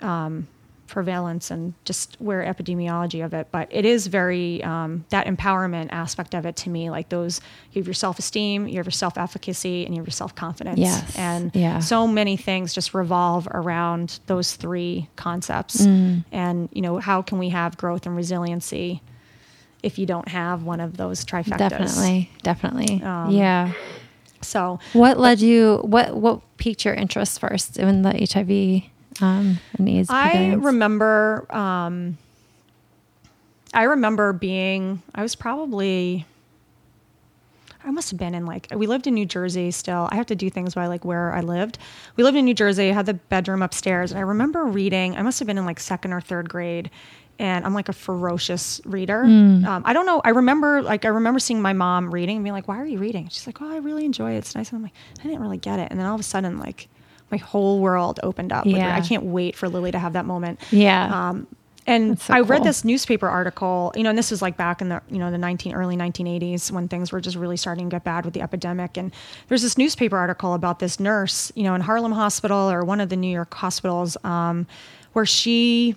um 0.00 0.46
prevalence 0.94 1.50
and 1.50 1.74
just 1.84 2.14
where 2.20 2.40
epidemiology 2.44 3.24
of 3.24 3.34
it. 3.34 3.48
But 3.50 3.66
it 3.72 3.84
is 3.84 4.06
very 4.06 4.62
um, 4.62 5.04
that 5.08 5.26
empowerment 5.26 5.88
aspect 5.90 6.34
of 6.34 6.46
it 6.46 6.54
to 6.58 6.70
me. 6.70 6.88
Like 6.88 7.08
those, 7.08 7.40
you 7.72 7.80
have 7.80 7.86
your 7.88 7.94
self 7.94 8.20
esteem, 8.20 8.68
you 8.68 8.76
have 8.76 8.86
your 8.86 8.92
self 8.92 9.18
efficacy, 9.18 9.84
and 9.84 9.92
you 9.92 10.00
have 10.00 10.06
your 10.06 10.12
self 10.12 10.36
confidence. 10.36 10.78
Yes. 10.78 11.18
And 11.18 11.50
Yeah. 11.54 11.80
so 11.80 12.06
many 12.06 12.36
things 12.36 12.72
just 12.72 12.94
revolve 12.94 13.48
around 13.50 14.20
those 14.26 14.54
three 14.54 15.08
concepts. 15.16 15.84
Mm. 15.84 16.24
And 16.30 16.68
you 16.72 16.80
know, 16.80 16.98
how 16.98 17.22
can 17.22 17.38
we 17.38 17.48
have 17.48 17.76
growth 17.76 18.06
and 18.06 18.14
resiliency 18.14 19.02
if 19.82 19.98
you 19.98 20.06
don't 20.06 20.28
have 20.28 20.62
one 20.62 20.78
of 20.78 20.96
those 20.96 21.24
trifectas? 21.24 21.58
Definitely. 21.58 22.30
Definitely. 22.44 23.02
Um, 23.02 23.30
yeah. 23.32 23.72
So 24.42 24.78
What 24.92 25.18
led 25.18 25.40
you? 25.40 25.78
What 25.82 26.16
what 26.16 26.40
piqued 26.56 26.84
your 26.84 26.94
interest 26.94 27.40
first 27.40 27.78
in 27.78 28.02
the 28.02 28.10
HIV 28.32 28.90
um, 29.20 29.58
and 29.78 29.88
AIDS? 29.88 30.08
I 30.10 30.54
remember, 30.54 31.46
um, 31.54 32.18
I 33.72 33.84
remember 33.84 34.32
being, 34.32 35.02
I 35.14 35.22
was 35.22 35.34
probably, 35.34 36.26
I 37.84 37.90
must 37.90 38.10
have 38.10 38.18
been 38.18 38.34
in 38.34 38.46
like, 38.46 38.68
we 38.74 38.86
lived 38.86 39.06
in 39.06 39.14
New 39.14 39.26
Jersey 39.26 39.70
still. 39.70 40.08
I 40.10 40.16
have 40.16 40.26
to 40.26 40.34
do 40.34 40.48
things 40.48 40.74
by 40.74 40.86
like 40.86 41.04
where 41.04 41.32
I 41.32 41.40
lived. 41.40 41.78
We 42.16 42.24
lived 42.24 42.36
in 42.36 42.44
New 42.44 42.54
Jersey, 42.54 42.88
had 42.88 43.06
the 43.06 43.14
bedroom 43.14 43.62
upstairs. 43.62 44.10
And 44.10 44.18
I 44.18 44.22
remember 44.22 44.64
reading, 44.64 45.16
I 45.16 45.22
must 45.22 45.38
have 45.38 45.46
been 45.46 45.58
in 45.58 45.66
like 45.66 45.80
second 45.80 46.12
or 46.12 46.20
third 46.20 46.48
grade. 46.48 46.90
And 47.40 47.66
I'm 47.66 47.74
like 47.74 47.88
a 47.88 47.92
ferocious 47.92 48.80
reader. 48.84 49.24
Hmm. 49.24 49.64
Um, 49.64 49.82
I 49.84 49.92
don't 49.92 50.06
know. 50.06 50.22
I 50.24 50.28
remember, 50.30 50.82
like, 50.82 51.04
I 51.04 51.08
remember 51.08 51.40
seeing 51.40 51.60
my 51.60 51.72
mom 51.72 52.14
reading 52.14 52.36
and 52.36 52.44
being 52.44 52.52
like, 52.52 52.68
"Why 52.68 52.78
are 52.78 52.86
you 52.86 52.98
reading?" 52.98 53.28
She's 53.28 53.44
like, 53.44 53.60
"Oh, 53.60 53.68
I 53.68 53.78
really 53.78 54.04
enjoy 54.04 54.34
it. 54.34 54.36
It's 54.36 54.54
nice." 54.54 54.70
And 54.70 54.76
I'm 54.76 54.84
like, 54.84 54.92
I 55.18 55.24
didn't 55.24 55.40
really 55.40 55.56
get 55.56 55.80
it. 55.80 55.88
And 55.90 55.98
then 55.98 56.06
all 56.06 56.14
of 56.14 56.20
a 56.20 56.22
sudden, 56.22 56.58
like, 56.60 56.86
my 57.30 57.36
whole 57.38 57.80
world 57.80 58.20
opened 58.22 58.52
up. 58.52 58.66
Yeah. 58.66 58.94
I 58.94 59.00
can't 59.00 59.24
wait 59.24 59.56
for 59.56 59.68
Lily 59.68 59.92
to 59.92 59.98
have 59.98 60.12
that 60.12 60.26
moment. 60.26 60.60
Yeah. 60.70 61.28
Um, 61.28 61.46
and 61.86 62.18
so 62.18 62.32
I 62.32 62.40
read 62.40 62.64
this 62.64 62.84
newspaper 62.84 63.28
article, 63.28 63.92
you 63.94 64.02
know, 64.02 64.08
and 64.08 64.18
this 64.18 64.30
was 64.30 64.40
like 64.40 64.56
back 64.56 64.80
in 64.80 64.88
the, 64.88 65.02
you 65.10 65.18
know, 65.18 65.30
the 65.30 65.38
19, 65.38 65.74
early 65.74 65.96
1980s 65.96 66.70
when 66.70 66.88
things 66.88 67.12
were 67.12 67.20
just 67.20 67.36
really 67.36 67.58
starting 67.58 67.90
to 67.90 67.94
get 67.94 68.04
bad 68.04 68.24
with 68.24 68.32
the 68.32 68.40
epidemic. 68.40 68.96
And 68.96 69.12
there's 69.48 69.62
this 69.62 69.76
newspaper 69.76 70.16
article 70.16 70.54
about 70.54 70.78
this 70.78 70.98
nurse, 70.98 71.52
you 71.54 71.62
know, 71.62 71.74
in 71.74 71.82
Harlem 71.82 72.12
Hospital 72.12 72.70
or 72.70 72.84
one 72.84 73.00
of 73.00 73.10
the 73.10 73.16
New 73.16 73.30
York 73.30 73.52
hospitals, 73.52 74.16
um, 74.24 74.66
where 75.12 75.26
she, 75.26 75.94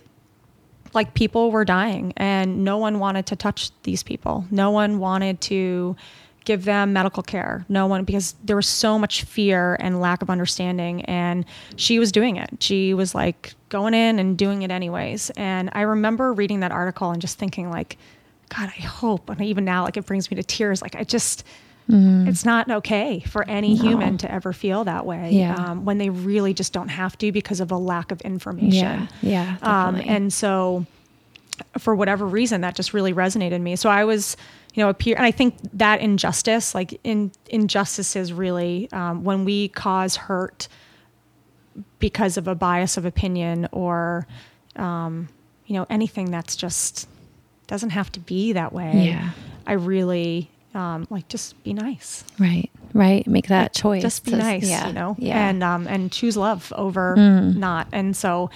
like 0.94 1.14
people 1.14 1.52
were 1.52 1.64
dying 1.64 2.14
and 2.18 2.64
no 2.66 2.78
one 2.78 3.00
wanted 3.00 3.26
to 3.28 3.36
touch 3.38 3.72
these 3.84 4.04
people. 4.04 4.46
No 4.52 4.72
one 4.72 5.00
wanted 5.00 5.40
to 5.42 5.96
give 6.48 6.64
them 6.64 6.94
medical 6.94 7.22
care. 7.22 7.66
No 7.68 7.88
one, 7.88 8.06
because 8.06 8.34
there 8.42 8.56
was 8.56 8.68
so 8.68 8.98
much 8.98 9.24
fear 9.24 9.76
and 9.82 10.00
lack 10.00 10.22
of 10.22 10.30
understanding. 10.30 11.02
And 11.04 11.44
she 11.76 12.00
was 12.00 12.10
doing 12.10 12.38
it. 12.38 12.50
She 12.62 12.94
was 12.94 13.14
like 13.14 13.54
going 13.68 13.94
in 13.94 14.18
and 14.18 14.38
doing 14.38 14.62
it 14.62 14.72
anyways. 14.72 15.30
And 15.32 15.70
I 15.74 15.82
remember 15.82 16.32
reading 16.32 16.62
that 16.62 16.72
article 16.72 17.12
and 17.12 17.22
just 17.22 17.38
thinking, 17.38 17.70
like, 17.70 17.98
God, 18.48 18.70
I 18.78 18.82
hope. 18.82 19.30
And 19.30 19.42
even 19.42 19.66
now, 19.66 19.84
like, 19.84 19.98
it 19.98 20.06
brings 20.06 20.32
me 20.32 20.36
to 20.38 20.44
tears. 20.44 20.82
Like, 20.82 20.96
I 20.96 21.04
just, 21.04 21.44
it's 21.90 22.46
not 22.46 22.72
okay 22.72 23.20
for 23.28 23.44
any 23.50 23.76
human 23.76 24.18
to 24.20 24.32
ever 24.32 24.54
feel 24.54 24.86
that 24.86 25.06
way 25.06 25.32
Yeah. 25.32 25.56
um, 25.56 25.84
when 25.86 25.98
they 25.98 26.10
really 26.10 26.54
just 26.54 26.72
don't 26.72 26.90
have 26.90 27.18
to 27.18 27.32
because 27.34 27.60
of 27.60 27.72
a 27.72 27.78
lack 27.78 28.12
of 28.12 28.22
information. 28.22 29.08
Yeah. 29.22 29.58
Yeah. 29.62 29.88
Um, 29.88 29.96
and 29.96 30.32
so, 30.32 30.86
for 31.78 31.96
whatever 31.96 32.26
reason, 32.26 32.62
that 32.62 32.76
just 32.76 32.94
really 32.94 33.14
resonated 33.14 33.62
me. 33.62 33.76
So 33.76 33.90
I 33.90 34.04
was, 34.06 34.38
you 34.78 34.84
know, 34.84 34.90
a 34.90 34.94
peer, 34.94 35.16
and 35.16 35.26
I 35.26 35.32
think 35.32 35.56
that 35.74 36.02
injustice, 36.02 36.76
like 36.76 37.00
in 37.04 37.32
injustices, 37.50 38.32
really, 38.32 38.88
um, 38.92 39.24
when 39.24 39.44
we 39.44 39.70
cause 39.70 40.16
hurt 40.16 40.68
because 41.98 42.38
of 42.38 42.48
a 42.48 42.54
bias 42.54 42.96
of 42.96 43.04
opinion 43.04 43.68
or, 43.72 44.28
um, 44.76 45.30
you 45.66 45.74
know, 45.74 45.88
anything 45.90 46.30
that's 46.30 46.56
just 46.56 47.08
doesn't 47.66 47.90
have 47.90 48.12
to 48.12 48.20
be 48.20 48.54
that 48.54 48.72
way. 48.72 49.08
Yeah. 49.08 49.32
I 49.66 49.74
really 49.74 50.52
um, 50.76 51.08
like 51.10 51.28
just 51.28 51.62
be 51.64 51.74
nice. 51.74 52.24
right. 52.38 52.70
Right. 52.94 53.26
Make 53.26 53.48
that 53.48 53.74
choice. 53.74 54.04
Just 54.04 54.26
be 54.26 54.32
nice, 54.36 54.70
Yeah. 54.70 54.88
you 54.88 54.94
know, 54.94 55.16
Yeah. 55.18 55.50
and 55.50 55.64
um, 55.64 55.88
and 55.88 56.12
choose 56.12 56.38
love 56.38 56.72
over 56.76 57.16
Mm. 57.18 57.58
not. 57.58 57.88
And 57.92 58.16
so, 58.16 58.52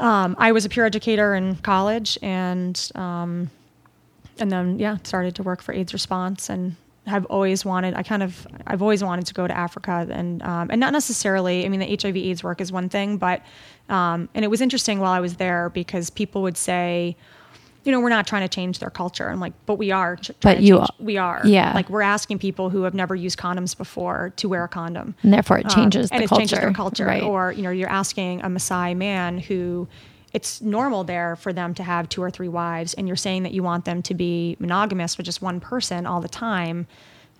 um, 0.00 0.34
I 0.38 0.50
was 0.50 0.64
a 0.64 0.68
peer 0.68 0.84
educator 0.84 1.32
in 1.36 1.54
college, 1.56 2.18
and 2.22 2.90
um, 2.96 3.50
and 4.42 4.50
then 4.50 4.78
yeah, 4.78 4.98
started 5.04 5.34
to 5.36 5.42
work 5.42 5.62
for 5.62 5.72
AIDS 5.72 5.92
Response, 5.94 6.50
and 6.50 6.76
have 7.06 7.24
always 7.26 7.64
wanted. 7.64 7.94
I 7.94 8.02
kind 8.02 8.22
of 8.22 8.46
I've 8.66 8.82
always 8.82 9.02
wanted 9.02 9.26
to 9.26 9.34
go 9.34 9.46
to 9.46 9.56
Africa, 9.56 10.06
and 10.10 10.42
um, 10.42 10.68
and 10.70 10.78
not 10.80 10.92
necessarily. 10.92 11.64
I 11.64 11.68
mean, 11.68 11.80
the 11.80 11.96
HIV/AIDS 11.96 12.44
work 12.44 12.60
is 12.60 12.70
one 12.70 12.88
thing, 12.88 13.16
but 13.16 13.40
um, 13.88 14.28
and 14.34 14.44
it 14.44 14.48
was 14.48 14.60
interesting 14.60 14.98
while 14.98 15.12
I 15.12 15.20
was 15.20 15.36
there 15.36 15.70
because 15.70 16.10
people 16.10 16.42
would 16.42 16.56
say. 16.58 17.16
You 17.84 17.90
know, 17.90 17.98
we're 17.98 18.10
not 18.10 18.28
trying 18.28 18.42
to 18.42 18.48
change 18.48 18.78
their 18.78 18.90
culture. 18.90 19.28
I'm 19.28 19.40
like, 19.40 19.54
but 19.66 19.74
we 19.74 19.90
are. 19.90 20.16
But 20.40 20.60
you 20.62 20.76
change- 20.76 20.88
are. 20.88 21.04
we 21.04 21.16
are. 21.16 21.40
Yeah. 21.44 21.72
Like 21.74 21.90
we're 21.90 22.00
asking 22.16 22.38
people 22.38 22.70
who 22.70 22.84
have 22.84 22.94
never 22.94 23.16
used 23.16 23.38
condoms 23.40 23.76
before 23.76 24.32
to 24.36 24.48
wear 24.48 24.62
a 24.62 24.68
condom. 24.68 25.16
and 25.24 25.32
therefore, 25.32 25.58
it 25.58 25.64
Um, 25.66 25.70
changes 25.74 26.08
and 26.12 26.20
the 26.20 26.26
it 26.26 26.30
changes 26.30 26.60
their 26.60 26.72
culture. 26.72 27.04
Right. 27.06 27.24
Or 27.24 27.50
you 27.50 27.62
know, 27.62 27.70
you're 27.70 27.90
asking 27.90 28.40
a 28.42 28.46
Maasai 28.46 28.96
man 28.96 29.38
who 29.38 29.88
it's 30.32 30.60
normal 30.62 31.04
there 31.04 31.36
for 31.36 31.52
them 31.52 31.74
to 31.74 31.82
have 31.82 32.08
two 32.08 32.22
or 32.22 32.30
three 32.30 32.48
wives, 32.48 32.94
and 32.94 33.06
you're 33.06 33.16
saying 33.16 33.42
that 33.42 33.52
you 33.52 33.62
want 33.62 33.84
them 33.84 34.02
to 34.02 34.14
be 34.14 34.56
monogamous 34.58 35.16
with 35.16 35.26
just 35.26 35.42
one 35.42 35.60
person 35.60 36.06
all 36.06 36.20
the 36.20 36.28
time. 36.28 36.86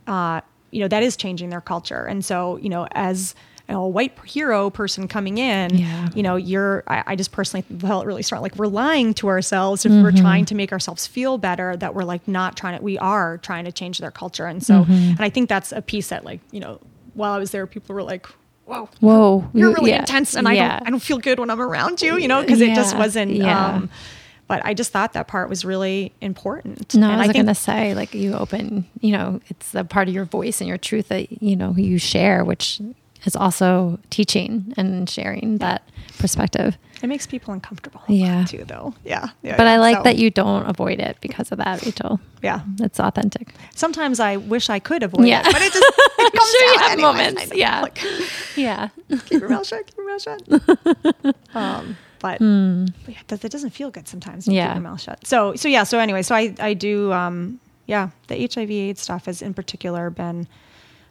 Uh, 0.07 0.41
you 0.71 0.81
know, 0.81 0.89
that 0.89 1.03
is 1.03 1.17
changing 1.17 1.51
their 1.51 1.61
culture. 1.61 2.05
And 2.05 2.25
so, 2.25 2.57
you 2.59 2.69
know, 2.69 2.87
as 2.93 3.35
a 3.69 3.87
white 3.87 4.13
hero 4.25 4.69
person 4.71 5.07
coming 5.07 5.39
in, 5.39 5.75
Yeah. 5.79 6.09
you 6.15 6.23
know, 6.23 6.37
you're, 6.37 6.83
I, 6.87 7.05
I 7.09 7.17
just 7.17 7.31
personally 7.31 7.63
felt 7.79 8.05
really 8.07 8.23
strong. 8.23 8.43
Like 8.43 8.57
we're 8.57 8.67
lying 8.67 9.15
to 9.15 9.29
ourselves 9.29 9.87
if 9.87 9.93
we're 9.93 10.13
trying 10.13 10.45
to 10.47 10.55
make 10.55 10.73
ourselves 10.73 11.07
feel 11.07 11.39
better, 11.39 11.77
that 11.77 11.95
we're 11.95 12.03
like 12.05 12.27
not 12.27 12.57
trying 12.57 12.77
to, 12.79 12.83
we 12.85 12.99
are 12.99 13.39
trying 13.39 13.65
to 13.67 13.73
change 13.73 13.99
their 13.99 14.11
culture. 14.11 14.47
And 14.47 14.63
so, 14.63 14.85
and 14.89 15.21
I 15.21 15.31
think 15.31 15.49
that's 15.49 15.73
a 15.73 15.81
piece 15.81 16.09
that 16.09 16.25
like, 16.25 16.41
you 16.51 16.61
know, 16.61 16.81
while 17.15 17.33
I 17.33 17.39
was 17.39 17.51
there, 17.53 17.67
people 17.67 17.95
were 17.95 18.03
like, 18.03 18.27
whoa, 18.65 18.89
Whoa. 19.01 19.51
you're 19.53 19.73
really 19.73 19.91
yeah. 19.91 20.01
intense 20.01 20.35
and 20.35 20.49
I 20.49 20.55
don't 20.55 20.87
I 20.87 20.91
don't 20.91 21.03
feel 21.03 21.19
good 21.19 21.39
when 21.39 21.51
I'm 21.51 21.61
around 21.61 22.01
you, 22.03 22.17
you 22.17 22.29
know, 22.29 22.41
because 22.41 22.61
it 22.61 22.75
just 22.75 22.97
wasn't 22.97 23.33
yeah. 23.33 23.75
um 23.77 23.91
but 24.53 24.65
I 24.67 24.75
just 24.75 24.93
thought 24.93 25.15
that 25.15 25.29
part 25.29 25.49
was 25.49 25.65
really 25.65 26.13
important. 26.21 26.95
No, 26.95 27.09
and 27.09 27.23
I 27.23 27.27
was 27.27 27.33
going 27.33 27.47
to 27.47 27.55
say, 27.55 27.95
like, 27.95 28.13
you 28.13 28.35
open, 28.35 28.87
you 29.01 29.13
know, 29.13 29.41
it's 29.49 29.75
a 29.75 29.83
part 29.83 30.09
of 30.09 30.15
your 30.15 30.27
voice 30.27 30.61
and 30.61 30.69
your 30.69 30.77
truth 30.77 31.09
that, 31.09 31.43
you 31.43 31.57
know, 31.57 31.73
you 31.75 31.97
share, 31.97 32.45
which 32.45 32.79
is 33.25 33.35
also 33.35 33.99
teaching 34.11 34.75
and 34.77 35.09
sharing 35.09 35.57
that 35.59 35.89
perspective. 36.19 36.77
It 37.03 37.07
makes 37.09 37.27
people 37.27 37.53
uncomfortable 37.53 38.01
Yeah. 38.09 38.45
too 38.45 38.65
though. 38.65 38.95
Yeah. 39.05 39.29
yeah 39.43 39.57
But 39.57 39.65
yeah. 39.65 39.73
I 39.73 39.77
like 39.79 39.97
So, 39.99 40.03
that 40.05 40.17
you 40.17 40.31
don't 40.31 40.65
avoid 40.69 41.01
it 41.01 41.17
because 41.21 41.51
of 41.53 41.59
that, 41.59 41.85
Rachel. 41.85 42.21
Yeah. 42.43 42.61
It's 42.81 43.01
authentic. 43.01 43.49
Sometimes 43.75 44.21
I 44.21 44.37
wish 44.37 44.71
I 44.71 44.79
could 44.79 45.03
avoid 45.03 45.27
Yeah. 45.27 45.41
it, 45.47 45.53
but 45.53 45.63
it 45.63 45.73
just 45.73 45.85
it 46.19 46.33
comes 46.39 46.51
sure 46.51 46.63
you 46.65 46.75
out 46.75 46.81
have 46.81 46.93
anyways. 46.93 47.35
moments, 47.35 47.55
yeah. 47.57 47.81
Like, 47.83 47.99
Yeah. 48.57 48.89
keep 49.27 49.41
your 49.41 49.49
mouth 49.49 49.67
shut, 49.67 49.87
keep 49.87 49.97
your 49.97 50.09
mouth 50.09 50.23
shut. 50.23 51.35
um, 51.55 51.97
but, 52.21 52.39
but 52.39 53.09
yeah, 53.15 53.19
it, 53.21 53.27
does, 53.27 53.45
it 53.45 53.51
doesn't 53.53 53.71
feel 53.71 53.91
good 53.91 54.07
sometimes. 54.07 54.47
Yeah. 54.47 54.69
Keep 54.69 54.75
your 54.77 54.83
mouth 54.91 55.01
shut. 55.01 55.27
So, 55.27 55.55
so 55.57 55.69
yeah. 55.69 55.83
So 55.85 55.99
anyway, 55.99 56.23
so 56.23 56.35
I, 56.37 56.55
I 56.61 56.75
do, 56.75 57.13
um, 57.13 57.59
yeah, 57.87 58.11
the 58.29 58.37
HIV 58.53 58.71
AIDS 58.71 59.01
stuff 59.01 59.27
has 59.27 59.43
in 59.43 59.55
particular 59.55 60.09
been, 60.11 60.47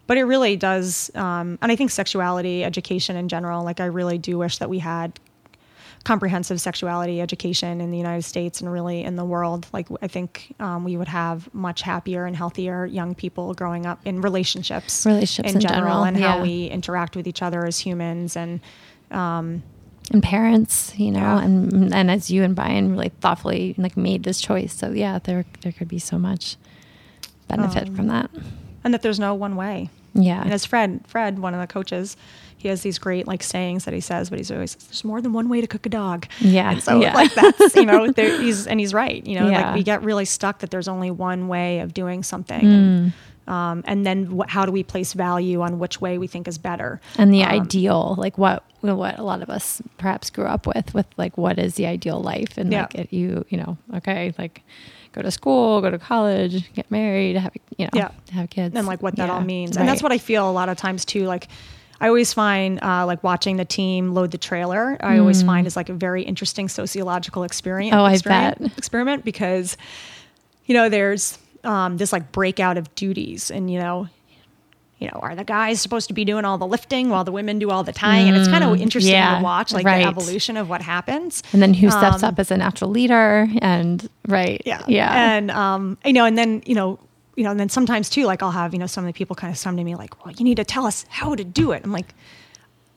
but 0.08 0.18
it 0.18 0.24
really 0.24 0.56
does. 0.56 1.12
Um, 1.16 1.60
and 1.62 1.70
I 1.72 1.76
think 1.76 1.92
sexuality 1.92 2.64
education 2.64 3.18
in 3.18 3.28
general, 3.28 3.64
like 3.66 3.82
I 3.82 3.86
really 3.86 4.18
do 4.18 4.38
wish 4.38 4.58
that 4.60 4.70
we 4.70 4.80
had 4.80 5.20
comprehensive 6.04 6.60
sexuality 6.60 7.22
education 7.22 7.80
in 7.80 7.92
the 7.92 7.98
United 7.98 8.24
States 8.24 8.60
and 8.62 8.72
really 8.72 9.04
in 9.04 9.16
the 9.18 9.26
world. 9.26 9.68
Like 9.72 9.88
I 10.02 10.08
think 10.08 10.54
um, 10.60 10.84
we 10.84 10.98
would 10.98 11.08
have 11.08 11.54
much 11.54 11.82
happier 11.84 12.26
and 12.26 12.36
healthier 12.36 12.86
young 12.86 13.14
people 13.14 13.54
growing 13.54 13.86
up 13.86 14.00
in 14.06 14.22
relationships, 14.22 15.06
Relationships 15.06 15.54
in 15.54 15.62
general, 15.62 16.04
and 16.04 16.18
yeah. 16.18 16.32
how 16.38 16.42
we 16.42 16.66
interact 16.66 17.16
with 17.16 17.28
each 17.28 17.42
other 17.44 17.66
as 17.66 17.78
humans 17.80 18.36
and 18.36 18.60
And 20.14 20.22
parents, 20.24 20.94
you 20.98 21.12
know, 21.12 21.20
Yeah. 21.20 21.42
and 21.44 21.94
and 21.94 22.12
as 22.12 22.30
you 22.32 22.44
and 22.44 22.56
Brian 22.56 22.92
really 22.92 23.10
thoughtfully 23.22 23.76
like 23.78 23.96
made 23.96 24.24
this 24.24 24.42
choice. 24.42 24.74
So 24.74 24.92
yeah, 24.92 25.20
there 25.24 25.46
there 25.62 25.72
could 25.72 25.88
be 25.88 26.00
so 26.00 26.18
much 26.18 26.58
benefit 27.48 27.90
Um, 27.90 27.96
from 27.96 28.08
that. 28.08 28.30
and 28.84 28.94
that 28.94 29.02
there's 29.04 29.20
no 29.20 29.34
one 29.36 29.56
way. 29.56 29.90
Yeah. 30.14 30.42
And 30.42 30.52
as 30.52 30.66
Fred, 30.66 31.02
Fred, 31.08 31.40
one 31.40 31.54
of 31.54 31.62
the 31.62 31.68
coaches, 31.68 32.18
he 32.62 32.68
has 32.70 32.82
these 32.82 33.00
great 33.00 33.28
like 33.28 33.44
sayings 33.44 33.86
that 33.86 33.94
he 33.94 34.00
says, 34.02 34.30
but 34.30 34.40
he's 34.40 34.52
always 34.52 34.76
there's 34.76 35.04
more 35.04 35.22
than 35.22 35.34
one 35.34 35.50
way 35.50 35.62
to 35.62 35.68
cook 35.68 35.86
a 35.86 35.90
dog. 35.90 36.28
Yeah, 36.40 36.72
And 36.72 36.84
so 36.84 37.00
yeah. 37.02 37.14
like 37.14 37.34
that's 37.34 37.76
you 37.76 37.86
know 37.86 38.12
there, 38.12 38.40
he's 38.42 38.68
and 38.68 38.80
he's 38.80 38.94
right. 38.94 39.26
You 39.26 39.40
know 39.40 39.50
Yeah. 39.50 39.62
like 39.68 39.76
we 39.76 39.84
get 39.84 40.04
really 40.04 40.26
stuck 40.26 40.60
that 40.60 40.70
there's 40.72 40.88
only 40.88 41.12
one 41.12 41.48
way 41.48 41.80
of 41.80 41.94
doing 41.94 42.24
something. 42.24 42.62
Mm. 42.62 42.72
And, 42.72 43.14
um, 43.48 43.84
and 43.88 44.06
then 44.06 44.38
wh- 44.40 44.48
how 44.48 44.66
do 44.66 44.72
we 44.72 44.84
place 44.84 45.14
value 45.14 45.62
on 45.62 45.80
which 45.80 46.00
way 46.00 46.18
we 46.20 46.28
think 46.28 46.48
is 46.48 46.58
better? 46.60 47.02
and 47.18 47.34
the 47.34 47.44
Um, 47.44 47.50
ideal 47.62 48.16
like 48.18 48.38
what 48.38 48.64
what 48.82 49.18
a 49.20 49.24
lot 49.24 49.42
of 49.42 49.50
us 49.50 49.82
perhaps 49.98 50.30
grew 50.30 50.46
up 50.46 50.66
with 50.68 50.94
with 50.94 51.08
like 51.18 51.38
what 51.38 51.58
is 51.60 51.76
the 51.76 51.86
ideal 51.88 52.20
life 52.22 52.58
and 52.58 52.72
Yeah. 52.72 52.82
like 52.84 52.96
it, 52.96 53.14
you 53.14 53.46
you 53.50 53.58
know 53.58 53.78
okay 53.96 54.34
like 54.38 54.62
go 55.14 55.22
to 55.22 55.30
school 55.32 55.82
go 55.82 55.90
to 55.92 56.00
college 56.00 56.72
get 56.74 56.90
married 56.90 57.36
have 57.36 57.52
you 57.78 57.86
know 57.86 57.92
Yeah. 57.94 58.12
have 58.32 58.50
kids 58.50 58.76
and 58.76 58.88
like 58.88 59.02
what 59.04 59.16
that 59.18 59.30
all 59.30 59.42
means. 59.42 59.76
And 59.76 59.88
that's 59.88 60.02
what 60.04 60.12
I 60.12 60.18
feel 60.20 60.50
a 60.50 60.54
lot 60.54 60.70
of 60.70 60.78
times 60.78 61.04
too. 61.06 61.24
Like 61.26 61.48
I 62.02 62.08
always 62.08 62.34
find 62.34 62.84
uh, 62.84 63.06
like 63.06 63.24
watching 63.24 63.56
the 63.58 63.64
team 63.66 64.14
load 64.14 64.32
the 64.32 64.38
trailer. 64.40 64.98
I 65.00 65.20
always 65.20 65.44
find 65.44 65.68
is 65.68 65.76
like 65.76 65.88
a 65.88 65.94
very 65.94 66.24
interesting 66.24 66.68
sociological 66.68 67.44
experience. 67.44 67.96
Oh, 67.96 68.04
I 68.04 68.14
experiment, 68.14 68.60
bet. 68.60 68.78
experiment 68.78 69.24
because 69.24 69.78
you 70.66 70.74
know 70.74 70.90
there's 70.90 71.38
um, 71.64 71.98
this 71.98 72.12
like 72.12 72.32
breakout 72.32 72.78
of 72.78 72.94
duties, 72.96 73.52
and 73.52 73.72
you 73.72 73.80
know. 73.80 74.10
You 75.00 75.08
know, 75.08 75.20
are 75.24 75.34
the 75.34 75.44
guys 75.44 75.82
supposed 75.82 76.10
to 76.10 76.14
be 76.14 76.26
doing 76.26 76.46
all 76.46 76.60
the 76.60 76.68
lifting 76.68 77.10
while 77.10 77.24
the 77.24 77.32
women 77.32 77.58
do 77.58 77.72
all 77.72 77.84
the 77.84 77.92
tying? 77.92 78.28
and 78.28 78.38
it's 78.38 78.48
kind 78.48 78.64
of 78.64 78.80
interesting 78.80 79.16
Mm, 79.16 79.18
yeah, 79.18 79.38
to 79.40 79.44
watch, 79.44 79.72
like 79.74 79.84
right. 79.84 80.04
the 80.04 80.08
evolution 80.08 80.58
of 80.58 80.70
what 80.70 80.84
happens. 80.84 81.42
And 81.54 81.60
then 81.60 81.74
who 81.74 81.90
steps 81.90 82.22
Um, 82.22 82.30
up 82.30 82.38
as 82.38 82.52
a 82.52 82.58
natural 82.58 82.92
leader 82.92 83.48
and 83.64 84.08
right. 84.28 84.62
Yeah. 84.64 84.84
Yeah. 84.88 85.12
And 85.36 85.50
um, 85.50 85.98
you 86.06 86.14
know, 86.14 86.24
and 86.26 86.38
then, 86.38 86.62
you 86.68 86.76
know, 86.76 87.00
you 87.36 87.44
know, 87.44 87.52
and 87.52 87.60
then 87.60 87.70
sometimes 87.70 88.10
too, 88.10 88.26
like 88.26 88.44
I'll 88.44 88.52
have, 88.52 88.74
you 88.74 88.80
know, 88.80 88.88
some 88.88 89.04
of 89.04 89.08
the 89.08 89.18
people 89.18 89.36
kind 89.36 89.54
of 89.54 89.62
come 89.62 89.78
to 89.78 89.84
me 89.84 89.96
like, 89.96 90.24
well, 90.26 90.34
you 90.36 90.44
need 90.44 90.58
to 90.58 90.64
tell 90.66 90.86
us 90.86 91.06
how 91.10 91.36
to 91.36 91.44
do 91.44 91.72
it. 91.72 91.82
I'm 91.84 91.92
like, 91.92 92.14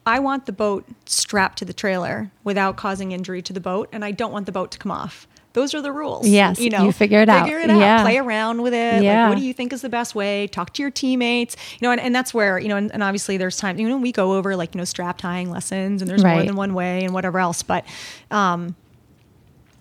I 0.05 0.19
want 0.19 0.45
the 0.45 0.51
boat 0.51 0.85
strapped 1.05 1.57
to 1.59 1.65
the 1.65 1.73
trailer 1.73 2.31
without 2.43 2.77
causing 2.77 3.11
injury 3.11 3.41
to 3.41 3.53
the 3.53 3.59
boat, 3.59 3.89
and 3.91 4.05
I 4.05 4.11
don't 4.11 4.31
want 4.31 4.45
the 4.45 4.51
boat 4.51 4.71
to 4.71 4.77
come 4.77 4.91
off. 4.91 5.27
Those 5.53 5.73
are 5.73 5.81
the 5.81 5.91
rules. 5.91 6.27
Yes, 6.27 6.59
you 6.59 6.69
know, 6.69 6.83
you 6.83 6.91
figure 6.91 7.21
it 7.21 7.29
out. 7.29 7.45
Figure 7.45 7.59
it 7.59 7.69
out. 7.69 7.79
Yeah. 7.79 8.03
Play 8.03 8.17
around 8.17 8.61
with 8.61 8.73
it. 8.73 9.01
Yeah. 9.01 9.23
Like, 9.23 9.29
what 9.29 9.39
do 9.39 9.45
you 9.45 9.53
think 9.53 9.71
is 9.71 9.81
the 9.81 9.89
best 9.89 10.13
way? 10.13 10.47
Talk 10.47 10.73
to 10.73 10.81
your 10.81 10.91
teammates. 10.91 11.55
You 11.79 11.87
know, 11.87 11.91
and, 11.91 12.01
and 12.01 12.13
that's 12.13 12.33
where 12.33 12.59
you 12.59 12.67
know, 12.67 12.75
and, 12.75 12.91
and 12.91 13.01
obviously 13.01 13.37
there's 13.37 13.55
time. 13.55 13.79
You 13.79 13.87
know, 13.87 13.97
we 13.97 14.11
go 14.11 14.33
over 14.33 14.57
like 14.57 14.75
you 14.75 14.79
know 14.79 14.85
strap 14.85 15.17
tying 15.17 15.49
lessons, 15.49 16.01
and 16.01 16.11
there's 16.11 16.25
more 16.25 16.43
than 16.43 16.55
one 16.57 16.73
way, 16.73 17.05
and 17.05 17.13
whatever 17.13 17.39
else. 17.39 17.63
But 17.63 17.85
um, 18.31 18.75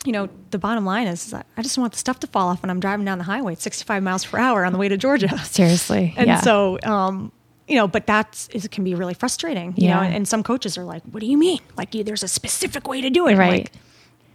you 0.04 0.12
know, 0.12 0.28
the 0.50 0.58
bottom 0.58 0.84
line 0.84 1.06
is, 1.06 1.26
is 1.26 1.34
I 1.34 1.62
just 1.62 1.78
want 1.78 1.92
the 1.92 1.98
stuff 1.98 2.20
to 2.20 2.26
fall 2.26 2.48
off 2.48 2.62
when 2.62 2.70
I'm 2.70 2.80
driving 2.80 3.06
down 3.06 3.18
the 3.18 3.24
highway 3.24 3.52
at 3.52 3.60
65 3.60 4.02
miles 4.02 4.24
per 4.24 4.38
hour 4.38 4.64
on 4.64 4.72
the 4.72 4.78
way 4.78 4.88
to 4.88 4.96
Georgia. 4.96 5.36
Seriously. 5.44 6.14
And 6.24 6.28
yeah. 6.28 6.40
so, 6.40 6.78
um, 6.84 7.32
you 7.66 7.76
know, 7.76 7.88
but 7.88 8.06
that's 8.06 8.48
it 8.52 8.70
can 8.70 8.84
be 8.84 8.94
really 8.94 9.14
frustrating, 9.14 9.74
you 9.76 9.88
know. 9.88 10.00
Yeah. 10.00 10.04
And, 10.04 10.14
and 10.14 10.28
some 10.28 10.42
coaches 10.42 10.78
are 10.78 10.84
like, 10.84 11.02
"What 11.10 11.20
do 11.20 11.26
you 11.26 11.36
mean? 11.36 11.60
Like, 11.76 11.94
you, 11.94 12.04
there's 12.04 12.22
a 12.22 12.28
specific 12.28 12.86
way 12.86 13.00
to 13.00 13.10
do 13.10 13.26
it?" 13.26 13.36
Right. 13.36 13.64
like, 13.64 13.72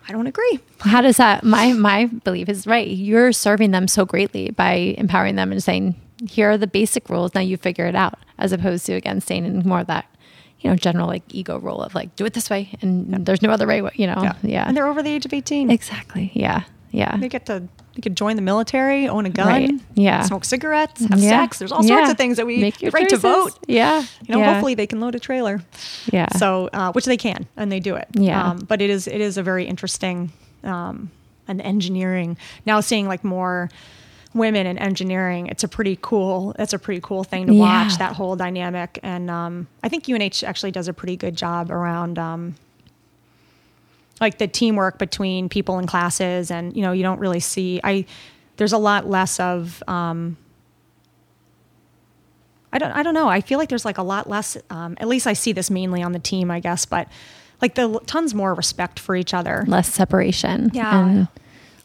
I 0.08 0.12
don't 0.12 0.28
agree. 0.28 0.60
How 0.80 1.02
does 1.02 1.18
that? 1.18 1.44
My 1.44 1.74
my 1.74 2.06
belief 2.06 2.50
is 2.50 2.66
right. 2.66 2.88
You're 2.88 3.32
serving 3.32 3.72
them 3.72 3.88
so 3.88 4.06
greatly 4.06 4.50
by 4.52 4.96
empowering 4.98 5.36
them 5.36 5.52
and 5.52 5.64
saying, 5.64 5.96
"Here 6.28 6.52
are 6.52 6.58
the 6.58 6.68
basic 6.68 7.10
rules. 7.10 7.34
Now 7.36 7.42
you 7.42 7.58
figure 7.58 7.86
it 7.86 7.96
out," 7.96 8.18
as 8.40 8.52
opposed 8.52 8.86
to 8.88 8.94
again 8.94 9.22
staying 9.22 9.46
in 9.46 9.60
more 9.60 9.82
of 9.82 9.88
that, 9.88 10.06
you 10.62 10.70
know, 10.70 10.76
general 10.76 11.08
like 11.08 11.24
ego 11.34 11.58
role 11.60 11.82
of 11.82 11.96
like 11.96 12.16
do 12.16 12.26
it 12.26 12.34
this 12.34 12.50
way 12.50 12.70
and 12.82 13.26
there's 13.26 13.42
no 13.42 13.50
other 13.50 13.66
way. 13.68 13.78
You 13.96 14.08
know, 14.08 14.32
yeah, 14.44 14.68
And 14.68 14.76
they're 14.76 14.88
over 14.88 15.02
the 15.02 15.12
age 15.12 15.26
of 15.26 15.34
18. 15.34 15.70
exactly. 15.72 16.32
Yeah, 16.34 16.64
yeah. 16.92 17.16
They 17.18 17.30
get 17.30 17.46
to 17.48 17.64
they 17.96 18.02
could 18.02 18.16
join 18.16 18.36
the 18.36 18.42
military, 18.42 19.08
own 19.10 19.26
a 19.26 19.30
gun, 19.30 19.48
Right. 19.48 19.72
Yeah. 19.96 20.22
smoke 20.24 20.46
cigarettes, 20.46 21.04
have 21.06 21.20
Yeah. 21.20 21.30
sex. 21.44 21.60
There's 21.60 21.72
all 21.72 21.82
sorts 21.84 22.06
Yeah. 22.06 22.12
of 22.12 22.18
things 22.18 22.38
that 22.38 22.46
we 22.46 22.58
Make 22.62 22.82
your 22.82 22.92
the 22.92 22.96
right 22.96 23.10
to 23.10 23.18
vote. 23.18 23.58
Yeah, 23.68 24.04
You 24.26 24.36
know, 24.36 24.40
yeah. 24.40 24.52
hopefully 24.54 24.76
they 24.76 24.86
can 24.88 25.00
load 25.00 25.16
a 25.16 25.20
trailer. 25.20 25.62
yeah. 26.14 26.28
So, 26.38 26.70
uh, 26.72 26.92
which 26.94 27.06
they 27.06 27.18
can, 27.18 27.48
and 27.58 27.72
they 27.72 27.80
do 27.80 27.96
it. 27.96 28.08
Yeah. 28.14 28.42
Um, 28.52 28.60
but 28.68 28.82
it 28.82 28.90
is 28.90 29.08
it 29.08 29.20
is 29.22 29.38
a 29.38 29.44
very 29.44 29.66
interesting, 29.66 30.32
um, 30.64 31.10
an 31.48 31.60
engineering. 31.62 32.38
Now 32.66 32.80
seeing 32.80 33.08
like 33.08 33.24
more 33.24 33.70
women 34.34 34.68
in 34.68 34.78
engineering, 34.78 35.48
it's 35.48 35.64
a 35.64 35.68
pretty 35.68 35.98
cool. 36.02 36.56
It's 36.60 36.74
a 36.74 36.80
pretty 36.80 37.02
cool 37.02 37.24
thing 37.24 37.48
to 37.48 37.54
Yeah. 37.54 37.60
watch 37.62 37.98
that 37.98 38.14
whole 38.14 38.36
dynamic. 38.36 39.00
And 39.02 39.30
um, 39.30 39.68
I 39.84 39.90
think 39.90 40.08
UNH 40.08 40.44
actually 40.46 40.72
does 40.72 40.88
a 40.88 40.94
pretty 40.94 41.16
good 41.16 41.36
job 41.36 41.72
around. 41.72 42.20
Um, 42.20 42.56
like 44.22 44.38
the 44.38 44.48
teamwork 44.48 44.98
between 45.00 45.48
people 45.48 45.80
in 45.80 45.88
classes 45.88 46.52
and 46.52 46.76
you 46.76 46.82
know 46.82 46.92
you 46.92 47.04
don't 47.04 47.20
really 47.22 47.40
see 47.40 47.80
i 47.86 48.04
there's 48.58 48.74
a 48.74 48.78
lot 48.78 49.08
less 49.08 49.40
of 49.40 49.82
um 49.88 50.36
i 52.74 52.78
don't 52.78 52.92
i 52.92 53.02
don't 53.02 53.14
know 53.14 53.30
i 53.30 53.40
feel 53.40 53.58
like 53.58 53.70
there's 53.70 53.86
like 53.86 53.98
a 53.98 54.04
lot 54.04 54.30
less 54.30 54.58
um 54.70 54.98
at 55.00 55.08
least 55.08 55.26
i 55.26 55.32
see 55.32 55.54
this 55.54 55.72
mainly 55.72 56.04
on 56.04 56.12
the 56.12 56.20
team 56.20 56.52
i 56.52 56.60
guess 56.60 56.86
but 56.86 57.08
like 57.62 57.76
the 57.76 57.98
tons 58.08 58.34
more 58.34 58.54
respect 58.54 59.00
for 59.00 59.16
each 59.16 59.34
other 59.34 59.64
less 59.68 59.88
separation. 59.94 60.70
Yeah. 60.74 61.00
And 61.08 61.28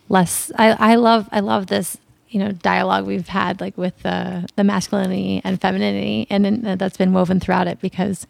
less 0.08 0.50
I, 0.56 0.72
I 0.72 0.94
love 0.96 1.28
I 1.32 1.38
love 1.40 1.66
this, 1.68 1.96
you 2.34 2.40
know, 2.40 2.50
dialogue 2.50 3.06
we've 3.06 3.28
had 3.28 3.60
like 3.60 3.78
with 3.78 3.96
the 4.02 4.46
the 4.56 4.64
masculinity 4.64 5.40
and 5.44 5.60
femininity 5.60 6.26
and 6.30 6.44
then 6.44 6.76
that's 6.78 6.96
been 6.96 7.12
woven 7.12 7.38
throughout 7.40 7.68
it 7.68 7.80
because 7.80 8.26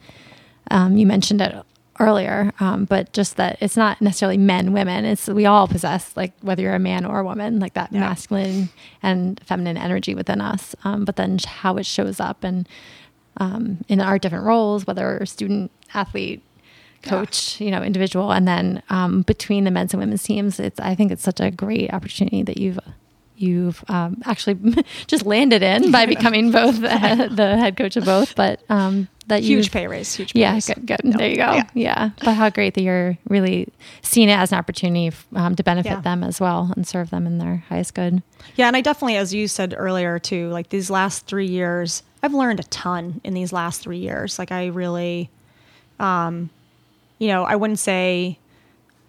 um, 0.70 0.96
you 0.98 1.06
mentioned 1.06 1.40
it 1.40 1.54
earlier, 2.00 2.52
um, 2.60 2.84
but 2.84 3.12
just 3.12 3.36
that 3.36 3.56
it's 3.60 3.76
not 3.76 4.02
necessarily 4.02 4.36
men, 4.36 4.72
women. 4.72 5.04
It's 5.04 5.26
we 5.28 5.46
all 5.46 5.66
possess 5.68 6.14
like 6.16 6.32
whether 6.42 6.60
you're 6.62 6.74
a 6.74 6.78
man 6.78 7.04
or 7.06 7.20
a 7.20 7.24
woman, 7.24 7.60
like 7.60 7.74
that 7.74 7.92
Yeah. 7.92 8.00
masculine 8.00 8.68
and 9.02 9.40
feminine 9.44 9.76
energy 9.76 10.14
within 10.14 10.40
us. 10.40 10.74
Um, 10.84 11.04
but 11.04 11.16
then 11.16 11.38
how 11.46 11.76
it 11.76 11.86
shows 11.86 12.20
up 12.20 12.44
and 12.44 12.68
um, 13.38 13.84
in 13.88 14.00
our 14.00 14.18
different 14.18 14.44
roles, 14.44 14.86
whether 14.86 15.24
student, 15.26 15.70
athlete, 15.94 16.42
coach, 17.02 17.60
you 17.60 17.70
know, 17.70 17.82
individual, 17.82 18.32
and 18.32 18.46
then 18.46 18.82
um, 18.90 19.22
between 19.22 19.64
the 19.64 19.70
men's 19.70 19.92
and 19.92 20.00
women's 20.00 20.22
teams, 20.22 20.58
it's 20.60 20.80
I 20.80 20.94
think 20.94 21.10
it's 21.12 21.22
such 21.22 21.40
a 21.40 21.50
great 21.50 21.92
opportunity 21.92 22.42
that 22.42 22.58
you've 22.58 22.78
you've 23.36 23.82
um, 23.88 24.22
actually 24.24 24.54
just 25.06 25.26
landed 25.26 25.62
in 25.62 25.90
by 25.90 26.06
becoming 26.06 26.50
both 26.50 26.80
the 26.80 26.88
head, 26.98 27.36
the 27.36 27.56
head 27.56 27.76
coach 27.76 27.96
of 27.96 28.04
both, 28.04 28.34
but 28.36 28.60
um, 28.68 29.08
that 29.26 29.42
huge 29.42 29.70
pay 29.72 29.86
raise 29.86 30.14
huge 30.14 30.32
pay 30.34 30.40
Yeah, 30.40 30.52
raise. 30.54 30.66
good, 30.66 30.86
good. 30.86 31.04
No. 31.04 31.16
There 31.18 31.28
you 31.30 31.36
go. 31.36 31.52
Yeah. 31.52 31.64
Yeah. 31.74 32.10
but 32.22 32.34
how 32.34 32.50
great 32.50 32.74
that 32.74 32.82
you're 32.82 33.18
really 33.28 33.68
seeing 34.02 34.28
it 34.28 34.38
as 34.38 34.52
an 34.52 34.58
opportunity 34.58 35.10
um, 35.34 35.54
to 35.56 35.62
benefit 35.64 35.88
Yeah. 35.90 36.00
them 36.00 36.22
as 36.22 36.40
well 36.40 36.72
and 36.76 36.86
serve 36.86 37.10
them 37.10 37.26
in 37.26 37.38
their 37.38 37.64
highest 37.68 37.94
good. 37.94 38.22
Yeah, 38.56 38.66
and 38.68 38.76
I 38.76 38.80
definitely, 38.82 39.16
as 39.16 39.32
you 39.34 39.48
said 39.48 39.74
earlier 39.76 40.18
too, 40.18 40.48
like 40.50 40.68
these 40.68 40.90
last 40.90 41.26
three 41.26 41.46
years, 41.48 42.02
I've 42.22 42.34
learned 42.34 42.60
a 42.60 42.64
ton 42.64 43.20
in 43.24 43.34
these 43.34 43.52
last 43.52 43.80
three 43.80 43.98
years. 43.98 44.38
Like 44.38 44.52
I 44.52 44.66
really, 44.66 45.30
um, 45.98 46.50
you 47.18 47.28
know, 47.28 47.44
I 47.44 47.56
wouldn't 47.56 47.78
say, 47.78 48.38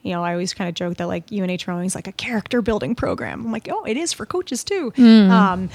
you 0.05 0.11
know, 0.11 0.23
I 0.23 0.31
always 0.31 0.53
kind 0.53 0.69
of 0.69 0.75
joke 0.75 0.97
that 0.97 1.07
like 1.07 1.31
UNH 1.31 1.67
rowing 1.67 1.85
is 1.85 1.95
like 1.95 2.07
a 2.07 2.11
character 2.13 2.61
building 2.61 2.95
program. 2.95 3.45
I'm 3.45 3.51
like, 3.51 3.67
oh, 3.69 3.83
it 3.83 3.97
is 3.97 4.13
for 4.13 4.25
coaches 4.25 4.63
too. 4.63 4.93
Um, 5.31 5.69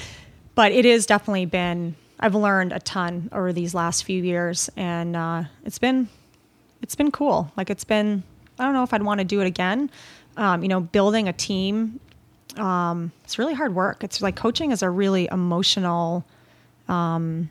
but 0.55 0.72
it 0.72 0.85
has 0.85 1.07
definitely 1.07 1.47
been. 1.47 1.97
I've 2.18 2.35
learned 2.35 2.72
a 2.72 2.81
ton 2.81 3.31
over 3.33 3.53
these 3.53 3.74
last 3.74 4.05
few 4.05 4.22
years, 4.22 4.70
and 4.76 5.16
uh, 5.16 5.45
it's 5.64 5.78
been 5.78 6.09
it's 6.83 6.95
been 6.95 7.11
cool. 7.11 7.51
Like 7.57 7.70
it's 7.70 7.85
been. 7.85 8.22
I 8.59 8.64
don't 8.64 8.74
know 8.74 8.83
if 8.83 8.93
I'd 8.93 9.03
want 9.03 9.20
to 9.20 9.24
do 9.24 9.41
it 9.41 9.47
again. 9.47 9.91
Um, 10.37 10.62
you 10.62 10.68
know, 10.68 10.81
building 10.81 11.28
a 11.28 11.33
team 11.33 11.99
um, 12.57 13.12
it's 13.24 13.39
really 13.39 13.55
hard 13.55 13.74
work. 13.74 14.03
It's 14.05 14.20
like 14.20 14.37
coaching 14.37 14.72
is 14.72 14.83
a 14.83 14.91
really 14.91 15.28
emotional, 15.31 16.24
um, 16.89 17.49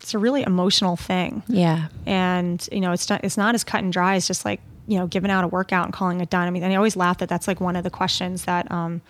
it's 0.00 0.14
a 0.14 0.18
really 0.18 0.42
emotional 0.42 0.96
thing. 0.96 1.42
Yeah. 1.48 1.88
And, 2.06 2.66
you 2.72 2.80
know, 2.80 2.92
it's 2.92 3.08
not, 3.08 3.24
it's 3.24 3.36
not 3.36 3.54
as 3.54 3.64
cut 3.64 3.82
and 3.82 3.92
dry 3.92 4.16
as 4.16 4.26
just 4.26 4.44
like, 4.44 4.60
you 4.90 4.98
know, 4.98 5.06
giving 5.06 5.30
out 5.30 5.44
a 5.44 5.46
workout 5.46 5.84
and 5.84 5.94
calling 5.94 6.20
it 6.20 6.30
done. 6.30 6.48
I 6.48 6.50
mean, 6.50 6.64
and 6.64 6.72
I 6.72 6.76
always 6.76 6.96
laugh 6.96 7.18
that 7.18 7.28
that's 7.28 7.46
like 7.46 7.60
one 7.60 7.76
of 7.76 7.84
the 7.84 7.90
questions 7.90 8.46
that, 8.46 8.68
um, 8.72 9.00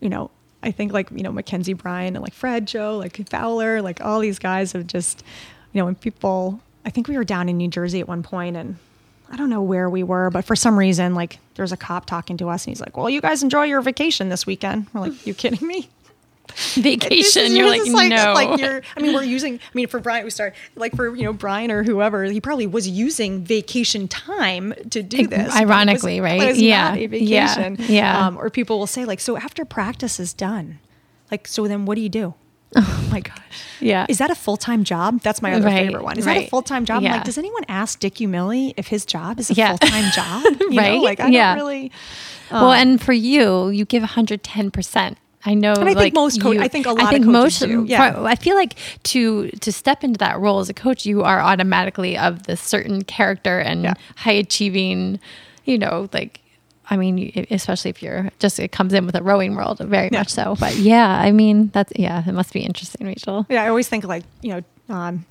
you 0.00 0.08
know, 0.08 0.30
I 0.62 0.70
think 0.70 0.90
like, 0.94 1.10
you 1.10 1.22
know, 1.22 1.30
Mackenzie 1.30 1.74
Bryan 1.74 2.16
and 2.16 2.22
like 2.22 2.32
Fred 2.32 2.66
Joe, 2.66 2.96
like 2.96 3.28
Fowler, 3.28 3.82
like 3.82 4.00
all 4.00 4.20
these 4.20 4.38
guys 4.38 4.72
have 4.72 4.86
just, 4.86 5.22
you 5.74 5.80
know, 5.80 5.84
when 5.84 5.96
people, 5.96 6.60
I 6.86 6.88
think 6.88 7.08
we 7.08 7.18
were 7.18 7.24
down 7.24 7.50
in 7.50 7.58
New 7.58 7.68
Jersey 7.68 8.00
at 8.00 8.08
one 8.08 8.22
point 8.22 8.56
and 8.56 8.78
I 9.30 9.36
don't 9.36 9.50
know 9.50 9.60
where 9.60 9.90
we 9.90 10.02
were, 10.02 10.30
but 10.30 10.46
for 10.46 10.56
some 10.56 10.78
reason, 10.78 11.14
like 11.14 11.40
there's 11.56 11.72
a 11.72 11.76
cop 11.76 12.06
talking 12.06 12.38
to 12.38 12.48
us 12.48 12.64
and 12.64 12.70
he's 12.70 12.80
like, 12.80 12.96
well, 12.96 13.10
you 13.10 13.20
guys 13.20 13.42
enjoy 13.42 13.64
your 13.64 13.82
vacation 13.82 14.30
this 14.30 14.46
weekend. 14.46 14.86
We're 14.94 15.02
like, 15.02 15.26
you 15.26 15.34
kidding 15.34 15.68
me? 15.68 15.90
Vacation. 16.74 17.42
is- 17.44 17.54
You're 17.54 17.70
this 17.70 17.88
like, 17.92 18.10
no. 18.10 18.32
Like 18.34 18.60
you're, 18.60 18.82
I 18.96 19.00
mean, 19.00 19.14
we're 19.14 19.22
using, 19.24 19.54
I 19.56 19.70
mean, 19.74 19.88
for 19.88 20.00
Brian, 20.00 20.24
we 20.24 20.30
start 20.30 20.54
like 20.74 20.94
for, 20.94 21.14
you 21.14 21.24
know, 21.24 21.32
Brian 21.32 21.70
or 21.70 21.82
whoever, 21.82 22.24
he 22.24 22.40
probably 22.40 22.66
was 22.66 22.88
using 22.88 23.44
vacation 23.44 24.08
time 24.08 24.72
to 24.90 25.02
do 25.02 25.26
this. 25.26 25.38
it 25.40 25.44
was- 25.46 25.56
ironically, 25.56 26.20
right? 26.20 26.54
Yeah. 26.56 26.94
a 26.94 26.98
Yeah. 26.98 27.54
vacation. 27.54 27.76
Yeah. 27.92 28.26
Um, 28.26 28.36
or 28.38 28.50
people 28.50 28.78
will 28.78 28.86
say 28.86 29.04
like, 29.04 29.20
so 29.20 29.36
after 29.36 29.64
practice 29.64 30.18
is 30.20 30.32
done, 30.32 30.78
like, 31.30 31.46
so 31.48 31.66
then 31.66 31.84
what 31.86 31.94
do 31.96 32.00
you 32.00 32.08
do? 32.08 32.34
Oh 32.78 33.08
my 33.10 33.20
gosh. 33.20 33.36
yeah. 33.80 34.04
Is 34.08 34.18
that 34.18 34.30
a 34.30 34.34
full 34.34 34.56
time 34.58 34.84
job? 34.84 35.20
That's 35.22 35.40
my 35.40 35.54
other 35.54 35.64
Right, 35.66 35.86
favorite 35.86 36.02
one. 36.04 36.18
Is 36.18 36.24
that 36.26 36.36
a 36.36 36.46
full 36.48 36.60
time 36.62 36.84
job? 36.84 36.98
I'm 36.98 37.04
Yeah. 37.04 37.12
like, 37.14 37.24
does 37.24 37.38
anyone 37.38 37.62
ask 37.68 37.98
Dick 38.00 38.16
Umile 38.16 38.74
if 38.76 38.88
his 38.88 39.06
job 39.06 39.38
is 39.38 39.48
a 39.50 39.54
Yeah. 39.54 39.76
full 39.76 39.88
time 39.88 40.10
job? 40.12 40.42
You 40.70 40.76
Right? 40.78 40.94
Know? 40.94 41.00
Like, 41.00 41.20
I 41.20 41.28
Yeah. 41.28 41.54
don't 41.54 41.64
really. 41.64 41.92
well, 42.50 42.72
and 42.72 43.00
for 43.00 43.12
you, 43.14 43.68
you 43.70 43.84
give 43.86 44.02
110%. 44.02 45.16
I 45.46 45.54
know, 45.54 45.74
I 45.74 45.94
think 45.94 46.14
most 46.14 46.40
co- 46.42 46.50
you- 46.50 46.60
I 46.60 46.68
think 46.68 46.86
a 46.86 46.90
lot 46.92 47.04
of 47.04 47.08
think 47.10 47.24
coaches 47.24 47.32
most, 47.32 47.58
do, 47.60 47.84
yeah. 47.88 48.20
I 48.24 48.34
feel 48.34 48.56
like 48.56 48.74
to 49.04 49.48
to 49.50 49.72
step 49.72 50.02
into 50.04 50.18
that 50.18 50.38
role 50.40 50.58
as 50.58 50.68
a 50.68 50.74
coach, 50.74 51.06
you 51.06 51.22
are 51.22 51.40
automatically 51.40 52.18
of 52.18 52.42
this 52.44 52.60
certain 52.60 53.02
character 53.04 53.58
and 53.60 53.84
Yeah. 53.84 53.94
high 54.16 54.32
achieving. 54.32 55.20
You 55.64 55.78
know, 55.78 56.08
like 56.12 56.40
I 56.90 56.96
mean, 56.96 57.46
especially 57.50 57.90
if 57.90 58.02
you're 58.02 58.30
just 58.38 58.58
it 58.60 58.72
comes 58.72 58.92
in 58.92 59.06
with 59.06 59.14
a 59.16 59.22
rowing 59.22 59.54
world, 59.56 59.78
very 59.80 60.08
Yeah. 60.12 60.18
much 60.20 60.28
so. 60.30 60.56
But 60.58 60.76
yeah, 60.76 61.08
I 61.08 61.30
mean, 61.32 61.70
that's 61.72 61.92
yeah, 61.96 62.22
it 62.26 62.32
must 62.32 62.52
be 62.52 62.60
interesting, 62.60 63.06
Rachel. 63.06 63.46
Yeah, 63.48 63.62
I 63.64 63.68
always 63.68 63.88
think 63.88 64.04
like 64.04 64.24
you 64.42 64.50
know 64.88 64.94
um, 64.94 65.24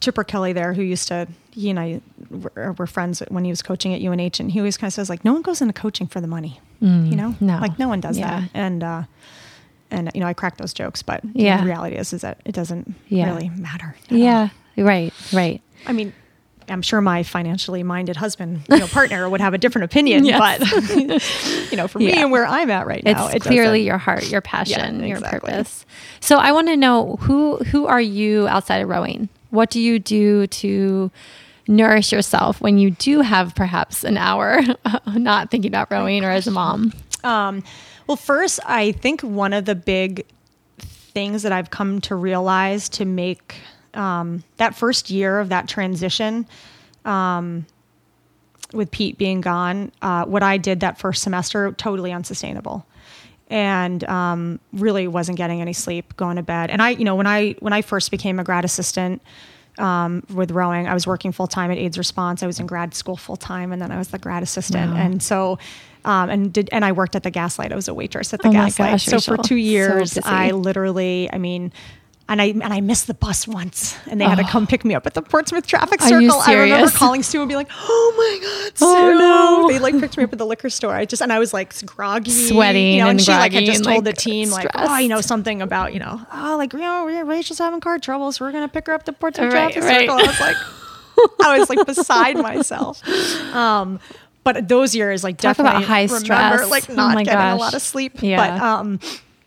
Chipper 0.00 0.24
Kelly 0.24 0.52
there, 0.52 0.72
who 0.74 0.82
used 0.82 1.08
to 1.08 1.26
he 1.50 1.70
and 1.70 1.78
I 1.80 2.00
were, 2.30 2.72
were 2.78 2.86
friends 2.86 3.20
when 3.28 3.44
he 3.44 3.50
was 3.50 3.62
coaching 3.62 3.92
at 3.94 4.00
UNH, 4.00 4.38
and 4.40 4.50
he 4.52 4.60
always 4.60 4.76
kind 4.76 4.88
of 4.88 4.94
says 4.94 5.08
like, 5.10 5.24
no 5.24 5.32
one 5.32 5.42
goes 5.42 5.60
into 5.60 5.72
coaching 5.72 6.06
for 6.06 6.20
the 6.20 6.26
money, 6.28 6.60
you 6.80 7.16
know, 7.16 7.30
Mm, 7.30 7.40
no. 7.40 7.58
like 7.58 7.78
no 7.78 7.88
one 7.88 8.00
does 8.00 8.16
Yeah. 8.18 8.40
that, 8.40 8.50
and 8.54 8.84
uh, 8.84 9.02
and 9.90 10.10
you 10.14 10.20
know 10.20 10.26
I 10.26 10.34
crack 10.34 10.56
those 10.58 10.72
jokes, 10.74 11.02
but 11.02 11.20
Yeah. 11.32 11.58
the 11.60 11.66
reality 11.66 11.96
is 11.96 12.12
is 12.12 12.20
that 12.22 12.40
it 12.44 12.52
doesn't 12.52 12.94
Yeah. 13.08 13.26
really 13.26 13.50
matter. 13.50 13.96
Yeah, 14.08 14.48
Right. 14.76 15.12
Right. 15.32 15.60
I 15.86 15.92
mean, 15.92 16.12
I'm 16.70 16.82
sure 16.82 17.00
my 17.00 17.22
financially 17.22 17.82
minded 17.82 18.16
husband, 18.16 18.60
you 18.70 18.78
know, 18.78 18.86
partner 18.86 19.28
would 19.30 19.40
have 19.40 19.54
a 19.54 19.58
different 19.58 19.86
opinion, 19.86 20.24
Yes. 20.26 20.38
but 20.60 21.70
you 21.72 21.76
know, 21.78 21.88
for 21.88 21.98
me 21.98 22.10
Yeah. 22.10 22.20
and 22.22 22.30
where 22.30 22.46
I'm 22.46 22.70
at 22.70 22.86
right 22.86 23.02
now, 23.02 23.26
it's 23.28 23.36
it 23.36 23.42
clearly 23.42 23.78
doesn't. 23.78 23.86
your 23.86 23.98
heart, 23.98 24.28
your 24.30 24.40
passion, 24.42 25.02
your 25.04 25.16
exactly. 25.18 25.50
purpose. 25.50 25.86
So 26.20 26.36
I 26.38 26.52
want 26.52 26.68
to 26.68 26.76
know 26.76 27.16
who 27.20 27.56
who 27.56 27.86
are 27.86 28.00
you 28.00 28.46
outside 28.48 28.82
of 28.82 28.88
rowing? 28.88 29.28
What 29.50 29.70
do 29.70 29.80
you 29.80 29.98
do 29.98 30.46
to 30.46 31.10
nourish 31.66 32.12
yourself 32.12 32.60
when 32.60 32.76
you 32.78 32.90
do 32.90 33.20
have 33.22 33.54
perhaps 33.54 34.04
an 34.04 34.16
hour 34.18 34.60
not 35.06 35.50
thinking 35.50 35.70
about 35.70 35.90
rowing 35.90 36.22
or 36.24 36.30
as 36.30 36.46
a 36.46 36.50
mom? 36.50 36.92
Um, 37.24 37.62
well, 38.08 38.16
first, 38.16 38.58
I 38.66 38.92
think 38.92 39.20
one 39.20 39.52
of 39.52 39.66
the 39.66 39.74
big 39.74 40.26
things 40.78 41.42
that 41.42 41.52
I've 41.52 41.70
come 41.70 42.00
to 42.02 42.14
realize 42.14 42.88
to 42.90 43.04
make 43.04 43.56
um, 43.94 44.42
that 44.56 44.74
first 44.74 45.10
year 45.10 45.38
of 45.40 45.50
that 45.50 45.68
transition 45.68 46.46
um, 47.04 47.66
with 48.72 48.90
Pete 48.90 49.18
being 49.18 49.42
gone, 49.42 49.92
uh, 50.00 50.24
what 50.24 50.42
I 50.42 50.56
did 50.56 50.80
that 50.80 50.98
first 50.98 51.22
semester, 51.22 51.72
totally 51.72 52.12
unsustainable. 52.12 52.86
And 53.50 54.04
um, 54.04 54.60
really 54.72 55.06
wasn't 55.06 55.38
getting 55.38 55.60
any 55.60 55.72
sleep, 55.72 56.16
going 56.16 56.36
to 56.36 56.42
bed. 56.42 56.70
And 56.70 56.82
I, 56.82 56.90
you 56.90 57.04
know, 57.04 57.14
when 57.14 57.26
I 57.26 57.52
when 57.60 57.72
I 57.72 57.80
first 57.80 58.10
became 58.10 58.38
a 58.38 58.44
grad 58.44 58.64
assistant 58.64 59.22
um, 59.78 60.22
with 60.34 60.50
rowing, 60.50 60.86
I 60.86 60.92
was 60.92 61.06
working 61.06 61.32
full 61.32 61.46
time 61.46 61.70
at 61.70 61.78
AIDS 61.78 61.96
Response. 61.96 62.42
I 62.42 62.46
was 62.46 62.60
in 62.60 62.66
grad 62.66 62.94
school 62.94 63.16
full 63.16 63.38
time, 63.38 63.72
and 63.72 63.80
then 63.80 63.90
I 63.90 63.96
was 63.96 64.08
the 64.08 64.18
grad 64.18 64.42
assistant. 64.42 64.92
Wow. 64.92 64.98
And 64.98 65.22
so, 65.22 65.58
um, 66.04 66.30
and 66.30 66.52
did 66.52 66.68
and 66.72 66.84
I 66.84 66.92
worked 66.92 67.16
at 67.16 67.22
the 67.22 67.30
Gaslight. 67.30 67.72
I 67.72 67.76
was 67.76 67.88
a 67.88 67.94
waitress 67.94 68.32
at 68.34 68.42
the 68.42 68.48
Oh 68.48 68.52
Gaslight. 68.52 68.92
gosh, 68.92 69.04
so 69.06 69.20
for 69.20 69.36
two 69.42 69.56
years, 69.56 70.14
busy. 70.14 70.22
I 70.26 70.50
literally, 70.50 71.28
I 71.32 71.38
mean. 71.38 71.72
And 72.30 72.42
I 72.42 72.48
and 72.48 72.74
I 72.74 72.82
missed 72.82 73.06
the 73.06 73.14
bus 73.14 73.48
once, 73.48 73.96
and 74.06 74.20
they 74.20 74.26
had 74.26 74.36
to 74.36 74.44
come 74.44 74.66
pick 74.66 74.84
me 74.84 74.94
up 74.94 75.06
at 75.06 75.14
the 75.14 75.22
Portsmouth 75.22 75.66
traffic 75.66 76.02
circle. 76.02 76.38
I 76.46 76.56
remember 76.56 76.90
calling 76.90 77.22
Stu 77.22 77.40
and 77.40 77.48
be 77.48 77.56
like, 77.56 77.68
"Oh 77.72 78.14
my 78.18 78.46
god, 78.46 78.76
Sue!" 78.78 78.84
Oh, 78.86 79.18
no. 79.66 79.72
They 79.72 79.78
like 79.78 79.98
picked 79.98 80.18
me 80.18 80.24
up 80.24 80.32
at 80.34 80.38
the 80.38 80.44
liquor 80.44 80.68
store. 80.68 80.92
I 80.94 81.06
just 81.06 81.22
and 81.22 81.32
I 81.32 81.38
was 81.38 81.54
like 81.54 81.74
groggy, 81.86 82.30
Sweating 82.30 82.96
you 82.96 82.98
know, 82.98 83.08
and, 83.08 83.18
and 83.18 83.20
she 83.22 83.30
like 83.32 83.54
had 83.54 83.64
just 83.64 83.82
told 83.82 84.04
like, 84.04 84.14
the 84.14 84.20
team 84.20 84.50
like, 84.50 84.68
"Oh, 84.74 84.98
you 84.98 85.08
know 85.08 85.22
something 85.22 85.62
about 85.62 85.94
you 85.94 86.00
know, 86.00 86.20
oh, 86.30 86.56
like 86.58 86.74
you 86.74 86.80
know, 86.80 87.06
Rachel's 87.24 87.60
having 87.60 87.80
car 87.80 87.98
trouble, 87.98 88.30
so 88.30 88.44
we're 88.44 88.52
gonna 88.52 88.68
pick 88.68 88.88
her 88.88 88.92
up 88.92 89.04
to 89.04 89.12
Portsmouth 89.14 89.50
Right, 89.50 89.72
traffic 89.72 89.84
right. 89.84 90.00
circle." 90.06 90.16
I 90.18 90.26
was 90.26 90.38
like, 90.40 90.56
I 91.46 91.58
was 91.60 91.70
like 91.70 91.86
beside 91.86 92.36
myself. 92.36 93.00
Um, 93.54 94.00
but 94.54 94.66
those 94.66 94.94
years, 94.94 95.22
like 95.22 95.36
Talk 95.36 95.58
about 95.58 95.72
definitely 95.72 95.86
high 95.86 96.02
remember 96.04 96.24
stress. 96.24 96.70
like 96.70 96.88
Oh 96.88 96.94
not 96.94 97.14
my 97.14 97.22
getting 97.22 97.40
a 97.40 97.56
lot 97.56 97.74
of 97.74 97.82
sleep. 97.82 98.22
Yeah. 98.22 98.58
But 98.58 98.62
um, 98.62 99.00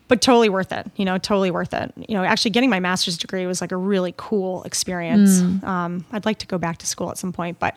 but 0.06 0.20
totally 0.20 0.48
worth 0.48 0.70
it. 0.70 0.88
You 0.94 1.04
know, 1.04 1.18
totally 1.18 1.50
worth 1.50 1.74
it. 1.74 1.92
You 1.96 2.14
know, 2.14 2.22
actually 2.22 2.52
getting 2.52 2.70
my 2.70 2.78
master's 2.78 3.18
degree 3.18 3.44
was 3.46 3.60
like 3.60 3.72
a 3.72 3.76
really 3.76 4.14
cool 4.16 4.62
experience. 4.62 5.40
Mm. 5.40 5.64
Um, 5.64 6.04
I'd 6.12 6.24
like 6.24 6.38
to 6.38 6.46
go 6.46 6.56
back 6.56 6.78
to 6.78 6.86
school 6.86 7.10
at 7.10 7.18
some 7.18 7.32
point, 7.32 7.58
but 7.58 7.76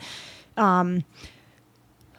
um, 0.56 1.03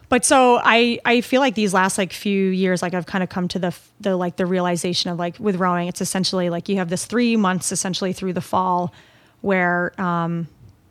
but 0.09 0.25
so 0.25 0.59
I 0.61 0.99
I 1.05 1.21
feel 1.21 1.39
like 1.39 1.55
these 1.55 1.73
last 1.73 1.97
like 1.97 2.11
few 2.11 2.49
years 2.49 2.81
like 2.81 2.93
I've 2.93 3.05
kind 3.05 3.23
of 3.23 3.29
come 3.29 3.47
to 3.49 3.59
the 3.59 3.75
the 4.01 4.17
like 4.17 4.35
the 4.35 4.45
realization 4.45 5.09
of 5.09 5.17
like 5.17 5.39
with 5.39 5.55
rowing 5.55 5.87
it's 5.87 6.01
essentially 6.01 6.49
like 6.49 6.67
you 6.67 6.77
have 6.77 6.89
this 6.89 7.05
3 7.05 7.37
months 7.37 7.71
essentially 7.71 8.11
through 8.11 8.33
the 8.33 8.41
fall 8.41 8.93
where 9.41 9.99
um 9.99 10.47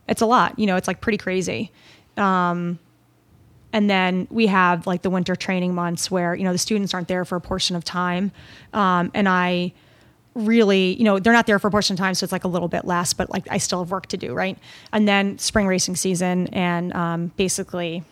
it's 0.09 0.21
a 0.21 0.27
lot 0.27 0.59
you 0.59 0.67
know 0.67 0.77
it's 0.77 0.89
like 0.89 1.01
pretty 1.01 1.19
crazy 1.19 1.71
um 2.17 2.79
and 3.77 3.91
then 3.91 4.27
we 4.31 4.47
have 4.47 4.87
like 4.87 5.03
the 5.03 5.11
winter 5.11 5.37
training 5.37 5.75
months 5.75 6.11
where 6.11 6.35
you 6.35 6.45
know 6.45 6.53
the 6.53 6.59
students 6.69 6.95
aren't 6.95 7.09
there 7.09 7.25
for 7.25 7.37
a 7.37 7.41
portion 7.41 7.77
of 7.77 7.83
time 7.85 8.33
um 8.73 9.11
and 9.15 9.29
I 9.29 9.73
really, 10.35 10.95
you 10.99 11.05
know, 11.05 11.19
they're 11.19 11.33
not 11.33 11.47
there 11.47 11.59
for 11.59 11.69
a 11.69 11.71
portion 11.71 11.95
of 11.95 11.99
time, 11.99 12.15
so 12.15 12.23
it's 12.23 12.33
like 12.33 12.45
a 12.45 12.49
little 12.49 12.69
bit 12.69 12.85
less, 12.85 13.15
but 13.15 13.31
like 13.31 13.47
I 13.51 13.57
still 13.57 13.79
have 13.83 13.91
work 13.91 14.07
to 14.09 14.19
do, 14.19 14.35
right? 14.35 14.59
And 14.93 15.09
then 15.09 15.39
spring 15.39 15.67
racing 15.67 15.97
season, 15.97 16.49
and 16.49 16.93
um, 16.93 17.33
basically, 17.39 18.05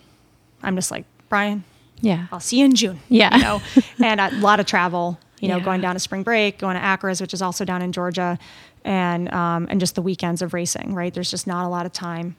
I'm 0.63 0.75
just 0.75 0.91
like 0.91 1.05
Brian, 1.29 1.65
Yeah. 2.01 2.27
I'll 2.33 2.41
see 2.41 2.61
you 2.61 2.65
in 2.65 2.75
June. 2.75 2.99
Yeah. 3.11 3.37
you 3.37 3.43
know, 3.43 3.63
and 4.03 4.21
a 4.21 4.31
lot 4.41 4.59
of 4.59 4.65
travel. 4.67 5.19
You 5.45 5.51
know, 5.51 5.59
Yeah. 5.59 5.65
going 5.65 5.81
down 5.83 5.95
to 5.95 6.01
spring 6.01 6.23
break, 6.23 6.59
going 6.59 6.75
to 6.77 6.83
ACRAs, 6.83 7.21
which 7.21 7.35
is 7.35 7.43
also 7.43 7.65
down 7.67 7.83
in 7.83 7.93
Georgia, 7.93 8.39
and 8.85 9.31
um, 9.33 9.67
and 9.71 9.79
just 9.79 9.95
the 9.95 10.03
weekends 10.03 10.41
of 10.43 10.55
racing. 10.55 10.95
Right, 10.95 11.13
there's 11.13 11.31
just 11.31 11.47
not 11.47 11.67
a 11.67 11.69
lot 11.69 11.85
of 11.87 11.93
time, 11.93 12.35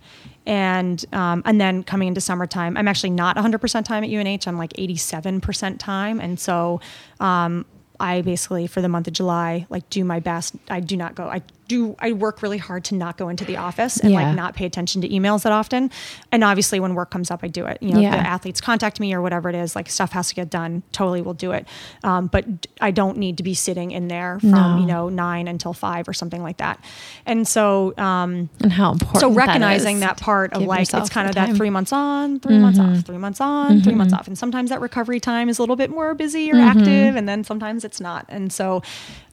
and 0.46 1.06
um, 1.14 1.44
and 1.46 1.62
then 1.62 1.84
coming 1.84 2.08
into 2.08 2.22
summertime, 2.22 2.78
I'm 2.78 2.88
actually 2.88 3.12
not 3.12 3.36
100% 3.38 3.86
time 3.86 4.04
at 4.04 4.10
UNH. 4.10 4.48
I'm 4.48 4.58
like 4.58 4.74
87% 4.74 5.78
time, 5.80 6.20
and 6.20 6.40
so 6.40 6.82
um, 7.20 7.66
I 8.00 8.22
basically 8.22 8.68
for 8.68 8.82
the 8.82 8.90
month 8.90 9.08
of 9.08 9.14
July 9.14 9.66
like 9.70 9.90
do 9.90 10.04
my 10.04 10.20
best. 10.20 10.56
I 10.70 10.80
do 10.80 10.98
not 10.98 11.16
go. 11.16 11.26
I 11.28 11.42
do. 11.68 11.96
I 12.00 12.12
work 12.12 12.42
really 12.42 12.58
hard 12.58 12.84
to 12.86 12.96
not 12.96 13.18
go 13.18 13.30
into 13.30 13.46
the 13.46 13.58
office 13.58 13.98
and 14.00 14.12
Yeah. 14.12 14.24
like 14.28 14.36
not 14.36 14.56
pay 14.56 14.66
attention 14.66 15.02
to 15.02 15.10
emails 15.10 15.44
that 15.44 15.52
often. 15.52 15.92
And 16.32 16.44
obviously, 16.44 16.80
when 16.80 16.96
work 16.96 17.12
comes 17.12 17.32
up, 17.32 17.40
I 17.44 17.48
do 17.48 17.66
it. 17.66 17.78
You 17.82 17.94
know, 17.94 18.00
Yeah. 18.00 18.12
the 18.12 18.28
athletes 18.28 18.62
contact 18.62 19.00
me 19.00 19.14
or 19.14 19.22
whatever 19.22 19.50
it 19.50 19.56
is, 19.56 19.76
like 19.76 19.90
stuff 19.90 20.12
has 20.12 20.30
to 20.30 20.36
get 20.36 20.50
done. 20.50 20.84
Totally, 20.92 21.22
will 21.22 21.34
do 21.34 21.52
it. 21.52 21.68
Um, 22.04 22.28
but 22.28 22.46
I 22.82 22.92
don't 22.92 23.18
need 23.18 23.38
to 23.38 23.44
be 23.44 23.54
sitting 23.54 23.92
in 23.92 24.08
there 24.08 24.40
from 24.40 24.52
No. 24.52 24.78
you 24.80 24.86
know 24.86 25.10
nine 25.10 25.48
until 25.48 25.74
five 25.74 26.08
or 26.08 26.14
something 26.14 26.42
like 26.44 26.58
that. 26.58 26.80
And 27.26 27.48
so, 27.48 27.94
um, 27.98 28.50
And 28.62 28.72
how 28.74 28.92
important. 28.92 29.20
so 29.22 29.32
recognizing 29.32 29.96
is 29.98 30.02
that, 30.02 30.18
part 30.20 30.54
of 30.54 30.62
like 30.64 30.94
it's 30.94 31.10
kind 31.10 31.28
of 31.28 31.36
that 31.36 31.48
time. 31.48 31.56
three 31.56 31.70
months 31.70 31.92
on, 31.92 32.40
3 32.40 32.58
months 32.60 32.80
Mm-hmm. 32.80 32.96
off, 32.98 33.06
three 33.06 33.18
months 33.18 33.42
on, 33.42 33.82
three 33.82 33.96
months 33.96 34.14
off, 34.14 34.28
and 34.28 34.38
sometimes 34.38 34.70
that 34.70 34.82
recovery 34.82 35.20
time 35.20 35.50
is 35.50 35.58
a 35.60 35.62
little 35.62 35.76
bit 35.76 35.90
more 35.90 36.14
busy 36.14 36.52
or 36.52 36.56
Mm-hmm. 36.56 36.80
active, 36.80 37.16
and 37.16 37.28
then 37.28 37.44
sometimes 37.44 37.84
it's 37.84 38.00
not. 38.02 38.26
And 38.30 38.52
so, 38.52 38.82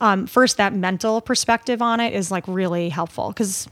um, 0.01 0.27
first 0.27 0.57
that 0.57 0.73
mental 0.75 1.21
perspective 1.21 1.81
on 1.83 2.01
it 2.01 2.13
is 2.15 2.22
like 2.31 2.45
really 2.47 2.89
helpful 2.89 3.29
because 3.29 3.69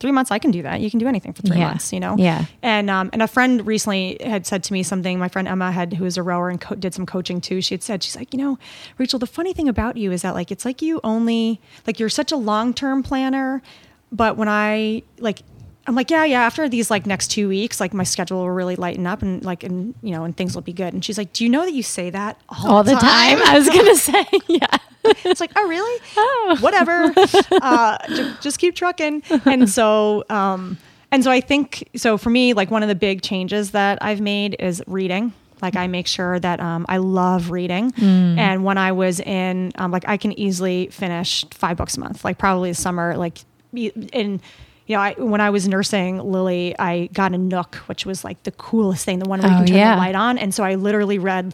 three 0.00 0.10
months 0.12 0.32
I 0.32 0.40
can 0.40 0.50
do 0.50 0.62
that. 0.62 0.80
You 0.80 0.90
can 0.90 0.98
do 0.98 1.06
anything 1.06 1.32
for 1.32 1.42
three 1.42 1.58
Yeah. 1.58 1.68
months, 1.68 1.92
you 1.92 2.00
know. 2.00 2.16
Yeah. 2.18 2.46
And 2.62 2.90
um, 2.90 3.10
and 3.12 3.22
a 3.22 3.28
friend 3.28 3.64
recently 3.66 4.16
had 4.20 4.46
said 4.46 4.64
to 4.64 4.72
me 4.72 4.82
something. 4.82 5.18
My 5.18 5.28
friend 5.28 5.46
Emma 5.46 5.70
had, 5.70 5.92
who 5.92 6.04
is 6.04 6.16
a 6.16 6.22
rower 6.22 6.48
and 6.48 6.60
co- 6.60 6.74
did 6.74 6.92
some 6.92 7.06
coaching 7.06 7.40
too. 7.40 7.60
She 7.60 7.74
had 7.74 7.82
said, 7.84 8.02
she's 8.02 8.16
like, 8.16 8.32
you 8.34 8.38
know, 8.40 8.58
Rachel, 8.98 9.18
the 9.20 9.26
funny 9.28 9.52
thing 9.52 9.68
about 9.68 9.96
you 9.96 10.10
is 10.10 10.22
that 10.22 10.34
like 10.34 10.50
it's 10.50 10.64
like 10.64 10.82
you 10.82 11.00
only 11.04 11.60
like 11.86 12.00
you're 12.00 12.08
such 12.08 12.32
a 12.32 12.36
long 12.36 12.74
term 12.74 13.02
planner, 13.04 13.62
but 14.10 14.36
when 14.36 14.48
I 14.48 15.02
like. 15.18 15.42
I'm 15.84 15.96
like, 15.96 16.12
yeah, 16.12 16.24
yeah. 16.24 16.42
After 16.42 16.68
these 16.68 16.92
like 16.92 17.06
next 17.06 17.32
two 17.32 17.48
weeks, 17.48 17.80
like 17.80 17.92
my 17.92 18.04
schedule 18.04 18.38
will 18.38 18.50
really 18.52 18.76
lighten 18.76 19.04
up 19.04 19.20
and 19.20 19.44
like, 19.44 19.64
and 19.64 19.96
you 20.00 20.12
know, 20.12 20.22
and 20.22 20.36
things 20.36 20.54
will 20.54 20.62
be 20.62 20.72
good. 20.72 20.94
And 20.94 21.04
she's 21.04 21.18
like, 21.18 21.32
do 21.32 21.42
you 21.42 21.50
know 21.50 21.64
that 21.64 21.72
you 21.72 21.82
say 21.82 22.08
that 22.10 22.40
all, 22.48 22.70
all 22.76 22.82
the 22.84 22.92
time. 22.94 23.40
I 23.44 23.58
was 23.58 23.68
gonna 23.68 23.96
say, 23.96 24.24
yeah. 24.46 24.76
it's 25.24 25.40
like, 25.40 25.52
oh, 25.56 25.68
really? 25.68 26.00
Oh. 26.16 26.56
Whatever. 26.60 27.12
uh, 27.62 27.98
ju- 28.08 28.32
just 28.40 28.58
keep 28.58 28.74
trucking. 28.74 29.22
And 29.44 29.68
so, 29.68 30.24
um, 30.30 30.78
and 31.10 31.22
so 31.24 31.30
I 31.30 31.40
think, 31.40 31.88
so 31.96 32.16
for 32.18 32.30
me, 32.30 32.54
like 32.54 32.70
one 32.70 32.82
of 32.82 32.88
the 32.88 32.94
big 32.94 33.22
changes 33.22 33.72
that 33.72 33.98
I've 34.02 34.20
made 34.20 34.56
is 34.58 34.82
reading. 34.86 35.32
Like 35.60 35.76
I 35.76 35.86
make 35.86 36.06
sure 36.08 36.40
that 36.40 36.58
um, 36.58 36.86
I 36.88 36.96
love 36.96 37.50
reading. 37.50 37.92
And 37.96 38.64
when 38.64 38.78
I 38.78 38.92
was 38.92 39.20
in, 39.20 39.72
um, 39.76 39.90
like 39.92 40.08
I 40.08 40.16
can 40.16 40.36
easily 40.38 40.88
finish 40.88 41.44
five 41.52 41.76
books 41.76 41.96
a 41.96 42.00
month, 42.00 42.24
like 42.24 42.36
probably 42.38 42.70
the 42.70 42.74
summer, 42.74 43.16
like 43.16 43.38
in, 43.72 44.40
you 44.86 44.96
know, 44.96 45.00
I, 45.00 45.12
when 45.18 45.40
I 45.40 45.50
was 45.50 45.68
nursing 45.68 46.18
Lily, 46.18 46.74
I 46.78 47.06
got 47.12 47.32
a 47.32 47.38
Nook, 47.38 47.76
which 47.86 48.04
was 48.04 48.24
like 48.24 48.42
the 48.42 48.50
coolest 48.50 49.04
thing, 49.04 49.20
the 49.20 49.28
one 49.28 49.40
where 49.40 49.50
you 49.50 49.54
Oh, 49.54 49.58
can 49.58 49.66
turn 49.68 49.76
yeah. 49.76 49.94
the 49.94 50.00
light 50.00 50.14
on. 50.16 50.36
And 50.36 50.52
so 50.52 50.64
I 50.64 50.74
literally 50.74 51.18
read, 51.20 51.44
you 51.46 51.52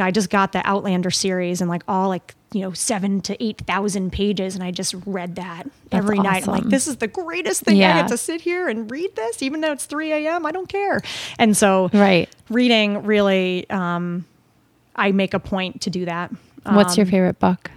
know, 0.00 0.06
I 0.06 0.10
just 0.10 0.30
got 0.30 0.52
the 0.52 0.66
Outlander 0.66 1.10
series 1.10 1.60
and 1.60 1.70
like 1.70 1.82
all 1.88 2.08
like, 2.08 2.34
you 2.52 2.62
know, 2.62 2.72
seven 2.72 3.20
to 3.22 3.42
8,000 3.42 4.10
pages. 4.10 4.54
And 4.56 4.64
I 4.64 4.70
just 4.72 4.94
read 5.06 5.36
that 5.36 5.64
That's 5.90 6.04
every 6.04 6.18
night. 6.18 6.44
I'm 6.44 6.50
like, 6.52 6.68
this 6.68 6.88
is 6.88 6.96
the 6.96 7.06
greatest 7.06 7.62
thing. 7.62 7.76
I 7.76 7.78
Yeah. 7.78 8.00
get 8.02 8.08
to 8.08 8.16
sit 8.16 8.40
here 8.40 8.68
and 8.68 8.90
read 8.90 9.14
this, 9.16 9.42
even 9.42 9.60
though 9.60 9.72
it's 9.72 9.86
3 9.86 10.12
a.m. 10.12 10.44
I 10.46 10.50
don't 10.52 10.68
care. 10.68 11.00
And 11.38 11.56
so 11.56 11.90
Right. 11.92 12.28
reading 12.48 13.04
really, 13.04 13.68
um, 13.70 14.24
I 14.96 15.12
make 15.12 15.32
a 15.34 15.38
point 15.40 15.82
to 15.82 15.90
do 15.90 16.04
that. 16.06 16.30
What's 16.64 16.96
your 16.96 17.06
Um, 17.06 17.10
favorite 17.10 17.38
book, 17.38 17.70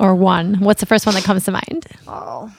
or 0.00 0.14
one? 0.14 0.54
What's 0.60 0.80
the 0.80 0.86
first 0.86 1.04
one 1.04 1.14
that 1.16 1.24
comes 1.24 1.44
to 1.44 1.52
mind? 1.52 1.86
Oh. 2.06 2.50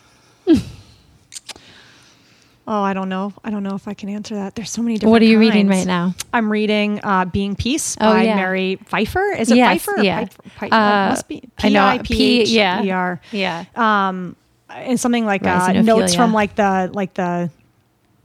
Oh, 2.66 2.82
I 2.82 2.94
don't 2.94 3.10
know. 3.10 3.34
I 3.44 3.50
don't 3.50 3.64
know 3.64 3.76
if 3.76 3.88
I 3.90 3.94
can 3.94 4.08
answer 4.08 4.36
that. 4.36 4.56
There's 4.56 4.70
so 4.72 4.82
many 4.82 4.96
different 4.96 5.12
What 5.12 5.22
are 5.22 5.26
you 5.26 5.38
reading 5.38 5.68
right 5.68 5.86
now? 5.86 6.16
I'm 6.32 6.50
reading 6.50 7.02
uh, 7.04 7.26
Being 7.26 7.56
Peace 7.56 7.98
Oh, 8.00 8.14
by 8.14 8.24
yeah. 8.24 8.36
Mary 8.36 8.80
Pipher. 8.90 9.32
Is 9.38 9.52
it 9.52 9.58
Yes, 9.58 9.84
Pfeiffer? 9.84 10.02
yeah. 10.02 10.20
Pfeiffer? 10.26 10.50
Pfeiffer? 10.60 10.74
Uh, 10.76 11.10
must 11.10 11.28
be 11.28 11.44
I 11.62 11.68
yeah. 11.68 11.98
P-I-P-H-E-R. 12.02 13.22
Yeah. 13.34 13.66
Um, 13.76 14.36
and 14.70 14.98
something 15.00 15.26
like 15.26 15.46
uh, 15.46 15.74
notes 15.82 16.16
from 16.16 16.32
like 16.34 16.56
the 16.56 16.90
like 16.94 17.14
the 17.16 17.50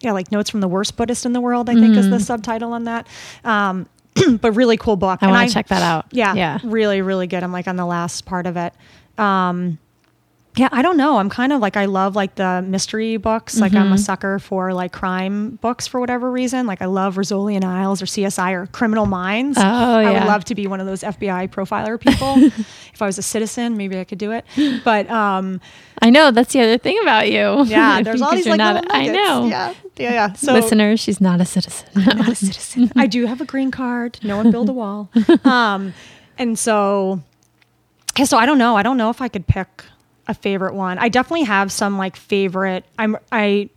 yeah 0.01 0.12
like 0.12 0.31
notes 0.31 0.48
from 0.51 0.60
the 0.60 0.69
worst 0.69 0.97
Buddhist 0.97 1.27
in 1.27 1.32
the 1.32 1.40
world. 1.40 1.69
I 1.69 1.74
think 1.74 1.97
is 1.97 2.06
Mm. 2.06 2.10
the 2.10 2.20
subtitle 2.20 2.73
on 2.73 2.85
that. 2.85 3.06
Um, 3.44 3.86
but 4.40 4.52
really 4.52 4.77
cool 4.77 4.97
book. 4.97 5.19
I 5.23 5.27
want 5.27 5.48
to 5.48 5.52
check 5.55 5.66
that 5.69 5.82
out. 5.82 6.06
yeah, 6.12 6.35
Yeah. 6.35 6.59
really, 6.62 7.02
really 7.02 7.27
good. 7.27 7.43
I'm 7.43 7.52
like 7.52 7.66
on 7.69 7.74
the 7.77 7.85
last 7.86 8.24
part 8.24 8.47
of 8.47 8.56
it. 8.56 8.73
Um, 9.19 9.78
Yeah, 10.59 10.68
I 10.72 10.82
don't 10.82 10.97
know. 10.97 11.18
I'm 11.18 11.30
kind 11.30 11.52
of 11.52 11.60
like 11.60 11.76
I 11.76 11.85
love 11.85 12.16
like 12.16 12.35
the 12.35 12.62
mystery 12.66 13.16
books. 13.16 13.59
Like 13.60 13.72
Mm-hmm. 13.72 13.80
I'm 13.86 13.93
a 13.93 13.98
sucker 13.98 14.39
for 14.39 14.72
like 14.74 14.93
crime 14.93 15.56
books 15.60 15.86
for 15.86 16.01
whatever 16.01 16.30
reason. 16.30 16.66
Like 16.66 16.82
I 16.82 16.86
love 16.86 17.14
Rizzoli 17.16 17.55
and 17.55 17.64
Isles 17.64 18.02
or 18.02 18.06
CSI 18.06 18.52
or 18.55 18.66
Criminal 18.66 19.06
Minds. 19.06 19.56
Oh, 19.59 19.62
yeah. 19.62 20.09
I 20.09 20.12
would 20.14 20.24
love 20.24 20.44
to 20.47 20.55
be 20.55 20.66
one 20.66 20.80
of 20.80 20.86
those 20.86 21.02
FBI 21.02 21.48
profiler 21.51 22.01
people. 22.01 22.35
if 22.93 23.01
I 23.01 23.06
was 23.06 23.18
a 23.18 23.22
citizen, 23.22 23.76
maybe 23.76 23.98
I 24.01 24.05
could 24.05 24.18
do 24.18 24.32
it. 24.32 24.44
But 24.85 25.09
um, 25.10 25.60
I 26.02 26.10
know 26.10 26.30
that's 26.32 26.52
the 26.52 26.60
other 26.62 26.78
thing 26.78 26.98
about 27.02 27.28
you. 27.30 27.64
yeah, 27.66 28.02
there's 28.02 28.20
all 28.20 28.35
these 28.35 28.47
like 28.47 28.59
not- 28.59 28.85
I 28.90 29.06
know. 29.06 29.47
Yeah, 29.47 29.74
yeah, 29.97 30.12
yeah. 30.12 30.32
So 30.32 30.52
Listeners, 30.55 30.98
she's 30.98 31.20
not 31.20 31.40
a 31.40 31.44
citizen. 31.44 31.89
not 31.94 32.28
a 32.28 32.35
citizen. 32.35 32.90
I 32.97 33.06
do 33.06 33.26
have 33.26 33.40
a 33.40 33.44
green 33.44 33.70
card. 33.70 34.18
No 34.24 34.36
one 34.36 34.51
build 34.51 34.68
a 34.68 34.72
wall. 34.72 35.10
Um, 35.44 35.94
and 36.36 36.59
so, 36.59 37.22
yeah, 38.18 38.24
so 38.24 38.39
I 38.39 38.47
don't 38.47 38.59
know. 38.59 38.76
I 38.76 38.82
don't 38.82 38.97
know 38.97 39.10
if 39.10 39.20
I 39.22 39.28
could 39.28 39.47
pick 39.47 39.85
a 40.28 40.34
favorite 40.34 40.74
one. 40.74 40.98
I 40.98 41.09
definitely 41.09 41.44
have 41.46 41.72
some 41.72 41.98
like 41.98 42.14
favorite. 42.16 42.84
I'm 42.98 43.16
I. 43.32 43.70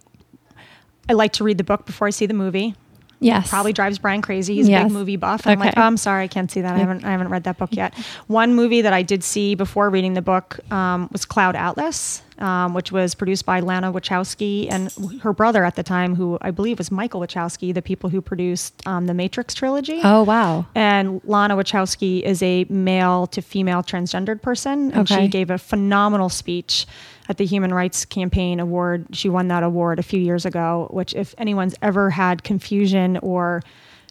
I 1.09 1.13
like 1.13 1.33
to 1.33 1.43
read 1.43 1.57
the 1.57 1.63
book 1.63 1.85
before 1.85 2.07
I 2.07 2.11
see 2.11 2.25
the 2.25 2.33
movie. 2.33 2.75
yes. 3.19 3.49
Probably 3.49 3.73
drives 3.73 3.97
Brian 3.97 4.21
crazy. 4.21 4.55
He's 4.55 4.69
a 4.69 4.83
big 4.83 4.91
movie 4.91 5.15
buff. 5.17 5.45
I'm 5.45 5.59
like, 5.59 5.69
Okay. 5.73 5.81
oh, 5.81 5.85
I'm 5.85 5.97
sorry, 5.97 6.23
I 6.23 6.27
can't 6.27 6.49
see 6.49 6.61
that. 6.61 6.75
I 6.75 6.77
haven't 6.77 7.03
I 7.03 7.11
haven't 7.11 7.29
read 7.29 7.43
that 7.45 7.57
book 7.57 7.69
yet. 7.73 7.93
One 8.27 8.53
movie 8.55 8.81
that 8.81 8.93
I 8.93 9.01
did 9.01 9.23
see 9.23 9.55
before 9.55 9.89
reading 9.89 10.13
the 10.13 10.21
book 10.21 10.59
um, 10.71 11.09
was 11.11 11.25
Cloud 11.25 11.55
Atlas, 11.55 12.21
um, 12.41 12.73
which 12.73 12.91
was 12.91 13.15
produced 13.15 13.45
by 13.45 13.59
Lana 13.59 13.93
Wachowski 13.93 14.67
and 14.71 14.91
her 15.21 15.31
brother 15.31 15.63
at 15.63 15.75
the 15.75 15.83
time, 15.83 16.15
who 16.15 16.37
I 16.41 16.51
believe 16.51 16.79
was 16.79 16.91
Michael 16.91 17.21
Wachowski, 17.21 17.73
the 17.73 17.81
people 17.81 18.09
who 18.09 18.21
produced 18.21 18.85
um, 18.87 19.05
the 19.05 19.13
Matrix 19.13 19.53
trilogy. 19.53 20.01
Oh 20.03 20.23
wow. 20.23 20.65
And 20.75 21.21
Lana 21.23 21.55
Wachowski 21.55 22.21
is 22.23 22.41
a 22.43 22.65
male 22.69 23.27
to 23.27 23.41
female 23.41 23.83
transgendered 23.83 24.41
person, 24.41 24.91
and 24.91 25.01
Okay. 25.09 25.23
she 25.23 25.27
gave 25.27 25.49
a 25.49 25.57
phenomenal 25.57 26.29
speech 26.29 26.85
at 27.29 27.37
the 27.37 27.45
Human 27.45 27.73
Rights 27.73 28.03
Campaign 28.03 28.59
Award. 28.59 29.05
She 29.13 29.29
won 29.29 29.47
that 29.49 29.63
award 29.63 29.99
a 29.99 30.03
few 30.03 30.19
years 30.19 30.45
ago. 30.45 30.87
Which, 30.91 31.13
if 31.13 31.33
anyone's 31.37 31.75
ever 31.81 32.09
had 32.09 32.43
confusion 32.43 33.17
or 33.17 33.61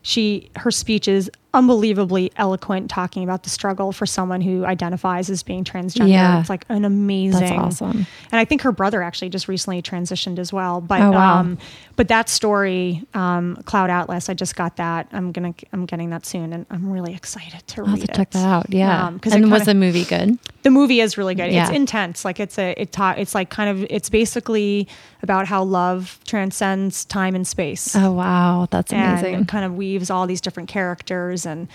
she 0.02 0.51
her 0.57 0.70
speech 0.70 1.09
is 1.09 1.31
unbelievably 1.52 2.31
eloquent 2.36 2.89
talking 2.90 3.24
about 3.24 3.43
the 3.43 3.51
struggle 3.51 3.93
for 3.93 4.06
someone 4.06 4.40
who 4.40 4.64
identifies 4.64 5.28
as 5.28 5.43
being 5.43 5.64
transgender 5.64 6.09
Yeah. 6.09 6.40
it's 6.40 6.48
like 6.48 6.64
an 6.68 6.85
amazing 6.85 7.40
That's 7.40 7.52
awesome. 7.82 8.06
and 8.31 8.39
i 8.40 8.44
think 8.44 8.62
her 8.62 8.72
brother 8.72 9.02
actually 9.02 9.31
just 9.31 9.48
recently 9.48 9.82
transitioned 9.82 10.39
as 10.39 10.52
well 10.52 10.81
but 10.81 11.01
Oh, 11.01 11.10
wow. 11.10 11.39
um 11.40 11.59
but 11.97 12.09
that 12.09 12.28
story 12.28 13.05
um 13.14 13.56
cloud 13.64 13.90
atlas 13.90 14.28
i 14.28 14.35
just 14.35 14.55
got 14.55 14.77
that 14.77 15.09
i'm 15.12 15.32
gonna 15.32 15.55
i'm 15.72 15.86
getting 15.86 16.10
that 16.10 16.24
soon 16.24 16.52
and 16.52 16.66
i'm 16.70 16.90
really 16.90 17.14
excited 17.14 17.66
to 17.66 17.82
read 17.82 17.89
it. 17.89 17.90
I'll 17.90 17.97
have 17.97 18.01
read 18.01 18.06
to 18.09 18.14
check 18.16 18.31
that 18.31 18.47
out. 18.47 18.66
Yeah. 18.70 19.06
um, 19.06 19.18
'cause 19.18 19.32
and 19.32 19.44
it 19.44 19.48
was 19.48 19.64
the 19.64 19.74
movie 19.74 20.05
good? 20.05 20.39
The 20.62 20.70
movie 20.70 21.00
is 21.00 21.16
really 21.16 21.34
good. 21.34 21.50
It's 21.52 21.70
intense. 21.70 22.24
Like 22.24 22.38
it's 22.40 22.58
a 22.58 22.74
it 22.76 22.92
ta- 22.92 23.14
it's 23.16 23.34
like 23.34 23.48
kind 23.50 23.70
of 23.70 23.86
it's 23.90 24.10
basically 24.10 24.88
about 25.22 25.46
how 25.46 25.62
love 25.64 26.18
transcends 26.26 27.04
time 27.06 27.34
and 27.34 27.46
space. 27.46 27.94
Oh 27.96 28.12
wow, 28.12 28.68
that's 28.70 28.92
and 28.92 29.20
amazing. 29.20 29.40
it 29.42 29.48
kind 29.48 29.64
of 29.64 29.74
weaves 29.74 30.10
all 30.10 30.26
these 30.26 30.40
different 30.40 30.68
characters 30.68 31.46
and 31.46 31.68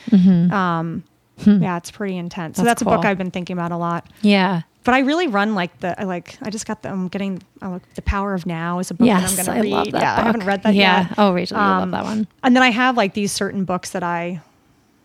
um 0.52 1.04
yeah, 1.46 1.78
it's 1.78 1.92
pretty 1.92 2.16
intense. 2.18 2.58
so 2.58 2.64
That's 2.64 2.80
that's 2.80 2.82
a 2.84 2.86
book. 2.86 3.04
I've 3.06 3.18
been 3.18 3.32
thinking 3.32 3.56
about 3.58 3.72
a 3.72 3.78
lot. 3.78 4.08
yeah. 4.22 4.62
But 4.86 4.94
I 4.94 5.00
really 5.00 5.26
run 5.26 5.56
like 5.56 5.80
the 5.80 6.00
I 6.00 6.04
like 6.04 6.38
I 6.44 6.52
just 6.52 6.68
got 6.68 6.84
the 6.84 6.90
I'm 6.90 7.08
getting 7.08 7.42
I 7.62 7.70
like 7.70 7.94
the 7.96 8.04
Power 8.04 8.36
of 8.36 8.46
Now 8.46 8.78
is 8.78 8.92
a 8.92 8.94
book 8.94 9.08
Yes, 9.08 9.36
that 9.36 9.40
I'm 9.50 9.56
going 9.56 9.58
to 9.58 9.64
read. 9.64 9.72
love 9.72 9.92
that. 9.94 10.02
yeah, 10.04 10.16
I 10.16 10.22
haven't 10.22 10.46
read 10.46 10.62
that 10.62 10.76
yeah. 10.76 11.08
yet. 11.08 11.14
Oh, 11.18 11.34
Rachel, 11.34 11.58
you 11.58 11.64
love 11.64 11.82
Um, 11.84 11.92
that 11.92 12.04
one. 12.04 12.28
And 12.44 12.56
then 12.56 12.62
I 12.62 12.70
have 12.70 12.96
like 12.96 13.16
these 13.16 13.32
certain 13.32 13.66
books 13.66 13.90
that 13.90 14.04
I 14.04 14.42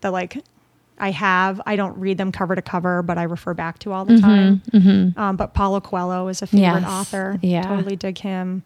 that 0.01 0.11
like 0.11 0.37
I 1.01 1.11
have. 1.11 1.59
I 1.65 1.75
don't 1.75 1.97
read 1.97 2.17
them 2.17 2.31
cover 2.31 2.55
to 2.55 2.61
cover, 2.61 3.01
but 3.01 3.17
I 3.17 3.23
refer 3.23 3.53
back 3.53 3.79
to 3.79 3.91
all 3.91 4.05
the 4.05 4.19
time. 4.19 4.61
Um, 5.17 5.35
but 5.35 5.53
Paulo 5.53 5.81
Coelho 5.81 6.27
is 6.29 6.41
a 6.41 6.47
favorite 6.47 6.61
Mm-hmm, 6.67 6.83
Yes, 6.83 6.91
author. 6.91 7.39
yeah. 7.41 7.63
Totally 7.63 7.95
dig 7.97 8.17
him. 8.19 8.63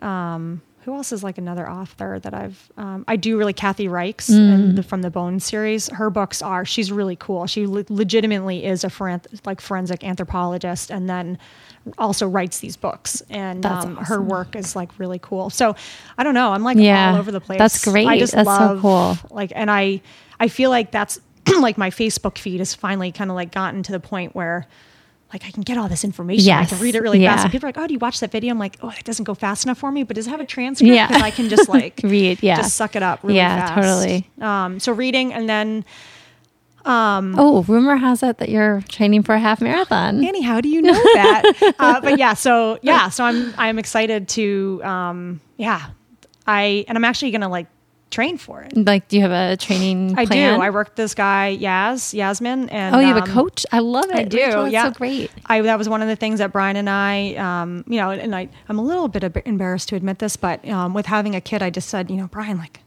Um, 0.00 0.62
who 0.82 0.94
else 0.94 1.10
is 1.10 1.24
like 1.24 1.36
another 1.36 1.68
author 1.68 2.20
that 2.20 2.32
I've 2.32 2.70
um, 2.76 3.04
I 3.08 3.16
do 3.16 3.36
really 3.36 3.52
Kathy 3.52 3.88
Reichs 3.88 4.30
Mm. 4.30 4.54
and 4.54 4.78
the, 4.78 4.84
from 4.84 5.02
the 5.02 5.10
Bone 5.10 5.40
series. 5.40 5.88
Her 5.88 6.10
books 6.10 6.42
are 6.42 6.64
she's 6.64 6.92
really 6.92 7.16
cool. 7.16 7.48
She 7.48 7.66
le- 7.66 7.84
legitimately 7.88 8.64
is 8.64 8.84
a 8.84 9.20
like 9.44 9.60
forensic 9.60 10.04
anthropologist, 10.04 10.92
and 10.92 11.08
then 11.10 11.38
also 11.98 12.28
writes 12.28 12.60
these 12.60 12.76
books. 12.76 13.20
And 13.30 13.66
um, 13.66 13.96
her 13.96 14.22
work 14.22 14.54
is 14.54 14.76
like 14.76 14.90
really 14.98 15.18
cool. 15.18 15.50
So 15.50 15.74
I 16.18 16.22
don't 16.22 16.34
know. 16.34 16.52
I'm 16.52 16.62
like 16.62 16.76
Yeah, 16.78 17.14
all 17.14 17.18
over 17.18 17.32
the 17.32 17.40
place. 17.40 17.58
that's 17.58 17.84
great. 17.84 18.06
I 18.06 18.16
just 18.20 18.32
That's 18.34 18.48
so 18.48 18.78
cool. 18.80 19.18
like, 19.32 19.50
and 19.56 19.68
I 19.68 20.00
I 20.38 20.46
feel 20.46 20.70
like 20.70 20.92
that's 20.92 21.18
like 21.60 21.78
my 21.78 21.90
Facebook 21.90 22.38
feed 22.38 22.58
has 22.60 22.74
finally 22.74 23.12
kind 23.12 23.30
of 23.30 23.34
like 23.34 23.52
gotten 23.52 23.82
to 23.84 23.92
the 23.92 24.00
point 24.00 24.34
where. 24.34 24.66
Like 25.32 25.44
I 25.44 25.50
can 25.50 25.64
get 25.64 25.76
all 25.76 25.88
this 25.88 26.04
information. 26.04 26.52
I 26.52 26.64
can 26.66 26.78
read 26.78 26.94
it 26.94 27.02
really 27.02 27.20
yeah. 27.20 27.32
fast. 27.34 27.42
And 27.46 27.52
people 27.52 27.66
are 27.66 27.70
like, 27.70 27.78
"Oh, 27.78 27.86
do 27.88 27.92
you 27.92 27.98
watch 27.98 28.20
that 28.20 28.30
video?" 28.30 28.52
I'm 28.52 28.60
like, 28.60 28.76
"Oh, 28.80 28.90
it 28.90 29.02
doesn't 29.02 29.24
go 29.24 29.34
fast 29.34 29.64
enough 29.64 29.76
for 29.76 29.90
me." 29.90 30.04
But 30.04 30.14
does 30.14 30.28
it 30.28 30.30
have 30.30 30.38
a 30.38 30.46
transcript? 30.46 30.94
Yeah. 30.94 31.08
Because 31.08 31.20
I 31.20 31.32
can 31.32 31.48
just 31.48 31.68
like 31.68 32.00
Read, 32.04 32.44
yeah. 32.44 32.56
just 32.58 32.76
suck 32.76 32.94
it 32.94 33.02
up 33.02 33.24
really 33.24 33.34
Yeah, 33.38 33.66
fast. 33.66 33.74
totally. 33.74 34.30
Um, 34.40 34.78
so 34.78 34.92
reading 34.92 35.32
and 35.34 35.48
then 35.48 35.84
Um, 36.84 37.34
Oh, 37.36 37.64
rumor 37.64 37.96
has 37.96 38.22
it 38.22 38.38
that 38.38 38.48
you're 38.50 38.82
training 38.88 39.24
for 39.24 39.34
a 39.34 39.40
half 39.40 39.60
marathon. 39.60 40.24
Annie, 40.24 40.42
how 40.42 40.60
do 40.60 40.68
you 40.68 40.80
know 40.80 40.92
that? 40.94 41.74
uh, 41.80 42.00
but 42.00 42.18
yeah, 42.20 42.34
so 42.34 42.78
yeah, 42.82 43.08
so 43.08 43.24
I'm 43.24 43.52
I'm 43.58 43.80
excited 43.80 44.28
to 44.28 44.80
um, 44.84 45.40
yeah, 45.56 45.88
I 46.46 46.84
and 46.86 46.96
I'm 46.96 47.04
actually 47.04 47.32
gonna 47.32 47.48
like 47.48 47.66
train 48.16 48.38
for 48.38 48.62
it. 48.62 48.74
Like, 48.74 49.08
do 49.08 49.16
you 49.16 49.22
have 49.22 49.30
a 49.30 49.58
training 49.58 50.18
I 50.18 50.24
do. 50.24 50.38
I 50.38 50.70
work 50.70 50.88
with 50.88 50.96
this 50.96 51.14
guy 51.14 51.56
Yaz 51.60 52.14
Yasmin, 52.14 52.70
and 52.70 52.96
oh, 52.96 53.00
you 53.00 53.08
have 53.08 53.18
a 53.18 53.20
um, 53.20 53.28
coach? 53.28 53.66
I 53.70 53.80
love 53.80 54.06
it. 54.06 54.16
I 54.16 54.24
do. 54.24 54.38
Rachel, 54.38 54.68
yeah, 54.68 54.84
so 54.84 54.92
great. 54.92 55.30
I 55.44 55.60
that 55.60 55.76
was 55.76 55.86
one 55.88 56.00
of 56.00 56.08
the 56.08 56.16
things 56.16 56.38
that 56.38 56.50
Brian 56.50 56.76
and 56.76 56.88
I, 56.88 57.34
um, 57.34 57.84
you 57.86 58.00
know, 58.00 58.10
and 58.10 58.34
I 58.34 58.48
I'm 58.68 58.78
a 58.78 58.82
little 58.82 59.08
bit 59.08 59.22
embarrassed 59.44 59.90
to 59.90 59.96
admit 59.96 60.18
this, 60.18 60.34
but 60.36 60.66
um, 60.66 60.94
with 60.94 61.06
having 61.06 61.34
a 61.34 61.42
kid, 61.42 61.62
I 61.62 61.68
just 61.68 61.88
said, 61.90 62.10
you 62.10 62.16
know, 62.16 62.28
Brian, 62.28 62.58
like. 62.58 62.80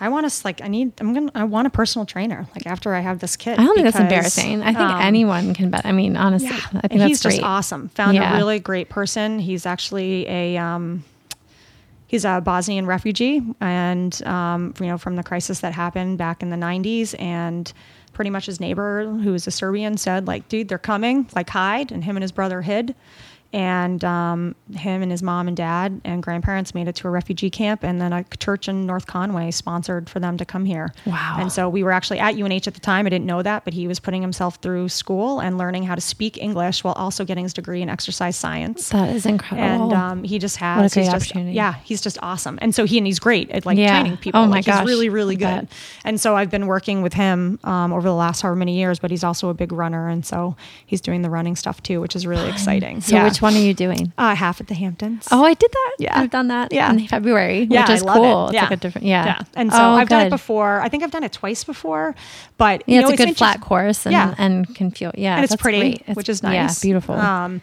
I 0.00 0.08
want 0.08 0.28
to 0.28 0.40
like 0.44 0.60
I 0.60 0.66
need 0.66 0.90
I'm 0.98 1.14
gonna 1.14 1.30
I 1.32 1.44
want 1.44 1.68
a 1.68 1.70
personal 1.70 2.04
trainer 2.04 2.48
like 2.56 2.66
after 2.66 2.92
I 2.92 2.98
have 2.98 3.20
this 3.20 3.36
kid. 3.36 3.60
I 3.60 3.62
don't 3.62 3.76
think 3.76 3.84
that's 3.84 4.00
embarrassing. 4.00 4.60
I 4.60 4.72
think 4.74 4.90
um, 4.90 5.00
anyone 5.00 5.54
can 5.54 5.70
bet. 5.70 5.86
I 5.86 5.92
mean, 5.92 6.16
honestly, 6.16 6.48
yeah, 6.48 6.56
I 6.56 6.80
think 6.80 6.92
and 6.94 7.00
that's 7.02 7.08
he's 7.08 7.22
great. 7.22 7.34
just 7.34 7.44
awesome. 7.44 7.88
Found 7.90 8.16
Yeah. 8.16 8.34
a 8.34 8.36
really 8.36 8.58
great 8.58 8.88
person. 8.88 9.38
He's 9.38 9.64
actually 9.64 10.26
a 10.28 10.56
um, 10.56 11.04
he's 12.12 12.26
a 12.26 12.40
Bosnian 12.40 12.86
refugee, 12.86 13.42
and 13.60 14.22
um, 14.24 14.74
you 14.78 14.86
know 14.86 14.98
from 14.98 15.16
the 15.16 15.24
crisis 15.24 15.60
that 15.60 15.72
happened 15.72 16.18
back 16.18 16.42
in 16.42 16.50
the 16.50 16.56
'90s, 16.56 17.18
and 17.18 17.72
pretty 18.12 18.30
much 18.30 18.46
his 18.46 18.60
neighbor, 18.60 19.06
who 19.06 19.32
was 19.32 19.46
a 19.48 19.50
Serbian, 19.50 19.96
said 19.96 20.28
like, 20.28 20.48
"Dude, 20.48 20.68
they're 20.68 20.78
coming! 20.78 21.26
Like, 21.34 21.50
hide!" 21.50 21.90
And 21.90 22.04
him 22.04 22.16
and 22.16 22.22
his 22.22 22.30
brother 22.30 22.62
hid. 22.62 22.94
And 23.52 24.02
um, 24.02 24.54
him 24.74 25.02
and 25.02 25.10
his 25.10 25.22
mom 25.22 25.46
and 25.46 25.54
dad 25.56 26.00
and 26.04 26.22
grandparents 26.22 26.74
made 26.74 26.88
it 26.88 26.94
to 26.96 27.08
a 27.08 27.10
refugee 27.10 27.50
camp, 27.50 27.82
and 27.82 28.00
then 28.00 28.12
a 28.12 28.24
church 28.38 28.66
in 28.68 28.86
North 28.86 29.06
Conway 29.06 29.50
sponsored 29.50 30.08
for 30.08 30.20
them 30.20 30.38
to 30.38 30.44
come 30.46 30.64
here. 30.64 30.94
Wow. 31.04 31.36
And 31.38 31.52
so 31.52 31.68
we 31.68 31.82
were 31.84 31.92
actually 31.92 32.18
at 32.18 32.34
UNH 32.34 32.66
at 32.66 32.72
the 32.74 32.80
time. 32.80 33.04
I 33.06 33.10
didn't 33.10 33.26
know 33.26 33.42
that, 33.42 33.64
but 33.64 33.74
he 33.74 33.86
was 33.86 34.00
putting 34.00 34.22
himself 34.22 34.56
through 34.62 34.88
school 34.88 35.40
and 35.40 35.58
learning 35.58 35.82
how 35.82 35.94
to 35.94 36.00
speak 36.00 36.38
English 36.38 36.82
while 36.82 36.94
also 36.94 37.26
getting 37.26 37.44
his 37.44 37.52
degree 37.52 37.82
in 37.82 37.90
exercise 37.90 38.36
science. 38.36 38.88
That 38.88 39.10
is 39.14 39.26
incredible. 39.26 39.90
And 39.90 39.92
um, 39.92 40.24
he 40.24 40.38
just 40.38 40.56
has 40.56 40.78
What 40.82 40.90
a 40.90 40.94
great 40.94 41.02
he's 41.04 41.12
just, 41.12 41.26
opportunity. 41.30 41.54
Yeah, 41.54 41.74
he's 41.84 42.00
just 42.00 42.16
awesome. 42.22 42.58
And 42.62 42.74
so 42.74 42.86
he 42.86 42.96
and 42.96 43.06
he's 43.06 43.18
great 43.18 43.50
at 43.50 43.66
like 43.66 43.76
Yeah. 43.76 44.00
training 44.00 44.16
people. 44.16 44.40
Oh 44.40 44.46
my 44.46 44.56
Like, 44.56 44.64
gosh. 44.64 44.80
he's 44.80 44.88
really 44.88 45.10
really 45.10 45.36
good. 45.36 45.68
And 46.04 46.18
so 46.18 46.36
I've 46.36 46.50
been 46.50 46.66
working 46.66 47.02
with 47.02 47.12
him 47.12 47.58
um, 47.64 47.92
over 47.92 48.08
the 48.08 48.14
last 48.14 48.40
however 48.40 48.56
many 48.56 48.78
years. 48.78 48.98
But 48.98 49.10
he's 49.10 49.24
also 49.24 49.50
a 49.50 49.54
big 49.54 49.72
runner, 49.72 50.08
and 50.08 50.24
so 50.24 50.56
he's 50.86 51.02
doing 51.02 51.20
the 51.20 51.28
running 51.30 51.54
stuff 51.56 51.82
too, 51.82 52.00
which 52.00 52.16
is 52.16 52.26
really 52.26 52.48
exciting. 52.54 53.02
so, 53.02 53.16
yeah. 53.16 53.24
which 53.24 53.41
one 53.42 53.54
are 53.54 53.58
you 53.58 53.74
doing? 53.74 54.12
Uh, 54.16 54.34
half 54.34 54.60
at 54.60 54.68
the 54.68 54.74
Hamptons. 54.74 55.28
Oh, 55.30 55.44
I 55.44 55.54
did 55.54 55.70
that. 55.70 55.96
Yeah. 55.98 56.18
I've 56.18 56.30
done 56.30 56.48
that. 56.48 56.72
Yeah. 56.72 56.90
in 56.90 57.06
February, 57.06 57.66
Yeah, 57.70 57.82
which 57.82 57.90
is 57.96 58.02
cool. 58.02 58.44
It. 58.46 58.50
It's 58.50 58.54
yeah. 58.54 58.62
like 58.62 58.70
a 58.70 58.76
different. 58.76 59.06
Yeah, 59.06 59.24
yeah. 59.26 59.42
And 59.54 59.70
so 59.72 59.78
Oh, 59.78 59.90
I've 59.92 60.08
done 60.08 60.26
it 60.26 60.30
before. 60.30 60.80
I 60.80 60.88
think 60.88 61.02
I've 61.02 61.10
done 61.10 61.24
it 61.24 61.32
twice 61.32 61.64
before. 61.64 62.14
But 62.56 62.88
you 62.88 62.94
Yeah, 62.94 63.00
know, 63.02 63.08
it's 63.10 63.20
a 63.20 63.26
good 63.26 63.36
flat 63.36 63.60
course 63.60 64.06
and 64.06 64.12
Yeah. 64.12 64.34
and 64.38 64.72
can 64.74 64.90
feel. 64.90 65.10
Yeah, 65.16 65.34
and 65.36 65.44
it's 65.44 65.56
pretty. 65.56 65.92
It's- 65.94 66.16
which 66.16 66.28
is 66.28 66.42
nice. 66.42 66.54
Yeah, 66.54 66.86
beautiful. 66.88 67.14
Um, 67.16 67.60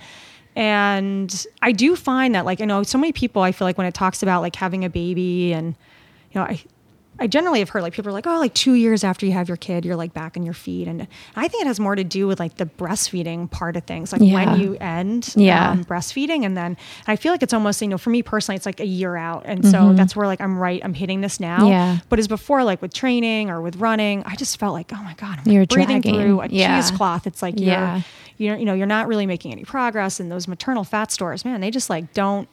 and 0.55 1.45
I 1.61 1.71
do 1.71 1.95
find 1.95 2.35
that, 2.35 2.45
like, 2.45 2.59
you 2.59 2.65
know, 2.65 2.83
so 2.83 2.97
many 2.97 3.13
people, 3.13 3.41
I 3.41 3.51
feel 3.51 3.65
like 3.67 3.77
when 3.77 3.87
it 3.87 3.93
talks 3.93 4.21
about 4.23 4.41
like 4.41 4.55
having 4.55 4.83
a 4.83 4.89
baby, 4.89 5.53
and 5.53 5.75
you 6.31 6.41
know, 6.41 6.47
I, 6.47 6.61
I 7.21 7.27
generally 7.27 7.59
have 7.59 7.69
heard 7.69 7.81
like 7.83 7.93
people 7.93 8.09
are 8.09 8.13
like, 8.13 8.25
oh, 8.27 8.39
like 8.39 8.53
two 8.53 8.73
years 8.73 9.03
after 9.03 9.25
you 9.25 9.31
have 9.33 9.47
your 9.47 9.57
kid, 9.57 9.83
you're 9.85 9.95
like 9.95 10.13
back 10.13 10.37
on 10.37 10.43
your 10.43 10.53
feet, 10.53 10.87
and 10.87 11.07
I 11.35 11.47
think 11.47 11.63
it 11.63 11.67
has 11.67 11.79
more 11.79 11.95
to 11.95 12.03
do 12.03 12.27
with 12.27 12.39
like 12.39 12.55
the 12.55 12.65
breastfeeding 12.65 13.51
part 13.51 13.75
of 13.75 13.83
things, 13.83 14.11
like 14.11 14.21
Yeah. 14.21 14.33
when 14.51 14.59
you 14.59 14.75
end 14.79 15.33
Yeah. 15.35 15.71
um, 15.71 15.83
breastfeeding, 15.83 16.45
and 16.45 16.55
then 16.55 16.65
and 16.65 16.77
I 17.07 17.15
feel 17.15 17.31
like 17.31 17.43
it's 17.43 17.53
almost, 17.53 17.81
you 17.81 17.87
know, 17.87 17.97
for 17.97 18.09
me 18.09 18.23
personally, 18.23 18.55
it's 18.55 18.65
like 18.65 18.79
a 18.79 18.85
year 18.85 19.15
out, 19.15 19.43
and 19.45 19.65
so 19.65 19.79
Mm-hmm. 19.79 19.95
that's 19.95 20.15
where 20.15 20.27
like 20.27 20.39
I'm 20.41 20.57
right, 20.57 20.81
I'm 20.83 20.93
hitting 20.93 21.21
this 21.21 21.39
now. 21.39 21.67
Yeah. 21.67 21.97
But 22.09 22.19
as 22.19 22.27
before, 22.27 22.63
like 22.63 22.81
with 22.81 22.93
training 22.93 23.49
or 23.49 23.61
with 23.61 23.75
running, 23.77 24.23
I 24.25 24.35
just 24.35 24.59
felt 24.59 24.73
like, 24.73 24.91
oh 24.93 25.03
my 25.03 25.13
god, 25.15 25.39
I'm 25.45 25.51
You're 25.51 25.65
breathing 25.65 26.01
dragging. 26.01 26.21
through 26.21 26.41
a 26.41 26.47
Yeah. 26.47 26.79
cheesecloth. 26.79 27.27
It's 27.27 27.41
like 27.41 27.55
Yeah. 27.59 28.01
you're, 28.37 28.55
you 28.55 28.65
know 28.65 28.73
you're 28.73 28.87
not 28.87 29.07
really 29.07 29.25
making 29.25 29.51
any 29.51 29.65
progress 29.65 30.19
and 30.21 30.31
those 30.31 30.47
maternal 30.47 30.85
fat 30.85 31.11
stores 31.11 31.43
man 31.43 31.59
they 31.59 31.69
just 31.69 31.89
like 31.89 32.13
don't 32.13 32.47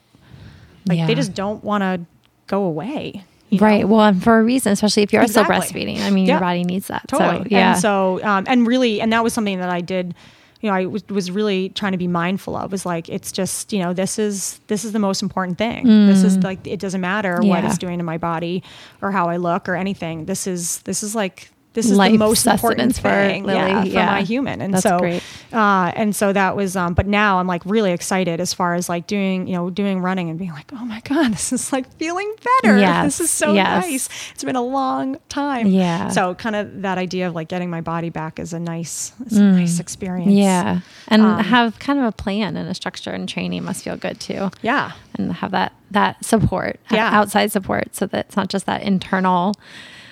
like 0.85 0.97
Yeah. 0.97 1.07
they 1.07 1.15
just 1.15 1.33
don't 1.33 1.63
want 1.63 1.81
to 1.81 2.01
go 2.47 2.63
away 2.65 3.23
right. 3.51 3.81
know? 3.81 3.87
Well, 3.87 4.01
and 4.05 4.23
for 4.23 4.39
a 4.39 4.43
reason, 4.43 4.71
especially 4.73 5.03
if 5.03 5.13
you're 5.13 5.25
still 5.27 5.43
breastfeeding. 5.45 5.99
I 6.01 6.09
mean, 6.09 6.25
Yeah. 6.25 6.33
your 6.33 6.39
body 6.41 6.63
needs 6.63 6.87
that. 6.87 7.07
totally 7.07 7.43
So, 7.43 7.47
yeah. 7.49 7.71
and 7.73 7.81
so 7.81 8.23
um, 8.23 8.45
and 8.47 8.67
really 8.67 9.01
and 9.01 9.11
that 9.13 9.23
was 9.23 9.33
something 9.33 9.59
that 9.59 9.69
i 9.69 9.81
did 9.81 10.13
you 10.61 10.69
know 10.69 10.75
I 10.75 10.83
w- 10.83 11.03
was 11.09 11.29
really 11.29 11.69
trying 11.69 11.91
to 11.91 11.97
be 11.99 12.07
mindful 12.07 12.55
of 12.55 12.71
was 12.71 12.83
like 12.85 13.09
it's 13.09 13.31
just 13.31 13.71
you 13.71 13.79
know 13.79 13.93
this 13.93 14.17
is 14.17 14.59
this 14.67 14.83
is 14.83 14.91
the 14.91 14.99
most 14.99 15.21
important 15.21 15.57
thing 15.59 15.85
this 16.07 16.23
is 16.23 16.37
like 16.39 16.65
it 16.65 16.79
doesn't 16.79 16.99
matter 17.01 17.37
what 17.41 17.63
Mm. 17.63 17.67
It's 17.69 17.77
doing 17.77 17.99
to 17.99 18.03
my 18.03 18.17
body 18.17 18.63
or 19.01 19.11
how 19.11 19.27
I 19.29 19.37
look 19.37 19.69
or 19.69 19.75
anything 19.75 20.25
this 20.25 20.47
is 20.47 20.79
this 20.79 21.03
is 21.03 21.13
like 21.13 21.49
this 21.77 21.89
is 21.91 21.97
Life 21.97 22.11
the 22.11 22.17
most 22.17 22.45
important 22.45 22.93
sustenance 22.95 22.99
for 22.99 23.31
thing 23.31 23.43
Lily, 23.45 23.59
yeah, 23.59 23.81
for 23.83 23.87
yeah. 23.87 24.05
my 24.07 24.21
human 24.23 24.61
and 24.61 24.73
That's 24.73 24.83
so 24.83 24.97
great. 24.99 25.23
uh, 25.53 25.91
and 25.95 26.15
so 26.15 26.33
that 26.33 26.55
was 26.55 26.75
um 26.75 26.93
but 26.93 27.07
now 27.07 27.39
I'm 27.39 27.47
like 27.47 27.63
really 27.65 27.91
excited 27.91 28.41
as 28.41 28.53
far 28.53 28.73
as 28.73 28.89
like 28.89 29.07
doing 29.07 29.47
you 29.47 29.55
know 29.55 29.69
doing 29.69 30.01
running 30.01 30.29
and 30.29 30.37
being 30.37 30.51
like 30.51 30.69
oh 30.73 30.83
my 30.85 30.99
god 31.01 31.31
this 31.37 31.53
is 31.53 31.71
like 31.71 31.85
feeling 31.97 32.29
better 32.61 32.77
Yes, 32.77 33.05
this 33.17 33.19
is 33.21 33.29
so 33.29 33.53
yes. 33.53 33.85
nice 33.85 34.09
it's 34.33 34.43
been 34.43 34.55
a 34.55 34.61
long 34.81 35.17
time 35.29 35.67
Yeah. 35.67 36.09
so 36.09 36.35
kind 36.35 36.55
of 36.55 36.81
that 36.81 36.97
idea 36.97 37.27
of 37.27 37.35
like 37.35 37.47
getting 37.47 37.69
my 37.69 37.81
body 37.81 38.09
back 38.09 38.39
is 38.39 38.51
a 38.53 38.59
nice 38.59 39.13
is 39.25 39.37
a 39.37 39.43
nice 39.43 39.79
experience 39.79 40.27
Mm. 40.33 40.37
Yeah. 40.43 40.79
And 41.07 41.21
Um, 41.21 41.39
have 41.39 41.79
kind 41.79 41.99
of 41.99 42.05
a 42.05 42.11
plan 42.11 42.57
and 42.57 42.67
a 42.69 42.73
structure 42.73 43.11
and 43.11 43.29
training 43.29 43.63
must 43.63 43.83
feel 43.83 43.95
good 43.97 44.19
too. 44.19 44.49
yeah 44.61 44.91
And 45.15 45.31
have 45.33 45.51
that 45.51 45.73
that 45.91 46.25
support, 46.25 46.79
Yeah. 46.91 47.09
outside 47.17 47.51
support 47.51 47.95
so 47.95 48.07
that 48.07 48.25
it's 48.27 48.35
not 48.35 48.49
just 48.49 48.65
that 48.65 48.81
internal 48.81 49.53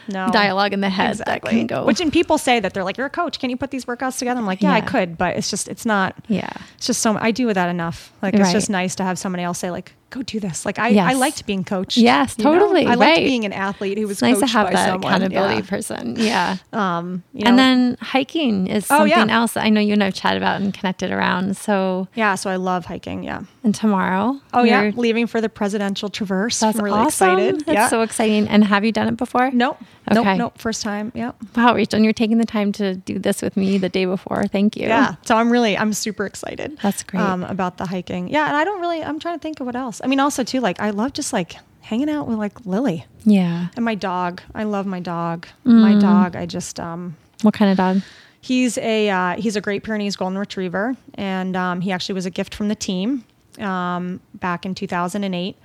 no 0.07 0.29
dialogue 0.31 0.73
in 0.73 0.81
the 0.81 0.89
head 0.89 1.17
that 1.17 1.41
can 1.43 1.67
go. 1.67 1.85
Which 1.85 2.01
and 2.01 2.11
people 2.11 2.37
say 2.37 2.59
that 2.59 2.73
they're 2.73 2.83
like, 2.83 2.97
"You're 2.97 3.07
a 3.07 3.11
coach. 3.11 3.39
Can 3.39 3.49
you 3.49 3.57
put 3.57 3.71
these 3.71 3.85
workouts 3.85 4.19
together?" 4.19 4.39
I'm 4.39 4.45
like, 4.45 4.61
"Yeah, 4.61 4.73
I 4.73 4.81
could, 4.81 5.17
but 5.17 5.35
it's 5.37 5.49
just 5.49 5.67
it's 5.67 5.85
not. 5.85 6.15
yeah. 6.27 6.49
It's 6.77 6.87
just 6.87 7.01
so 7.01 7.17
I 7.17 7.31
do 7.31 7.51
that 7.53 7.69
enough. 7.69 8.11
Like 8.21 8.33
it's 8.35 8.51
just 8.51 8.69
nice 8.69 8.95
to 8.95 9.03
have 9.03 9.17
somebody 9.17 9.43
else 9.43 9.59
say 9.59 9.71
like, 9.71 9.93
"Go 10.15 10.21
do 10.23 10.39
this." 10.39 10.65
Like 10.65 10.79
I 10.79 10.87
Yes. 10.89 11.11
I 11.11 11.13
liked 11.13 11.45
being 11.45 11.63
coached. 11.63 11.97
Yes, 11.97 12.35
you 12.37 12.43
know? 12.45 12.53
totally, 12.57 12.85
I 12.85 12.95
liked 12.95 13.17
right. 13.17 13.25
being 13.25 13.43
an 13.45 13.53
athlete 13.53 13.97
who 13.97 14.07
was 14.07 14.17
It's 14.17 14.21
nice 14.21 14.39
to 14.39 14.47
have 14.47 14.71
that 14.71 14.87
someone. 14.89 15.13
accountability 15.13 15.55
Yeah. 15.61 15.69
person. 15.69 16.15
Yeah. 16.17 16.57
Um, 16.73 17.23
you 17.33 17.43
and 17.47 17.57
then 17.59 17.97
hiking 18.01 18.67
is 18.67 18.85
Oh, 18.85 18.99
something 18.99 19.29
yeah. 19.29 19.35
else 19.39 19.53
that 19.53 19.63
I 19.65 19.69
know 19.69 19.81
you 19.81 19.93
and 19.93 20.03
I've 20.03 20.13
chatted 20.13 20.41
about 20.41 20.61
and 20.61 20.73
connected 20.73 21.09
around. 21.11 21.57
So, 21.57 22.07
yeah, 22.15 22.35
so 22.35 22.49
I 22.49 22.55
love 22.57 22.85
hiking. 22.85 23.23
Yeah. 23.23 23.41
and 23.63 23.73
tomorrow. 23.73 24.39
Oh 24.53 24.63
yeah, 24.63 24.91
leaving 24.95 25.25
for 25.27 25.41
the 25.41 25.49
presidential 25.49 26.07
traverse. 26.09 26.59
That's 26.59 26.77
I'm 26.77 26.85
really 26.85 26.99
awesome. 26.99 27.29
excited. 27.39 27.65
That's 27.65 27.75
yeah. 27.75 27.87
so 27.89 28.01
exciting. 28.01 28.47
And 28.47 28.63
have 28.63 28.85
you 28.85 28.91
done 28.91 29.07
it 29.07 29.17
before? 29.17 29.49
Nope. 29.51 29.77
Okay. 30.11 30.21
Nope. 30.21 30.37
Nope. 30.37 30.57
First 30.59 30.83
time. 30.83 31.11
Yep. 31.15 31.35
Wow, 31.55 31.73
Rachel, 31.73 31.95
and 31.97 32.03
you're 32.05 32.13
taking 32.13 32.37
the 32.37 32.45
time 32.45 32.71
to 32.73 32.93
do 32.95 33.17
this 33.17 33.41
with 33.41 33.57
me 33.57 33.79
the 33.79 33.89
day 33.89 34.05
before. 34.05 34.43
Thank 34.45 34.77
you. 34.77 34.87
Yeah. 34.87 35.15
So 35.25 35.35
I'm 35.35 35.49
really, 35.51 35.75
I'm 35.75 35.93
super 35.93 36.27
excited. 36.27 36.77
That's 36.83 37.01
great. 37.01 37.21
Um, 37.21 37.43
about 37.43 37.77
the 37.77 37.87
hiking. 37.87 38.27
Yeah. 38.29 38.45
And 38.47 38.55
I 38.55 38.63
don't 38.65 38.79
really, 38.81 39.03
I'm 39.03 39.19
trying 39.19 39.33
to 39.39 39.41
think 39.41 39.59
of 39.59 39.65
what 39.65 39.75
else. 39.75 39.99
I 40.05 40.07
mean, 40.07 40.19
also 40.19 40.43
too, 40.43 40.59
like 40.61 40.79
I 40.79 40.91
love 40.91 41.13
just 41.13 41.33
like 41.33 41.55
hanging 41.81 42.09
out 42.09 42.27
with 42.27 42.37
like 42.37 42.65
Lily 42.65 43.05
Yeah. 43.23 43.67
and 43.75 43.83
my 43.83 43.95
dog. 43.95 44.41
I 44.53 44.63
love 44.63 44.85
my 44.85 44.99
dog. 44.99 45.47
Mm. 45.65 45.81
My 45.81 45.99
dog. 45.99 46.35
I 46.35 46.45
just, 46.45 46.79
um, 46.79 47.15
What 47.41 47.53
kind 47.55 47.71
of 47.71 47.77
dog? 47.77 48.01
he's 48.39 48.77
a, 48.77 49.09
uh, 49.09 49.35
he's 49.35 49.55
a 49.55 49.61
Great 49.61 49.83
Pyrenees 49.83 50.15
Golden 50.15 50.37
Retriever. 50.37 50.95
And, 51.15 51.55
um, 51.55 51.81
he 51.81 51.91
actually 51.91 52.13
was 52.13 52.25
a 52.27 52.29
gift 52.29 52.53
from 52.53 52.67
the 52.67 52.75
team, 52.75 53.23
um, 53.59 54.19
back 54.35 54.65
in 54.65 54.75
2008. 54.75 55.55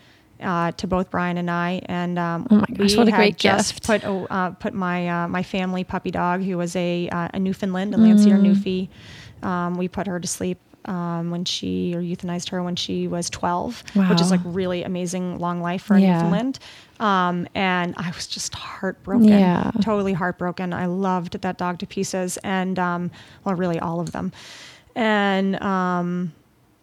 Uh, 0.43 0.73
to 0.73 0.87
both 0.87 1.11
Brian 1.11 1.37
and 1.37 1.51
I, 1.51 1.83
and 1.85 2.19
um, 2.19 2.47
Oh 2.51 2.55
my 2.55 2.65
gosh, 2.73 2.93
we 2.93 2.97
what 2.97 3.09
a 3.09 3.11
had 3.11 3.17
great 3.19 3.37
just 3.37 3.75
gift. 3.75 3.87
Put 3.87 4.07
oh, 4.07 4.25
uh, 4.31 4.49
put 4.53 4.73
my 4.73 5.07
uh, 5.07 5.29
my 5.29 5.43
family 5.43 5.85
puppy 5.85 6.11
dog, 6.11 6.43
who 6.43 6.57
was 6.57 6.75
a 6.77 7.11
uh, 7.11 7.29
a 7.35 7.39
Newfoundland, 7.39 7.93
a 7.95 7.99
Landseer 7.99 8.39
Mm. 8.41 8.47
Newfie. 9.43 9.47
Um, 9.47 9.77
we 9.77 9.87
put 9.87 10.07
her 10.07 10.19
to 10.19 10.27
sleep 10.27 10.57
um, 10.87 11.31
when 11.31 11.45
she 11.45 11.95
or 11.95 12.01
euthanized 12.01 12.51
her 12.51 12.63
when 12.63 12.77
she 12.77 13.07
was 13.09 13.29
12, 13.31 13.83
which 14.09 14.21
is 14.21 14.31
like 14.31 14.41
really 14.45 14.83
amazing 14.83 15.39
long 15.39 15.61
life 15.61 15.83
for 15.83 15.97
a 15.97 16.01
Yeah. 16.01 16.15
Newfoundland. 16.15 16.59
Um, 16.99 17.47
and 17.55 17.95
I 17.97 18.11
was 18.11 18.27
just 18.27 18.55
heartbroken, 18.55 19.29
Yeah. 19.29 19.71
totally 19.83 20.13
heartbroken. 20.13 20.73
I 20.73 20.87
loved 20.87 21.41
that 21.41 21.59
dog 21.59 21.79
to 21.79 21.87
pieces, 21.87 22.37
and 22.39 22.79
um, 22.79 23.11
well, 23.45 23.55
really 23.55 23.79
all 23.79 24.01
of 24.01 24.13
them. 24.13 24.33
And 24.97 25.61
um, 25.63 26.33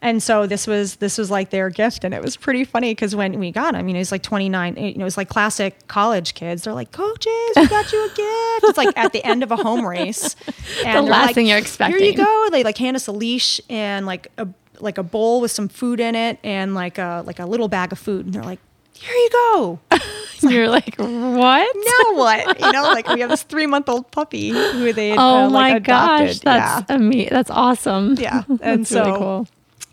and 0.01 0.21
so 0.21 0.45
this 0.45 0.67
was 0.67 0.97
this 0.97 1.17
was 1.17 1.31
like 1.31 1.49
their 1.49 1.69
gift, 1.69 2.03
and 2.03 2.13
it 2.13 2.21
was 2.21 2.37
pretty 2.37 2.63
funny 2.63 2.91
because 2.91 3.15
when 3.15 3.39
we 3.39 3.51
got 3.51 3.73
him, 3.73 3.79
I 3.79 3.83
mean, 3.83 3.95
it 3.95 3.99
was 3.99 4.11
like 4.11 4.23
29. 4.23 4.75
You 4.77 4.93
know, 4.95 5.01
it 5.01 5.03
was 5.03 5.17
like 5.17 5.29
classic 5.29 5.87
college 5.87 6.33
kids. 6.35 6.63
They're 6.63 6.73
like, 6.73 6.91
"Coaches, 6.91 7.31
we 7.55 7.67
got 7.67 7.91
you 7.91 8.03
a 8.05 8.07
gift." 8.09 8.69
It's 8.69 8.77
like 8.77 8.95
at 8.97 9.11
the 9.13 9.23
end 9.25 9.43
of 9.43 9.51
a 9.51 9.55
home 9.55 9.85
race, 9.85 10.35
and 10.85 10.97
The 11.07 11.09
last 11.09 11.25
like, 11.27 11.35
thing 11.35 11.47
you're 11.47 11.57
expecting. 11.57 11.99
Here 11.99 12.11
you 12.11 12.17
go. 12.17 12.47
They 12.51 12.63
like 12.63 12.77
hand 12.77 12.95
us 12.95 13.07
a 13.07 13.11
leash 13.11 13.59
and 13.69 14.05
like 14.05 14.27
a 14.37 14.47
like 14.79 14.97
a 14.99 15.03
bowl 15.03 15.41
with 15.41 15.49
some 15.51 15.67
food 15.67 15.99
in 15.99 16.15
it, 16.15 16.37
and 16.43 16.75
like 16.75 16.97
a 16.97 17.23
like 17.25 17.39
a 17.39 17.45
little 17.45 17.67
bag 17.67 17.91
of 17.91 17.97
food, 17.99 18.25
and 18.25 18.33
they're 18.35 18.43
like, 18.43 18.59
"Here 18.93 19.15
you 19.15 19.29
go." 19.31 19.79
You're 20.41 20.69
like, 20.69 20.93
what? 20.97 21.75
now 21.75 22.15
what? 22.15 22.59
You 22.59 22.71
know, 22.71 22.83
like 22.83 23.07
we 23.09 23.21
have 23.21 23.29
this 23.31 23.41
three 23.41 23.65
month 23.65 23.89
old 23.89 24.11
puppy 24.11 24.49
who 24.49 24.93
they 24.93 25.13
Oh 25.13 25.17
uh, 25.17 25.49
my 25.49 25.73
like, 25.73 25.83
gosh, 25.83 26.37
adopted. 26.37 26.41
that's 26.43 26.91
amazing. 26.91 27.29
That's 27.31 27.49
awesome. 27.49 28.15
yeah, 28.19 28.43
yeah. 28.47 28.55
And 28.61 28.81
That's 28.81 28.89
so 28.89 29.03
really 29.05 29.17
cool. 29.17 29.47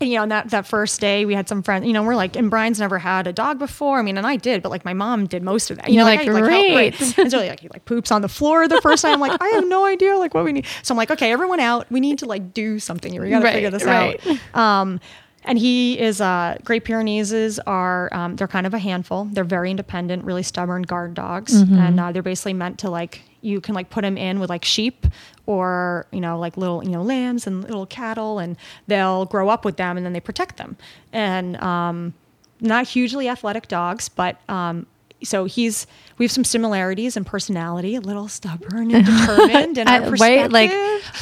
You 0.06 0.18
know, 0.18 0.26
that 0.26 0.50
that 0.50 0.66
first 0.66 1.00
day 1.00 1.24
we 1.24 1.34
had 1.34 1.48
some 1.48 1.62
friends. 1.62 1.86
You 1.86 1.92
know, 1.92 2.02
we're 2.02 2.14
like, 2.16 2.36
and 2.36 2.50
Brian's 2.50 2.78
never 2.80 2.98
had 2.98 3.26
a 3.26 3.32
dog 3.32 3.58
before. 3.58 3.98
I 3.98 4.02
mean, 4.02 4.16
and 4.18 4.26
I 4.26 4.36
did, 4.36 4.62
but 4.62 4.68
like 4.70 4.84
my 4.84 4.94
mom 4.94 5.26
did 5.26 5.42
most 5.42 5.70
of 5.70 5.76
that. 5.78 5.88
You 5.88 5.94
You're 5.96 6.04
know, 6.04 6.10
like, 6.10 6.20
I, 6.20 6.24
help, 6.24 6.42
right. 6.42 6.72
great. 6.96 7.18
And 7.18 7.30
so 7.30 7.38
like 7.38 7.60
he 7.60 7.68
like 7.68 7.84
poops 7.84 8.12
on 8.12 8.22
the 8.22 8.28
floor 8.28 8.68
the 8.68 8.80
first 8.80 9.02
time. 9.02 9.14
I'm 9.14 9.20
like, 9.20 9.40
I 9.40 9.48
have 9.48 9.66
no 9.66 9.84
idea 9.84 10.16
like 10.16 10.34
what 10.34 10.44
we 10.44 10.52
need. 10.52 10.66
So 10.82 10.92
I'm 10.94 10.96
like, 10.98 11.10
okay, 11.10 11.32
everyone 11.32 11.60
out. 11.60 11.90
We 11.90 12.00
need 12.00 12.18
to 12.20 12.26
like 12.26 12.54
do 12.54 12.78
something 12.78 13.12
here. 13.12 13.22
We 13.22 13.30
got 13.30 13.40
to 13.40 13.44
Right, 13.44 13.54
figure 13.54 13.70
this 13.70 13.84
right. 13.84 14.20
out. 14.54 14.56
Um, 14.82 15.00
and 15.46 15.58
he 15.58 15.98
is 16.00 16.22
uh, 16.22 16.56
Great 16.64 16.84
Pyrenees 16.84 17.58
are 17.66 18.08
um, 18.14 18.36
they're 18.36 18.48
kind 18.48 18.66
of 18.66 18.72
a 18.72 18.78
handful. 18.78 19.26
They're 19.26 19.44
very 19.44 19.70
independent, 19.70 20.24
really 20.24 20.42
stubborn 20.42 20.82
guard 20.82 21.12
dogs, 21.14 21.52
Mm-hmm. 21.62 21.74
and 21.78 22.00
uh, 22.00 22.12
they're 22.12 22.22
basically 22.22 22.54
meant 22.54 22.78
to 22.78 22.88
like 22.90 23.20
you 23.42 23.60
can 23.60 23.74
like 23.74 23.90
put 23.90 24.00
them 24.02 24.16
in 24.16 24.40
with 24.40 24.48
like 24.48 24.64
sheep 24.64 25.06
or 25.46 26.06
you 26.10 26.20
know 26.20 26.38
like 26.38 26.56
little 26.56 26.82
you 26.84 26.90
know 26.90 27.02
lambs 27.02 27.46
and 27.46 27.62
little 27.62 27.86
cattle, 27.86 28.38
and 28.38 28.56
they'll 28.86 29.26
grow 29.26 29.48
up 29.48 29.64
with 29.64 29.76
them 29.76 29.96
and 29.96 30.04
then 30.04 30.12
they 30.12 30.20
protect 30.20 30.56
them. 30.56 30.76
And 31.12 31.56
um, 31.58 32.14
not 32.60 32.86
hugely 32.88 33.28
athletic 33.28 33.68
dogs, 33.68 34.08
but 34.08 34.38
um, 34.48 34.86
so 35.22 35.44
he's 35.44 35.86
we 36.18 36.24
have 36.24 36.32
some 36.32 36.44
similarities 36.44 37.16
in 37.16 37.24
personality, 37.24 37.96
a 37.96 38.00
little 38.00 38.28
stubborn 38.28 38.94
and 38.94 39.04
determined, 39.06 39.78
and 39.78 39.88
our 39.88 40.10
perspective. 40.10 40.52
Like, 40.52 40.70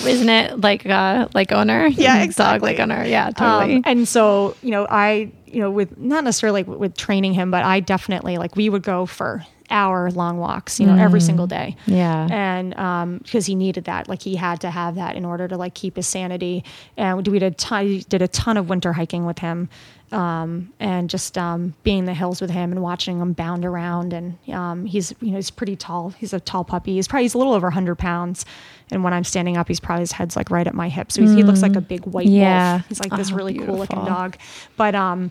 isn't 0.07 0.29
it 0.29 0.61
like 0.61 0.87
uh, 0.87 1.29
like 1.35 1.53
owner? 1.53 1.87
Yeah, 1.87 2.27
Dog 2.27 2.63
like 2.63 2.79
owner. 2.79 3.05
Yeah, 3.05 3.31
totally. 3.31 3.77
Um, 3.77 3.83
and 3.87 4.09
so, 4.09 4.57
you 4.63 4.71
know, 4.71 4.87
I, 4.89 5.33
you 5.47 5.61
know, 5.61 5.71
with 5.71 5.97
not 5.99 6.25
necessarily 6.25 6.63
like 6.63 6.79
with 6.79 6.97
training 6.97 7.35
him, 7.35 7.51
but 7.51 7.65
I 7.65 7.81
definitely 7.81 8.39
like 8.39 8.57
we 8.57 8.69
would 8.69 8.83
go 8.83 9.07
for 9.07 9.45
hour 9.73 10.11
long 10.11 10.39
walks, 10.39 10.79
you 10.79 10.87
know, 10.87 10.97
every 10.97 11.21
single 11.21 11.47
day. 11.49 11.77
Mm. 11.87 11.97
Yeah. 11.97 12.29
And 12.31 12.77
um, 12.79 13.19
because 13.19 13.47
he 13.47 13.55
needed 13.57 13.85
that, 13.87 14.09
like 14.09 14.23
he 14.23 14.37
had 14.37 14.61
to 14.61 14.71
have 14.71 14.95
that 14.97 15.17
in 15.17 15.25
order 15.25 15.49
to 15.49 15.57
like 15.57 15.75
keep 15.75 15.97
his 15.97 16.07
sanity. 16.07 16.63
And 16.97 17.17
we 17.27 17.39
did 17.39 17.43
a 17.43 17.51
ton, 17.57 18.03
did 18.09 18.23
a 18.23 18.29
ton 18.29 18.57
of 18.57 18.69
winter 18.69 18.93
hiking 18.93 19.25
with 19.27 19.39
him. 19.41 19.69
Um, 20.13 20.71
and 20.79 21.09
just 21.09 21.39
um, 21.39 21.73
being 21.85 22.01
in 22.01 22.05
the 22.05 22.13
hills 22.13 22.43
with 22.43 22.51
him 22.51 22.71
and 22.71 22.83
watching 22.83 23.19
him 23.19 23.33
bound 23.33 23.65
around. 23.65 24.13
And 24.13 24.37
um, 24.51 24.85
he's, 24.85 25.15
you 25.23 25.31
know, 25.31 25.37
he's 25.37 25.51
pretty 25.51 25.75
tall. 25.75 26.11
He's 26.11 26.35
a 26.35 26.41
tall 26.41 26.65
puppy. 26.65 26.97
He's 26.97 27.09
probably 27.09 27.25
he's 27.25 27.33
a 27.33 27.39
little 27.39 27.55
over 27.55 27.69
100 27.69 27.95
pounds. 27.97 28.45
And 28.91 29.03
when 29.03 29.15
I'm 29.15 29.25
standing 29.25 29.57
up, 29.57 29.69
he's 29.69 29.81
probably 29.81 30.03
his 30.03 30.13
head's 30.13 30.37
like 30.37 30.51
right 30.51 30.67
at 30.67 30.75
my 30.75 30.91
hip. 30.91 31.11
So 31.13 31.23
he's, 31.23 31.33
he 31.33 31.43
looks 31.43 31.63
like 31.63 31.77
a 31.77 31.81
big 31.81 32.05
white 32.05 32.27
Mm. 32.27 32.37
Yeah. 32.41 32.73
wolf. 32.75 32.87
He's 32.89 33.01
like 33.01 33.17
this 33.17 33.33
Oh, 33.33 33.37
really 33.37 33.55
cool 33.57 33.79
looking 33.79 34.05
dog. 34.05 34.37
But 34.77 34.95
um, 34.95 35.31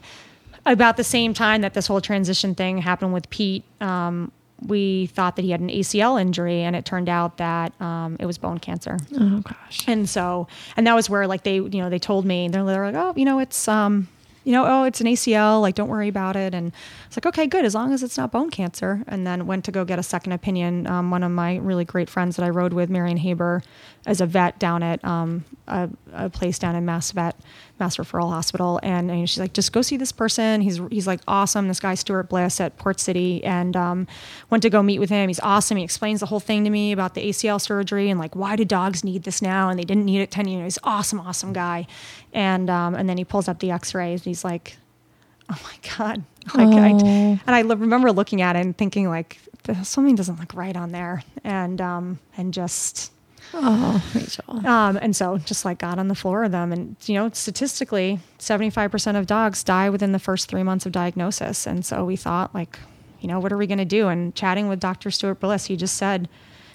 about 0.66 0.98
the 0.98 1.04
same 1.04 1.34
time 1.34 1.62
that 1.62 1.74
this 1.74 1.88
whole 1.88 2.02
transition 2.02 2.56
thing 2.56 2.80
happened 2.80 3.14
with 3.14 3.30
Pete, 3.30 3.64
um, 3.80 4.32
we 4.66 5.08
thought 5.08 5.36
that 5.38 5.42
he 5.42 5.52
had 5.52 5.60
an 5.60 5.70
ACL 5.70 6.22
injury, 6.22 6.62
and 6.62 6.76
it 6.76 6.86
turned 6.86 7.10
out 7.10 7.38
that 7.38 7.80
um, 7.82 8.18
it 8.20 8.26
was 8.26 8.38
bone 8.38 8.60
cancer. 8.60 8.98
oh 9.20 9.40
gosh. 9.40 9.88
And 9.88 10.08
so, 10.08 10.48
and 10.78 10.86
that 10.86 10.94
was 10.94 11.10
where 11.10 11.26
like 11.28 11.44
they, 11.44 11.56
you 11.56 11.70
know, 11.70 11.90
they 11.90 12.00
told 12.00 12.26
me 12.26 12.48
they're, 12.48 12.64
they're 12.64 12.92
like, 12.92 12.96
oh, 12.96 13.14
you 13.18 13.26
know, 13.26 13.40
it's 13.40 13.68
um, 13.68 14.08
you 14.44 14.52
know, 14.52 14.66
oh, 14.66 14.84
it's 14.84 15.00
an 15.02 15.08
ACL, 15.08 15.62
like 15.62 15.76
don't 15.76 15.90
worry 15.90 16.08
about 16.08 16.36
it. 16.36 16.54
And 16.54 16.72
it's 17.06 17.16
like, 17.16 17.26
okay, 17.28 17.46
good, 17.46 17.66
as 17.66 17.76
long 17.76 17.94
as 17.94 18.02
it's 18.02 18.18
not 18.18 18.32
bone 18.32 18.50
cancer. 18.50 19.04
And 19.08 19.26
then 19.26 19.46
went 19.46 19.66
to 19.66 19.72
go 19.72 19.86
get 19.86 20.00
a 20.00 20.04
second 20.04 20.32
opinion. 20.32 20.88
Um, 20.88 21.12
one 21.12 21.24
of 21.24 21.32
my 21.32 21.58
really 21.58 21.86
great 21.86 22.10
friends 22.10 22.38
that 22.38 22.44
I 22.44 22.50
rode 22.50 22.74
with, 22.74 22.90
Marion 22.90 23.18
Haber, 23.18 23.62
as 24.06 24.20
a 24.20 24.26
vet 24.26 24.58
down 24.58 24.82
at 24.82 25.04
um, 25.06 25.46
a, 25.68 25.90
a 26.14 26.30
place 26.30 26.58
down 26.58 26.76
in 26.76 26.86
Mass 26.86 27.12
Vet, 27.12 27.36
Mass 27.82 27.98
Referral 27.98 28.30
Hospital, 28.30 28.80
and, 28.84 29.12
and 29.12 29.30
she's 29.30 29.40
like, 29.40 29.54
just 29.54 29.74
go 29.74 29.82
see 29.82 29.98
this 29.98 30.12
person. 30.12 30.62
He's 30.62 30.80
he's 30.90 31.08
like 31.08 31.20
awesome. 31.28 31.68
This 31.68 31.80
guy 31.80 31.96
Stuart 31.96 32.30
Bliss 32.30 32.62
at 32.62 32.78
Port 32.78 33.00
City, 33.00 33.44
and 33.44 33.76
um, 33.76 34.08
went 34.50 34.64
to 34.64 34.70
go 34.70 34.82
meet 34.82 35.00
with 35.00 35.10
him. 35.10 35.28
He's 35.28 35.40
awesome. 35.40 35.78
He 35.78 35.84
explains 35.84 36.20
the 36.20 36.28
whole 36.28 36.40
thing 36.40 36.64
to 36.64 36.70
me 36.70 36.92
about 36.92 37.16
the 37.16 37.28
ACL 37.28 37.60
surgery 37.60 38.10
and 38.10 38.20
like 38.20 38.36
why 38.36 38.56
do 38.56 38.64
dogs 38.64 39.04
need 39.04 39.24
this 39.24 39.42
now 39.42 39.70
and 39.70 39.78
they 39.78 39.84
didn't 39.84 40.06
need 40.06 40.22
it 40.22 40.32
ten 40.32 40.48
years. 40.48 40.76
He's 40.76 40.80
awesome, 40.84 41.20
awesome 41.20 41.52
guy, 41.52 41.88
and 42.32 42.70
um, 42.70 42.96
and 42.96 43.10
then 43.10 43.18
he 43.18 43.26
pulls 43.26 43.48
up 43.48 43.60
the 43.60 43.72
X-rays 43.72 44.22
and 44.22 44.26
he's 44.26 44.44
like, 44.46 44.78
oh 45.50 45.60
my 45.64 45.76
god, 45.98 46.24
like 46.56 46.68
I, 46.68 46.90
and 46.90 47.42
I 47.48 47.62
remember 47.62 48.12
looking 48.12 48.42
at 48.42 48.56
it 48.56 48.60
and 48.60 48.78
thinking 48.78 49.10
like 49.10 49.40
something 49.84 50.16
doesn't 50.16 50.40
look 50.40 50.54
right 50.54 50.78
on 50.78 50.92
there, 50.92 51.24
and 51.44 51.82
um, 51.82 52.20
and 52.38 52.54
just 52.54 53.12
Oh, 53.54 54.04
Rachel. 54.16 54.66
um, 54.68 54.98
and 55.02 55.16
so 55.16 55.38
just 55.38 55.66
like 55.66 55.80
got 55.80 56.00
on 56.00 56.08
the 56.08 56.16
floor 56.16 56.44
of 56.44 56.52
them. 56.52 56.72
And, 56.72 56.96
you 57.06 57.16
know, 57.16 57.30
statistically, 57.32 58.20
75% 58.40 59.18
of 59.20 59.28
dogs 59.28 59.64
die 59.64 59.90
within 59.90 60.12
the 60.12 60.20
first 60.20 60.48
three 60.48 60.64
months 60.64 60.86
of 60.86 60.92
diagnosis. 60.92 61.68
And 61.68 61.86
so 61.86 62.06
we 62.06 62.16
thought, 62.16 62.54
like, 62.54 62.80
you 63.20 63.28
know, 63.28 63.40
what 63.40 63.52
are 63.52 63.58
we 63.58 63.68
going 63.68 63.78
to 63.78 63.86
do? 63.86 64.08
And 64.08 64.34
chatting 64.36 64.68
with 64.68 64.80
Dr. 64.80 65.12
Stuart 65.12 65.40
Bliss, 65.40 65.66
he 65.66 65.76
just 65.76 65.96
said, 65.96 66.28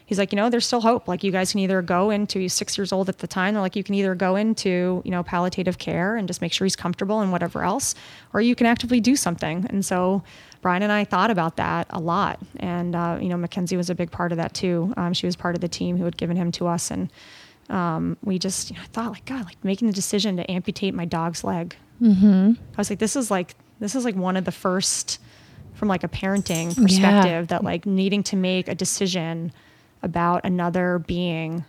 he's 0.06 0.18
like, 0.18 0.32
you 0.32 0.36
know, 0.36 0.48
there's 0.48 0.66
still 0.66 0.80
hope. 0.80 1.06
Like 1.08 1.22
you 1.22 1.30
guys 1.32 1.50
can 1.50 1.60
either 1.60 1.82
go 1.82 2.10
into 2.10 2.38
he's 2.38 2.54
six 2.54 2.78
years 2.78 2.92
old 2.92 3.08
at 3.08 3.18
the 3.18 3.26
time. 3.26 3.54
They're 3.54 3.62
like, 3.62 3.76
you 3.76 3.84
can 3.84 3.94
either 3.94 4.14
go 4.14 4.36
into 4.36 5.02
you 5.04 5.10
know 5.10 5.22
palliative 5.22 5.78
care 5.78 6.16
and 6.16 6.26
just 6.26 6.40
make 6.40 6.52
sure 6.52 6.64
he's 6.64 6.76
comfortable 6.76 7.20
and 7.20 7.30
whatever 7.30 7.62
else, 7.62 7.94
or 8.32 8.40
you 8.40 8.54
can 8.54 8.66
actively 8.66 9.00
do 9.00 9.16
something. 9.16 9.66
And 9.68 9.84
so 9.84 10.22
Brian 10.60 10.82
and 10.82 10.92
I 10.92 11.04
thought 11.04 11.30
about 11.30 11.56
that 11.56 11.86
a 11.90 12.00
lot, 12.00 12.40
and 12.56 12.94
uh, 12.94 13.18
you 13.20 13.28
know, 13.28 13.36
Mackenzie 13.36 13.76
was 13.76 13.90
a 13.90 13.94
big 13.94 14.10
part 14.10 14.32
of 14.32 14.38
that 14.38 14.54
too. 14.54 14.92
Um, 14.96 15.12
she 15.12 15.26
was 15.26 15.36
part 15.36 15.54
of 15.54 15.60
the 15.60 15.68
team 15.68 15.96
who 15.96 16.04
had 16.04 16.16
given 16.16 16.36
him 16.36 16.52
to 16.52 16.66
us, 16.66 16.90
and 16.90 17.10
um, 17.68 18.16
we 18.22 18.38
just 18.38 18.70
you 18.70 18.76
know, 18.76 18.82
I 18.82 18.86
thought 18.86 19.12
like 19.12 19.24
God, 19.24 19.44
like 19.44 19.62
making 19.64 19.88
the 19.88 19.94
decision 19.94 20.36
to 20.36 20.50
amputate 20.50 20.94
my 20.94 21.04
dog's 21.04 21.44
leg. 21.44 21.76
Mm-hmm. 22.00 22.52
I 22.56 22.76
was 22.76 22.90
like, 22.90 22.98
this 22.98 23.16
is 23.16 23.30
like 23.30 23.54
this 23.80 23.94
is 23.94 24.04
like 24.04 24.16
one 24.16 24.36
of 24.36 24.44
the 24.44 24.52
first 24.52 25.20
from 25.74 25.88
like 25.88 26.04
a 26.04 26.08
parenting 26.08 26.74
perspective 26.74 27.02
yeah. 27.02 27.42
that 27.42 27.62
like 27.62 27.86
needing 27.86 28.22
to 28.24 28.36
make 28.36 28.68
a 28.68 28.74
decision 28.74 29.52
about 30.02 30.44
another 30.44 30.98
being 31.00 31.64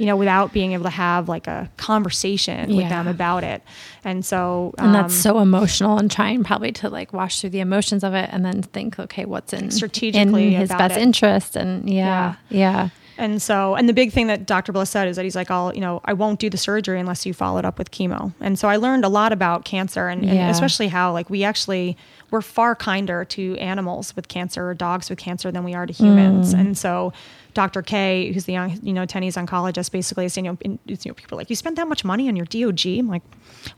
you 0.00 0.06
know, 0.06 0.16
without 0.16 0.50
being 0.54 0.72
able 0.72 0.84
to 0.84 0.90
have 0.90 1.28
like 1.28 1.46
a 1.46 1.70
conversation 1.76 2.70
yeah. 2.70 2.76
with 2.76 2.88
them 2.88 3.06
about 3.06 3.44
it. 3.44 3.62
And 4.02 4.24
so, 4.24 4.74
um, 4.78 4.86
and 4.86 4.94
that's 4.94 5.12
um, 5.12 5.20
so 5.20 5.38
emotional 5.40 5.98
and 5.98 6.10
trying 6.10 6.42
probably 6.42 6.72
to 6.72 6.88
like 6.88 7.12
wash 7.12 7.42
through 7.42 7.50
the 7.50 7.60
emotions 7.60 8.02
of 8.02 8.14
it 8.14 8.30
and 8.32 8.42
then 8.42 8.62
think, 8.62 8.98
okay, 8.98 9.26
what's 9.26 9.52
in 9.52 9.70
strategically 9.70 10.54
in 10.54 10.60
his 10.60 10.70
best 10.70 10.96
it. 10.96 11.02
interest. 11.02 11.54
And 11.54 11.88
yeah, 11.88 12.36
yeah, 12.48 12.58
yeah. 12.58 12.88
And 13.18 13.42
so, 13.42 13.74
and 13.74 13.86
the 13.86 13.92
big 13.92 14.10
thing 14.12 14.28
that 14.28 14.46
Dr. 14.46 14.72
Bliss 14.72 14.88
said 14.88 15.06
is 15.06 15.16
that 15.16 15.24
he's 15.26 15.36
like, 15.36 15.50
I'll, 15.50 15.74
you 15.74 15.82
know, 15.82 16.00
I 16.06 16.14
won't 16.14 16.40
do 16.40 16.48
the 16.48 16.56
surgery 16.56 16.98
unless 16.98 17.26
you 17.26 17.34
follow 17.34 17.58
it 17.58 17.66
up 17.66 17.76
with 17.76 17.90
chemo. 17.90 18.32
And 18.40 18.58
so 18.58 18.66
I 18.66 18.76
learned 18.76 19.04
a 19.04 19.10
lot 19.10 19.34
about 19.34 19.66
cancer 19.66 20.08
and, 20.08 20.24
yeah. 20.24 20.32
and 20.32 20.50
especially 20.50 20.88
how 20.88 21.12
like 21.12 21.28
we 21.28 21.44
actually, 21.44 21.98
we're 22.30 22.40
far 22.40 22.74
kinder 22.74 23.26
to 23.26 23.58
animals 23.58 24.16
with 24.16 24.28
cancer 24.28 24.70
or 24.70 24.72
dogs 24.72 25.10
with 25.10 25.18
cancer 25.18 25.52
than 25.52 25.64
we 25.64 25.74
are 25.74 25.84
to 25.84 25.92
humans. 25.92 26.54
Mm. 26.54 26.60
And 26.60 26.78
so 26.78 27.12
Dr. 27.54 27.82
K, 27.82 28.32
who's 28.32 28.44
the 28.44 28.52
you 28.82 28.92
know 28.92 29.06
Tenny's 29.06 29.36
oncologist, 29.36 29.92
basically 29.92 30.24
is 30.26 30.32
saying, 30.32 30.46
you 30.46 30.52
know, 30.52 30.58
in, 30.60 30.78
you 30.86 30.96
know, 31.06 31.14
people 31.14 31.36
are 31.36 31.40
like, 31.40 31.50
you 31.50 31.56
spent 31.56 31.76
that 31.76 31.88
much 31.88 32.04
money 32.04 32.28
on 32.28 32.36
your 32.36 32.46
DOG. 32.46 32.86
I'm 32.86 33.08
like, 33.08 33.22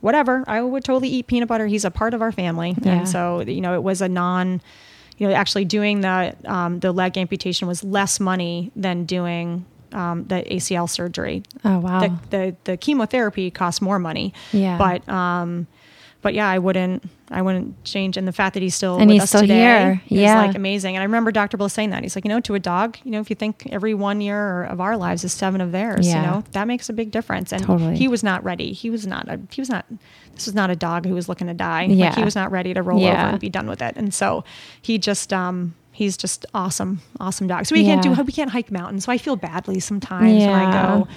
whatever. 0.00 0.44
I 0.46 0.60
would 0.60 0.84
totally 0.84 1.08
eat 1.08 1.26
peanut 1.26 1.48
butter. 1.48 1.66
He's 1.66 1.84
a 1.84 1.90
part 1.90 2.14
of 2.14 2.22
our 2.22 2.32
family, 2.32 2.76
yeah. 2.82 2.92
and 2.92 3.08
so 3.08 3.40
you 3.40 3.60
know, 3.60 3.74
it 3.74 3.82
was 3.82 4.00
a 4.00 4.08
non. 4.08 4.60
You 5.18 5.28
know, 5.28 5.34
actually 5.34 5.66
doing 5.66 6.00
the 6.00 6.34
um, 6.46 6.80
the 6.80 6.90
leg 6.90 7.16
amputation 7.16 7.68
was 7.68 7.84
less 7.84 8.18
money 8.18 8.72
than 8.74 9.04
doing 9.04 9.64
um, 9.92 10.24
the 10.24 10.42
ACL 10.50 10.88
surgery. 10.88 11.42
Oh 11.64 11.78
wow! 11.78 12.00
The, 12.00 12.18
the, 12.30 12.56
the 12.64 12.76
chemotherapy 12.76 13.50
costs 13.50 13.80
more 13.80 13.98
money. 13.98 14.32
Yeah, 14.52 14.78
but 14.78 15.08
um, 15.08 15.66
but 16.22 16.34
yeah, 16.34 16.48
I 16.48 16.58
wouldn't 16.58 17.02
I 17.30 17.42
wouldn't 17.42 17.82
change. 17.84 18.16
And 18.16 18.26
the 18.26 18.32
fact 18.32 18.54
that 18.54 18.62
he's 18.62 18.74
still 18.74 18.96
and 18.98 19.08
with 19.08 19.14
he's 19.14 19.22
us 19.24 19.28
still 19.30 19.40
today 19.40 19.56
here. 19.56 20.02
is 20.06 20.18
yeah. 20.20 20.40
like 20.40 20.54
amazing. 20.54 20.94
And 20.94 21.02
I 21.02 21.04
remember 21.04 21.32
Dr. 21.32 21.56
Bliss 21.56 21.72
saying 21.72 21.90
that. 21.90 22.02
He's 22.02 22.14
like, 22.14 22.24
you 22.24 22.28
know, 22.28 22.40
to 22.40 22.54
a 22.54 22.60
dog, 22.60 22.96
you 23.04 23.10
know, 23.10 23.20
if 23.20 23.28
you 23.28 23.36
think 23.36 23.66
every 23.70 23.92
one 23.92 24.20
year 24.20 24.64
of 24.64 24.80
our 24.80 24.96
lives 24.96 25.24
is 25.24 25.32
seven 25.32 25.60
of 25.60 25.72
theirs, 25.72 26.06
yeah. 26.06 26.20
you 26.20 26.26
know, 26.26 26.44
that 26.52 26.66
makes 26.66 26.88
a 26.88 26.92
big 26.92 27.10
difference. 27.10 27.52
And 27.52 27.64
totally. 27.64 27.96
he 27.96 28.06
was 28.06 28.22
not 28.22 28.44
ready. 28.44 28.72
He 28.72 28.88
was 28.88 29.06
not 29.06 29.28
a, 29.28 29.40
he 29.50 29.60
was 29.60 29.68
not 29.68 29.84
this 30.34 30.46
was 30.46 30.54
not 30.54 30.70
a 30.70 30.76
dog 30.76 31.04
who 31.04 31.14
was 31.14 31.28
looking 31.28 31.48
to 31.48 31.54
die. 31.54 31.84
Yeah. 31.84 32.06
Like 32.06 32.14
he 32.16 32.24
was 32.24 32.36
not 32.36 32.52
ready 32.52 32.72
to 32.72 32.82
roll 32.82 33.00
yeah. 33.00 33.22
over 33.22 33.30
and 33.30 33.40
be 33.40 33.50
done 33.50 33.66
with 33.66 33.82
it. 33.82 33.96
And 33.96 34.14
so 34.14 34.44
he 34.80 34.98
just 34.98 35.32
um 35.32 35.74
he's 35.90 36.16
just 36.16 36.46
awesome, 36.54 37.00
awesome 37.18 37.48
dog. 37.48 37.66
So 37.66 37.74
we 37.74 37.82
yeah. 37.82 38.00
can't 38.00 38.16
do 38.16 38.22
we 38.22 38.32
can't 38.32 38.50
hike 38.50 38.70
mountains. 38.70 39.04
So 39.06 39.12
I 39.12 39.18
feel 39.18 39.36
badly 39.36 39.80
sometimes 39.80 40.38
when 40.38 40.48
I 40.50 40.72
go 40.72 41.08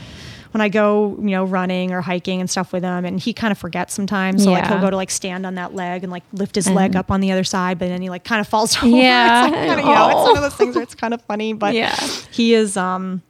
when 0.55 0.61
I 0.61 0.69
go, 0.69 1.17
you 1.19 1.31
know, 1.31 1.43
running 1.43 1.91
or 1.91 1.99
hiking 1.99 2.39
and 2.39 2.49
stuff 2.49 2.71
with 2.71 2.81
him, 2.81 3.03
and 3.03 3.19
he 3.19 3.33
kind 3.33 3.51
of 3.51 3.57
forgets 3.57 3.93
sometimes. 3.93 4.41
So 4.41 4.51
yeah. 4.51 4.59
like 4.59 4.67
he'll 4.69 4.79
go 4.79 4.89
to 4.89 4.95
like 4.95 5.11
stand 5.11 5.45
on 5.45 5.55
that 5.55 5.75
leg 5.75 6.03
and 6.03 6.09
like 6.13 6.23
lift 6.31 6.55
his 6.55 6.69
leg 6.69 6.95
up 6.95 7.11
on 7.11 7.19
the 7.19 7.33
other 7.33 7.43
side, 7.43 7.77
but 7.77 7.89
then 7.89 8.01
he 8.01 8.09
like 8.09 8.23
kind 8.23 8.39
of 8.39 8.47
falls 8.47 8.77
over. 8.81 8.87
Yeah, 8.87 9.47
it's 9.47 9.51
like, 9.51 9.67
kind 9.67 9.79
of, 9.81 9.85
you 9.85 9.93
know, 9.93 10.07
it's 10.07 10.27
one 10.29 10.37
of 10.37 10.43
those 10.43 10.55
things 10.55 10.75
where 10.75 10.83
it's 10.83 10.95
kind 10.95 11.13
of 11.13 11.21
funny, 11.23 11.51
but 11.51 11.73
yeah, 11.73 11.93
he 12.31 12.53
is. 12.53 12.77
um 12.77 13.21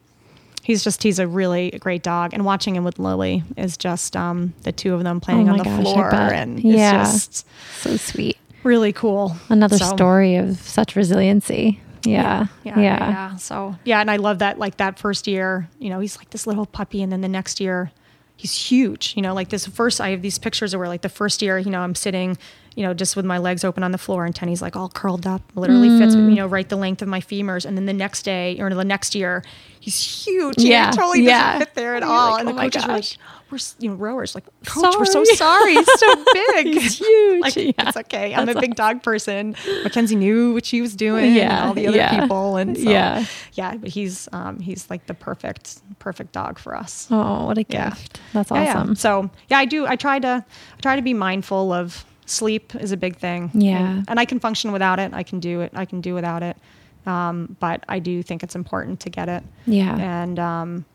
He's 0.62 0.84
just 0.84 1.02
he's 1.02 1.18
a 1.18 1.28
really 1.28 1.72
great 1.80 2.04
dog, 2.04 2.36
and 2.36 2.46
watching 2.46 2.76
him 2.76 2.84
with 2.84 3.00
Lily 3.00 3.44
is 3.58 3.76
just 3.76 4.16
um 4.16 4.54
the 4.62 4.72
two 4.72 4.94
of 4.94 5.04
them 5.04 5.20
playing 5.20 5.50
oh 5.50 5.54
on 5.54 5.58
the 5.58 5.64
gosh, 5.64 5.82
floor, 5.82 6.14
and 6.14 6.60
yeah. 6.60 7.02
it's 7.02 7.28
just 7.28 7.48
so 7.82 7.98
sweet 7.98 8.38
really 8.64 8.92
cool. 8.92 9.36
Another 9.50 9.78
so. 9.78 9.86
story 9.96 10.36
of 10.36 10.58
such 10.58 10.96
resiliency. 10.96 11.80
Yeah. 12.06 12.48
Yeah, 12.64 12.80
yeah. 12.80 13.10
Yeah. 13.10 13.36
So, 13.36 13.76
yeah. 13.84 14.02
And 14.02 14.12
I 14.12 14.18
love 14.18 14.40
that, 14.40 14.60
like 14.60 14.78
that 14.78 15.00
first 15.00 15.28
year, 15.28 15.70
you 15.80 15.90
know, 15.90 16.00
he's 16.00 16.18
like 16.18 16.30
this 16.30 16.46
little 16.48 16.66
puppy. 16.66 17.02
And 17.02 17.12
then 17.12 17.22
the 17.22 17.28
next 17.28 17.60
year, 17.60 17.92
he's 18.38 18.54
huge. 18.54 19.14
You 19.16 19.22
know, 19.22 19.34
like 19.34 19.50
this 19.50 19.66
first, 19.66 20.02
I 20.02 20.10
have 20.10 20.22
these 20.22 20.38
pictures 20.38 20.76
where 20.76 20.88
like 20.88 21.02
the 21.02 21.10
first 21.10 21.42
year, 21.42 21.58
you 21.58 21.72
know, 21.72 21.82
I'm 21.82 21.96
sitting, 21.96 22.38
you 22.76 22.84
know, 22.84 22.94
just 22.94 23.16
with 23.16 23.26
my 23.26 23.38
legs 23.38 23.64
open 23.64 23.84
on 23.84 23.92
the 23.92 23.98
floor 23.98 24.26
and 24.26 24.36
Tenny's 24.36 24.62
like 24.62 24.76
all 24.76 24.90
curled 24.90 25.26
up, 25.26 25.42
literally 25.56 25.88
mm. 25.88 26.00
fits, 26.00 26.16
you 26.16 26.36
know, 26.36 26.48
right 26.48 26.68
the 26.68 26.76
length 26.76 27.02
of 27.02 27.08
my 27.08 27.22
femurs. 27.22 27.66
And 27.66 27.78
then 27.78 27.86
the 27.86 27.94
next 27.94 28.24
day 28.24 28.60
or 28.60 28.70
the 28.70 28.84
next 28.84 29.16
year, 29.16 29.44
he's 29.80 30.26
huge. 30.26 30.58
Yeah. 30.58 30.92
He 30.92 30.98
totally 30.98 31.24
yeah. 31.24 31.54
doesn't 31.54 31.68
fit 31.68 31.76
there 31.76 31.96
at 31.96 32.04
all. 32.04 32.32
Like, 32.32 32.40
and 32.42 32.50
the 32.50 32.54
oh 32.54 32.58
coaches 32.58 32.86
were 32.86 32.94
like, 32.94 33.18
we're 33.52 33.60
you 33.80 33.90
know 33.90 33.96
rowers 33.96 34.36
like 34.36 34.46
coach 34.66 34.82
sorry. 34.82 34.98
we're 34.98 35.06
so 35.06 35.24
sorry. 35.24 35.74
he's 35.74 36.00
so 36.00 36.24
big. 36.34 36.68
He's 36.68 36.98
huge. 37.00 37.42
Like 37.42 37.56
yeah. 37.56 37.72
it's 37.78 37.98
okay. 37.98 38.34
I'm 38.34 38.46
That's 38.46 38.58
a 38.58 38.62
big 38.62 38.76
dog 38.76 39.04
person. 39.04 39.56
Mackenzie 39.84 40.16
knew 40.16 40.54
what 40.54 40.66
she 40.66 40.82
was 40.82 40.96
doing 40.96 41.34
yeah 41.34 41.60
and 41.60 41.68
all 41.68 41.74
the 41.74 41.88
other 41.88 41.98
yeah. 41.98 42.20
people 42.20 42.58
and 42.58 42.78
so, 42.78 42.90
yeah. 42.90 43.26
yeah 43.54 43.76
but 43.76 43.90
he's 43.90 44.28
um 44.32 44.60
he's 44.60 44.90
like 44.90 45.06
the 45.08 45.14
perfect 45.14 45.82
perfect 46.00 46.32
dog 46.32 46.60
for 46.60 46.76
us. 46.76 47.08
Oh 47.12 47.46
what 47.46 47.58
a 47.58 47.64
gift. 47.64 48.20
Yeah. 48.20 48.22
that's 48.34 48.52
awesome. 48.52 48.96
So 48.96 49.30
yeah 49.50 49.58
i 49.58 49.66
do 49.66 49.86
i 49.86 49.96
try 49.96 50.20
to 50.20 50.46
i 50.78 50.82
try 50.82 50.96
to 50.96 51.02
be 51.02 51.14
mindful 51.14 51.72
of 51.72 52.06
sleep 52.26 52.74
is 52.76 52.92
a 52.92 52.98
big 52.98 53.18
thing. 53.18 53.52
Yeah. 53.54 53.78
and, 53.78 54.06
and 54.10 54.20
i 54.20 54.26
can 54.26 54.40
function 54.40 54.72
without 54.72 55.00
it. 55.00 55.14
I 55.14 55.24
can 55.24 55.40
do 55.40 55.62
it 55.62 55.72
i 55.76 55.86
can 55.86 56.02
do 56.02 56.14
without 56.14 56.44
it. 56.44 56.58
Um, 57.06 57.56
but 57.60 57.84
I 57.88 58.00
do 58.00 58.24
think 58.24 58.42
it's 58.42 58.56
important 58.56 59.00
to 59.02 59.10
get 59.10 59.30
it. 59.30 59.44
Yeah. 59.68 59.96
And 59.96 60.40
um, 60.40 60.86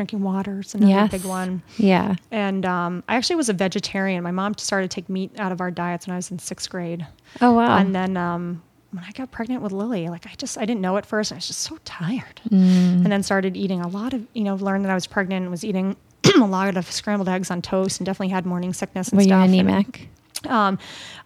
drinking 0.00 0.22
water 0.22 0.60
is 0.60 0.74
another 0.74 0.90
yes. 0.90 1.10
big 1.10 1.24
one. 1.26 1.62
Yeah. 1.76 2.14
And 2.30 2.64
um, 2.64 3.04
I 3.06 3.16
actually 3.16 3.36
was 3.36 3.50
a 3.50 3.52
vegetarian. 3.52 4.22
My 4.22 4.30
mom 4.30 4.56
started 4.56 4.90
to 4.90 4.94
take 4.94 5.10
meat 5.10 5.30
out 5.38 5.52
of 5.52 5.60
our 5.60 5.70
diets 5.70 6.06
when 6.06 6.14
I 6.14 6.16
was 6.16 6.30
in 6.30 6.38
sixth 6.38 6.70
grade. 6.70 7.06
Oh 7.42 7.52
wow! 7.52 7.76
And 7.76 7.94
then 7.94 8.16
um, 8.16 8.62
when 8.92 9.04
I 9.04 9.10
got 9.10 9.30
pregnant 9.30 9.60
with 9.62 9.72
Lily, 9.72 10.08
like 10.08 10.26
I 10.26 10.32
just 10.38 10.56
I 10.56 10.64
didn't 10.64 10.80
know 10.80 10.96
at 10.96 11.04
first. 11.04 11.32
I 11.32 11.34
was 11.34 11.46
just 11.46 11.60
so 11.60 11.76
tired. 11.84 12.40
Mm. 12.48 13.04
And 13.04 13.12
then 13.12 13.22
started 13.22 13.58
eating 13.58 13.82
a 13.82 13.88
lot 13.88 14.14
of 14.14 14.26
you 14.32 14.42
know 14.42 14.54
learned 14.54 14.86
that 14.86 14.90
I 14.90 14.94
was 14.94 15.06
pregnant 15.06 15.42
and 15.42 15.50
was 15.50 15.66
eating 15.66 15.96
a 16.34 16.46
lot 16.46 16.74
of 16.74 16.90
scrambled 16.90 17.28
eggs 17.28 17.50
on 17.50 17.60
toast 17.60 18.00
and 18.00 18.06
definitely 18.06 18.32
had 18.32 18.46
morning 18.46 18.72
sickness 18.72 19.10
and 19.10 19.18
Were 19.18 19.24
stuff. 19.24 19.50
you 19.50 19.60
anemic? 19.60 20.08
And, 20.44 20.52
um, 20.52 20.78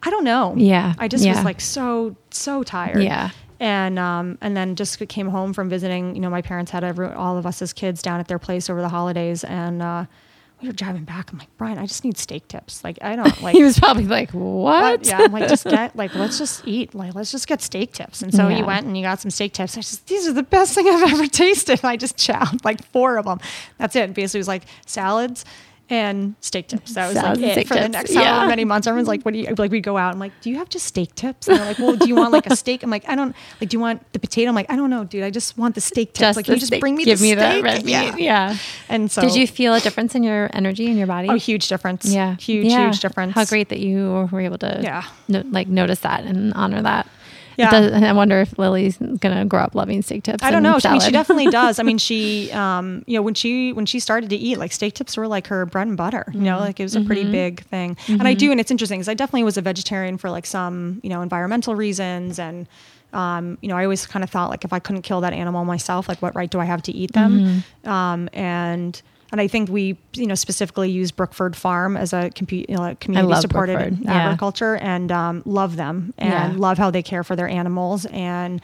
I 0.02 0.10
don't 0.10 0.24
know. 0.24 0.54
Yeah. 0.56 0.94
I 0.98 1.06
just 1.06 1.24
yeah. 1.24 1.36
was 1.36 1.44
like 1.44 1.60
so 1.60 2.16
so 2.30 2.64
tired. 2.64 3.04
Yeah 3.04 3.30
and 3.60 3.98
um, 3.98 4.38
and 4.40 4.56
then 4.56 4.76
just 4.76 5.06
came 5.08 5.28
home 5.28 5.52
from 5.52 5.68
visiting. 5.68 6.14
You 6.14 6.20
know, 6.20 6.30
my 6.30 6.42
parents 6.42 6.70
had 6.70 6.84
every, 6.84 7.08
all 7.08 7.36
of 7.38 7.46
us 7.46 7.62
as 7.62 7.72
kids 7.72 8.02
down 8.02 8.20
at 8.20 8.28
their 8.28 8.38
place 8.38 8.68
over 8.68 8.80
the 8.80 8.88
holidays, 8.88 9.44
and 9.44 9.82
uh, 9.82 10.06
we 10.60 10.68
were 10.68 10.74
driving 10.74 11.04
back. 11.04 11.30
I'm 11.30 11.38
like, 11.38 11.54
Brian, 11.58 11.78
I 11.78 11.86
just 11.86 12.04
need 12.04 12.16
steak 12.16 12.48
tips. 12.48 12.82
Like, 12.82 12.98
I 13.02 13.16
don't 13.16 13.42
like. 13.42 13.54
he 13.54 13.62
was 13.62 13.78
probably 13.78 14.06
like, 14.06 14.30
what? 14.30 14.62
what? 15.00 15.06
Yeah, 15.06 15.22
I'm 15.22 15.32
like, 15.32 15.48
just 15.48 15.64
get 15.64 15.94
like, 15.96 16.14
let's 16.14 16.38
just 16.38 16.66
eat. 16.66 16.94
Like, 16.94 17.14
let's 17.14 17.30
just 17.30 17.46
get 17.46 17.60
steak 17.60 17.92
tips. 17.92 18.22
And 18.22 18.32
so 18.32 18.48
yeah. 18.48 18.56
he 18.56 18.62
went 18.62 18.86
and 18.86 18.96
he 18.96 19.02
got 19.02 19.20
some 19.20 19.30
steak 19.30 19.52
tips. 19.52 19.76
I 19.76 19.80
just, 19.82 20.06
these 20.06 20.26
are 20.26 20.32
the 20.32 20.42
best 20.42 20.74
thing 20.74 20.88
I've 20.88 21.12
ever 21.12 21.26
tasted. 21.26 21.80
And 21.82 21.90
I 21.90 21.96
just 21.96 22.16
chowed 22.16 22.64
like 22.64 22.84
four 22.86 23.18
of 23.18 23.26
them. 23.26 23.40
That's 23.78 23.94
it. 23.96 24.14
Basically, 24.14 24.38
it 24.38 24.40
was 24.40 24.48
like 24.48 24.64
salads 24.86 25.44
and 25.90 26.34
steak 26.40 26.68
tips. 26.68 26.94
That 26.94 27.08
was 27.08 27.16
like 27.16 27.38
it 27.38 27.68
for 27.68 27.74
tips. 27.74 27.86
the 27.86 27.88
next 27.88 28.10
yeah. 28.12 28.22
however 28.22 28.48
many 28.48 28.64
months. 28.64 28.86
Everyone's 28.86 29.08
like, 29.08 29.22
"What 29.22 29.34
do 29.34 29.40
you 29.40 29.54
like?" 29.56 29.70
We 29.70 29.80
go 29.80 29.96
out. 29.96 30.14
I'm 30.14 30.18
like, 30.18 30.32
"Do 30.40 30.50
you 30.50 30.56
have 30.56 30.68
just 30.68 30.86
steak 30.86 31.14
tips?" 31.14 31.48
And 31.48 31.58
they're 31.58 31.66
like, 31.66 31.78
"Well, 31.78 31.96
do 31.96 32.08
you 32.08 32.14
want 32.14 32.32
like 32.32 32.46
a 32.46 32.56
steak?" 32.64 32.82
I'm 32.82 32.90
like, 32.90 33.08
"I 33.08 33.14
don't 33.14 33.34
like. 33.60 33.68
Do 33.68 33.76
you 33.76 33.80
want 33.80 34.12
the 34.12 34.18
potato?" 34.18 34.48
I'm 34.48 34.54
like, 34.54 34.70
"I 34.70 34.76
don't 34.76 34.90
know, 34.90 35.04
dude. 35.04 35.22
I 35.22 35.30
just 35.30 35.58
want 35.58 35.74
the 35.74 35.80
steak 35.80 36.14
tips. 36.14 36.20
Just 36.20 36.36
like, 36.36 36.48
you 36.48 36.56
just 36.56 36.80
bring 36.80 36.94
me 36.94 37.04
give 37.04 37.18
the 37.18 37.24
me 37.24 37.32
steak. 37.32 37.62
red 37.64 37.86
yeah. 37.86 38.10
meat. 38.10 38.22
Yeah. 38.22 38.56
And 38.88 39.10
so, 39.10 39.22
did 39.22 39.34
you 39.34 39.46
feel 39.46 39.74
a 39.74 39.80
difference 39.80 40.14
in 40.14 40.22
your 40.22 40.50
energy 40.52 40.86
in 40.86 40.96
your 40.96 41.06
body? 41.06 41.28
Oh, 41.28 41.36
huge 41.36 41.68
difference. 41.68 42.06
Yeah, 42.06 42.36
huge, 42.36 42.66
yeah. 42.66 42.86
huge 42.86 43.00
difference. 43.00 43.34
How 43.34 43.44
great 43.44 43.68
that 43.68 43.80
you 43.80 44.28
were 44.30 44.40
able 44.40 44.58
to 44.58 44.80
yeah 44.82 45.04
no, 45.28 45.42
like 45.50 45.68
notice 45.68 46.00
that 46.00 46.24
and 46.24 46.52
honor 46.54 46.82
that. 46.82 47.06
Yeah. 47.56 47.70
I 47.70 48.12
wonder 48.12 48.40
if 48.40 48.58
Lily's 48.58 48.98
gonna 48.98 49.44
grow 49.44 49.60
up 49.60 49.74
loving 49.74 50.02
steak 50.02 50.24
tips. 50.24 50.42
I 50.42 50.50
don't 50.50 50.62
know. 50.62 50.78
I 50.84 50.92
mean, 50.92 51.00
she 51.00 51.10
definitely 51.10 51.46
does. 51.50 51.78
I 51.78 51.82
mean, 51.82 51.98
she, 51.98 52.50
um, 52.52 53.04
you 53.06 53.16
know, 53.16 53.22
when 53.22 53.34
she 53.34 53.72
when 53.72 53.86
she 53.86 54.00
started 54.00 54.30
to 54.30 54.36
eat, 54.36 54.58
like 54.58 54.72
steak 54.72 54.94
tips 54.94 55.16
were 55.16 55.28
like 55.28 55.46
her 55.48 55.66
bread 55.66 55.86
and 55.86 55.96
butter. 55.96 56.26
You 56.32 56.40
know, 56.40 56.58
like 56.58 56.80
it 56.80 56.82
was 56.82 56.96
a 56.96 57.00
pretty 57.00 57.22
mm-hmm. 57.22 57.32
big 57.32 57.64
thing. 57.64 57.94
Mm-hmm. 57.96 58.14
And 58.14 58.28
I 58.28 58.34
do, 58.34 58.50
and 58.50 58.60
it's 58.60 58.70
interesting 58.70 59.00
because 59.00 59.08
I 59.08 59.14
definitely 59.14 59.44
was 59.44 59.56
a 59.56 59.62
vegetarian 59.62 60.18
for 60.18 60.30
like 60.30 60.46
some, 60.46 61.00
you 61.02 61.10
know, 61.10 61.22
environmental 61.22 61.74
reasons 61.74 62.38
and. 62.38 62.66
Um, 63.12 63.58
you 63.62 63.68
know, 63.68 63.76
I 63.76 63.84
always 63.84 64.08
kind 64.08 64.24
of 64.24 64.30
thought 64.30 64.50
like 64.50 64.64
if 64.64 64.72
I 64.72 64.80
couldn't 64.80 65.02
kill 65.02 65.20
that 65.20 65.32
animal 65.32 65.64
myself, 65.64 66.08
like 66.08 66.20
what 66.20 66.34
right 66.34 66.50
do 66.50 66.58
I 66.58 66.64
have 66.64 66.82
to 66.82 66.92
eat 66.92 67.12
them? 67.12 67.62
Mm-hmm. 67.84 67.88
Um, 67.88 68.28
and 68.32 69.00
and 69.34 69.40
I 69.40 69.48
think 69.48 69.68
we, 69.68 69.98
you 70.12 70.28
know, 70.28 70.36
specifically 70.36 70.92
use 70.92 71.10
Brookford 71.10 71.56
Farm 71.56 71.96
as 71.96 72.12
a 72.12 72.30
compu- 72.30 72.68
you 72.68 72.76
know, 72.76 72.96
community 73.00 73.34
supported 73.40 74.06
agriculture 74.06 74.76
and 74.76 75.10
um, 75.10 75.42
love 75.44 75.74
them 75.74 76.14
and 76.18 76.52
yeah. 76.52 76.56
love 76.56 76.78
how 76.78 76.92
they 76.92 77.02
care 77.02 77.24
for 77.24 77.34
their 77.34 77.48
animals. 77.48 78.06
And, 78.06 78.60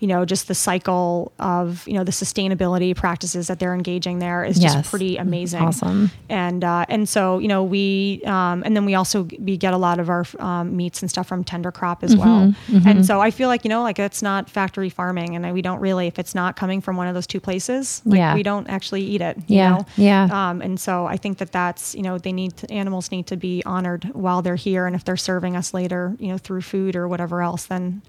you 0.00 0.08
know, 0.08 0.24
just 0.24 0.48
the 0.48 0.54
cycle 0.54 1.30
of, 1.38 1.86
you 1.86 1.94
know, 1.94 2.02
the 2.04 2.10
sustainability 2.10 2.96
practices 2.96 3.46
that 3.48 3.58
they're 3.58 3.74
engaging 3.74 4.18
there 4.18 4.42
is 4.44 4.58
Yes. 4.58 4.74
just 4.74 4.90
pretty 4.90 5.16
amazing. 5.18 5.62
Awesome. 5.62 6.10
And, 6.28 6.64
uh, 6.64 6.86
and 6.88 7.08
so, 7.08 7.38
you 7.38 7.48
know, 7.48 7.62
we, 7.62 8.22
um, 8.24 8.62
and 8.64 8.74
then 8.74 8.84
we 8.86 8.94
also, 8.94 9.28
we 9.38 9.56
get 9.58 9.74
a 9.74 9.76
lot 9.76 9.98
of 10.00 10.08
our, 10.08 10.24
um, 10.38 10.76
meats 10.76 11.02
and 11.02 11.10
stuff 11.10 11.26
from 11.28 11.44
Tendercrop 11.44 12.02
as 12.02 12.16
well. 12.16 12.52
And 12.86 13.04
so 13.06 13.20
I 13.20 13.30
feel 13.30 13.48
like, 13.48 13.62
you 13.64 13.68
know, 13.68 13.82
like 13.82 13.98
it's 13.98 14.22
not 14.22 14.48
factory 14.50 14.88
farming 14.88 15.36
and 15.36 15.52
we 15.52 15.62
don't 15.62 15.80
really, 15.80 16.06
if 16.06 16.18
it's 16.18 16.34
not 16.34 16.56
coming 16.56 16.80
from 16.80 16.96
one 16.96 17.06
of 17.06 17.14
those 17.14 17.26
two 17.26 17.40
places, 17.40 18.02
like 18.06 18.16
Yeah. 18.18 18.34
we 18.34 18.42
don't 18.42 18.68
actually 18.68 19.02
eat 19.02 19.20
it, 19.20 19.36
you 19.48 19.56
Yeah. 19.56 19.70
know? 19.70 19.86
Yeah. 19.96 20.28
Um, 20.50 20.62
and 20.62 20.80
so 20.80 21.06
I 21.06 21.18
think 21.18 21.38
that 21.38 21.52
that's, 21.52 21.94
you 21.94 22.02
know, 22.02 22.16
they 22.18 22.32
need 22.32 22.56
to, 22.56 22.70
animals 22.72 23.10
need 23.10 23.26
to 23.26 23.36
be 23.36 23.62
honored 23.66 24.04
while 24.14 24.40
they're 24.40 24.56
here. 24.56 24.86
And 24.86 24.96
if 24.96 25.04
they're 25.04 25.16
serving 25.18 25.56
us 25.56 25.74
later, 25.74 26.16
you 26.18 26.28
know, 26.28 26.38
through 26.38 26.62
food 26.62 26.96
or 26.96 27.06
whatever 27.06 27.42
else, 27.42 27.66
then 27.66 28.00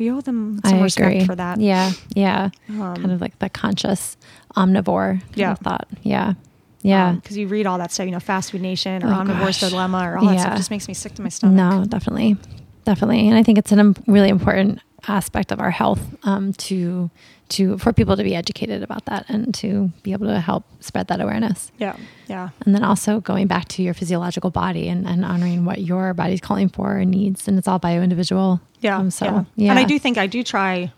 we 0.00 0.10
owe 0.10 0.20
them 0.20 0.58
some 0.64 0.78
I 0.80 0.82
respect 0.82 1.14
agree. 1.14 1.26
for 1.26 1.36
that. 1.36 1.58
Um, 1.58 1.60
Yeah. 1.60 1.92
Yeah. 2.16 2.50
kind 2.66 3.12
of 3.12 3.20
like 3.20 3.38
the 3.38 3.48
conscious 3.50 4.16
omnivore 4.56 5.20
kind 5.20 5.36
Yeah. 5.36 5.52
of 5.52 5.58
thought. 5.60 5.86
Yeah. 6.02 6.34
Yeah. 6.82 7.12
Because 7.12 7.36
you 7.36 7.46
read 7.46 7.66
all 7.66 7.76
that 7.78 7.92
stuff, 7.92 8.06
you 8.06 8.12
know, 8.12 8.18
Fast 8.18 8.50
Food 8.52 8.62
Nation 8.62 9.04
or 9.04 9.08
Oh, 9.08 9.16
Omnivore's 9.18 9.60
gosh. 9.60 9.70
Dilemma 9.70 9.98
or 10.10 10.18
all 10.18 10.24
that 10.26 10.34
Yeah. 10.34 10.40
stuff 10.40 10.56
just 10.56 10.70
makes 10.70 10.88
me 10.88 10.94
sick 10.94 11.14
to 11.16 11.22
my 11.22 11.28
stomach. 11.28 11.54
No, 11.54 11.84
definitely, 11.84 12.36
definitely, 12.84 13.28
and 13.28 13.36
I 13.36 13.42
think 13.42 13.58
it's 13.58 13.70
a 13.70 13.78
um, 13.78 13.94
really 14.06 14.30
important 14.30 14.80
aspect 15.06 15.52
of 15.52 15.60
our 15.60 15.70
health 15.70 16.00
um, 16.24 16.54
to 16.54 17.10
to 17.50 17.78
for 17.78 17.92
people 17.92 18.16
to 18.16 18.22
be 18.22 18.34
educated 18.34 18.82
about 18.82 19.04
that 19.06 19.26
and 19.28 19.52
to 19.54 19.92
be 20.02 20.12
able 20.12 20.26
to 20.26 20.40
help 20.40 20.64
spread 20.80 21.08
that 21.08 21.20
awareness. 21.20 21.70
Yeah. 21.78 21.96
Yeah. 22.28 22.50
And 22.64 22.74
then 22.74 22.84
also 22.84 23.20
going 23.20 23.46
back 23.46 23.68
to 23.68 23.82
your 23.82 23.94
physiological 23.94 24.50
body 24.50 24.88
and, 24.88 25.06
and 25.06 25.24
honoring 25.24 25.64
what 25.64 25.80
your 25.80 26.14
body's 26.14 26.40
calling 26.40 26.68
for 26.68 26.96
and 26.96 27.10
needs, 27.10 27.48
and 27.48 27.58
it's 27.58 27.68
all 27.68 27.78
bio 27.78 28.02
individual. 28.02 28.60
Yeah. 28.80 28.98
Um, 28.98 29.10
so 29.10 29.24
yeah. 29.26 29.44
yeah. 29.56 29.70
And 29.70 29.78
I 29.78 29.84
do 29.84 29.98
think 29.98 30.16
I 30.16 30.26
do 30.26 30.42
try, 30.42 30.92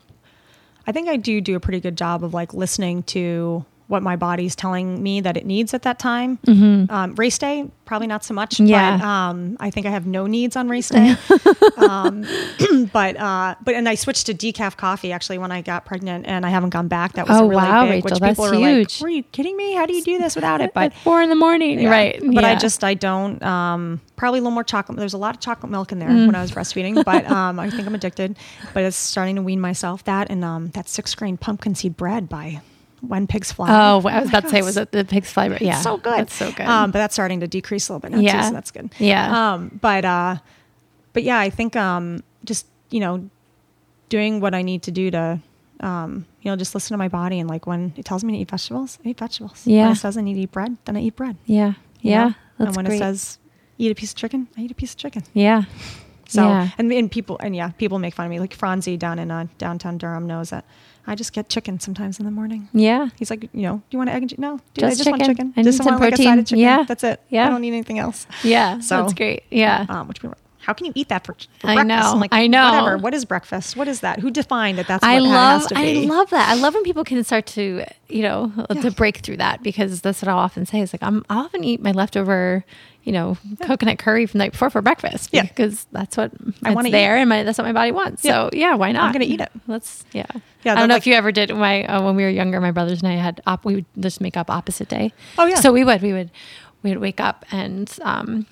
I 0.87 0.93
think 0.93 1.09
I 1.09 1.17
do 1.17 1.41
do 1.41 1.57
a 1.57 1.61
pretty 1.61 1.81
good 1.81 1.97
job 1.97 2.23
of 2.23 2.33
like 2.35 2.55
listening 2.55 3.03
to 3.05 3.65
what 3.93 4.03
my 4.03 4.17
body's 4.17 4.57
telling 4.57 5.03
me 5.03 5.21
that 5.21 5.37
it 5.37 5.45
needs 5.47 5.75
at 5.75 5.83
that 5.83 5.99
time. 5.99 6.39
Um, 6.49 7.15
race 7.17 7.37
day, 7.39 7.71
probably 7.85 8.07
not 8.09 8.25
so 8.25 8.33
much. 8.35 8.55
Mm-hmm. 8.57 8.67
Yeah. 8.67 8.97
But 8.99 9.05
um, 9.07 9.57
I 9.61 9.71
think 9.71 9.87
I 9.87 9.91
have 9.91 10.07
no 10.07 10.27
needs 10.27 10.57
on 10.57 10.69
race 10.69 10.89
day. 10.89 11.15
um, 11.77 12.25
but 12.93 13.17
uh, 13.19 13.55
but 13.63 13.75
and 13.75 13.89
I 13.89 13.95
switched 13.95 14.27
to 14.27 14.35
decaf 14.35 14.77
coffee 14.77 15.13
actually 15.13 15.39
when 15.39 15.53
I 15.53 15.61
got 15.63 15.85
pregnant, 15.85 16.27
and 16.27 16.45
I 16.47 16.49
haven't 16.51 16.71
gone 16.71 16.89
back. 16.89 17.13
That 17.13 17.29
was 17.29 17.39
Oh, 17.39 17.49
really 17.49 17.57
wow, 17.63 17.83
big, 17.85 17.91
Rachel, 17.93 18.05
which 18.11 18.21
that's 18.21 18.39
people 18.41 18.47
are 18.47 18.55
huge. 18.55 18.97
like, 18.97 19.03
"Were 19.03 19.09
you 19.11 19.23
kidding 19.25 19.57
me? 19.57 19.75
How 19.75 19.87
do 19.87 19.95
you 19.95 20.03
do 20.03 20.19
this 20.19 20.35
without 20.35 20.61
it?" 20.61 20.73
But 20.75 20.85
at 20.93 20.95
four 21.05 21.21
in 21.23 21.29
the 21.29 21.37
morning, 21.37 21.81
yeah. 21.81 21.91
right? 21.91 22.21
But 22.35 22.45
I 22.45 22.55
just 22.57 22.83
I 22.83 22.95
don't. 22.95 23.43
Um, 23.43 24.01
probably 24.17 24.39
a 24.39 24.43
little 24.43 24.55
more 24.55 24.65
chocolate. 24.65 24.97
There's 24.99 25.15
a 25.15 25.19
lot 25.19 25.35
of 25.35 25.41
chocolate 25.41 25.71
milk 25.71 25.93
in 25.93 25.99
there 25.99 26.09
Mm. 26.09 26.27
when 26.27 26.35
I 26.35 26.41
was 26.43 26.53
breastfeeding, 26.53 27.05
but 27.05 27.29
um, 27.31 27.59
I 27.61 27.69
think 27.71 27.87
I'm 27.87 27.95
addicted. 27.95 28.37
But 28.73 28.85
it's 28.85 28.97
starting 28.97 29.37
to 29.37 29.43
wean 29.43 29.61
myself. 29.61 30.05
That 30.05 30.31
and 30.31 30.45
um, 30.45 30.69
that 30.71 30.89
six 30.89 31.15
grain 31.15 31.37
pumpkin 31.37 31.75
seed 31.75 31.97
bread 31.97 32.29
by 32.29 32.61
When 33.07 33.27
Pigs 33.27 33.51
Fly. 33.53 33.69
Oh, 33.69 33.73
I 33.73 33.97
was 33.97 34.05
my 34.07 34.39
about 34.39 34.43
to 34.45 34.49
say, 34.49 34.63
was 34.63 34.77
it 34.77 34.93
the 34.93 35.05
pig's 35.05 35.31
flavor? 35.31 35.59
Yeah, 35.61 35.75
It's 35.75 35.83
so 35.83 35.97
good. 35.97 36.19
That's 36.21 36.35
so 36.35 36.53
good. 36.53 36.67
Um, 36.67 36.93
but 36.93 36.99
that's 37.01 37.15
starting 37.15 37.41
to 37.41 37.49
decrease 37.49 37.89
a 37.89 37.93
little 37.93 38.01
bit 38.09 38.13
now 38.17 38.23
Yeah. 38.23 38.43
too, 38.43 38.47
so 38.49 38.53
that's 38.55 38.71
good. 38.71 38.91
Yeah. 38.99 39.53
Um, 39.55 39.79
but 39.83 40.05
uh, 40.05 40.37
but 41.13 41.25
yeah, 41.25 41.39
I 41.39 41.51
think 41.51 41.75
um, 41.77 42.23
just 42.45 42.67
you 42.91 43.01
know, 43.01 43.29
doing 44.09 44.41
what 44.41 44.55
I 44.55 44.63
need 44.63 44.83
to 44.85 44.91
do 44.93 45.11
to 45.11 45.41
um, 45.81 46.27
you 46.43 46.51
know, 46.51 46.57
just 46.57 46.75
listen 46.77 46.95
to 46.95 46.99
my 46.99 47.09
body 47.09 47.41
and 47.41 47.49
like 47.51 47.67
when 47.67 47.93
it 47.97 48.05
tells 48.05 48.23
me 48.23 48.33
to 48.35 48.39
eat 48.39 48.51
vegetables, 48.51 48.99
I 49.05 49.09
eat 49.09 49.19
vegetables. 49.19 49.63
Yeah. 49.67 49.83
When 49.85 49.93
it 49.93 49.97
says 49.97 50.17
I 50.17 50.21
need 50.21 50.35
to 50.35 50.41
eat 50.41 50.53
bread, 50.53 50.77
then 50.85 50.97
I 50.97 51.01
eat 51.01 51.17
bread. 51.17 51.37
yeah, 51.47 51.73
you 52.01 52.11
yeah. 52.13 52.25
know? 52.29 52.35
That's 52.59 52.69
and 52.69 52.77
when 52.77 52.85
great. 52.85 52.97
it 52.97 52.99
says 53.01 53.39
eat 53.79 53.91
a 53.91 53.95
piece 53.97 54.13
of 54.13 54.17
chicken, 54.17 54.47
I 54.57 54.61
eat 54.63 54.71
a 54.71 54.75
piece 54.75 54.93
of 54.93 54.99
chicken. 54.99 55.25
yeah, 55.35 55.65
So 56.29 56.47
Yeah. 56.47 56.69
and, 56.79 56.93
and 56.93 57.11
people 57.11 57.37
and 57.41 57.57
yeah, 57.57 57.71
people 57.71 57.99
make 57.99 58.15
fun 58.15 58.27
of 58.27 58.31
me. 58.31 58.39
Like 58.39 58.55
Franzi 58.55 58.97
down 58.97 59.19
in 59.19 59.33
uh, 59.33 59.47
downtown 59.59 59.99
Durham 59.99 60.27
knows 60.29 60.51
that 60.51 60.65
I 61.07 61.15
just 61.15 61.33
get 61.33 61.49
chicken 61.49 61.81
sometimes 61.81 62.19
in 62.19 62.25
the 62.25 62.31
morning. 62.31 62.69
yeah, 62.73 63.09
He's 63.19 63.31
like, 63.31 63.43
you 63.53 63.63
know, 63.63 63.77
do 63.77 63.83
you 63.91 63.99
want 63.99 64.11
an 64.11 64.17
egg 64.17 64.23
and 64.23 64.31
chicken? 64.31 64.43
No, 64.43 64.61
dude, 64.75 64.85
I 64.85 64.89
Just 64.91 64.99
just 64.99 65.11
want 65.11 65.23
chicken. 65.23 65.37
chicken. 65.37 65.55
I 65.57 65.63
just 65.63 65.85
want 65.85 66.01
like 66.01 66.15
a 66.15 66.17
side 66.17 66.39
of 66.39 66.47
chicken. 66.47 66.59
Yeah. 66.61 66.85
that's 66.85 67.03
it. 67.05 67.21
Yeah. 67.29 67.47
I 67.47 67.49
don't 67.49 67.61
need 67.61 67.73
anything 67.73 67.99
else. 67.99 68.27
yeah. 68.45 68.79
So- 68.81 69.03
that's 69.03 69.15
great. 69.15 69.43
Yeah. 69.51 69.87
Um, 69.89 70.09
which 70.09 70.21
how 70.65 70.73
can 70.73 70.87
you 70.87 70.93
eat 70.95 71.09
that 71.09 71.27
for, 71.27 71.35
for 71.59 71.67
I 71.67 71.75
breakfast? 71.75 71.87
know. 71.89 72.13
I'm 72.13 72.21
like, 72.21 72.33
I 72.33 72.47
know. 72.47 72.71
Whatever. 72.71 72.99
What 72.99 73.15
is 73.15 73.25
breakfast? 73.25 73.77
What 73.77 73.89
is 73.89 73.99
that? 74.01 74.21
Who 74.21 74.31
defined 74.31 74.79
that? 74.79 74.87
That's 74.87 75.03
what 75.03 75.11
I 75.11 75.19
love 75.19 75.67
I 75.75 75.93
love 76.07 76.31
that. 76.31 76.49
I 76.51 76.55
love 76.55 76.75
when 76.75 76.85
people 76.85 77.03
can 77.03 77.25
start 77.25 77.47
to, 77.47 77.85
you 78.09 78.23
know, 78.23 78.53
Yeah. 78.71 78.81
to 78.83 78.93
break 78.93 79.17
through 79.19 79.39
that 79.39 79.65
because 79.65 80.03
that's 80.03 80.23
what 80.23 80.29
I'll 80.29 80.39
often 80.39 80.65
say 80.65 80.81
is 80.81 80.93
like 80.95 81.03
I'm 81.03 81.25
I 81.29 81.39
often 81.39 81.65
eat 81.65 81.83
my 81.83 81.91
leftover, 81.91 82.65
you 83.05 83.13
know, 83.13 83.37
coconut 83.63 83.99
curry 83.99 84.27
from 84.27 84.39
the 84.39 84.45
night 84.45 84.53
before 84.53 84.71
for 84.71 84.81
breakfast 84.81 85.31
Yeah. 85.33 85.43
because 85.43 85.87
that's 85.93 86.17
what 86.17 86.31
I 86.65 86.73
wanna 86.73 86.89
eat 86.89 86.93
there 86.93 87.17
and 87.17 87.29
my 87.29 87.43
that's 87.43 87.59
what 87.59 87.65
my 87.65 87.73
body 87.73 87.91
wants. 87.93 88.23
So 88.23 88.49
yeah, 88.53 88.75
why 88.75 88.93
not? 88.93 89.05
I'm 89.05 89.13
gonna 89.13 89.25
eat 89.25 89.41
it. 89.41 89.51
Let's 89.67 90.05
yeah. 90.13 90.27
Yeah, 90.65 90.73
I 90.73 90.77
don't 90.77 90.89
know 90.89 90.95
like- 90.95 91.03
if 91.03 91.07
you 91.09 91.15
ever 91.15 91.33
did 91.33 91.51
my 91.55 91.85
uh, 91.85 92.03
when 92.05 92.15
we 92.15 92.23
were 92.23 92.29
younger. 92.31 92.61
My 92.61 92.71
brothers 92.71 93.03
and 93.03 93.09
I 93.11 93.17
had 93.17 93.41
op- 93.47 93.65
we 93.65 93.75
would 93.75 93.87
just 93.99 94.21
make 94.21 94.37
up 94.37 94.51
opposite 94.51 94.89
day. 94.89 95.13
Oh, 95.37 95.47
yeah. 95.47 95.57
So 95.57 95.73
we 95.73 95.83
would 95.83 96.01
we 96.03 96.13
would 96.13 96.31
we 96.85 96.91
would 96.91 97.01
wake 97.01 97.19
up 97.21 97.45
and 97.51 97.93
um, 98.03 98.47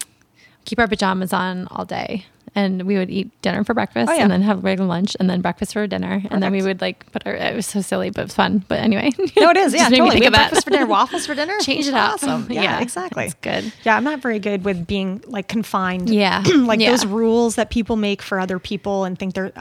keep 0.64 0.78
our 0.81 0.89
pajamas 0.89 1.32
on 1.32 1.68
all 1.70 1.85
day. 1.85 2.27
And 2.55 2.82
we 2.82 2.97
would 2.97 3.10
eat 3.10 3.31
dinner 3.43 3.62
for 3.62 3.74
breakfast 3.74 4.10
Oh, 4.10 4.14
yeah. 4.14 4.22
and 4.22 4.31
then 4.31 4.43
have 4.43 4.64
regular 4.64 4.89
lunch 4.89 5.16
and 5.20 5.31
then 5.31 5.40
breakfast 5.40 5.72
for 5.72 5.86
dinner. 5.86 6.20
And 6.31 6.43
then 6.43 6.51
we 6.51 6.62
would 6.62 6.81
like 6.81 7.10
put 7.12 7.24
our, 7.27 7.36
uh, 7.36 7.51
it 7.51 7.55
was 7.55 7.66
so 7.66 7.81
silly, 7.81 8.10
but 8.10 8.22
it 8.22 8.24
was 8.24 8.35
fun. 8.35 8.64
But 8.66 8.81
anyway. 8.81 9.12
No, 9.39 9.51
it 9.51 9.56
is. 9.56 9.72
Yeah, 9.81 9.89
totally. 9.89 10.10
think 10.10 10.20
We 10.22 10.27
of 10.27 10.32
breakfast 10.32 10.64
for 10.64 10.70
dinner, 10.70 10.86
waffles 10.86 11.27
for 11.27 11.35
dinner. 11.36 11.56
Change 11.60 11.86
it 11.86 11.94
up. 11.94 12.14
Awesome. 12.14 12.47
Yeah, 12.51 12.62
Yeah, 12.62 12.81
exactly. 12.81 13.27
it's 13.27 13.35
good. 13.35 13.72
Yeah, 13.85 13.97
I'm 13.97 14.02
not 14.05 14.20
very 14.20 14.40
good 14.40 14.64
with 14.64 14.86
being 14.86 15.22
like 15.28 15.47
confined. 15.47 16.10
Yeah. 16.10 16.43
like 16.56 16.81
Yeah. 16.81 16.90
those 16.90 17.06
rules 17.06 17.55
that 17.55 17.70
people 17.70 17.94
make 17.97 18.20
for 18.20 18.40
other 18.40 18.59
people 18.59 19.05
and 19.05 19.16
think 19.18 19.35
they're. 19.35 19.52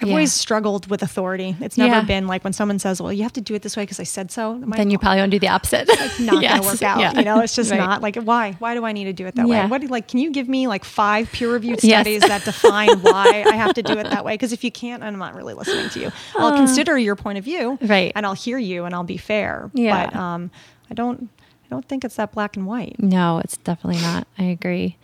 I've 0.00 0.08
Yeah. 0.08 0.14
always 0.14 0.32
struggled 0.32 0.88
with 0.88 1.02
authority. 1.02 1.56
It's 1.60 1.78
never 1.78 1.94
Yeah. 1.96 2.02
been 2.02 2.26
like 2.26 2.42
when 2.42 2.52
someone 2.52 2.78
says, 2.80 3.00
"Well, 3.00 3.12
you 3.12 3.22
have 3.22 3.32
to 3.34 3.40
do 3.40 3.54
it 3.54 3.62
this 3.62 3.76
way 3.76 3.84
because 3.84 4.00
I 4.00 4.04
said 4.04 4.30
so." 4.32 4.52
I'm 4.52 4.70
then 4.70 4.90
you 4.90 4.98
probably 4.98 5.20
want 5.20 5.30
to 5.30 5.36
do 5.36 5.40
the 5.40 5.48
opposite. 5.48 5.88
It's 5.88 6.18
not 6.20 6.42
Yes. 6.42 6.58
gonna 6.58 6.66
work 6.72 6.82
out. 6.82 6.98
Yeah. 7.00 7.12
You 7.18 7.24
know, 7.24 7.40
it's 7.40 7.54
just 7.54 7.70
Right. 7.70 7.78
not 7.78 8.02
like 8.02 8.16
why? 8.16 8.56
Why 8.58 8.74
do 8.74 8.84
I 8.84 8.92
need 8.92 9.04
to 9.04 9.12
do 9.12 9.26
it 9.26 9.34
that 9.36 9.46
way? 9.48 9.64
What 9.66 9.84
like? 9.90 10.08
Can 10.08 10.18
you 10.18 10.30
give 10.32 10.48
me 10.48 10.66
like 10.66 10.84
five 10.84 11.30
peer 11.32 11.50
reviewed 11.52 11.82
Yes. 11.84 12.00
studies 12.00 12.22
that 12.22 12.44
define 12.44 12.88
why 13.02 13.44
I 13.48 13.54
have 13.54 13.74
to 13.74 13.82
do 13.82 13.92
it 13.94 14.10
that 14.10 14.24
way? 14.24 14.34
Because 14.34 14.52
if 14.52 14.64
you 14.64 14.72
can't, 14.72 15.02
I'm 15.02 15.16
not 15.18 15.34
really 15.34 15.54
listening 15.54 15.88
to 15.90 16.00
you. 16.00 16.12
I'll 16.36 16.56
consider 16.56 16.98
your 16.98 17.14
point 17.16 17.38
of 17.38 17.44
view, 17.44 17.78
Uh. 17.82 17.86
Right. 17.86 18.12
and 18.16 18.26
I'll 18.26 18.34
hear 18.34 18.58
you, 18.58 18.84
and 18.86 18.94
I'll 18.94 19.04
be 19.04 19.16
fair. 19.16 19.70
Yeah. 19.74 20.06
But 20.06 20.16
um, 20.16 20.50
I 20.90 20.94
don't. 20.94 21.28
I 21.64 21.68
don't 21.74 21.88
think 21.88 22.04
it's 22.04 22.16
that 22.16 22.32
black 22.32 22.56
and 22.56 22.66
white. 22.66 22.96
No, 23.00 23.38
it's 23.38 23.56
definitely 23.56 24.00
not. 24.02 24.26
I 24.38 24.42
agree. 24.44 24.96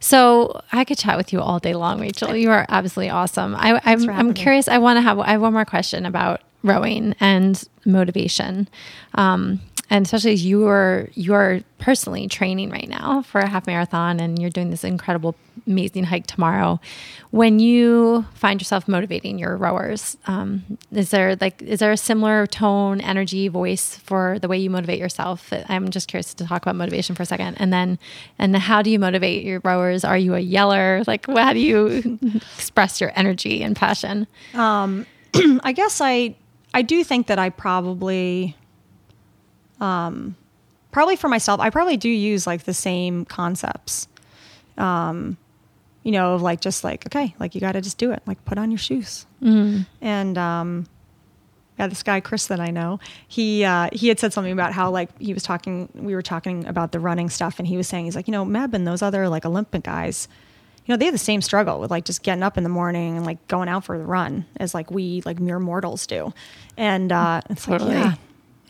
So 0.00 0.62
I 0.72 0.84
could 0.84 0.98
chat 0.98 1.16
with 1.16 1.32
you 1.32 1.40
all 1.40 1.58
day 1.58 1.74
long, 1.74 2.00
Rachel. 2.00 2.34
You 2.36 2.50
are 2.50 2.66
absolutely 2.68 3.10
awesome. 3.10 3.54
I, 3.56 3.80
I'm, 3.84 4.08
I'm 4.08 4.28
me. 4.28 4.34
curious. 4.34 4.68
I 4.68 4.78
want 4.78 4.96
to 4.96 5.00
have. 5.02 5.18
I 5.18 5.32
have 5.32 5.40
one 5.40 5.52
more 5.52 5.64
question 5.64 6.06
about 6.06 6.40
rowing 6.62 7.14
and 7.20 7.62
motivation, 7.84 8.68
um, 9.14 9.60
and 9.90 10.04
especially 10.04 10.34
as 10.34 10.44
you 10.44 10.66
are 10.66 11.08
you 11.14 11.32
are 11.32 11.60
personally 11.78 12.28
training 12.28 12.70
right 12.70 12.88
now 12.88 13.22
for 13.22 13.40
a 13.40 13.48
half 13.48 13.66
marathon, 13.66 14.20
and 14.20 14.38
you're 14.38 14.50
doing 14.50 14.70
this 14.70 14.84
incredible, 14.84 15.34
amazing 15.66 16.04
hike 16.04 16.26
tomorrow. 16.26 16.78
When 17.30 17.58
you 17.58 18.26
find 18.34 18.60
yourself 18.60 18.86
motivating 18.86 19.38
your 19.38 19.56
rowers, 19.56 20.18
um, 20.26 20.78
is 20.92 21.10
there 21.10 21.36
like 21.36 21.62
is 21.62 21.80
there 21.80 21.92
a 21.92 21.96
similar 21.96 22.46
tone, 22.46 23.00
energy, 23.00 23.48
voice 23.48 23.96
for 23.96 24.38
the 24.38 24.48
way 24.48 24.58
you 24.58 24.68
motivate 24.68 24.98
yourself? 24.98 25.52
I'm 25.68 25.88
just 25.88 26.08
curious 26.08 26.34
to 26.34 26.46
talk 26.46 26.62
about 26.62 26.76
motivation 26.76 27.14
for 27.14 27.22
a 27.22 27.26
second, 27.26 27.56
and 27.58 27.72
then 27.72 27.98
and 28.38 28.54
how 28.56 28.82
do 28.82 28.90
you 28.90 28.98
motivate 28.98 29.44
your 29.44 29.60
rowers? 29.64 30.04
Are 30.04 30.18
you 30.18 30.34
a 30.34 30.40
yeller? 30.40 31.02
Like, 31.06 31.26
how 31.26 31.54
do 31.54 31.60
you 31.60 32.18
express 32.56 33.00
your 33.00 33.12
energy 33.16 33.62
and 33.62 33.74
passion? 33.74 34.26
I 35.62 35.72
guess 35.72 36.00
I 36.00 36.34
I 36.78 36.82
do 36.82 37.02
think 37.02 37.26
that 37.26 37.40
I 37.40 37.50
probably 37.50 38.54
um 39.80 40.36
probably 40.92 41.16
for 41.16 41.28
myself 41.28 41.58
I 41.58 41.70
probably 41.70 41.96
do 41.96 42.08
use 42.08 42.46
like 42.46 42.62
the 42.62 42.74
same 42.74 43.24
concepts. 43.24 44.06
Um 44.76 45.36
you 46.04 46.12
know, 46.12 46.34
of 46.34 46.42
like 46.42 46.60
just 46.60 46.84
like 46.84 47.04
okay, 47.06 47.34
like 47.40 47.56
you 47.56 47.60
got 47.60 47.72
to 47.72 47.80
just 47.80 47.98
do 47.98 48.12
it. 48.12 48.22
Like 48.26 48.44
put 48.44 48.58
on 48.58 48.70
your 48.70 48.78
shoes. 48.78 49.26
And 50.00 50.38
um 50.38 50.86
yeah, 51.80 51.88
this 51.88 52.04
guy 52.04 52.20
Chris 52.20 52.46
that 52.46 52.60
I 52.60 52.70
know, 52.70 53.00
he 53.26 53.64
uh, 53.64 53.88
he 53.92 54.06
had 54.06 54.20
said 54.20 54.32
something 54.32 54.52
about 54.52 54.72
how 54.72 54.90
like 54.90 55.10
he 55.20 55.34
was 55.34 55.42
talking. 55.42 55.88
We 55.94 56.14
were 56.14 56.22
talking 56.22 56.64
about 56.66 56.92
the 56.92 57.00
running 57.00 57.28
stuff, 57.30 57.58
and 57.58 57.68
he 57.68 57.76
was 57.76 57.86
saying 57.88 58.04
he's 58.04 58.16
like, 58.16 58.26
you 58.26 58.32
know, 58.32 58.44
Meb 58.44 58.72
and 58.74 58.86
those 58.86 59.02
other 59.02 59.28
like 59.28 59.44
Olympic 59.44 59.84
guys, 59.84 60.26
you 60.88 60.94
know, 60.94 60.96
they 60.96 61.04
have 61.04 61.12
the 61.14 61.18
same 61.18 61.42
struggle 61.42 61.78
with 61.80 61.90
like 61.90 62.06
just 62.06 62.22
getting 62.22 62.42
up 62.42 62.56
in 62.56 62.62
the 62.64 62.70
morning 62.70 63.18
and 63.18 63.26
like 63.26 63.46
going 63.46 63.68
out 63.68 63.84
for 63.84 63.98
the 63.98 64.04
run 64.04 64.46
as 64.56 64.72
like 64.74 64.90
we 64.90 65.20
like 65.26 65.38
mere 65.38 65.58
mortals 65.60 66.06
do, 66.06 66.32
and 66.78 67.12
uh, 67.12 67.42
it's 67.50 67.66
Totally. 67.66 67.94
like 67.94 68.04
yeah, 68.04 68.14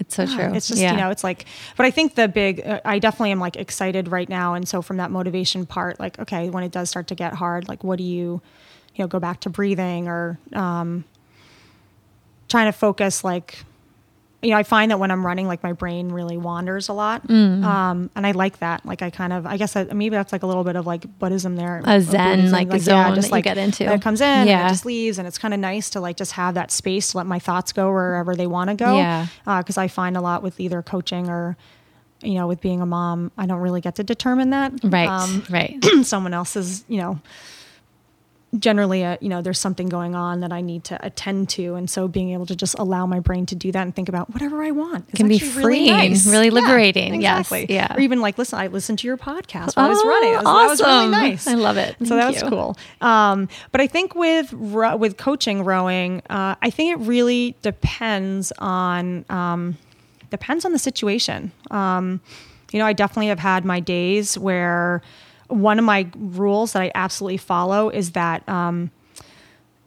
It's 0.01 0.15
so 0.17 0.27
true. 0.27 0.53
it's 0.53 0.67
just 0.67 0.81
Yeah. 0.81 0.91
you 0.93 0.97
know, 0.99 1.11
it's 1.11 1.23
like, 1.23 1.47
but 1.77 1.87
I 1.87 1.93
think 1.93 2.17
the 2.17 2.27
big, 2.27 2.61
uh, 2.67 2.81
I 2.85 2.99
definitely 2.99 3.31
am 3.31 3.39
like 3.39 3.55
excited 3.57 4.09
right 4.09 4.29
now, 4.29 4.55
and 4.55 4.69
so 4.69 4.83
from 4.83 4.97
that 4.97 5.13
motivation 5.13 5.65
part, 5.65 6.01
like 6.01 6.19
okay, 6.19 6.51
when 6.51 6.65
it 6.65 6.73
does 6.73 6.91
start 6.91 7.07
to 7.07 7.15
get 7.15 7.35
hard, 7.35 7.69
like 7.69 7.85
what 7.85 7.99
do 7.99 8.05
you, 8.05 8.43
you 8.97 9.05
know, 9.05 9.07
go 9.07 9.21
back 9.21 9.39
to 9.43 9.49
breathing 9.51 10.09
or 10.09 10.41
um, 10.55 11.05
trying 12.49 12.67
to 12.67 12.73
focus 12.77 13.23
like 13.23 13.65
you 14.43 14.51
know, 14.51 14.57
I 14.57 14.63
find 14.63 14.91
that 14.93 15.01
when 15.01 15.11
I'm 15.11 15.27
running, 15.27 15.49
like 15.49 15.63
my 15.65 15.73
brain 15.73 16.11
really 16.11 16.37
wanders 16.37 16.89
a 16.89 16.93
lot, 16.93 17.27
Mm. 17.27 17.65
um, 17.65 18.11
and 18.15 18.25
I 18.25 18.31
like 18.31 18.59
that. 18.61 18.87
Like 18.87 19.03
I 19.03 19.11
kind 19.11 19.33
of, 19.33 19.47
I 19.47 19.57
guess 19.57 19.73
that, 19.73 19.95
maybe 19.97 20.15
that's 20.15 20.31
like 20.33 20.45
a 20.45 20.47
little 20.47 20.63
bit 20.63 20.77
of 20.77 20.87
like 20.87 21.19
Buddhism 21.19 21.57
there, 21.57 21.83
A 21.85 22.01
zen, 22.01 22.37
Buddhism, 22.51 22.53
like, 22.53 22.81
zone 22.81 23.15
that 23.17 23.31
you 23.33 23.43
get 23.43 23.59
into. 23.59 23.85
that 23.85 23.95
It 23.97 24.03
comes 24.03 24.21
in, 24.21 24.27
and 24.29 24.49
Yeah. 24.49 24.67
it 24.67 24.69
just 24.71 24.87
leaves, 24.87 25.19
and 25.19 25.27
it's 25.27 25.39
kind 25.39 25.53
of 25.55 25.59
nice 25.61 25.91
to 25.91 26.01
like 26.01 26.17
just 26.17 26.33
have 26.33 26.55
that 26.55 26.71
space 26.71 27.11
to 27.13 27.17
let 27.17 27.27
my 27.27 27.41
thoughts 27.41 27.73
go 27.73 27.91
wherever 27.91 28.37
they 28.37 28.47
want 28.47 28.71
to 28.71 28.77
go. 28.77 28.97
Yeah. 28.97 29.27
because 29.45 29.77
I 29.77 29.89
find 29.89 30.17
a 30.17 30.21
lot 30.21 30.43
with 30.45 30.61
either 30.61 30.83
coaching 30.83 31.29
or, 31.29 31.57
you 32.23 32.35
know, 32.35 32.47
with 32.47 32.61
being 32.61 32.81
a 32.81 32.87
mom, 32.87 33.33
I 33.37 33.47
don't 33.47 33.61
really 33.61 33.81
get 33.81 33.97
to 33.97 34.05
determine 34.05 34.51
that. 34.51 34.73
Right. 34.85 35.09
Um, 35.09 35.43
right. 35.51 35.85
someone 36.03 36.33
else's, 36.35 36.85
you 36.89 36.99
know, 36.99 37.19
generally, 38.59 39.05
uh, 39.05 39.17
you 39.21 39.29
know, 39.29 39.43
there's 39.43 39.59
something 39.59 39.89
going 39.89 40.15
on 40.15 40.41
that 40.41 40.53
I 40.53 40.63
need 40.63 40.85
to 40.85 41.05
attend 41.05 41.51
to. 41.51 41.75
And 41.75 41.89
so 41.91 42.09
being 42.09 42.31
able 42.31 42.47
to 42.47 42.57
just 42.57 42.79
allow 42.79 43.05
my 43.05 43.21
brain 43.21 43.45
to 43.47 43.55
do 43.55 43.71
that 43.73 43.83
and 43.83 43.95
think 43.95 44.09
about 44.09 44.33
whatever 44.33 44.63
I 44.63 44.71
want 44.71 45.07
is 45.11 45.17
Can 45.17 45.29
be 45.29 45.37
actually 45.37 45.65
really 45.65 45.91
nice. 45.91 46.27
really 46.27 46.47
Yeah, 46.47 46.53
liberating. 46.55 47.21
Yes, 47.21 47.41
Exactly. 47.53 47.75
yeah. 47.75 47.95
Or 47.95 48.01
even 48.01 48.21
like, 48.23 48.39
listen, 48.39 48.59
I 48.59 48.69
listened 48.69 49.01
to 49.01 49.07
your 49.07 49.19
podcast 49.19 49.77
while 49.77 49.85
I 49.85 49.89
was 49.91 49.99
Oh, 50.03 50.09
running. 50.09 50.33
That 50.33 50.45
was, 50.45 50.55
that 50.55 50.69
was 50.69 50.81
really 50.81 50.93
awesome. 50.93 51.11
nice. 51.11 51.47
I 51.47 51.55
love 51.55 51.77
it. 51.77 51.97
So 52.07 52.17
that 52.17 52.33
Thank 52.33 52.43
was 52.43 52.51
cool. 52.51 52.77
Um, 53.07 53.49
but 53.71 53.83
I 53.83 53.87
think 53.87 54.15
with 54.15 54.53
with 54.55 55.19
coaching 55.19 55.63
rowing, 55.65 56.23
uh, 56.31 56.55
I 56.63 56.71
think 56.71 56.93
it 56.99 57.05
really 57.07 57.55
depends 57.61 58.51
on 58.59 59.27
um, 59.29 59.77
depends 60.31 60.65
on 60.65 60.73
the 60.73 60.79
situation. 60.79 61.53
Um, 61.71 62.21
you 62.73 62.79
know, 62.79 62.87
I 62.87 62.93
definitely 62.95 63.29
have 63.29 63.39
had 63.39 63.65
my 63.67 63.81
days 63.81 64.39
where 64.39 65.03
one 65.49 65.79
of 65.79 65.85
my 65.85 66.09
rules 66.17 66.73
that 66.73 66.83
I 66.83 66.93
absolutely 66.95 67.39
follow 67.39 67.89
is 67.89 68.13
that 68.13 68.49
um, 68.49 68.91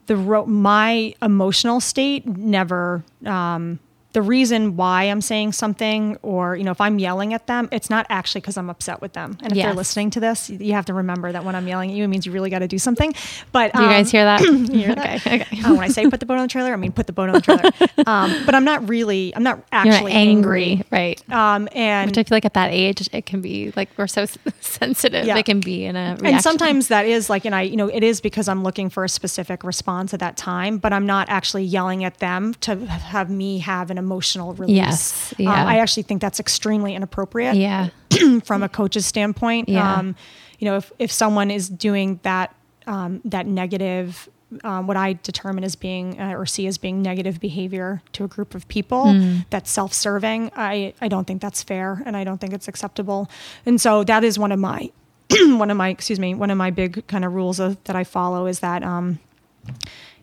the 0.08 0.16
ro- 0.16 0.46
my 0.46 1.14
emotional 1.22 1.80
state 1.80 2.26
never 2.26 3.04
um, 3.26 3.80
the 4.14 4.22
reason 4.22 4.76
why 4.76 5.04
I'm 5.04 5.22
saying 5.22 5.54
something 5.54 6.18
or 6.22 6.56
you 6.56 6.64
know 6.64 6.72
if 6.72 6.82
I'm 6.82 7.00
yelling 7.00 7.34
at 7.34 7.48
them 7.48 7.70
it's 7.72 7.90
not 7.90 8.06
actually 8.10 8.42
because 8.42 8.58
I'm 8.58 8.70
upset 8.70 9.02
with 9.02 9.14
them 9.14 9.38
and 9.42 9.52
if 9.52 9.58
Yes. 9.58 9.66
they're 9.68 9.74
listening 9.74 10.10
to 10.12 10.20
this 10.20 10.50
you 10.50 10.74
have 10.74 10.86
to 10.86 10.94
remember 10.94 11.32
that 11.32 11.44
when 11.46 11.56
I'm 11.56 11.68
yelling 11.68 11.92
at 11.92 11.96
you 11.96 12.04
it 12.04 12.08
means 12.08 12.26
you 12.26 12.32
really 12.32 12.50
got 12.50 12.60
to 12.60 12.68
do 12.68 12.78
something 12.78 13.14
but 13.52 13.72
Do 13.74 13.82
you 13.82 13.88
guys 13.88 14.08
um, 14.08 14.12
hear 14.12 14.26
that? 14.26 14.42
hear 14.72 14.96
that? 14.96 15.16
Okay. 15.28 15.42
Okay. 15.42 15.62
Uh, 15.64 15.72
when 15.74 15.84
I 15.84 15.88
say 15.88 16.10
put 16.10 16.20
the 16.20 16.26
boat 16.26 16.38
on 16.38 16.44
the 16.44 16.48
trailer 16.50 16.74
I 16.74 16.76
mean 16.76 16.92
put 16.92 17.08
the 17.08 17.14
boat 17.14 17.30
on 17.30 17.36
the 17.36 17.42
trailer 17.42 17.64
um, 18.06 18.34
but 18.46 18.54
I'm 18.56 18.66
not 18.66 18.90
really 18.90 19.34
I'm 19.36 19.44
not 19.44 19.64
actually 19.72 20.12
not 20.14 20.20
angry, 20.20 20.84
right? 20.92 21.22
um, 21.32 21.70
and 21.74 22.10
Which 22.10 22.18
I 22.18 22.24
feel 22.24 22.36
like 22.36 22.46
at 22.46 22.54
that 22.56 22.72
age, 22.72 23.08
it 23.14 23.26
can 23.26 23.42
be 23.42 23.72
like 23.76 23.90
we're 23.98 24.08
so 24.08 24.26
sensitive. 24.60 25.26
Yeah. 25.26 25.38
It 25.38 25.46
can 25.46 25.60
be 25.60 25.86
in 25.86 25.96
a 25.96 26.12
reaction. 26.16 26.26
and 26.28 26.42
sometimes 26.42 26.88
that 26.90 27.06
is 27.06 27.30
like 27.30 27.46
and 27.46 27.54
i 27.56 27.62
you 27.62 27.76
know 27.78 27.88
it 27.88 28.04
is 28.04 28.22
because 28.22 28.48
i'm 28.48 28.64
looking 28.64 28.90
for 28.90 29.04
a 29.04 29.10
specific 29.10 29.64
response 29.64 30.14
at 30.14 30.20
that 30.20 30.38
time 30.38 30.78
but 30.78 30.92
i'm 30.94 31.06
not 31.06 31.30
actually 31.30 31.64
yelling 31.64 32.04
at 32.04 32.18
them 32.20 32.54
to 32.56 32.76
have 32.88 33.30
me 33.30 33.60
have 33.60 33.90
an 33.92 33.98
emotional 34.06 34.49
release 34.61 34.76
Yes, 34.76 35.34
Um, 35.40 35.48
i 35.73 35.76
actually 35.84 36.03
think 36.10 36.19
that's 36.26 36.40
extremely 36.40 36.91
inappropriate 36.99 37.56
yeah, 37.56 37.90
from 38.49 38.60
a 38.64 38.69
coach's 38.69 39.06
standpoint 39.06 39.69
Yeah. 39.69 39.98
um, 39.99 40.15
you 40.60 40.65
know 40.68 40.76
if, 40.82 40.91
if 41.06 41.11
someone 41.11 41.49
is 41.60 41.69
doing 41.69 42.19
that 42.23 42.48
um, 42.88 43.22
that 43.36 43.45
negative 43.45 44.28
um, 44.65 44.86
what 44.86 44.98
I 44.98 45.14
determine 45.23 45.64
as 45.64 45.76
being 45.78 46.19
uh, 46.19 46.34
or 46.40 46.45
see 46.45 46.68
as 46.68 46.78
being 46.78 47.02
negative 47.02 47.40
behavior 47.40 48.02
to 48.15 48.26
a 48.26 48.28
group 48.28 48.53
of 48.53 48.68
people 48.68 49.03
Mm. 49.06 49.45
that's 49.49 49.72
self-serving, 49.72 50.52
I, 50.57 50.94
I 50.99 51.07
don't 51.07 51.26
think 51.26 51.40
that's 51.41 51.64
fair 51.64 52.03
and 52.06 52.18
I 52.18 52.26
don't 52.26 52.40
think 52.41 52.52
it's 52.57 52.68
acceptable. 52.68 53.30
And 53.65 53.80
so 53.80 54.03
that 54.11 54.26
is 54.26 54.38
one 54.38 54.52
of 54.52 54.60
my 54.60 54.91
one 55.64 55.72
of 55.72 55.78
my 55.78 55.88
excuse 55.95 56.19
me 56.19 56.34
one 56.36 56.52
of 56.52 56.57
my 56.57 56.69
big 56.69 57.07
kind 57.07 57.23
of 57.23 57.32
rules 57.34 57.60
of, 57.61 57.82
that 57.86 57.95
I 57.95 58.03
follow 58.03 58.45
is 58.45 58.60
that 58.60 58.84
um, 58.84 59.19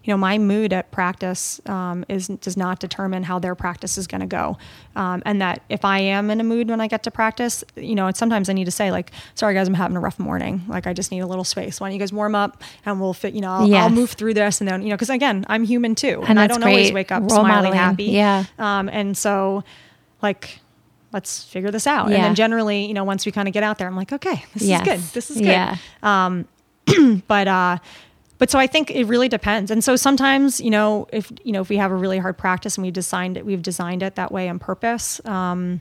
you 0.09 0.14
know 0.14 0.18
my 0.18 0.39
mood 0.39 0.72
at 0.72 0.90
practice 0.90 1.60
um, 1.66 2.02
is 2.09 2.28
does 2.28 2.56
not 2.56 2.80
determine 2.80 3.24
how 3.24 3.39
their 3.39 3.55
practice 3.55 3.98
is 3.98 4.06
going 4.06 4.22
to 4.22 4.26
go. 4.26 4.56
Um, 4.97 5.22
and 5.26 5.43
that 5.43 5.60
if 5.68 5.85
i 5.85 5.98
am 5.98 6.30
in 6.30 6.40
a 6.40 6.44
mood 6.44 6.68
when 6.70 6.80
i 6.80 6.89
get 6.89 7.02
to 7.02 7.10
practice 7.10 7.62
you 7.76 7.94
know 7.94 8.06
and 8.06 8.16
sometimes 8.16 8.48
i 8.48 8.55
need 8.55 8.64
to 8.64 8.70
say 8.70 8.90
like 8.90 9.12
sorry 9.35 9.52
guys 9.55 9.68
i'm 9.68 9.74
having 9.74 9.98
a 9.98 10.01
rough 10.01 10.18
morning. 10.18 10.62
Like 10.66 10.86
i 10.86 10.94
just 10.94 11.10
need 11.12 11.20
a 11.20 11.26
little 11.26 11.44
space. 11.44 11.78
Why 11.78 11.89
don't 11.89 11.93
you 11.94 12.01
guys 12.01 12.12
warm 12.12 12.35
up 12.35 12.62
and 12.86 12.98
we'll 13.01 13.12
fit 13.12 13.35
you 13.35 13.43
know 13.43 13.51
i'll, 13.51 13.74
I'll 13.76 13.90
move 13.90 14.12
through 14.12 14.32
this 14.35 14.60
and 14.62 14.66
then 14.68 14.80
you 14.82 14.89
know 14.89 14.94
because 14.97 15.10
again 15.10 15.44
i'm 15.48 15.64
human 15.64 15.94
too. 15.94 16.20
And, 16.20 16.30
And 16.30 16.40
i 16.40 16.47
don't 16.47 16.64
always 16.64 16.90
wake 16.90 17.12
up 17.12 17.20
Role 17.20 17.28
smiling 17.30 17.48
modeling. 17.48 17.74
happy. 17.74 18.05
Yeah. 18.05 18.44
um, 18.59 18.89
and 18.89 19.14
so 19.16 19.62
like 20.22 20.59
let's 21.12 21.44
figure 21.44 21.70
this 21.70 21.86
out. 21.86 22.06
And 22.06 22.14
then 22.14 22.35
generally 22.35 22.86
you 22.86 22.94
know 22.94 23.05
once 23.05 23.26
we 23.26 23.30
kind 23.32 23.47
of 23.47 23.52
get 23.55 23.62
out 23.62 23.76
there 23.78 23.89
i'm 23.89 23.97
like 23.97 24.12
okay 24.12 24.44
this 24.55 24.62
Yes. 24.62 24.80
is 24.80 24.89
good. 24.89 25.01
This 25.14 25.30
is 25.30 25.36
good. 25.36 25.47
Yeah. 25.47 25.76
but 27.28 27.47
uh 27.48 27.78
but 28.39 28.51
so 28.51 28.59
I 28.59 28.66
think 28.66 28.90
it 28.90 29.05
really 29.05 29.28
depends. 29.28 29.70
And 29.70 29.82
so 29.82 29.97
sometimes, 29.97 30.60
you 30.60 30.70
know, 30.70 31.09
if 31.12 31.31
you 31.44 31.52
know 31.52 31.60
if 31.60 31.69
we 31.69 31.77
have 31.77 31.90
a 31.90 31.97
really 31.97 32.19
hard 32.19 32.39
practice 32.39 32.77
and 32.77 32.85
we've 32.85 32.93
designed 32.93 33.36
it, 33.36 33.44
we've 33.44 33.62
designed 33.62 34.02
it 34.02 34.15
that 34.15 34.32
way 34.32 34.48
on 34.48 34.59
purpose. 34.59 35.20
Um, 35.24 35.81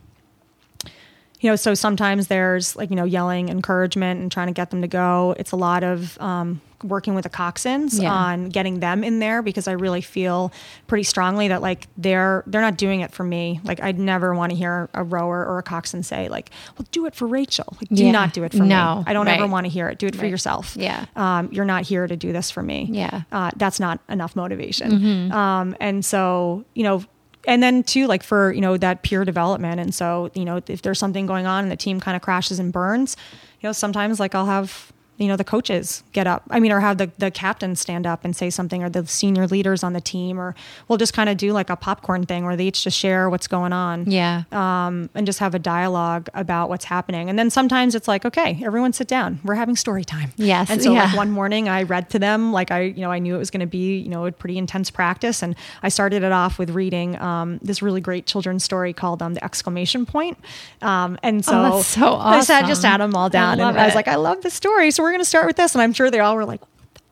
you 1.39 1.49
know, 1.49 1.55
so 1.55 1.73
sometimes 1.73 2.27
there's 2.27 2.75
like 2.75 2.89
you 2.89 2.95
know 2.95 3.03
yelling, 3.05 3.49
encouragement, 3.49 4.21
and 4.21 4.31
trying 4.31 4.47
to 4.47 4.53
get 4.53 4.69
them 4.71 4.81
to 4.81 4.87
go. 4.87 5.35
It's 5.37 5.51
a 5.51 5.55
lot 5.55 5.83
of 5.83 6.19
um, 6.19 6.61
working 6.83 7.13
with 7.15 7.23
the 7.23 7.29
coxswains 7.29 7.99
Yeah. 8.01 8.11
on 8.13 8.49
getting 8.49 8.79
them 8.79 9.03
in 9.03 9.19
there 9.19 9.41
because 9.41 9.67
I 9.67 9.73
really 9.73 10.01
feel 10.01 10.51
pretty 10.87 11.03
strongly 11.03 11.47
that 11.49 11.61
like 11.61 11.87
they're 11.97 12.43
they're 12.47 12.61
not 12.61 12.77
doing 12.77 13.01
it 13.01 13.11
for 13.11 13.23
me. 13.23 13.59
Like 13.63 13.81
I'd 13.81 13.99
never 13.99 14.33
want 14.33 14.51
to 14.51 14.55
hear 14.57 14.89
a 14.95 15.03
rower 15.03 15.45
or 15.45 15.59
a 15.59 15.63
coxswain 15.63 16.01
say 16.03 16.27
like, 16.27 16.49
"Well, 16.77 16.87
do 16.91 17.05
it 17.05 17.13
for 17.15 17.27
Rachel." 17.27 17.75
Like, 17.79 17.89
do 17.89 18.03
Yeah. 18.05 18.11
not 18.11 18.33
do 18.33 18.43
it 18.43 18.51
for 18.51 18.63
No, 18.63 18.97
me. 18.97 19.03
I 19.05 19.13
don't 19.13 19.27
ever 19.27 19.45
want 19.47 19.65
to 19.65 19.69
hear 19.69 19.89
it. 19.89 19.99
Do 19.99 20.07
it 20.07 20.15
for 20.15 20.23
Right. 20.23 20.31
yourself. 20.31 20.75
Yeah. 20.75 21.05
Um, 21.15 21.49
you're 21.51 21.65
not 21.65 21.83
here 21.83 22.07
to 22.07 22.15
do 22.15 22.33
this 22.33 22.49
for 22.49 22.63
me. 22.63 22.89
Yeah. 22.91 23.21
Uh, 23.31 23.51
that's 23.57 23.79
not 23.79 23.99
enough 24.09 24.35
motivation. 24.35 24.91
Mm-hmm. 24.91 25.31
Um, 25.31 25.75
and 25.79 26.03
so, 26.03 26.65
you 26.73 26.83
know, 26.83 27.03
and 27.47 27.63
then 27.63 27.81
too, 27.81 28.05
like 28.05 28.21
for, 28.21 28.51
you 28.51 28.61
know, 28.61 28.77
that 28.77 29.01
peer 29.01 29.25
development. 29.25 29.79
And 29.79 29.95
so, 29.95 30.29
you 30.35 30.45
know, 30.45 30.61
if 30.67 30.81
there's 30.83 30.99
something 30.99 31.25
going 31.25 31.47
on 31.47 31.63
and 31.63 31.71
the 31.71 31.77
team 31.77 31.99
kind 31.99 32.15
of 32.15 32.21
crashes 32.21 32.59
and 32.59 32.71
burns, 32.71 33.15
you 33.61 33.67
know, 33.67 33.71
sometimes 33.71 34.19
like 34.19 34.35
I'll 34.35 34.45
have, 34.45 34.91
you 35.17 35.27
know, 35.27 35.35
the 35.35 35.43
coaches 35.43 36.03
get 36.13 36.27
up. 36.27 36.43
I 36.49 36.59
mean, 36.59 36.71
or 36.71 36.79
have 36.79 36.97
the, 36.99 37.11
the 37.17 37.31
captain 37.31 37.75
stand 37.75 38.05
up 38.05 38.23
and 38.23 38.35
say 38.35 38.49
something 38.49 38.83
or 38.83 38.89
the 38.89 39.05
senior 39.07 39.47
leaders 39.47 39.83
on 39.83 39.93
the 39.93 40.01
team, 40.01 40.39
or 40.39 40.55
we'll 40.87 40.97
just 40.97 41.13
kind 41.13 41.27
of 41.29 41.37
do 41.37 41.53
like 41.53 41.69
a 41.69 41.75
popcorn 41.75 42.25
thing 42.25 42.45
where 42.45 42.55
they 42.55 42.67
each 42.67 42.83
just 42.83 42.97
share 42.97 43.29
what's 43.29 43.47
going 43.47 43.73
on 43.73 44.09
yeah, 44.09 44.43
um, 44.51 45.09
and 45.15 45.25
just 45.25 45.39
have 45.39 45.55
a 45.55 45.59
dialogue 45.59 46.29
about 46.33 46.69
what's 46.69 46.85
happening. 46.85 47.29
And 47.29 47.37
then 47.39 47.49
sometimes 47.49 47.95
it's 47.95 48.07
like, 48.07 48.25
okay, 48.25 48.59
everyone 48.63 48.93
sit 48.93 49.07
down. 49.07 49.39
We're 49.43 49.55
having 49.55 49.75
story 49.75 50.03
time. 50.03 50.33
Yes, 50.37 50.69
And 50.69 50.81
so 50.83 50.93
like 50.93 51.15
one 51.17 51.31
morning 51.31 51.67
I 51.67 51.83
read 51.83 52.09
to 52.11 52.19
them, 52.19 52.51
like 52.51 52.69
I, 52.71 52.81
you 52.81 53.01
know, 53.01 53.11
I 53.11 53.19
knew 53.19 53.35
it 53.35 53.39
was 53.39 53.49
going 53.49 53.61
to 53.61 53.65
be, 53.67 53.97
you 53.97 54.09
know, 54.09 54.25
a 54.25 54.31
pretty 54.31 54.57
intense 54.57 54.91
practice. 54.91 55.41
And 55.41 55.55
I 55.81 55.89
started 55.89 56.23
it 56.23 56.31
off 56.31 56.59
with 56.59 56.69
reading 56.71 57.19
um, 57.21 57.59
this 57.63 57.81
really 57.81 58.01
great 58.01 58.25
children's 58.27 58.63
story 58.63 58.93
called 58.93 59.21
um, 59.21 59.33
The 59.33 59.43
Exclamation 59.43 60.05
Point. 60.05 60.37
Um, 60.81 61.17
and 61.23 61.43
so, 61.43 61.53
Oh, 61.73 61.81
so 61.81 62.15
I 62.17 62.35
just 62.37 62.49
had, 62.49 62.67
just 62.67 62.81
awesome. 62.81 62.91
had 62.91 63.01
them 63.01 63.15
all 63.15 63.29
down. 63.29 63.59
I 63.59 63.69
and 63.69 63.79
I 63.79 63.85
was 63.85 63.95
like, 63.95 64.07
I 64.07 64.15
love 64.15 64.41
this 64.43 64.53
story. 64.53 64.91
So 64.91 65.06
we're 65.07 65.13
going 65.13 65.21
to 65.21 65.25
start 65.25 65.47
with 65.47 65.55
this. 65.55 65.73
And 65.73 65.81
I'm 65.81 65.93
sure 65.93 66.11
they 66.11 66.19
all 66.19 66.35
were 66.35 66.45
like, 66.45 66.61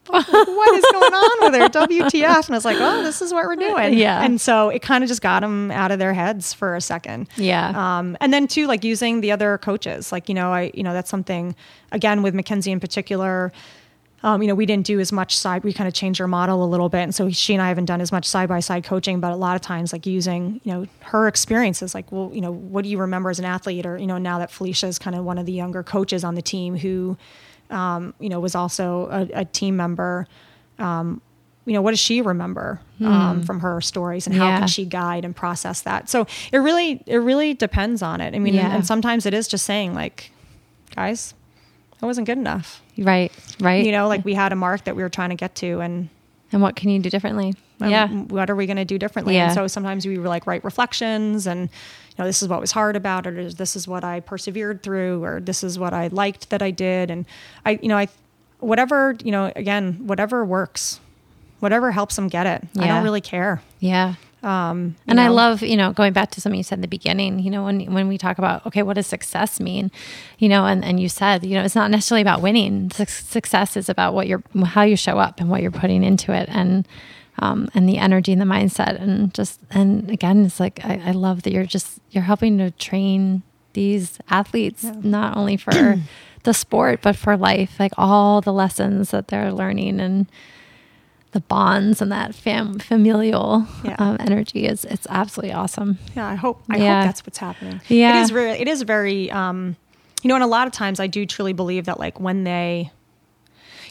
what 0.07 0.75
is 0.75 0.85
going 0.91 1.13
on 1.13 1.51
with 1.51 1.61
her 1.61 1.69
WTF? 1.87 2.45
And 2.45 2.55
I 2.55 2.57
was 2.57 2.65
like, 2.65 2.77
oh, 2.79 3.01
this 3.03 3.21
is 3.21 3.33
what 3.33 3.45
we're 3.45 3.55
doing. 3.55 3.93
Yeah. 4.05 4.23
And 4.23 4.39
so 4.41 4.69
it 4.69 4.81
kind 4.81 5.03
of 5.03 5.07
just 5.07 5.21
got 5.21 5.39
them 5.39 5.71
out 5.71 5.91
of 5.91 5.99
their 5.99 6.13
heads 6.13 6.53
for 6.53 6.75
a 6.75 6.81
second. 6.81 7.29
Yeah. 7.37 7.69
Um, 7.75 8.17
and 8.19 8.33
then 8.33 8.47
too, 8.47 8.67
like 8.67 8.83
using 8.83 9.21
the 9.21 9.31
other 9.31 9.57
coaches, 9.57 10.11
like, 10.11 10.27
you 10.27 10.35
know, 10.35 10.51
I, 10.51 10.71
you 10.73 10.83
know, 10.83 10.93
that's 10.93 11.09
something 11.09 11.55
again 11.91 12.21
with 12.21 12.35
Mackenzie 12.35 12.71
in 12.71 12.79
particular, 12.79 13.53
um, 14.23 14.41
you 14.41 14.47
know, 14.47 14.55
we 14.55 14.65
didn't 14.65 14.85
do 14.85 14.99
as 14.99 15.11
much 15.11 15.37
side, 15.37 15.63
we 15.63 15.71
kind 15.71 15.87
of 15.87 15.93
changed 15.93 16.19
our 16.19 16.27
model 16.27 16.63
a 16.63 16.65
little 16.65 16.89
bit. 16.89 17.01
And 17.01 17.15
so 17.15 17.29
she 17.29 17.53
and 17.53 17.61
I 17.61 17.69
haven't 17.69 17.85
done 17.85 18.01
as 18.01 18.11
much 18.11 18.25
side 18.25 18.49
by 18.49 18.59
side 18.59 18.83
coaching, 18.83 19.19
but 19.19 19.31
a 19.31 19.35
lot 19.35 19.55
of 19.55 19.61
times 19.61 19.93
like 19.93 20.05
using, 20.05 20.59
you 20.63 20.73
know, 20.73 20.87
her 21.01 21.27
experiences, 21.27 21.93
like, 21.93 22.11
well, 22.11 22.31
you 22.33 22.41
know, 22.41 22.51
what 22.51 22.83
do 22.83 22.89
you 22.89 22.97
remember 22.97 23.29
as 23.29 23.39
an 23.39 23.45
athlete? 23.45 23.85
Or, 23.85 23.97
you 23.97 24.07
know, 24.07 24.17
now 24.17 24.39
that 24.39 24.51
Felicia 24.51 24.87
is 24.87 24.97
kind 24.99 25.15
of 25.15 25.23
one 25.23 25.37
of 25.37 25.45
the 25.45 25.53
younger 25.53 25.83
coaches 25.83 26.23
on 26.23 26.35
the 26.35 26.41
team 26.41 26.75
who, 26.75 27.17
um, 27.69 28.13
you 28.19 28.29
know, 28.29 28.39
was 28.39 28.55
also 28.55 29.07
a, 29.09 29.41
a 29.41 29.45
team 29.45 29.75
member. 29.75 30.27
Um, 30.79 31.21
you 31.65 31.73
know, 31.73 31.81
what 31.81 31.91
does 31.91 31.99
she 31.99 32.21
remember 32.21 32.79
um, 33.01 33.41
from 33.41 33.59
her 33.61 33.81
stories, 33.81 34.27
and 34.27 34.35
how 34.35 34.43
Hmm. 34.45 34.49
Yeah. 34.49 34.57
can 34.59 34.67
she 34.67 34.85
guide 34.85 35.25
and 35.25 35.35
process 35.35 35.81
that? 35.81 36.09
So 36.09 36.27
it 36.51 36.57
really, 36.59 37.01
it 37.07 37.17
really 37.17 37.53
depends 37.55 38.01
on 38.03 38.21
it. 38.21 38.35
I 38.35 38.39
mean, 38.39 38.53
Yeah. 38.53 38.73
and 38.75 38.85
sometimes 38.85 39.25
it 39.25 39.33
is 39.33 39.47
just 39.47 39.65
saying 39.65 39.95
like, 39.95 40.31
guys, 40.95 41.33
I 42.01 42.05
wasn't 42.05 42.27
good 42.27 42.37
enough. 42.37 42.81
right, 42.99 43.31
right. 43.59 43.83
You 43.83 43.91
know, 43.91 44.07
like 44.07 44.23
we 44.23 44.35
had 44.35 44.51
a 44.51 44.55
mark 44.55 44.83
that 44.83 44.95
we 44.95 45.01
were 45.01 45.09
trying 45.09 45.29
to 45.31 45.35
get 45.35 45.55
to, 45.55 45.79
and 45.81 46.09
and 46.51 46.61
what 46.61 46.75
can 46.75 46.89
you 46.91 46.99
do 46.99 47.09
differently? 47.09 47.53
um, 47.81 47.89
yeah, 47.89 48.07
what 48.07 48.49
are 48.49 48.55
we 48.55 48.67
going 48.67 48.77
to 48.77 48.85
do 48.85 48.97
differently? 48.99 49.33
Yeah. 49.35 49.45
And 49.45 49.53
so 49.53 49.67
sometimes 49.67 50.05
we 50.05 50.17
were 50.19 50.27
like 50.29 50.45
write 50.47 50.63
reflections 50.63 51.47
and, 51.47 51.67
you 52.17 52.23
know, 52.23 52.25
this 52.25 52.41
is 52.41 52.47
what 52.47 52.61
was 52.61 52.71
hard 52.71 52.95
about 52.95 53.27
it, 53.27 53.37
or 53.37 53.49
this 53.51 53.75
is 53.75 53.87
what 53.87 54.03
I 54.03 54.19
persevered 54.21 54.81
through, 54.83 55.23
or 55.23 55.39
this 55.41 55.63
is 55.63 55.77
what 55.77 55.93
I 55.93 56.07
liked 56.07 56.49
that 56.49 56.61
I 56.61 56.71
did. 56.71 57.11
And 57.11 57.25
I, 57.65 57.79
you 57.81 57.89
know, 57.89 57.97
I, 57.97 58.07
whatever, 58.59 59.15
you 59.23 59.31
know, 59.31 59.51
again, 59.55 60.07
whatever 60.07 60.45
works, 60.45 60.99
whatever 61.59 61.91
helps 61.91 62.15
them 62.15 62.27
get 62.29 62.45
it. 62.47 62.63
I 62.79 62.87
don't 62.87 63.03
really 63.03 63.21
care. 63.21 63.61
yeah. 63.79 64.15
Um, 64.43 64.95
And 65.07 65.19
I 65.19 65.29
love, 65.29 65.63
you 65.63 65.75
know, 65.75 65.91
going 65.91 66.13
back 66.13 66.29
to 66.31 66.41
something 66.41 66.57
you 66.57 66.63
said 66.63 66.77
in 66.77 66.81
the 66.81 66.87
beginning, 66.87 67.39
you 67.39 67.49
know, 67.49 67.63
when 67.63 67.91
when 67.91 68.07
we 68.07 68.19
talk 68.19 68.37
about, 68.37 68.63
okay, 68.67 68.83
what 68.83 68.93
does 68.93 69.07
success 69.07 69.59
mean? 69.59 69.89
You 70.37 70.49
know, 70.49 70.67
and, 70.67 70.85
and 70.85 70.99
you 70.99 71.09
said, 71.09 71.43
you 71.43 71.55
know, 71.55 71.63
it's 71.63 71.73
not 71.73 71.89
necessarily 71.89 72.21
about 72.21 72.43
winning. 72.43 72.91
Suc- 72.91 73.09
Success 73.09 73.75
is 73.75 73.89
about 73.89 74.13
what 74.13 74.27
you're, 74.27 74.43
how 74.63 74.83
you 74.83 74.95
show 74.95 75.17
up 75.17 75.39
and 75.39 75.49
what 75.49 75.63
you're 75.63 75.71
putting 75.71 76.03
into 76.03 76.31
it. 76.31 76.47
And 76.51 76.87
um, 77.39 77.67
and 77.73 77.87
the 77.89 77.97
energy 77.97 78.31
and 78.31 78.41
the 78.41 78.45
mindset 78.45 78.99
and 79.01 79.33
just 79.33 79.59
and 79.71 80.09
again 80.09 80.45
it's 80.45 80.59
like 80.59 80.83
I, 80.85 81.01
I 81.07 81.11
love 81.11 81.43
that 81.43 81.51
you're 81.53 81.65
just 81.65 81.99
you're 82.11 82.23
helping 82.23 82.57
to 82.59 82.71
train 82.71 83.43
these 83.73 84.19
athletes 84.29 84.83
not 85.01 85.35
only 85.35 85.57
for 85.57 85.95
the 86.43 86.53
sport 86.53 86.99
but 87.01 87.15
for 87.15 87.35
life 87.35 87.77
like 87.79 87.91
all 87.97 88.39
the 88.41 88.53
lessons 88.53 89.11
that 89.11 89.27
they're 89.27 89.51
learning 89.51 89.99
and 89.99 90.27
the 91.31 91.41
bonds 91.41 92.01
and 92.01 92.09
that 92.13 92.33
fam- 92.33 92.79
familial 92.79 93.67
Yeah. 93.83 93.95
um, 93.99 94.15
energy 94.21 94.65
is 94.65 94.85
it's 94.85 95.05
absolutely 95.09 95.51
awesome 95.53 95.97
Yeah, 96.15 96.27
I 96.29 96.35
hope 96.35 96.61
I 96.69 96.77
Yeah. 96.77 97.01
hope 97.01 97.07
that's 97.09 97.25
what's 97.25 97.37
happening. 97.39 97.81
Yeah. 97.89 98.17
it 98.19 98.21
is 98.23 98.29
very 98.29 98.51
it 98.51 98.67
is 98.69 98.81
very 98.83 99.29
um, 99.31 99.75
you 100.23 100.29
know, 100.29 100.35
and 100.35 100.43
a 100.43 100.47
lot 100.47 100.65
of 100.65 100.73
times 100.73 100.99
I 100.99 101.05
do 101.07 101.25
truly 101.25 101.53
believe 101.53 101.85
that 101.85 101.99
like 101.99 102.19
when 102.19 102.45
they, 102.45 102.89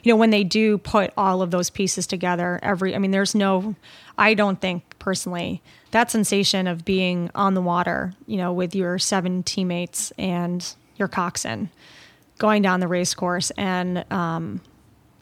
you 0.05 0.13
know, 0.13 0.17
when 0.17 0.31
they 0.31 0.45
do 0.45 0.79
put 0.79 1.13
all 1.17 1.43
of 1.43 1.51
those 1.51 1.71
pieces 1.71 2.07
together, 2.07 2.61
every 2.63 2.95
I 2.95 2.99
mean, 2.99 3.11
there's 3.11 3.35
no, 3.35 3.75
I 4.17 4.35
don't 4.35 4.61
think 4.61 4.99
personally 4.99 5.63
that 5.91 6.11
sensation 6.11 6.67
of 6.67 6.85
being 6.85 7.31
on 7.35 7.55
the 7.55 7.63
water, 7.63 8.15
you 8.27 8.37
know, 8.37 8.53
with 8.53 8.75
your 8.75 8.99
seven 8.99 9.43
teammates 9.43 10.13
and 10.19 10.75
your 10.97 11.09
coxswain, 11.09 11.71
going 12.39 12.63
down 12.63 12.81
the 12.81 12.89
race 12.89 13.15
course 13.15 13.51
and 13.53 14.05
um, 14.13 14.61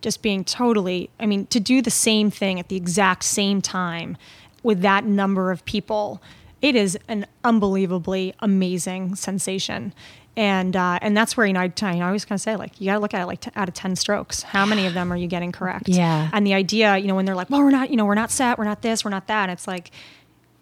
just 0.02 0.20
being 0.20 0.44
totally 0.44 1.08
i 1.18 1.24
mean 1.24 1.46
to 1.46 1.60
do 1.60 1.80
the 1.80 1.90
same 1.90 2.30
thing 2.30 2.60
at 2.60 2.68
the 2.68 2.76
exact 2.76 3.24
same 3.24 3.62
time 3.62 4.16
with 4.62 4.82
that 4.82 5.04
number 5.04 5.50
of 5.50 5.64
people 5.64 6.20
it 6.60 6.76
is 6.76 6.98
an 7.08 7.26
unbelievably 7.44 8.34
amazing 8.40 9.14
sensation 9.14 9.94
and 10.36 10.74
uh, 10.74 10.98
and 11.02 11.16
that's 11.16 11.36
where 11.36 11.46
you 11.46 11.52
know 11.52 11.60
I, 11.60 11.72
I 11.82 12.00
always 12.00 12.24
kind 12.24 12.36
of 12.36 12.40
say 12.42 12.56
like 12.56 12.80
you 12.80 12.86
got 12.86 12.94
to 12.94 13.00
look 13.00 13.14
at 13.14 13.22
it 13.22 13.26
like 13.26 13.40
t- 13.40 13.50
out 13.54 13.68
of 13.68 13.74
10 13.74 13.96
strokes. 13.96 14.42
How 14.42 14.64
many 14.64 14.86
of 14.86 14.94
them 14.94 15.12
are 15.12 15.16
you 15.16 15.26
getting 15.26 15.52
correct? 15.52 15.88
Yeah. 15.88 16.30
and 16.32 16.46
the 16.46 16.54
idea 16.54 16.96
you 16.96 17.06
know 17.06 17.14
when 17.14 17.24
they're 17.26 17.34
like 17.34 17.50
well 17.50 17.62
we're 17.62 17.70
not 17.70 17.90
you 17.90 17.96
know 17.96 18.04
we're 18.04 18.14
not 18.14 18.30
set 18.30 18.58
we're 18.58 18.64
not 18.64 18.82
this 18.82 19.04
we're 19.04 19.10
not 19.10 19.26
that 19.26 19.50
it's 19.50 19.66
like 19.66 19.90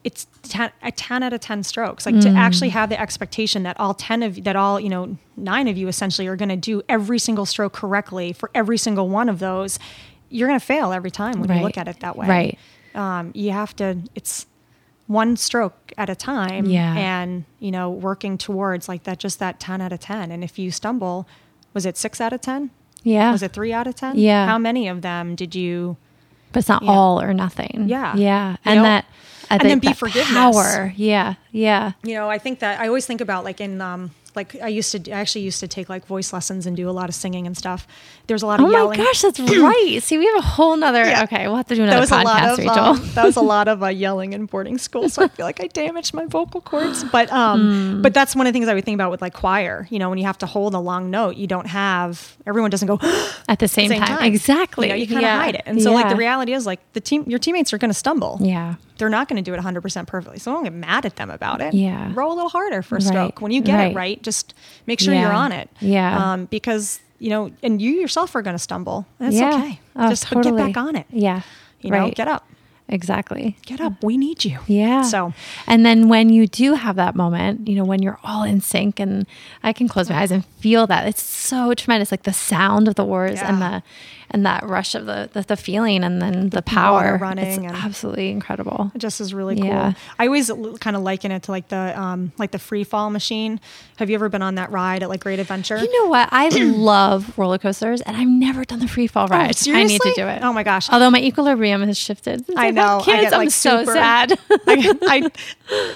it's 0.03 0.27
10, 0.45 0.73
a 0.83 0.91
10 0.91 1.23
out 1.23 1.35
of 1.35 1.41
10 1.41 1.63
strokes. 1.63 2.07
Like 2.07 2.19
to 2.21 2.31
actually 2.31 2.71
have 2.71 2.89
the 2.89 2.99
expectation 2.99 3.65
that 3.65 3.79
all 3.79 3.93
10 3.93 4.23
of 4.23 4.45
that 4.45 4.57
all 4.57 4.81
you 4.81 4.89
know 4.89 5.17
nine 5.37 5.69
of 5.69 5.77
you 5.77 5.89
essentially 5.89 6.27
are 6.27 6.37
going 6.37 6.49
to 6.49 6.57
do 6.57 6.83
every 6.89 7.19
single 7.19 7.45
stroke 7.47 7.75
correctly 7.75 8.33
for 8.33 8.51
every 8.55 8.79
single 8.79 9.09
one 9.09 9.29
of 9.29 9.39
those 9.39 9.79
you're 10.31 10.49
going 10.49 10.59
to 10.59 10.65
fail 10.65 10.93
every 10.93 11.11
time 11.11 11.41
when 11.41 11.49
you 11.57 11.63
look 11.63 11.77
at 11.77 11.89
it 11.89 12.01
that 12.01 12.17
way. 12.17 12.27
Right. 12.27 12.59
um, 12.95 13.33
you 13.35 13.51
have 13.51 13.75
to 13.77 13.99
it's 14.15 14.47
one 15.11 15.37
stroke 15.37 15.93
at 15.99 16.09
a 16.09 16.15
time 16.15 16.67
Yeah. 16.67 16.95
and 16.97 17.45
you 17.59 17.73
know 17.73 17.91
working 17.91 18.39
towards 18.39 18.89
like 18.89 19.03
that 19.05 19.19
just 19.19 19.41
that 19.41 19.59
10 19.59 19.81
out 19.81 19.93
of 19.93 19.99
10 19.99 20.31
and 20.31 20.45
if 20.45 20.57
you 20.57 20.71
stumble 20.71 21.27
was 21.75 21.85
it 21.85 21.97
6 21.97 22.21
out 22.21 22.33
of 22.33 22.41
10 22.41 22.71
yeah 23.03 23.33
was 23.33 23.43
it 23.43 23.53
3 23.53 23.73
out 23.73 23.89
of 23.89 23.97
10 23.97 24.17
Yeah. 24.17 24.47
how 24.47 24.57
many 24.59 24.87
of 24.87 25.03
them 25.03 25.35
did 25.35 25.55
you 25.57 25.97
but 26.53 26.61
it's 26.61 26.69
not 26.69 26.85
all 26.87 27.21
or 27.21 27.35
nothing 27.35 27.87
Yeah. 27.89 28.15
yeah 28.15 28.51
You 28.53 28.57
and 28.65 28.77
know? 28.79 28.83
that 28.85 29.05
I 29.51 29.57
And 29.57 29.69
then 29.69 29.79
be 29.81 29.93
forgiveness. 29.93 30.33
power 30.33 30.93
yeah 30.97 31.35
yeah 31.51 31.93
you 32.05 32.15
know 32.15 32.31
i 32.31 32.39
think 32.39 32.61
that 32.61 32.79
i 32.81 32.87
always 32.87 33.05
think 33.05 33.21
about 33.21 33.43
like 33.45 33.61
in 33.61 33.81
um 33.81 34.13
like 34.37 34.57
i 34.63 34.69
used 34.69 34.93
to 34.93 35.11
i 35.13 35.19
actually 35.21 35.43
used 35.43 35.61
to 35.61 35.69
take 35.69 35.89
like 35.89 36.07
voice 36.07 36.33
lessons 36.33 36.67
and 36.67 36.77
do 36.77 36.89
a 36.89 36.93
lot 36.93 37.09
of 37.09 37.15
singing 37.15 37.47
and 37.47 37.57
stuff. 37.57 37.87
There's 38.27 38.43
a 38.43 38.47
lot 38.47 38.61
of 38.61 38.67
oh 38.67 38.71
yelling. 38.71 38.99
my 38.99 39.05
gosh 39.05 39.23
that's 39.23 39.41
right. 39.41 39.99
See 40.03 40.17
we 40.19 40.27
have 40.27 40.37
a 40.37 40.41
whole 40.43 40.77
nother 40.77 41.05
Yeah. 41.05 41.25
okay 41.25 41.47
we'll 41.49 41.57
have 41.57 41.67
to 41.67 41.75
do 41.75 41.83
that 41.87 41.89
another 41.89 42.01
was 42.01 42.11
a 42.13 42.17
lot 42.23 42.27
podcast 42.43 42.53
of 42.53 42.59
rachel. 42.59 42.79
um, 42.85 43.11
that 43.15 43.25
was 43.25 43.37
a 43.37 43.41
lot 43.55 43.67
of 43.69 43.83
uh, 43.83 43.89
yelling 43.89 44.33
in 44.33 44.47
boarding 44.47 44.79
school 44.79 45.09
so 45.09 45.25
i 45.25 45.29
feel 45.29 45.45
like 45.47 45.61
i 45.63 45.67
damaged 45.67 46.15
my 46.15 46.27
vocal 46.27 46.61
cords. 46.61 47.03
But 47.05 47.31
um 47.33 47.61
Hmm. 47.97 48.03
but 48.03 48.15
that's 48.15 48.37
one 48.37 48.47
of 48.47 48.53
the 48.53 48.57
things 48.59 48.69
i 48.69 48.75
would 48.75 48.85
think 48.85 48.95
about 48.97 49.11
with 49.11 49.21
like 49.23 49.35
choir. 49.35 49.87
You 49.91 49.99
know 49.99 50.09
when 50.09 50.19
you 50.19 50.25
have 50.25 50.39
to 50.39 50.47
hold 50.47 50.75
a 50.75 50.79
long 50.81 51.11
note 51.11 51.37
you 51.37 51.47
don't 51.47 51.67
have 51.67 52.37
everyone 52.47 52.71
doesn't 52.71 52.89
go 52.89 52.99
at 53.49 53.59
the 53.59 53.69
same, 53.69 53.89
same 53.91 54.01
time. 54.01 54.19
time. 54.19 54.25
exactly 54.33 54.87
you 54.87 54.93
know 54.93 54.97
you 54.97 55.07
kind 55.07 55.19
of 55.19 55.23
yeah. 55.23 55.39
hide 55.43 55.55
it. 55.57 55.63
And 55.67 55.83
so 55.83 55.93
like 55.93 56.09
the 56.09 56.17
reality 56.17 56.53
is 56.53 56.67
like 56.67 56.81
the 56.93 57.01
team 57.01 57.25
your 57.27 57.39
teammates 57.39 57.73
are 57.73 57.79
going 57.79 57.91
to 57.91 57.95
stumble. 57.99 58.39
Yeah 58.41 58.75
they're 59.01 59.09
not 59.09 59.29
going 59.29 59.43
to 59.43 59.51
do 59.51 59.53
it 59.53 59.61
100% 59.61 60.07
perfectly. 60.07 60.39
So 60.39 60.53
don't 60.53 60.63
get 60.63 60.73
mad 60.73 61.05
at 61.05 61.17
them 61.17 61.29
about 61.31 61.61
it. 61.61 61.75
Yeah. 61.75 62.13
Row 62.15 62.29
a 62.31 62.35
little 62.35 62.49
harder 62.51 62.83
for 62.83 62.95
a 62.95 62.99
Right. 63.01 63.07
stroke. 63.09 63.41
When 63.41 63.51
you 63.51 63.61
get 63.61 63.75
Right. 63.75 63.91
it 63.91 63.97
right, 63.97 64.23
just 64.23 64.55
make 64.87 65.01
sure 65.01 65.13
Yeah. 65.13 65.23
you're 65.23 65.33
on 65.33 65.51
it. 65.51 65.69
Yeah. 65.81 66.33
Um, 66.33 66.45
because, 66.45 67.01
you 67.19 67.31
know, 67.31 67.51
and 67.63 67.83
you 67.83 67.91
yourself 67.93 68.35
are 68.37 68.43
going 68.43 68.55
to 68.55 68.59
stumble. 68.63 69.07
That's 69.19 69.35
yeah 69.35 69.55
okay. 69.57 69.81
oh, 69.97 70.09
just 70.09 70.23
totally. 70.25 70.57
get 70.63 70.75
back 70.75 70.77
on 70.87 70.95
it. 70.95 71.07
yeah 71.11 71.41
You 71.81 71.91
know, 71.91 71.99
right 71.99 72.15
get 72.15 72.29
up. 72.29 72.47
exactly 72.89 73.57
Get 73.67 73.81
up. 73.81 74.03
We 74.03 74.17
need 74.17 74.45
you. 74.45 74.59
Yeah. 74.67 75.03
So 75.03 75.33
and 75.67 75.85
then 75.87 76.09
when 76.09 76.29
you 76.31 76.47
do 76.47 76.75
have 76.75 76.97
that 76.97 77.15
moment, 77.15 77.69
you 77.69 77.77
know, 77.77 77.85
when 77.85 78.03
you're 78.03 78.19
all 78.25 78.43
in 78.43 78.61
sync 78.61 78.99
and 79.01 79.27
I 79.63 79.73
can 79.73 79.87
close 79.89 80.11
my 80.11 80.17
eyes 80.21 80.31
and 80.31 80.45
feel 80.61 80.87
that, 80.89 81.07
it's 81.07 81.23
so 81.23 81.73
tremendous. 81.75 82.11
Like 82.11 82.25
the 82.25 82.33
sound 82.33 82.89
of 82.89 82.95
the 82.97 83.05
oars 83.05 83.41
and 83.41 83.63
the 83.63 83.83
and 84.31 84.47
that 84.47 84.65
rush 84.67 84.95
of 84.95 85.07
the 85.07 85.29
the, 85.33 85.43
the 85.43 85.57
feeling 85.57 86.05
and 86.05 86.21
then 86.23 86.51
the 86.51 86.57
water 86.57 86.63
power 86.63 87.19
running 87.21 87.65
It's 87.65 87.75
absolutely 87.75 88.31
incredible. 88.31 88.91
it 88.95 88.99
just 88.99 89.21
is 89.21 89.35
really 89.35 89.57
Yeah. 89.59 89.93
cool. 89.93 90.03
I 90.19 90.27
always 90.27 90.51
kind 90.81 90.97
of 90.97 91.03
liken 91.03 91.31
it 91.33 91.43
to 91.45 91.51
like 91.51 91.69
the 91.69 91.99
um, 92.01 92.33
like 92.39 92.51
the 92.53 92.59
free 92.59 92.85
fall 92.85 93.11
machine. 93.11 93.61
Have 93.97 94.09
you 94.11 94.15
ever 94.15 94.29
been 94.29 94.43
on 94.43 94.55
that 94.57 94.71
ride 94.71 95.03
at 95.03 95.09
like 95.09 95.21
Great 95.21 95.39
Adventure? 95.39 95.79
You 95.79 96.03
know 96.03 96.09
what? 96.09 96.29
I 96.33 96.49
love 96.65 97.37
roller 97.39 97.59
coasters 97.59 98.01
and 98.03 98.17
I've 98.17 98.29
never 98.29 98.65
done 98.65 98.79
the 98.81 98.89
free 98.89 99.07
fall 99.07 99.27
ride. 99.29 99.57
I 99.69 99.85
need 99.85 100.01
to 100.01 100.13
do 100.15 100.27
it. 100.27 100.43
Oh 100.43 100.53
my 100.53 100.63
gosh. 100.63 100.89
Although 100.91 101.11
my 101.11 101.21
equilibrium 101.21 101.83
has 101.83 101.99
shifted. 101.99 102.45
I 102.57 102.67
had 102.67 102.75
know. 102.75 102.99
I 103.01 103.03
Kids, 103.05 103.31
get, 103.31 103.35
I'm 103.35 103.51
so 103.51 103.85
sad. 103.85 104.33
I, 104.67 104.95
I, 105.03 105.31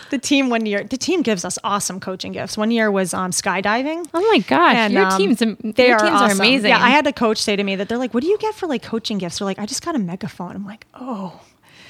the 0.10 0.18
team 0.18 0.50
one 0.50 0.66
year, 0.66 0.84
the 0.84 0.96
team 0.96 1.22
gives 1.22 1.44
us 1.44 1.58
awesome 1.64 2.00
coaching 2.00 2.32
gifts. 2.32 2.56
One 2.56 2.70
year 2.70 2.90
was 2.90 3.14
um, 3.14 3.30
skydiving. 3.30 4.08
oh 4.14 4.20
my 4.30 4.38
gosh. 4.40 4.74
And, 4.76 4.92
your 4.92 5.06
um, 5.06 5.18
teams, 5.18 5.38
they 5.38 5.88
your 5.88 5.96
are 5.96 6.06
teams 6.06 6.20
are 6.20 6.30
amazing. 6.32 6.70
Yeah, 6.70 6.82
I 6.82 6.90
had 6.90 7.06
a 7.06 7.12
coach 7.12 7.38
say 7.38 7.56
to 7.56 7.62
me 7.62 7.76
that 7.76 7.88
they're 7.88 7.98
like, 7.98 8.12
"What 8.14 8.23
do 8.24 8.30
you 8.30 8.38
get 8.38 8.54
for 8.54 8.66
like 8.66 8.82
coaching 8.82 9.18
gifts?" 9.18 9.38
They're 9.38 9.46
like, 9.46 9.58
"I 9.58 9.66
just 9.66 9.84
got 9.84 9.94
a 9.94 9.98
megaphone." 9.98 10.56
I'm 10.56 10.64
like, 10.64 10.86
"Oh, 10.94 11.40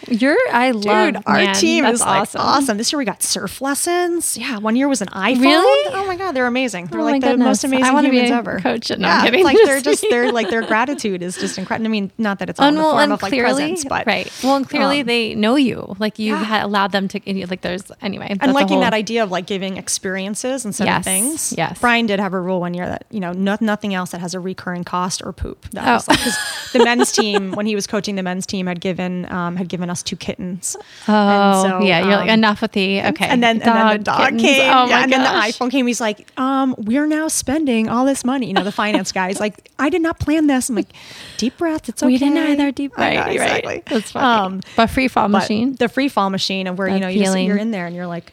Your, 0.09 0.37
I 0.53 0.71
love 0.73 1.15
dude, 1.15 1.23
our 1.27 1.35
man, 1.37 1.55
team 1.55 1.85
is 1.85 2.01
like 2.01 2.09
awesome. 2.23 2.41
awesome. 2.41 2.77
This 2.79 2.93
year 2.93 2.99
we 2.99 3.05
got 3.05 3.23
surf 3.23 3.61
lessons. 3.61 4.37
Yeah, 4.37 4.59
one 4.59 4.77
year 4.77 4.89
was 4.89 5.01
an 5.03 5.09
iPhone. 5.09 5.41
Really? 5.41 5.95
Oh 5.95 6.07
my 6.07 6.17
god, 6.17 6.33
they're 6.33 6.47
amazing. 6.47 6.87
They're 6.87 7.01
Oh 7.01 7.05
like 7.05 7.21
the 7.23 7.37
most 7.37 7.65
amazing 7.65 7.85
I 7.85 7.93
wanna 7.93 8.11
be 8.11 8.17
humans 8.17 8.31
a 8.33 8.35
ever. 8.35 8.61
coach. 8.61 8.91
No, 8.91 8.97
I'm 8.97 9.01
yeah, 9.01 9.25
kidding. 9.25 9.45
like 9.45 9.57
they're 9.65 9.81
Just 9.85 10.07
they're 10.11 10.33
like 10.33 10.51
their 10.51 10.63
gratitude 10.63 11.23
is 11.23 11.37
just 11.37 11.59
incredible. 11.59 11.87
I 11.87 11.91
mean, 11.91 12.11
not 12.19 12.39
that 12.39 12.49
it's 12.51 12.59
all 12.61 12.67
in 12.69 12.75
And 12.75 12.79
the 12.79 12.83
well, 12.83 12.93
form 12.99 13.13
of 13.13 13.23
like 13.23 13.31
clearly, 13.31 13.63
presents, 13.63 13.85
but 13.85 14.07
right. 14.07 14.31
Well, 14.43 14.57
and 14.57 14.69
clearly 14.69 15.01
um, 15.01 15.07
they 15.07 15.35
know 15.35 15.57
you. 15.57 15.95
Like 15.99 16.19
you 16.19 16.33
yeah. 16.33 16.43
had 16.45 16.65
allowed 16.65 16.93
them 16.93 17.09
to. 17.09 17.21
Like 17.47 17.61
there's 17.61 17.91
anyway. 18.01 18.37
and 18.41 18.53
liking 18.53 18.75
whole- 18.75 18.81
that 18.81 18.95
idea 18.95 19.23
of 19.23 19.31
like 19.31 19.47
giving 19.47 19.77
experiences 19.77 20.65
instead 20.65 20.87
Yes, 20.87 20.99
of 21.01 21.05
things. 21.05 21.55
yes. 21.57 21.79
Brian 21.81 22.07
did 22.07 22.21
have 22.21 22.33
a 22.35 22.41
rule 22.41 22.61
one 22.61 22.75
year 22.75 22.87
that 22.87 23.05
you 23.11 23.21
know 23.21 23.33
no, 23.33 23.57
nothing 23.61 23.95
else 23.95 24.11
that 24.11 24.21
has 24.21 24.35
a 24.35 24.41
recurring 24.41 24.85
cost 24.85 25.23
or 25.25 25.33
poop. 25.33 25.69
That 25.71 25.89
Oh. 25.89 25.93
was 25.95 26.09
like 26.09 26.73
the 26.73 26.85
men's 26.85 27.13
team 27.21 27.53
when 27.53 27.67
he 27.67 27.75
was 27.75 27.87
coaching 27.87 28.17
the 28.17 28.23
men's 28.23 28.47
team 28.47 28.67
had 28.67 28.81
given 28.81 29.31
um, 29.33 29.57
had 29.57 29.69
given 29.69 29.91
us 29.91 29.94
two 30.03 30.17
kittens. 30.17 30.77
Oh, 31.09 31.81
yeah. 31.81 32.01
You're 32.01 32.17
like 32.17 32.31
um, 32.31 32.39
enough 32.39 32.63
with 32.63 32.73
the 32.73 33.01
okay. 33.03 33.27
And 33.27 33.43
then, 33.43 33.63
and 33.63 33.63
then 33.63 33.99
the 33.99 34.05
dog 34.05 34.21
kittens. 34.21 34.43
came. 34.43 34.73
Oh 34.75 34.87
yeah, 34.89 35.03
and 35.03 35.13
then 35.13 35.23
the 35.23 35.29
iPhone 35.29 35.71
came. 35.71 35.87
He's 35.87 36.01
like, 36.01 36.29
um, 36.39 36.75
we're 36.79 37.07
now 37.07 37.29
spending 37.29 37.89
all 37.89 38.05
this 38.05 38.25
money. 38.25 38.47
You 38.47 38.55
know, 38.55 38.65
the 38.65 38.73
finance 38.85 39.13
guy's 39.13 39.41
like, 39.41 39.71
I 39.79 39.89
did 39.89 40.03
not 40.03 40.19
plan 40.19 40.47
this. 40.47 40.69
I'm 40.69 40.77
like, 40.77 40.93
deep 41.39 41.57
breath. 41.59 41.89
It's 41.89 42.03
okay. 42.03 42.13
We 42.13 42.19
didn't 42.19 42.39
either. 42.39 42.73
Deep 42.73 42.95
breath. 42.95 43.15
right, 43.15 43.15
know, 43.15 43.23
right. 43.23 43.35
exactly. 43.35 43.83
That's 43.87 44.11
funny. 44.11 44.55
Um, 44.57 44.61
but 44.77 44.89
free 44.89 45.09
fall 45.09 45.29
machine. 45.29 45.77
The 45.77 45.89
free 45.89 46.09
fall 46.09 46.31
machine 46.31 46.67
of 46.67 46.79
where, 46.79 46.89
you 46.89 47.01
know, 47.01 47.09
you 47.09 47.25
just, 47.25 47.39
you're 47.39 47.57
in 47.57 47.71
there 47.71 47.87
and 47.87 47.95
you're 47.95 48.07
like, 48.07 48.33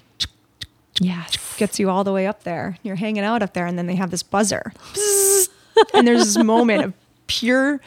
yes. 0.99 1.57
gets 1.57 1.79
you 1.79 1.89
all 1.89 2.03
the 2.03 2.13
way 2.13 2.27
up 2.27 2.43
there. 2.43 2.77
You're 2.83 2.95
hanging 2.95 3.23
out 3.23 3.43
up 3.43 3.53
there, 3.53 3.65
and 3.65 3.77
then 3.77 3.88
they 3.88 3.95
have 3.95 4.11
this 4.11 4.23
buzzer, 4.23 4.73
and 5.93 6.07
there's 6.07 6.33
this 6.33 6.43
moment 6.43 6.83
of 6.83 6.93
pure, 7.27 7.81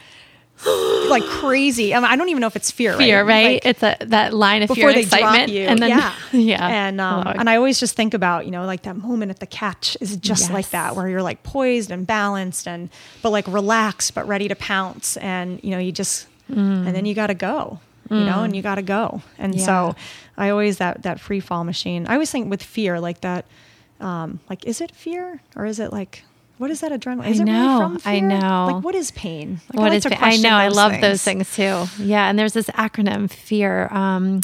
like 1.09 1.23
crazy. 1.23 1.93
I, 1.93 1.99
mean, 1.99 2.05
I 2.09 2.15
don't 2.15 2.29
even 2.29 2.41
know 2.41 2.47
if 2.47 2.55
it's 2.55 2.71
fear. 2.71 2.97
Fear, 2.97 3.23
right? 3.25 3.63
Like, 3.63 3.65
it's 3.65 3.83
a 3.83 3.97
that 4.05 4.33
line 4.33 4.63
of 4.63 4.69
fear 4.69 4.75
before 4.75 4.89
and 4.89 4.97
they 4.97 5.01
excitement, 5.01 5.51
you, 5.51 5.61
and 5.63 5.79
then 5.79 5.89
yeah, 5.89 6.13
yeah, 6.31 6.67
and 6.67 7.01
um, 7.01 7.25
Lord. 7.25 7.37
and 7.37 7.49
I 7.49 7.57
always 7.57 7.79
just 7.79 7.95
think 7.95 8.13
about 8.13 8.45
you 8.45 8.51
know 8.51 8.65
like 8.65 8.83
that 8.83 8.95
moment 8.95 9.31
at 9.31 9.39
the 9.39 9.45
catch 9.47 9.97
is 10.01 10.15
just 10.17 10.51
like 10.51 10.69
that 10.69 10.95
where 10.95 11.07
you're 11.09 11.21
like 11.23 11.43
poised 11.43 11.91
and 11.91 12.07
balanced 12.07 12.67
and 12.67 12.89
but 13.21 13.31
like 13.31 13.47
relaxed 13.47 14.15
but 14.15 14.27
ready 14.27 14.47
to 14.47 14.55
pounce 14.55 15.17
and 15.17 15.59
you 15.63 15.71
know 15.71 15.77
you 15.79 15.91
just 15.91 16.27
and 16.47 16.87
then 16.95 17.05
you 17.05 17.13
got 17.15 17.27
to 17.27 17.33
go 17.33 17.79
you 18.09 18.23
know 18.23 18.43
and 18.43 18.55
you 18.55 18.61
got 18.61 18.75
to 18.75 18.83
go 18.83 19.21
and 19.39 19.53
Mm. 19.53 19.57
Yeah. 19.59 19.65
so 19.65 19.95
I 20.37 20.49
always 20.51 20.77
that 20.77 21.03
that 21.03 21.19
free 21.19 21.39
fall 21.39 21.63
machine 21.63 22.05
I 22.07 22.13
always 22.13 22.31
think 22.31 22.49
with 22.49 22.61
fear 22.63 22.99
like 22.99 23.21
that 23.21 23.45
um, 23.99 24.39
like 24.49 24.65
is 24.65 24.79
it 24.81 24.91
fear 24.91 25.41
or 25.55 25.65
is 25.65 25.79
it 25.79 25.91
like 25.91 26.23
what 26.57 26.71
is 26.71 26.81
that 26.81 26.91
adrenaline? 26.91 27.27
Is 27.29 27.39
I 27.39 27.43
it 27.43 27.45
know, 27.45 27.79
really 27.79 27.99
from 27.99 28.11
I 28.11 28.19
know. 28.19 28.65
Like 28.73 28.83
what 28.83 28.95
is 28.95 29.11
pain? 29.11 29.59
Like, 29.73 29.79
What 29.81 29.89
like 29.91 29.97
is 29.97 30.05
I 30.21 30.37
know 30.37 30.55
I 30.55 30.69
love 30.69 30.99
those 31.01 31.21
things 31.23 31.53
too. 31.55 31.85
Yeah, 31.99 32.29
and 32.29 32.37
there's 32.39 32.53
this 32.53 32.67
acronym 32.67 33.29
fear, 33.29 33.87
um, 33.91 34.41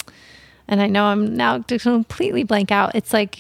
and 0.68 0.82
I 0.82 0.88
know 0.88 1.06
I'm 1.06 1.36
now 1.36 1.60
completely 1.60 2.44
blank 2.44 2.72
out. 2.72 2.96
It's 2.96 3.14
like, 3.14 3.40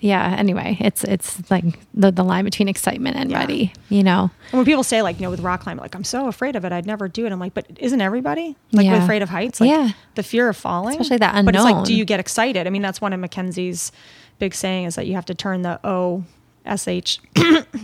yeah. 0.00 0.34
Anyway, 0.38 0.76
it's 0.80 1.02
it's 1.04 1.50
like 1.50 1.64
the 1.94 2.10
the 2.12 2.22
line 2.24 2.44
between 2.44 2.68
excitement 2.68 3.16
and 3.16 3.30
Yeah. 3.30 3.38
ready. 3.38 3.72
You 3.88 4.02
know, 4.02 4.30
And 4.52 4.58
when 4.58 4.64
people 4.66 4.82
say 4.84 5.00
like, 5.00 5.16
you 5.18 5.22
know, 5.22 5.30
with 5.30 5.40
rock 5.40 5.62
climbing, 5.62 5.80
like 5.82 5.94
I'm 5.94 6.04
so 6.04 6.28
afraid 6.28 6.56
of 6.56 6.64
it, 6.66 6.72
I'd 6.72 6.86
never 6.86 7.08
do 7.08 7.24
it. 7.24 7.32
I'm 7.32 7.40
like, 7.40 7.54
but 7.54 7.66
isn't 7.80 8.00
everybody 8.02 8.54
like 8.72 8.84
Yeah. 8.86 9.02
afraid 9.02 9.22
of 9.22 9.30
heights? 9.30 9.60
Like 9.62 9.70
Yeah. 9.70 9.90
the 10.14 10.22
fear 10.22 10.48
of 10.50 10.56
falling, 10.58 10.92
Especially 11.00 11.16
that 11.18 11.30
unknown. 11.34 11.44
But 11.46 11.54
it's 11.54 11.64
like, 11.64 11.84
do 11.84 11.94
you 11.94 12.04
get 12.04 12.20
excited? 12.20 12.66
I 12.66 12.70
mean, 12.70 12.82
that's 12.82 13.00
one 13.00 13.14
of 13.14 13.20
Mackenzie's 13.20 13.92
big 14.38 14.54
saying 14.54 14.84
is 14.86 14.94
that 14.96 15.06
you 15.06 15.14
have 15.14 15.24
to 15.26 15.34
turn 15.34 15.62
the 15.62 15.80
O 15.84 16.24
S 16.64 16.88
H 16.88 17.20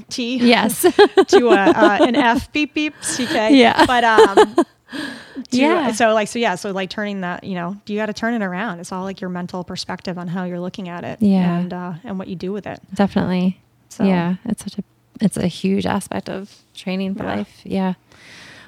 T 0.09 0.37
yes, 0.39 0.83
to 1.29 1.49
a, 1.49 1.55
uh, 1.57 1.99
an 2.01 2.17
F 2.17 2.51
beep 2.53 2.75
beep 2.75 2.95
CK. 3.03 3.51
Yeah. 3.51 3.85
But 3.87 4.05
um, 4.05 4.55
to- 4.55 4.65
Yeah. 5.51 5.93
So 5.93 6.15
like 6.15 6.29
so 6.29 6.39
yeah. 6.39 6.55
So 6.55 6.71
like 6.73 6.91
turning 6.91 7.21
that 7.21 7.45
you 7.45 7.55
know 7.55 7.77
you 7.87 7.97
got 7.97 8.07
to 8.07 8.13
turn 8.13 8.35
it 8.35 8.43
around. 8.45 8.81
It's 8.81 8.93
all 8.93 9.05
like 9.05 9.21
your 9.21 9.31
mental 9.31 9.65
perspective 9.65 10.19
on 10.19 10.29
how 10.29 10.45
you're 10.45 10.61
looking 10.61 10.89
at 10.89 11.05
it. 11.05 11.21
Yeah. 11.21 11.59
And 11.59 11.73
uh, 11.73 11.93
and 12.05 12.19
what 12.19 12.29
you 12.29 12.37
do 12.37 12.53
with 12.53 12.67
it. 12.67 12.81
Definitely. 12.95 13.61
So- 13.89 14.05
Yeah, 14.05 14.37
it's 14.45 14.63
such 14.65 14.79
a 14.79 14.83
it's 15.21 15.37
a 15.37 15.47
huge 15.47 15.85
aspect 15.85 16.29
of 16.31 16.55
training 16.75 17.15
for 17.15 17.25
Yeah. 17.25 17.35
life. 17.37 17.61
Yeah. 17.65 17.95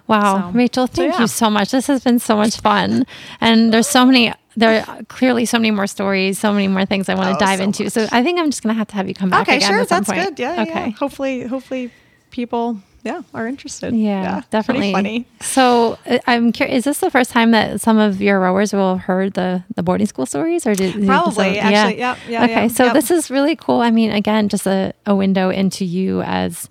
Wow, 0.09 0.51
So- 0.51 0.59
Rachel, 0.59 0.87
so 0.89 0.93
thank 0.95 1.15
yeah. 1.15 1.21
you 1.23 1.27
so 1.29 1.49
much. 1.49 1.71
This 1.71 1.87
has 1.87 2.03
been 2.05 2.19
so 2.19 2.37
much 2.37 2.61
fun, 2.61 3.07
and 3.41 3.73
there's 3.73 3.87
so 3.89 4.05
many. 4.05 4.33
There 4.57 4.85
are 4.87 5.03
clearly 5.05 5.45
so 5.47 5.59
many 5.59 5.71
more 5.71 5.87
stories, 5.87 6.39
so 6.39 6.53
many 6.53 6.69
more 6.69 6.85
things 6.85 7.09
I 7.09 7.15
want 7.15 7.31
Oh, 7.31 7.33
to 7.35 7.39
dive 7.39 7.59
so 7.59 7.65
into. 7.65 7.91
So 7.91 8.07
I 8.13 8.23
think 8.23 8.39
I'm 8.39 8.51
just 8.51 8.63
gonna 8.63 8.75
have 8.75 8.89
to 8.89 8.95
have 8.97 9.09
you 9.09 9.15
come 9.15 9.31
back 9.31 9.43
Okay, 9.49 9.57
again 9.57 9.69
sure. 9.71 9.85
That's 9.85 10.09
point. 10.09 10.21
good. 10.23 10.39
Yeah. 10.39 10.63
Okay. 10.63 10.87
Yeah. 10.87 10.91
Hopefully, 10.91 11.43
hopefully 11.45 11.91
people 12.31 12.79
yeah 13.05 13.23
are 13.35 13.49
interested. 13.49 13.95
Yeah, 13.95 14.35
Pretty 14.35 14.47
definitely. 14.51 14.93
funny. 14.93 15.27
So 15.41 15.99
uh, 16.07 16.19
I'm 16.27 16.53
curious. 16.53 16.79
Is 16.79 16.85
this 16.85 16.99
the 17.01 17.11
first 17.11 17.31
time 17.31 17.51
that 17.53 17.81
some 17.81 17.99
of 17.99 18.21
your 18.23 18.39
rowers 18.41 18.73
will 18.73 18.97
have 18.97 19.05
heard 19.07 19.35
the 19.35 19.65
the 19.75 19.83
boarding 19.83 20.07
school 20.07 20.27
stories, 20.27 20.67
or 20.67 20.75
did 20.75 20.93
did 20.93 21.03
you 21.03 21.07
just- 21.07 21.09
Probably, 21.09 21.59
actually. 21.59 21.99
Yep, 21.99 22.19
yeah, 22.29 22.45
Okay, 22.45 22.53
yeah, 22.63 22.69
so 22.69 22.85
yep. 22.85 22.93
this 22.95 23.11
is 23.11 23.31
really 23.31 23.57
cool. 23.57 23.81
I 23.81 23.91
mean, 23.91 24.13
again, 24.13 24.49
just 24.49 24.67
a, 24.67 24.93
a 25.07 25.15
window 25.17 25.51
into 25.51 25.85
you 25.85 26.23
as 26.23 26.69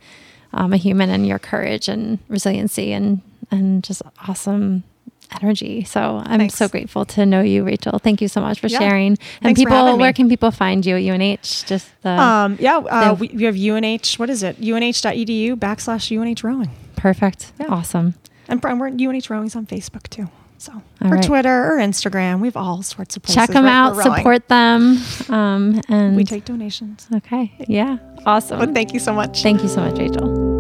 um, 0.54 0.72
a 0.74 0.78
human 0.78 1.10
and 1.10 1.26
your 1.28 1.40
courage 1.40 1.88
and 1.90 2.20
resiliency 2.30 2.94
and 2.94 3.22
and 3.50 3.84
just 3.84 4.02
awesome 4.28 4.84
energy. 5.42 5.84
So 5.84 6.22
I'm 6.26 6.40
Thanks. 6.40 6.56
so 6.56 6.68
grateful 6.68 7.06
to 7.06 7.26
know 7.26 7.42
you, 7.42 7.64
Rachel. 7.64 8.00
Thank 8.00 8.22
you 8.22 8.28
so 8.28 8.42
much 8.42 8.60
for 8.60 8.68
Yeah. 8.68 8.80
sharing. 8.80 9.08
And 9.12 9.20
Thanks 9.42 9.60
people, 9.60 9.98
where 9.98 10.14
can 10.14 10.28
people 10.30 10.52
find 10.52 10.86
you 10.86 10.96
at 10.98 11.04
UNH? 11.04 11.66
Just 11.66 11.88
the 12.02 12.10
Um, 12.12 12.58
yeah, 12.60 12.78
uh, 12.78 13.14
the- 13.14 13.28
we, 13.34 13.44
have 13.46 13.56
UNH. 13.56 14.16
What 14.18 14.30
is 14.30 14.44
it? 14.44 14.58
UNH.edu 14.60 15.56
backslash 15.56 16.12
UNH 16.12 16.44
rowing. 16.44 16.70
perfect, 16.96 17.52
Yeah. 17.60 17.68
awesome. 17.70 18.14
And 18.48 18.62
we're 18.64 18.88
at 18.88 18.94
UNH 19.00 19.30
rowing's 19.30 19.56
on 19.56 19.66
Facebook 19.66 20.08
too. 20.10 20.30
So 20.58 20.74
All 20.74 21.08
or 21.08 21.16
right. 21.16 21.24
Twitter 21.24 21.74
or 21.74 21.80
Instagram. 21.80 22.40
We 22.42 22.48
have 22.48 22.56
all 22.58 22.84
sorts 22.84 23.18
of 23.18 23.24
places. 23.24 23.36
Check 23.36 23.50
them 23.50 23.66
out, 23.66 23.96
support 23.96 24.48
them, 24.48 25.00
um, 25.30 25.82
and 25.90 26.16
We 26.16 26.24
take 26.24 26.46
donations. 26.46 27.08
okay, 27.16 27.52
yeah, 27.68 27.98
awesome. 28.28 28.60
But 28.60 28.76
thank 28.76 28.94
you 28.94 29.00
so 29.00 29.12
much. 29.12 29.42
Thank 29.42 29.64
you 29.64 29.70
so 29.70 29.82
much, 29.82 29.98
Rachel. 29.98 30.51